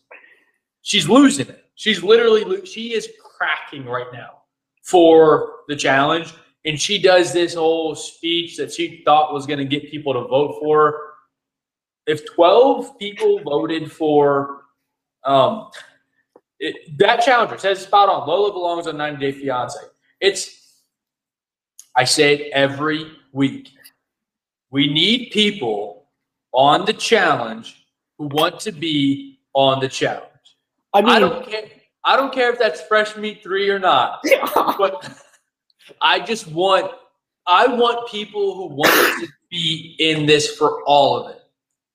she's 0.81 1.07
losing 1.09 1.49
it. 1.49 1.65
She's 1.75 2.01
literally 2.01 2.45
lo- 2.45 2.63
she 2.63 2.93
is 2.93 3.09
cracking 3.21 3.85
right 3.85 4.07
now 4.13 4.43
for 4.81 5.55
the 5.67 5.75
challenge 5.75 6.34
and 6.65 6.80
she 6.80 6.97
does 6.97 7.34
this 7.34 7.53
whole 7.53 7.95
speech 7.95 8.55
that 8.55 8.71
she 8.71 9.01
thought 9.03 9.34
was 9.34 9.45
going 9.45 9.59
to 9.59 9.65
get 9.65 9.91
people 9.91 10.13
to 10.13 10.21
vote 10.21 10.57
for 10.61 11.13
if 12.05 12.25
12 12.34 12.97
people 12.97 13.39
voted 13.39 13.91
for 13.91 14.63
um, 15.25 15.69
it, 16.59 16.97
that 16.97 17.21
challenger 17.21 17.57
says 17.57 17.81
spot 17.81 18.09
on 18.09 18.27
lola 18.27 18.51
belongs 18.51 18.88
on 18.88 18.97
90 18.97 19.19
day 19.19 19.31
fiance 19.31 19.80
it's 20.19 20.62
i 21.95 22.03
say 22.03 22.34
it 22.36 22.52
every 22.53 23.11
week. 23.32 23.70
We 24.72 24.91
need 24.91 25.32
people 25.32 26.06
on 26.52 26.86
the 26.86 26.94
challenge 26.94 27.86
who 28.18 28.28
want 28.28 28.60
to 28.61 28.72
be 28.72 29.40
on 29.53 29.80
the 29.80 29.88
challenge. 29.88 30.30
I 30.94 31.02
mean, 31.02 31.10
i 31.10 31.20
don't 31.20 31.45
care 31.48 31.65
i 32.06 32.15
don't 32.15 32.34
care 32.34 32.52
if 32.52 32.60
that's 32.60 32.82
fresh 32.82 33.15
meat 33.18 33.41
three 33.41 33.70
or 33.70 33.80
not 33.80 34.20
Yeah. 34.26 34.48
but 34.78 35.18
i 36.02 36.20
just 36.20 36.48
want 36.48 36.91
i 37.48 37.65
want 37.68 38.07
people 38.10 38.56
who 38.56 38.76
want 38.76 39.22
to 39.22 39.28
be 39.49 39.95
in 39.99 40.26
this 40.26 40.56
for 40.56 40.82
all 40.84 41.18
of 41.18 41.30
it. 41.36 41.41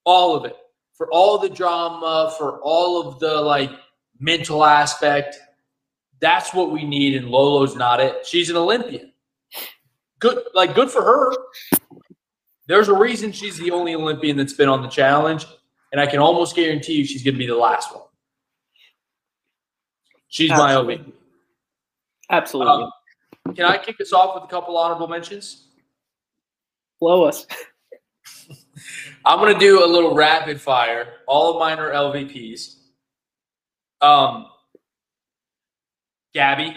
All 0.05 0.37
of 0.37 0.45
it. 0.45 0.57
For 0.95 1.09
all 1.13 1.39
the 1.39 1.49
drama 1.49 2.33
for 2.39 2.61
all 2.63 3.07
of 3.07 3.19
the 3.19 3.35
like 3.41 3.71
mental 4.21 4.65
aspect. 4.65 5.39
That's 6.21 6.53
what 6.55 6.71
we 6.73 6.85
need 6.85 7.15
and 7.17 7.29
lolo's 7.29 7.77
not 7.77 8.01
it. 8.01 8.25
She's 8.27 8.51
an 8.51 8.57
olympian 8.57 9.08
good 10.19 10.43
like 10.55 10.75
good 10.75 10.91
for 10.91 11.03
her 11.03 11.33
there's 12.67 12.89
a 12.89 12.95
reason 12.95 13.33
she's 13.33 13.59
the 13.59 13.71
only 13.71 13.95
olympian 13.95 14.37
that's 14.37 14.53
been 14.53 14.69
on 14.69 14.83
the 14.83 14.89
challenge 14.89 15.47
and 15.93 16.01
i 16.01 16.07
can 16.07 16.19
almost 16.19 16.55
guarantee 16.55 16.95
you 16.95 17.05
she's 17.05 17.23
going 17.23 17.35
to 17.35 17.39
be 17.39 17.47
the 17.47 17.55
last 17.55 17.95
one 17.95 18.03
She's 20.29 20.51
my 20.51 20.73
LVP. 20.73 21.13
Absolutely. 22.31 22.85
Um, 23.47 23.55
can 23.55 23.65
I 23.65 23.79
kick 23.79 23.99
us 24.01 24.13
off 24.13 24.35
with 24.35 24.45
a 24.45 24.47
couple 24.47 24.77
honorable 24.77 25.09
mentions? 25.09 25.69
Blow 27.01 27.25
us. 27.25 27.47
I'm 29.25 29.39
gonna 29.39 29.59
do 29.59 29.85
a 29.85 29.87
little 29.87 30.15
rapid 30.15 30.61
fire. 30.61 31.15
All 31.27 31.55
of 31.55 31.59
mine 31.59 31.79
are 31.79 31.91
LVPs. 31.91 32.77
Um, 34.01 34.47
Gabby, 36.35 36.77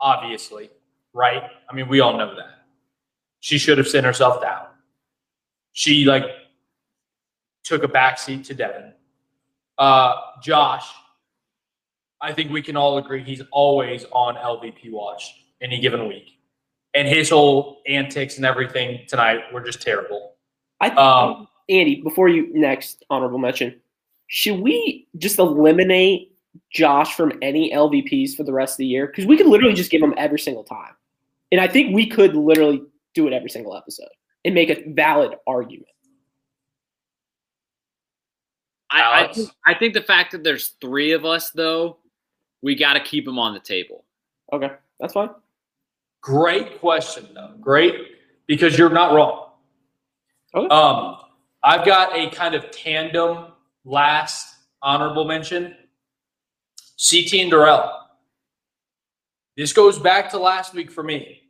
obviously, 0.00 0.70
right? 1.14 1.42
I 1.68 1.74
mean, 1.74 1.88
we 1.88 2.00
all 2.00 2.16
know 2.16 2.34
that. 2.34 2.64
She 3.40 3.58
should 3.58 3.78
have 3.78 3.88
sent 3.88 4.04
herself 4.04 4.42
down. 4.42 4.66
She 5.72 6.04
like 6.04 6.24
took 7.64 7.84
a 7.84 7.88
backseat 7.88 8.44
to 8.46 8.54
Devin. 8.54 8.92
Uh, 9.76 10.14
Josh, 10.42 10.88
I 12.20 12.32
think 12.32 12.50
we 12.50 12.62
can 12.62 12.76
all 12.76 12.98
agree 12.98 13.22
he's 13.22 13.42
always 13.52 14.04
on 14.10 14.34
LVP 14.34 14.90
watch 14.90 15.44
any 15.60 15.80
given 15.80 16.08
week, 16.08 16.38
and 16.94 17.06
his 17.06 17.30
whole 17.30 17.82
antics 17.86 18.36
and 18.36 18.46
everything 18.46 19.04
tonight 19.06 19.52
were 19.52 19.60
just 19.60 19.80
terrible. 19.80 20.34
I 20.80 20.90
Um, 20.90 21.48
Andy, 21.68 22.00
before 22.02 22.28
you 22.28 22.52
next 22.54 23.04
honorable 23.10 23.38
mention, 23.38 23.80
should 24.26 24.60
we 24.60 25.06
just 25.18 25.38
eliminate 25.38 26.37
Josh 26.72 27.14
from 27.14 27.32
any 27.42 27.72
LVPs 27.72 28.36
for 28.36 28.44
the 28.44 28.52
rest 28.52 28.74
of 28.74 28.78
the 28.78 28.86
year? 28.86 29.06
Because 29.06 29.26
we 29.26 29.36
could 29.36 29.46
literally 29.46 29.74
just 29.74 29.90
give 29.90 30.02
him 30.02 30.14
every 30.16 30.38
single 30.38 30.64
time, 30.64 30.94
and 31.52 31.60
I 31.60 31.68
think 31.68 31.94
we 31.94 32.06
could 32.06 32.34
literally 32.34 32.82
do 33.14 33.26
it 33.26 33.32
every 33.32 33.50
single 33.50 33.76
episode 33.76 34.08
and 34.44 34.54
make 34.54 34.70
a 34.70 34.82
valid 34.92 35.34
argument. 35.46 35.86
I, 38.90 39.24
I, 39.24 39.32
think, 39.32 39.50
I 39.66 39.74
think 39.74 39.94
the 39.94 40.02
fact 40.02 40.32
that 40.32 40.44
there's 40.44 40.74
three 40.80 41.12
of 41.12 41.24
us, 41.24 41.50
though, 41.50 41.98
we 42.62 42.74
got 42.74 42.94
to 42.94 43.00
keep 43.00 43.24
them 43.24 43.38
on 43.38 43.52
the 43.52 43.60
table. 43.60 44.04
Okay, 44.52 44.70
that's 44.98 45.12
fine. 45.12 45.30
Great 46.22 46.80
question, 46.80 47.28
though. 47.34 47.54
Great, 47.60 47.94
because 48.46 48.78
you're 48.78 48.90
not 48.90 49.14
wrong. 49.14 49.50
Okay. 50.54 50.68
Um, 50.68 51.16
I've 51.62 51.84
got 51.84 52.16
a 52.16 52.30
kind 52.30 52.54
of 52.54 52.70
tandem 52.70 53.52
last 53.84 54.54
honorable 54.82 55.24
mention. 55.24 55.76
CT 56.98 57.34
and 57.34 57.50
Darrell. 57.50 57.92
This 59.56 59.72
goes 59.72 59.98
back 59.98 60.30
to 60.30 60.38
last 60.38 60.74
week 60.74 60.90
for 60.90 61.02
me. 61.02 61.42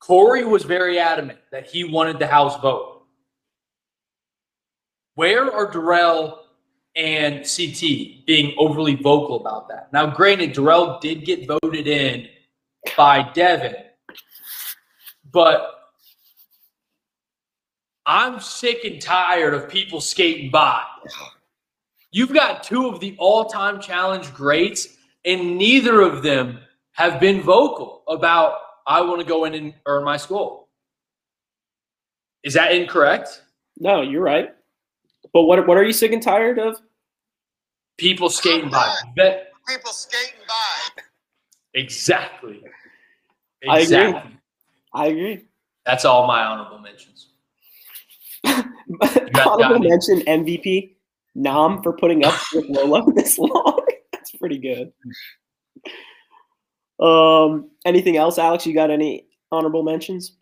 Corey 0.00 0.44
was 0.44 0.64
very 0.64 0.98
adamant 0.98 1.38
that 1.50 1.66
he 1.66 1.84
wanted 1.84 2.18
the 2.18 2.26
House 2.26 2.60
vote. 2.60 3.02
Where 5.14 5.52
are 5.52 5.70
Darrell 5.70 6.40
and 6.96 7.44
CT 7.44 8.26
being 8.26 8.54
overly 8.58 8.96
vocal 8.96 9.40
about 9.40 9.68
that? 9.68 9.92
Now, 9.92 10.06
granted, 10.06 10.52
Darrell 10.52 10.98
did 11.00 11.24
get 11.24 11.46
voted 11.46 11.86
in 11.86 12.28
by 12.96 13.30
Devin, 13.32 13.76
but 15.32 15.70
I'm 18.06 18.40
sick 18.40 18.84
and 18.84 19.00
tired 19.00 19.54
of 19.54 19.68
people 19.68 20.00
skating 20.00 20.50
by. 20.50 20.84
You've 22.14 22.32
got 22.32 22.62
two 22.62 22.86
of 22.86 23.00
the 23.00 23.16
all 23.18 23.46
time 23.46 23.80
challenge 23.80 24.32
greats, 24.32 24.86
and 25.24 25.58
neither 25.58 26.00
of 26.00 26.22
them 26.22 26.60
have 26.92 27.18
been 27.18 27.42
vocal 27.42 28.04
about, 28.06 28.54
I 28.86 29.00
want 29.00 29.20
to 29.20 29.26
go 29.26 29.46
in 29.46 29.54
and 29.54 29.74
earn 29.86 30.04
my 30.04 30.16
skull. 30.16 30.68
Is 32.44 32.54
that 32.54 32.70
incorrect? 32.70 33.42
No, 33.80 34.00
you're 34.00 34.22
right. 34.22 34.54
But 35.32 35.42
what 35.42 35.66
what 35.66 35.76
are 35.76 35.82
you 35.82 35.92
sick 35.92 36.12
and 36.12 36.22
tired 36.22 36.60
of? 36.60 36.76
People 37.98 38.30
skating 38.30 38.70
by. 38.70 38.94
That, 39.16 39.48
People 39.66 39.90
skating 39.90 40.38
by. 40.46 41.02
exactly. 41.74 42.62
I 43.68 43.80
agree. 43.80 44.20
I 44.92 45.06
agree. 45.06 45.46
That's 45.84 46.04
all 46.04 46.28
my 46.28 46.44
honorable 46.44 46.78
mentions. 46.78 47.30
honorable 48.44 49.80
mention 49.80 50.20
MVP 50.20 50.93
Nam 51.34 51.82
for 51.82 51.92
putting 51.92 52.24
up 52.24 52.38
with 52.54 52.66
Lolo 52.68 53.10
this 53.14 53.38
long. 53.38 53.86
That's 54.12 54.32
pretty 54.32 54.58
good. 54.58 54.92
Um, 57.00 57.70
anything 57.84 58.16
else, 58.16 58.38
Alex? 58.38 58.66
You 58.66 58.74
got 58.74 58.90
any 58.90 59.26
honorable 59.50 59.82
mentions? 59.82 60.36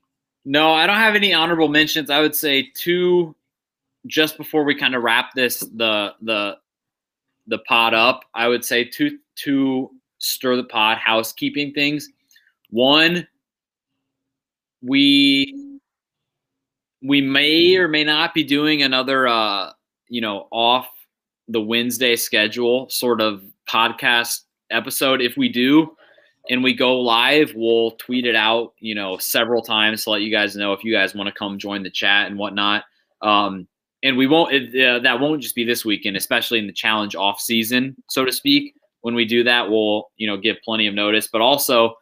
No, 0.44 0.72
I 0.72 0.86
don't 0.86 0.96
have 0.96 1.14
any 1.14 1.32
honorable 1.32 1.68
mentions. 1.68 2.10
I 2.10 2.20
would 2.20 2.34
say 2.34 2.70
two 2.74 3.34
just 4.06 4.36
before 4.36 4.64
we 4.64 4.74
kind 4.74 4.94
of 4.94 5.02
wrap 5.02 5.32
this 5.34 5.60
the 5.60 6.14
the 6.22 6.56
the 7.46 7.58
pot 7.58 7.94
up. 7.94 8.24
I 8.34 8.48
would 8.48 8.64
say 8.64 8.84
two 8.84 9.18
two 9.36 9.90
Stir 10.18 10.56
the 10.56 10.64
Pod 10.64 10.98
housekeeping 10.98 11.72
things. 11.72 12.08
One, 12.70 13.26
we 14.82 15.78
we 17.02 17.20
may 17.20 17.76
or 17.76 17.88
may 17.88 18.04
not 18.04 18.34
be 18.34 18.44
doing 18.44 18.82
another 18.82 19.26
uh 19.26 19.72
you 20.12 20.20
know 20.20 20.46
off 20.52 20.88
the 21.48 21.60
Wednesday 21.60 22.16
schedule 22.16 22.88
sort 22.90 23.20
of 23.20 23.42
podcast 23.68 24.40
episode. 24.70 25.22
If 25.22 25.36
we 25.36 25.48
do, 25.48 25.96
and 26.50 26.62
we 26.62 26.74
go 26.74 27.00
live, 27.00 27.52
we'll 27.54 27.92
tweet 27.92 28.26
it 28.26 28.34
out, 28.34 28.74
you 28.78 28.94
know, 28.94 29.16
several 29.18 29.62
times 29.62 30.04
to 30.04 30.10
let 30.10 30.22
you 30.22 30.30
guys 30.30 30.56
know 30.56 30.72
if 30.72 30.82
you 30.82 30.92
guys 30.92 31.14
want 31.14 31.28
to 31.28 31.34
come 31.34 31.58
join 31.58 31.82
the 31.82 31.90
chat 31.90 32.26
and 32.26 32.38
whatnot. 32.38 32.84
Um, 33.20 33.68
and 34.02 34.16
we 34.16 34.26
won't, 34.26 34.52
it, 34.52 34.84
uh, 34.84 34.98
that 35.00 35.20
won't 35.20 35.42
just 35.42 35.54
be 35.54 35.64
this 35.64 35.84
weekend, 35.84 36.16
especially 36.16 36.58
in 36.58 36.66
the 36.66 36.72
challenge 36.72 37.14
off 37.14 37.40
season, 37.40 37.96
so 38.08 38.24
to 38.24 38.32
speak. 38.32 38.74
When 39.02 39.14
we 39.14 39.24
do 39.24 39.44
that, 39.44 39.70
we'll, 39.70 40.10
you 40.16 40.26
know, 40.26 40.36
give 40.36 40.56
plenty 40.64 40.86
of 40.88 40.94
notice, 40.94 41.28
but 41.32 41.40
also, 41.40 41.94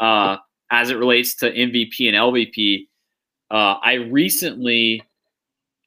uh, 0.00 0.36
as 0.70 0.90
it 0.90 0.96
relates 0.96 1.36
to 1.36 1.52
MVP 1.52 2.08
and 2.08 2.16
LVP, 2.16 2.88
uh, 3.50 3.78
I 3.80 3.94
recently 3.94 5.02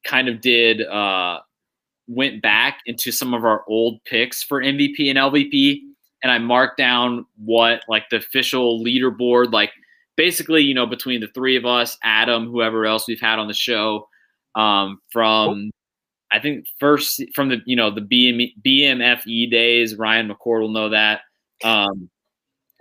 kind 0.06 0.30
of 0.30 0.40
did, 0.40 0.82
uh, 0.82 1.40
went 2.08 2.42
back 2.42 2.80
into 2.86 3.12
some 3.12 3.34
of 3.34 3.44
our 3.44 3.64
old 3.68 4.04
picks 4.06 4.44
for 4.44 4.62
MVP 4.62 5.10
and 5.10 5.18
LVP 5.18 5.82
and 6.24 6.32
I 6.32 6.38
marked 6.40 6.78
down 6.78 7.26
what 7.38 7.82
like 7.88 8.10
the 8.10 8.18
official 8.18 8.84
leaderboard, 8.84 9.52
like 9.52 9.72
basically, 10.16 10.62
you 10.62 10.74
know, 10.74 10.86
between 10.86 11.22
the 11.22 11.28
three 11.28 11.56
of 11.56 11.66
us, 11.66 11.98
Adam, 12.04 12.48
whoever 12.48 12.86
else 12.86 13.08
we've 13.08 13.22
had 13.22 13.40
on 13.40 13.48
the 13.48 13.54
show, 13.54 14.08
um, 14.56 15.00
from 15.12 15.72
I 16.32 16.40
think 16.40 16.68
first 16.80 17.24
from 17.34 17.50
the 17.50 17.62
you 17.66 17.76
know 17.76 17.92
the 17.92 18.02
BM, 18.02 18.54
BMFE 18.66 19.50
days, 19.52 19.96
Ryan 19.96 20.30
McCord 20.30 20.62
will 20.62 20.72
know 20.72 20.90
that, 20.90 21.22
um, 21.64 22.10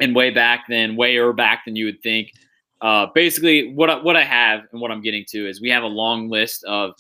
and 0.01 0.15
way 0.15 0.31
back 0.31 0.65
then, 0.69 0.97
wayer 0.97 1.33
back 1.33 1.65
than 1.67 1.77
you 1.77 1.85
would 1.87 2.03
think. 2.03 2.33
Uh, 2.81 3.07
basically, 3.15 3.73
what 3.75 3.89
I, 3.89 4.03
what 4.03 4.17
I 4.17 4.25
have 4.25 4.63
and 4.73 4.81
what 4.81 4.91
I'm 4.91 5.01
getting 5.03 5.25
to 5.29 5.49
is 5.49 5.61
we 5.61 5.71
have 5.71 5.83
a 5.83 5.89
long 5.89 6.29
list 6.29 6.65
of 6.65 6.95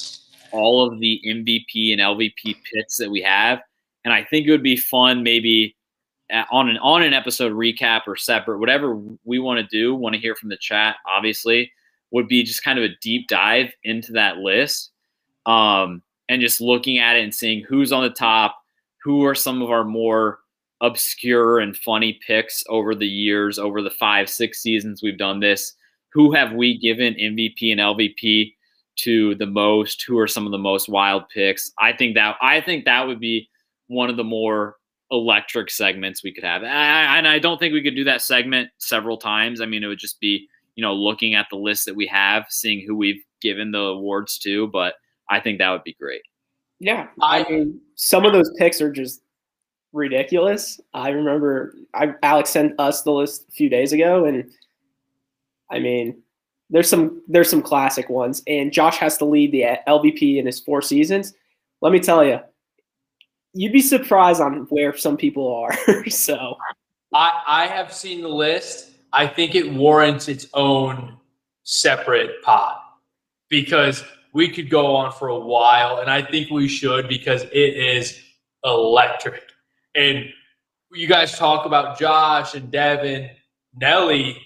all 0.52 0.86
of 0.86 0.98
the 1.00 1.20
MVP 1.26 1.92
and 1.92 2.00
LVP 2.00 2.56
picks 2.72 2.96
that 2.96 3.10
we 3.10 3.22
have, 3.22 3.60
and 4.04 4.12
I 4.12 4.24
think 4.24 4.46
it 4.46 4.50
would 4.50 4.62
be 4.62 4.76
fun 4.76 5.22
maybe 5.22 5.76
on 6.50 6.68
an 6.68 6.78
on 6.78 7.02
an 7.02 7.12
episode 7.12 7.52
recap 7.52 8.02
or 8.06 8.16
separate, 8.16 8.58
whatever 8.58 9.00
we 9.24 9.38
want 9.38 9.60
to 9.60 9.66
do, 9.66 9.94
want 9.94 10.14
to 10.14 10.20
hear 10.20 10.34
from 10.34 10.48
the 10.48 10.56
chat, 10.56 10.96
obviously, 11.06 11.70
would 12.10 12.28
be 12.28 12.42
just 12.42 12.64
kind 12.64 12.78
of 12.78 12.84
a 12.84 12.94
deep 13.00 13.28
dive 13.28 13.72
into 13.84 14.12
that 14.12 14.38
list, 14.38 14.90
um, 15.46 16.02
and 16.28 16.40
just 16.40 16.60
looking 16.60 16.98
at 16.98 17.16
it 17.16 17.22
and 17.22 17.34
seeing 17.34 17.64
who's 17.64 17.92
on 17.92 18.02
the 18.02 18.10
top, 18.10 18.56
who 19.02 19.24
are 19.24 19.34
some 19.34 19.62
of 19.62 19.70
our 19.70 19.84
more 19.84 20.40
obscure 20.82 21.58
and 21.58 21.76
funny 21.76 22.18
picks 22.26 22.62
over 22.68 22.94
the 22.94 23.06
years, 23.06 23.58
over 23.58 23.80
the 23.80 23.90
five 23.90 24.28
six 24.28 24.60
seasons 24.60 25.02
we've 25.02 25.18
done 25.18 25.40
this. 25.40 25.74
Who 26.12 26.32
have 26.32 26.52
we 26.52 26.78
given 26.78 27.14
MVP 27.14 27.70
and 27.70 27.80
LVP 27.80 28.54
to 28.96 29.34
the 29.36 29.46
most? 29.46 30.02
Who 30.06 30.18
are 30.18 30.26
some 30.28 30.46
of 30.46 30.52
the 30.52 30.58
most 30.58 30.88
wild 30.88 31.28
picks? 31.28 31.72
I 31.78 31.92
think 31.92 32.14
that 32.14 32.36
I 32.40 32.60
think 32.60 32.84
that 32.84 33.06
would 33.06 33.20
be 33.20 33.48
one 33.88 34.10
of 34.10 34.16
the 34.16 34.24
more 34.24 34.76
electric 35.10 35.70
segments 35.70 36.24
we 36.24 36.32
could 36.32 36.42
have. 36.44 36.62
I, 36.64 37.16
and 37.18 37.28
I 37.28 37.38
don't 37.38 37.58
think 37.58 37.72
we 37.72 37.82
could 37.82 37.94
do 37.94 38.04
that 38.04 38.22
segment 38.22 38.70
several 38.78 39.16
times. 39.16 39.60
I 39.60 39.66
mean, 39.66 39.84
it 39.84 39.86
would 39.86 39.98
just 40.00 40.18
be, 40.20 40.48
you 40.74 40.82
know, 40.82 40.92
looking 40.94 41.34
at 41.34 41.46
the 41.50 41.56
list 41.56 41.84
that 41.86 41.94
we 41.94 42.06
have, 42.08 42.46
seeing 42.48 42.84
who 42.84 42.96
we've 42.96 43.22
given 43.40 43.70
the 43.70 43.78
awards 43.78 44.38
to, 44.38 44.66
but 44.68 44.94
I 45.30 45.38
think 45.40 45.58
that 45.58 45.70
would 45.70 45.84
be 45.84 45.94
great. 46.00 46.22
Yeah, 46.80 47.06
I 47.22 47.44
I- 47.44 47.48
mean, 47.50 47.80
some 47.94 48.24
of 48.24 48.32
those 48.32 48.50
picks 48.58 48.80
are 48.80 48.90
just 48.90 49.22
ridiculous. 49.92 50.80
I 50.92 51.10
remember 51.10 51.74
I, 51.94 52.12
Alex 52.22 52.50
sent 52.50 52.72
us 52.78 53.02
the 53.02 53.12
list 53.12 53.46
a 53.48 53.52
few 53.52 53.68
days 53.68 53.92
ago, 53.92 54.24
and 54.24 54.50
I 55.70 55.78
mean, 55.78 56.22
there's 56.70 56.88
some 56.88 57.22
there's 57.28 57.50
some 57.50 57.62
classic 57.62 58.08
ones, 58.08 58.42
and 58.46 58.72
Josh 58.72 58.96
has 58.96 59.16
to 59.18 59.24
lead 59.24 59.52
the 59.52 59.64
LVP 59.86 60.38
in 60.38 60.46
his 60.46 60.60
four 60.60 60.82
seasons. 60.82 61.34
Let 61.80 61.92
me 61.92 62.00
tell 62.00 62.24
you, 62.24 62.40
you'd 63.52 63.72
be 63.72 63.82
surprised 63.82 64.40
on 64.40 64.66
where 64.70 64.96
some 64.96 65.16
people 65.16 65.54
are. 65.54 65.72
so 66.08 66.56
I, 67.14 67.42
I 67.46 67.66
have 67.66 67.92
seen 67.92 68.22
the 68.22 68.28
list. 68.28 68.90
I 69.12 69.26
think 69.26 69.54
it 69.54 69.72
warrants 69.72 70.28
its 70.28 70.46
own 70.54 71.16
separate 71.62 72.42
pod 72.42 72.76
because 73.48 74.04
we 74.32 74.48
could 74.48 74.68
go 74.68 74.94
on 74.94 75.12
for 75.12 75.28
a 75.28 75.38
while, 75.38 75.98
and 75.98 76.10
I 76.10 76.22
think 76.22 76.50
we 76.50 76.68
should 76.68 77.08
because 77.08 77.44
it 77.44 77.54
is 77.54 78.20
electric. 78.64 79.42
And 79.94 80.26
you 80.92 81.06
guys 81.06 81.38
talk 81.38 81.64
about 81.64 81.98
Josh 81.98 82.54
and 82.54 82.70
Devin, 82.70 83.30
Nelly, 83.74 84.36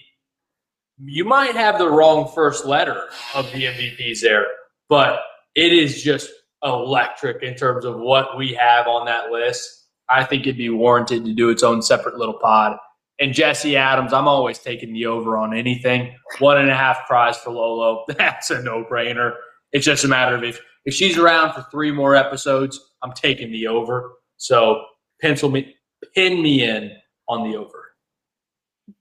you 1.05 1.25
might 1.25 1.55
have 1.55 1.77
the 1.77 1.89
wrong 1.89 2.31
first 2.33 2.65
letter 2.65 3.03
of 3.33 3.51
the 3.51 3.63
MVPs 3.63 4.21
there, 4.21 4.45
but 4.89 5.21
it 5.55 5.73
is 5.73 6.03
just 6.03 6.29
electric 6.63 7.43
in 7.43 7.55
terms 7.55 7.85
of 7.85 7.97
what 7.97 8.37
we 8.37 8.53
have 8.53 8.87
on 8.87 9.05
that 9.05 9.31
list. 9.31 9.87
I 10.09 10.23
think 10.23 10.43
it'd 10.43 10.57
be 10.57 10.69
warranted 10.69 11.25
to 11.25 11.33
do 11.33 11.49
its 11.49 11.63
own 11.63 11.81
separate 11.81 12.17
little 12.17 12.37
pod. 12.39 12.77
And 13.19 13.33
Jesse 13.33 13.77
Adams, 13.77 14.13
I'm 14.13 14.27
always 14.27 14.59
taking 14.59 14.93
the 14.93 15.05
over 15.05 15.37
on 15.37 15.55
anything. 15.55 16.15
One 16.39 16.57
and 16.57 16.69
a 16.69 16.75
half 16.75 17.07
prize 17.07 17.37
for 17.37 17.51
Lolo. 17.51 18.03
That's 18.17 18.49
a 18.49 18.61
no 18.61 18.83
brainer. 18.83 19.33
It's 19.71 19.85
just 19.85 20.03
a 20.03 20.07
matter 20.07 20.35
of 20.35 20.43
if, 20.43 20.59
if 20.85 20.93
she's 20.93 21.17
around 21.17 21.53
for 21.53 21.65
three 21.71 21.91
more 21.91 22.15
episodes, 22.15 22.79
I'm 23.03 23.13
taking 23.13 23.51
the 23.51 23.67
over. 23.67 24.11
So 24.37 24.83
pencil 25.21 25.49
me, 25.49 25.75
pin 26.15 26.41
me 26.41 26.63
in 26.63 26.91
on 27.29 27.49
the 27.49 27.57
over. 27.57 27.91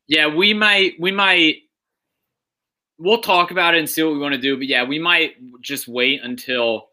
Yeah, 0.07 0.27
we 0.35 0.55
might 0.55 0.95
we 1.01 1.13
might 1.13 1.57
we'll 3.01 3.21
talk 3.23 3.51
about 3.51 3.75
it 3.75 3.79
and 3.79 3.89
see 3.89 4.03
what 4.03 4.13
we 4.13 4.19
want 4.19 4.35
to 4.35 4.41
do. 4.41 4.57
But 4.57 4.67
yeah, 4.69 4.85
we 4.85 4.99
might 4.99 5.33
just 5.63 5.89
wait 5.89 6.21
until 6.23 6.91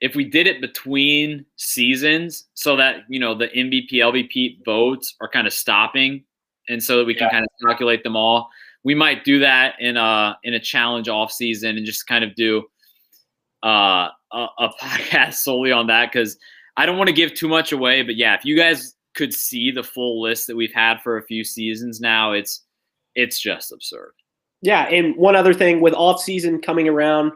if 0.00 0.14
we 0.14 0.24
did 0.24 0.46
it 0.46 0.60
between 0.60 1.44
seasons 1.56 2.46
so 2.54 2.76
that 2.76 3.04
you 3.08 3.18
know 3.18 3.34
the 3.34 3.48
MVP 3.48 3.94
LVP 3.94 4.64
votes 4.64 5.16
are 5.20 5.28
kind 5.28 5.46
of 5.46 5.52
stopping 5.52 6.22
and 6.68 6.82
so 6.82 6.98
that 6.98 7.04
we 7.06 7.14
can 7.14 7.24
Yeah. 7.26 7.30
kind 7.32 7.44
of 7.44 7.66
calculate 7.68 8.02
them 8.04 8.14
all. 8.16 8.48
We 8.84 8.94
might 8.94 9.24
do 9.24 9.38
that 9.40 9.74
in 9.80 9.96
a 9.96 10.36
in 10.44 10.54
a 10.54 10.60
challenge 10.60 11.08
off 11.08 11.32
season 11.32 11.76
and 11.76 11.86
just 11.86 12.06
kind 12.06 12.22
of 12.24 12.34
do 12.34 12.64
uh, 13.64 14.08
a, 14.32 14.46
a 14.58 14.68
podcast 14.80 15.34
solely 15.34 15.72
on 15.72 15.86
that 15.88 16.12
because 16.12 16.36
I 16.76 16.84
don't 16.86 16.98
want 16.98 17.08
to 17.08 17.14
give 17.14 17.34
too 17.34 17.48
much 17.48 17.72
away. 17.72 18.02
But 18.02 18.16
yeah, 18.16 18.34
if 18.34 18.44
you 18.44 18.56
guys 18.56 18.94
could 19.14 19.32
see 19.32 19.70
the 19.70 19.82
full 19.84 20.20
list 20.22 20.46
that 20.46 20.56
we've 20.56 20.72
had 20.72 21.00
for 21.02 21.16
a 21.18 21.22
few 21.22 21.44
seasons 21.44 22.00
now, 22.00 22.32
it's 22.32 22.62
it's 23.14 23.40
just 23.40 23.72
absurd. 23.72 24.12
Yeah, 24.62 24.84
and 24.84 25.16
one 25.16 25.36
other 25.36 25.52
thing 25.52 25.80
with 25.80 25.92
off 25.94 26.22
season 26.22 26.60
coming 26.60 26.88
around, 26.88 27.32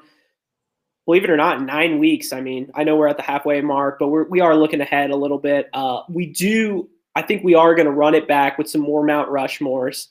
believe 1.05 1.25
it 1.25 1.31
or 1.31 1.37
not, 1.37 1.61
nine 1.63 1.99
weeks. 1.99 2.33
I 2.33 2.41
mean, 2.41 2.71
I 2.75 2.85
know 2.85 2.97
we're 2.97 3.09
at 3.09 3.17
the 3.17 3.23
halfway 3.23 3.61
mark, 3.61 3.99
but 3.99 4.09
we're 4.09 4.25
we 4.29 4.41
are 4.41 4.57
looking 4.57 4.81
ahead 4.81 5.11
a 5.11 5.17
little 5.17 5.39
bit. 5.39 5.69
Uh, 5.73 6.03
we 6.09 6.27
do. 6.27 6.89
I 7.17 7.23
think 7.23 7.43
we 7.43 7.55
are 7.55 7.75
going 7.75 7.87
to 7.87 7.93
run 7.93 8.15
it 8.15 8.29
back 8.29 8.59
with 8.59 8.71
some 8.71 8.81
more 8.81 9.05
Mount 9.05 9.29
Rushmores. 9.29 10.09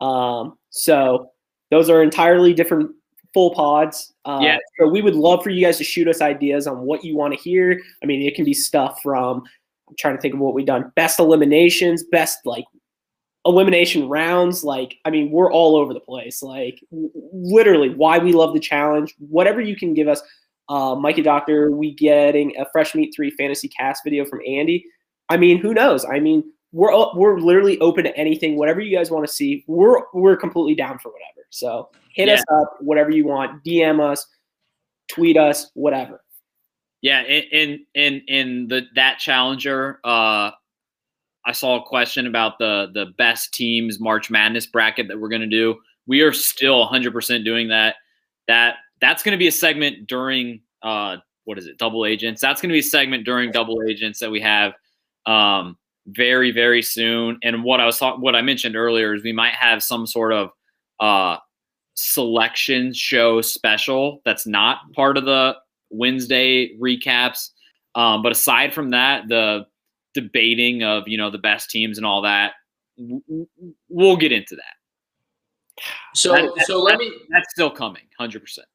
Um, 0.00 0.58
so 0.70 1.30
those 1.70 1.88
are 1.88 2.02
entirely 2.02 2.52
different 2.54 2.90
full 3.32 3.54
pods. 3.54 4.12
Uh, 4.24 4.40
Yeah. 4.42 4.58
So 4.78 4.88
we 4.88 5.02
would 5.02 5.14
love 5.14 5.42
for 5.42 5.50
you 5.50 5.64
guys 5.64 5.78
to 5.78 5.84
shoot 5.84 6.08
us 6.08 6.20
ideas 6.20 6.66
on 6.66 6.80
what 6.80 7.04
you 7.04 7.16
want 7.16 7.34
to 7.34 7.38
hear. 7.38 7.80
I 8.02 8.06
mean, 8.06 8.22
it 8.22 8.34
can 8.34 8.44
be 8.44 8.54
stuff 8.54 9.00
from. 9.02 9.44
I'm 9.88 9.96
trying 9.98 10.16
to 10.16 10.20
think 10.20 10.34
of 10.34 10.40
what 10.40 10.54
we've 10.54 10.66
done. 10.66 10.90
Best 10.96 11.20
eliminations, 11.20 12.02
best 12.04 12.38
like 12.44 12.64
elimination 13.46 14.06
rounds 14.08 14.62
like 14.62 14.98
i 15.06 15.10
mean 15.10 15.30
we're 15.30 15.50
all 15.50 15.76
over 15.76 15.94
the 15.94 16.00
place. 16.00 16.42
Like 16.42 16.78
w- 16.90 17.10
literally 17.32 17.88
why 17.88 18.18
we 18.18 18.32
love 18.32 18.52
the 18.52 18.60
challenge 18.60 19.14
whatever 19.18 19.60
you 19.60 19.76
can 19.76 19.94
give 19.94 20.08
us. 20.08 20.20
Uh 20.68 20.94
mikey 20.94 21.22
doctor 21.22 21.70
we 21.70 21.94
getting 21.94 22.54
a 22.58 22.66
fresh 22.72 22.94
meat 22.94 23.12
3 23.16 23.30
fantasy 23.32 23.68
cast 23.68 24.04
video 24.04 24.24
from 24.24 24.40
andy. 24.46 24.84
I 25.28 25.36
mean 25.36 25.58
who 25.58 25.72
knows? 25.74 26.04
I 26.04 26.20
mean 26.20 26.44
we're 26.72 26.92
we're 27.14 27.38
literally 27.40 27.78
open 27.80 28.04
to 28.04 28.16
anything 28.16 28.56
whatever 28.56 28.80
you 28.80 28.96
guys 28.96 29.10
want 29.10 29.26
to 29.26 29.32
see. 29.32 29.64
We're 29.66 30.02
we're 30.12 30.36
completely 30.36 30.74
down 30.74 30.98
for 30.98 31.10
whatever. 31.10 31.46
So 31.50 31.88
hit 32.14 32.28
Yeah. 32.28 32.34
us 32.34 32.44
up 32.52 32.76
whatever 32.80 33.10
you 33.10 33.24
want. 33.26 33.64
Dm 33.64 34.00
us 34.00 34.26
tweet 35.08 35.36
us 35.36 35.70
whatever. 35.74 36.22
Yeah, 37.02 37.22
in 37.22 37.42
in 37.50 37.86
in, 37.94 38.22
in 38.28 38.68
the 38.68 38.82
that 38.94 39.18
challenger, 39.18 40.00
uh, 40.04 40.50
I 41.46 41.52
saw 41.52 41.80
a 41.80 41.86
question 41.86 42.26
about 42.26 42.58
the 42.58 42.90
the 42.92 43.06
best 43.18 43.54
teams 43.54 44.00
March 44.00 44.30
Madness 44.30 44.66
bracket 44.66 45.08
that 45.08 45.18
we're 45.18 45.28
gonna 45.28 45.46
do. 45.46 45.76
We 46.06 46.20
are 46.22 46.32
still 46.32 46.80
100 46.80 47.12
percent 47.12 47.44
doing 47.44 47.68
that. 47.68 47.96
That 48.48 48.76
that's 49.00 49.22
gonna 49.22 49.36
be 49.36 49.48
a 49.48 49.52
segment 49.52 50.06
during 50.06 50.60
uh, 50.82 51.18
what 51.44 51.58
is 51.58 51.66
it? 51.66 51.78
Double 51.78 52.04
Agents. 52.04 52.40
That's 52.40 52.60
gonna 52.60 52.72
be 52.72 52.80
a 52.80 52.82
segment 52.82 53.24
during 53.24 53.50
Double 53.50 53.82
Agents 53.88 54.18
that 54.20 54.30
we 54.30 54.40
have 54.40 54.74
um, 55.26 55.78
very 56.06 56.50
very 56.50 56.82
soon. 56.82 57.38
And 57.42 57.64
what 57.64 57.80
I 57.80 57.86
was 57.86 57.98
talking, 57.98 58.20
what 58.20 58.36
I 58.36 58.42
mentioned 58.42 58.76
earlier 58.76 59.14
is 59.14 59.22
we 59.22 59.32
might 59.32 59.54
have 59.54 59.82
some 59.82 60.06
sort 60.06 60.32
of 60.32 60.50
uh, 61.00 61.38
selection 61.94 62.92
show 62.92 63.40
special 63.40 64.20
that's 64.24 64.46
not 64.46 64.78
part 64.92 65.16
of 65.16 65.24
the 65.24 65.56
Wednesday 65.90 66.76
recaps. 66.78 67.50
Um, 67.94 68.22
but 68.22 68.32
aside 68.32 68.72
from 68.72 68.90
that, 68.90 69.28
the 69.28 69.66
debating 70.14 70.82
of 70.82 71.06
you 71.08 71.16
know 71.18 71.30
the 71.30 71.38
best 71.38 71.70
teams 71.70 71.96
and 71.98 72.06
all 72.06 72.22
that, 72.22 72.52
we'll 73.88 74.16
get 74.16 74.32
into 74.32 74.56
that. 74.56 75.82
So, 76.14 76.32
That- 76.32 76.64
so 76.66 76.80
let 76.82 76.98
me 76.98 77.10
That's 77.30 77.50
still 77.50 77.70
coming, 77.70 78.02
hundred 78.18 78.40
percent. 78.40 78.66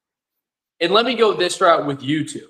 and 0.79 0.91
let 0.91 1.05
me 1.05 1.15
go 1.15 1.33
this 1.33 1.59
route 1.61 1.85
with 1.85 2.01
you 2.01 2.25
two. 2.27 2.49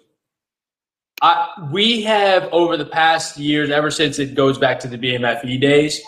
I, 1.22 1.50
we 1.72 2.02
have 2.04 2.44
over 2.52 2.76
the 2.78 2.86
past 2.86 3.38
years, 3.38 3.70
ever 3.70 3.90
since 3.90 4.20
it 4.20 4.36
goes 4.36 4.58
back 4.58 4.80
to 4.82 4.88
the 4.88 4.98
BMFE 4.98 5.60
days, 5.62 6.02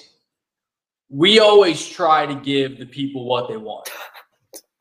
we 1.09 1.39
always 1.39 1.87
try 1.87 2.25
to 2.25 2.35
give 2.35 2.77
the 2.77 2.85
people 2.85 3.25
what 3.25 3.47
they 3.47 3.55
want. 3.57 3.89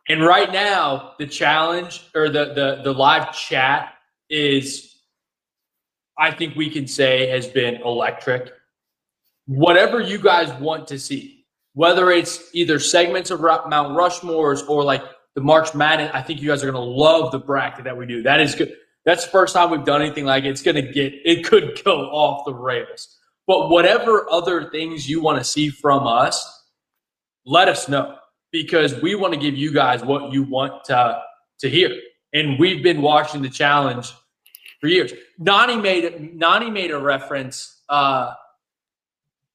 And 0.09 0.23
right 0.25 0.53
now, 0.53 1.15
the 1.19 1.27
challenge 1.27 2.09
or 2.15 2.29
the 2.29 2.47
the 2.55 2.81
the 2.85 2.93
live 2.93 3.33
chat 3.35 3.95
is, 4.31 4.86
I 6.19 6.31
think 6.31 6.57
we 6.57 6.71
can 6.71 6.87
say, 6.87 7.29
has 7.29 7.47
been 7.47 7.77
electric. 7.83 8.53
Whatever 9.47 10.01
you 10.01 10.19
guys 10.19 10.53
want 10.61 10.89
to 10.89 10.99
see, 10.99 11.45
whether 11.75 12.11
it's 12.11 12.51
either 12.55 12.79
segments 12.79 13.31
of 13.31 13.41
Mount 13.41 13.97
Rushmores 13.97 14.67
or 14.69 14.83
like 14.83 15.03
the 15.35 15.43
March 15.43 15.75
Madness, 15.75 16.11
I 16.15 16.23
think 16.23 16.41
you 16.41 16.49
guys 16.49 16.63
are 16.63 16.71
going 16.71 16.83
to 16.83 16.91
love 16.91 17.33
the 17.33 17.39
bracket 17.39 17.85
that 17.85 17.97
we 17.97 18.07
do. 18.07 18.23
That 18.23 18.41
is 18.41 18.55
good. 18.55 18.75
That's 19.05 19.25
the 19.25 19.31
first 19.31 19.55
time 19.55 19.71
we've 19.71 19.85
done 19.85 20.03
anything 20.03 20.25
like 20.25 20.45
it. 20.45 20.49
It's 20.49 20.63
going 20.63 20.77
to 20.77 20.83
get, 20.83 21.13
it 21.25 21.45
could 21.45 21.81
go 21.85 22.07
off 22.07 22.45
the 22.45 22.55
rails. 22.55 23.19
But 23.47 23.69
whatever 23.69 24.27
other 24.31 24.71
things 24.71 25.09
you 25.09 25.21
want 25.21 25.39
to 25.39 25.45
see 25.45 25.69
from 25.69 26.07
us, 26.07 26.65
let 27.45 27.69
us 27.69 27.89
know 27.89 28.17
because 28.51 29.01
we 29.01 29.15
want 29.15 29.35
to 29.35 29.39
give 29.39 29.55
you 29.55 29.73
guys 29.73 30.03
what 30.03 30.33
you 30.33 30.43
want 30.43 30.85
to, 30.85 31.23
to 31.61 31.71
hear. 31.71 31.91
And 32.33 32.59
we've 32.59 32.83
been 32.83 33.03
watching 33.03 33.43
the 33.43 33.49
challenge 33.49 34.13
for 34.81 34.89
years. 34.89 35.13
Nany 35.41 35.81
made 35.81 36.39
Nany 36.39 36.73
made 36.73 36.91
a 36.91 36.99
reference 36.99 37.83
uh, 37.89 38.35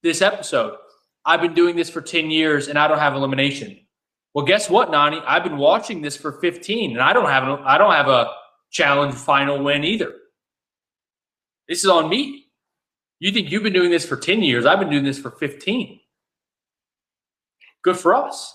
this 0.02 0.22
episode. 0.22 0.76
I've 1.24 1.40
been 1.40 1.54
doing 1.54 1.76
this 1.76 1.88
for 1.88 2.00
10 2.00 2.30
years 2.30 2.68
and 2.68 2.78
I 2.78 2.88
don't 2.88 2.98
have 2.98 3.14
elimination. 3.14 3.78
Well, 4.34 4.44
guess 4.44 4.68
what, 4.68 4.90
Nany? 4.90 5.22
I've 5.26 5.44
been 5.44 5.58
watching 5.58 6.02
this 6.02 6.16
for 6.16 6.32
15 6.40 6.92
and 6.92 7.00
I 7.00 7.12
don't 7.12 7.28
have 7.28 7.44
a, 7.44 7.62
I 7.64 7.78
don't 7.78 7.92
have 7.92 8.08
a 8.08 8.32
challenge 8.70 9.14
final 9.14 9.62
win 9.62 9.84
either. 9.84 10.12
This 11.68 11.84
is 11.84 11.90
on 11.90 12.08
me. 12.08 12.46
You 13.20 13.30
think 13.30 13.52
you've 13.52 13.62
been 13.62 13.72
doing 13.72 13.90
this 13.90 14.04
for 14.04 14.16
10 14.16 14.42
years? 14.42 14.66
I've 14.66 14.80
been 14.80 14.90
doing 14.90 15.04
this 15.04 15.18
for 15.18 15.30
15. 15.30 16.00
Good 17.84 17.96
for 17.96 18.14
us. 18.14 18.52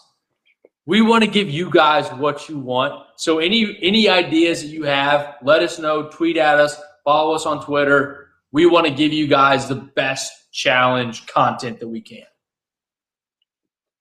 We 0.87 1.01
want 1.01 1.21
to 1.25 1.29
give 1.29 1.49
you 1.49 1.69
guys 1.69 2.09
what 2.13 2.47
you 2.47 2.57
want. 2.57 3.03
So 3.17 3.39
any 3.39 3.77
any 3.81 4.07
ideas 4.07 4.61
that 4.61 4.69
you 4.69 4.83
have, 4.83 5.35
let 5.43 5.61
us 5.61 5.77
know, 5.77 6.09
tweet 6.09 6.37
at 6.37 6.59
us, 6.59 6.81
follow 7.03 7.35
us 7.35 7.45
on 7.45 7.63
Twitter. 7.63 8.29
We 8.53 8.65
want 8.65 8.87
to 8.87 8.93
give 8.93 9.11
you 9.11 9.27
guys 9.27 9.67
the 9.67 9.75
best 9.75 10.31
challenge 10.53 11.27
content 11.27 11.81
that 11.81 11.89
we 11.89 11.99
can. 11.99 12.23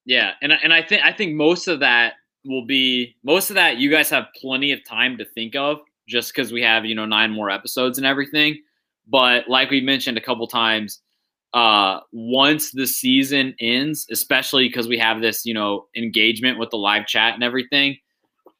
Yeah, 0.04 0.34
and 0.40 0.52
and 0.52 0.72
I 0.72 0.80
think 0.80 1.04
I 1.04 1.12
think 1.12 1.34
most 1.34 1.66
of 1.66 1.80
that 1.80 2.14
will 2.44 2.64
be 2.64 3.16
most 3.24 3.50
of 3.50 3.56
that 3.56 3.78
you 3.78 3.90
guys 3.90 4.08
have 4.10 4.26
plenty 4.40 4.70
of 4.70 4.84
time 4.84 5.18
to 5.18 5.24
think 5.24 5.56
of 5.56 5.78
just 6.08 6.32
because 6.32 6.52
we 6.52 6.62
have 6.62 6.84
you 6.84 6.94
know 6.94 7.04
nine 7.04 7.32
more 7.32 7.50
episodes 7.50 7.98
and 7.98 8.06
everything. 8.06 8.62
But 9.08 9.48
like 9.48 9.70
we 9.70 9.80
mentioned 9.80 10.18
a 10.18 10.20
couple 10.20 10.46
times, 10.46 11.00
uh, 11.56 12.00
once 12.12 12.70
the 12.72 12.86
season 12.86 13.54
ends, 13.60 14.06
especially 14.10 14.68
because 14.68 14.86
we 14.86 14.98
have 14.98 15.22
this 15.22 15.46
you 15.46 15.54
know 15.54 15.86
engagement 15.96 16.58
with 16.58 16.70
the 16.70 16.76
live 16.76 17.06
chat 17.06 17.34
and 17.34 17.42
everything, 17.42 17.96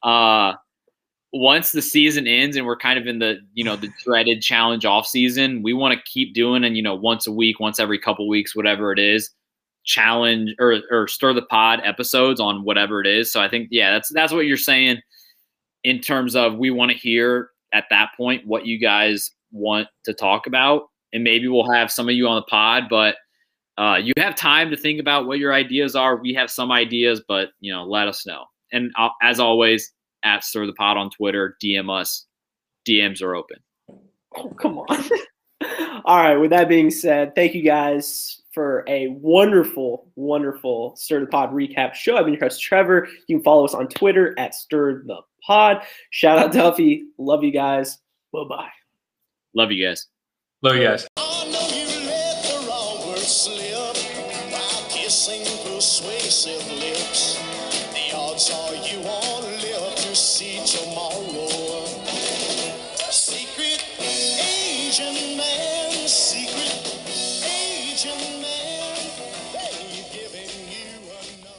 uh, 0.02 0.54
once 1.32 1.72
the 1.72 1.82
season 1.82 2.26
ends 2.26 2.56
and 2.56 2.64
we're 2.64 2.76
kind 2.76 2.98
of 2.98 3.06
in 3.06 3.18
the 3.18 3.36
you 3.52 3.62
know 3.62 3.76
the 3.76 3.90
dreaded 4.02 4.40
challenge 4.40 4.86
off 4.86 5.06
season, 5.06 5.62
we 5.62 5.74
want 5.74 5.94
to 5.94 6.10
keep 6.10 6.32
doing 6.32 6.64
and 6.64 6.74
you 6.74 6.82
know 6.82 6.94
once 6.94 7.26
a 7.26 7.32
week, 7.32 7.60
once 7.60 7.78
every 7.78 7.98
couple 7.98 8.26
weeks, 8.26 8.56
whatever 8.56 8.90
it 8.92 8.98
is 8.98 9.30
challenge 9.84 10.52
or 10.58 10.80
or 10.90 11.06
stir 11.06 11.32
the 11.32 11.42
pod 11.42 11.80
episodes 11.84 12.40
on 12.40 12.64
whatever 12.64 13.00
it 13.00 13.06
is. 13.06 13.30
So 13.30 13.42
I 13.42 13.48
think 13.48 13.68
yeah, 13.70 13.92
that's 13.92 14.08
that's 14.08 14.32
what 14.32 14.46
you're 14.46 14.56
saying 14.56 15.00
in 15.84 16.00
terms 16.00 16.34
of 16.34 16.56
we 16.56 16.70
want 16.70 16.90
to 16.90 16.96
hear 16.96 17.50
at 17.74 17.84
that 17.90 18.08
point 18.16 18.46
what 18.46 18.64
you 18.66 18.78
guys 18.78 19.30
want 19.52 19.86
to 20.04 20.14
talk 20.14 20.46
about, 20.46 20.84
and 21.16 21.24
maybe 21.24 21.48
we'll 21.48 21.72
have 21.72 21.90
some 21.90 22.10
of 22.10 22.14
you 22.14 22.28
on 22.28 22.36
the 22.36 22.42
pod, 22.42 22.84
but 22.90 23.16
uh, 23.78 23.96
you 23.96 24.12
have 24.18 24.36
time 24.36 24.70
to 24.70 24.76
think 24.76 25.00
about 25.00 25.26
what 25.26 25.38
your 25.38 25.54
ideas 25.54 25.96
are. 25.96 26.16
We 26.16 26.34
have 26.34 26.50
some 26.50 26.70
ideas, 26.70 27.22
but 27.26 27.48
you 27.58 27.72
know, 27.72 27.84
let 27.84 28.06
us 28.06 28.26
know. 28.26 28.44
And 28.72 28.92
uh, 28.98 29.08
as 29.22 29.40
always, 29.40 29.92
at 30.24 30.44
stir 30.44 30.66
the 30.66 30.74
pod 30.74 30.98
on 30.98 31.08
Twitter, 31.08 31.56
DM 31.62 31.90
us. 31.90 32.26
DMs 32.86 33.22
are 33.22 33.34
open. 33.34 33.56
Oh, 34.36 34.50
come 34.60 34.78
on. 34.78 35.04
All 36.04 36.18
right. 36.18 36.36
With 36.36 36.50
that 36.50 36.68
being 36.68 36.90
said, 36.90 37.34
thank 37.34 37.54
you 37.54 37.62
guys 37.62 38.42
for 38.52 38.84
a 38.86 39.08
wonderful, 39.08 40.10
wonderful 40.16 40.94
Stir 40.96 41.20
the 41.20 41.26
Pod 41.26 41.50
recap 41.52 41.94
show. 41.94 42.16
I've 42.16 42.26
been 42.26 42.34
your 42.34 42.42
host, 42.42 42.62
Trevor. 42.62 43.08
You 43.26 43.36
can 43.36 43.42
follow 43.42 43.64
us 43.64 43.74
on 43.74 43.88
Twitter 43.88 44.38
at 44.38 44.54
Stir 44.54 45.02
the 45.06 45.20
Pod. 45.46 45.82
Shout 46.10 46.38
out 46.38 46.52
Duffy. 46.52 47.06
Love 47.18 47.42
you 47.42 47.52
guys. 47.52 47.98
Bye 48.32 48.44
bye. 48.48 48.68
Love 49.54 49.72
you 49.72 49.86
guys. 49.86 50.06
Love 50.66 50.74
you 50.74 50.82
guys. 50.82 51.15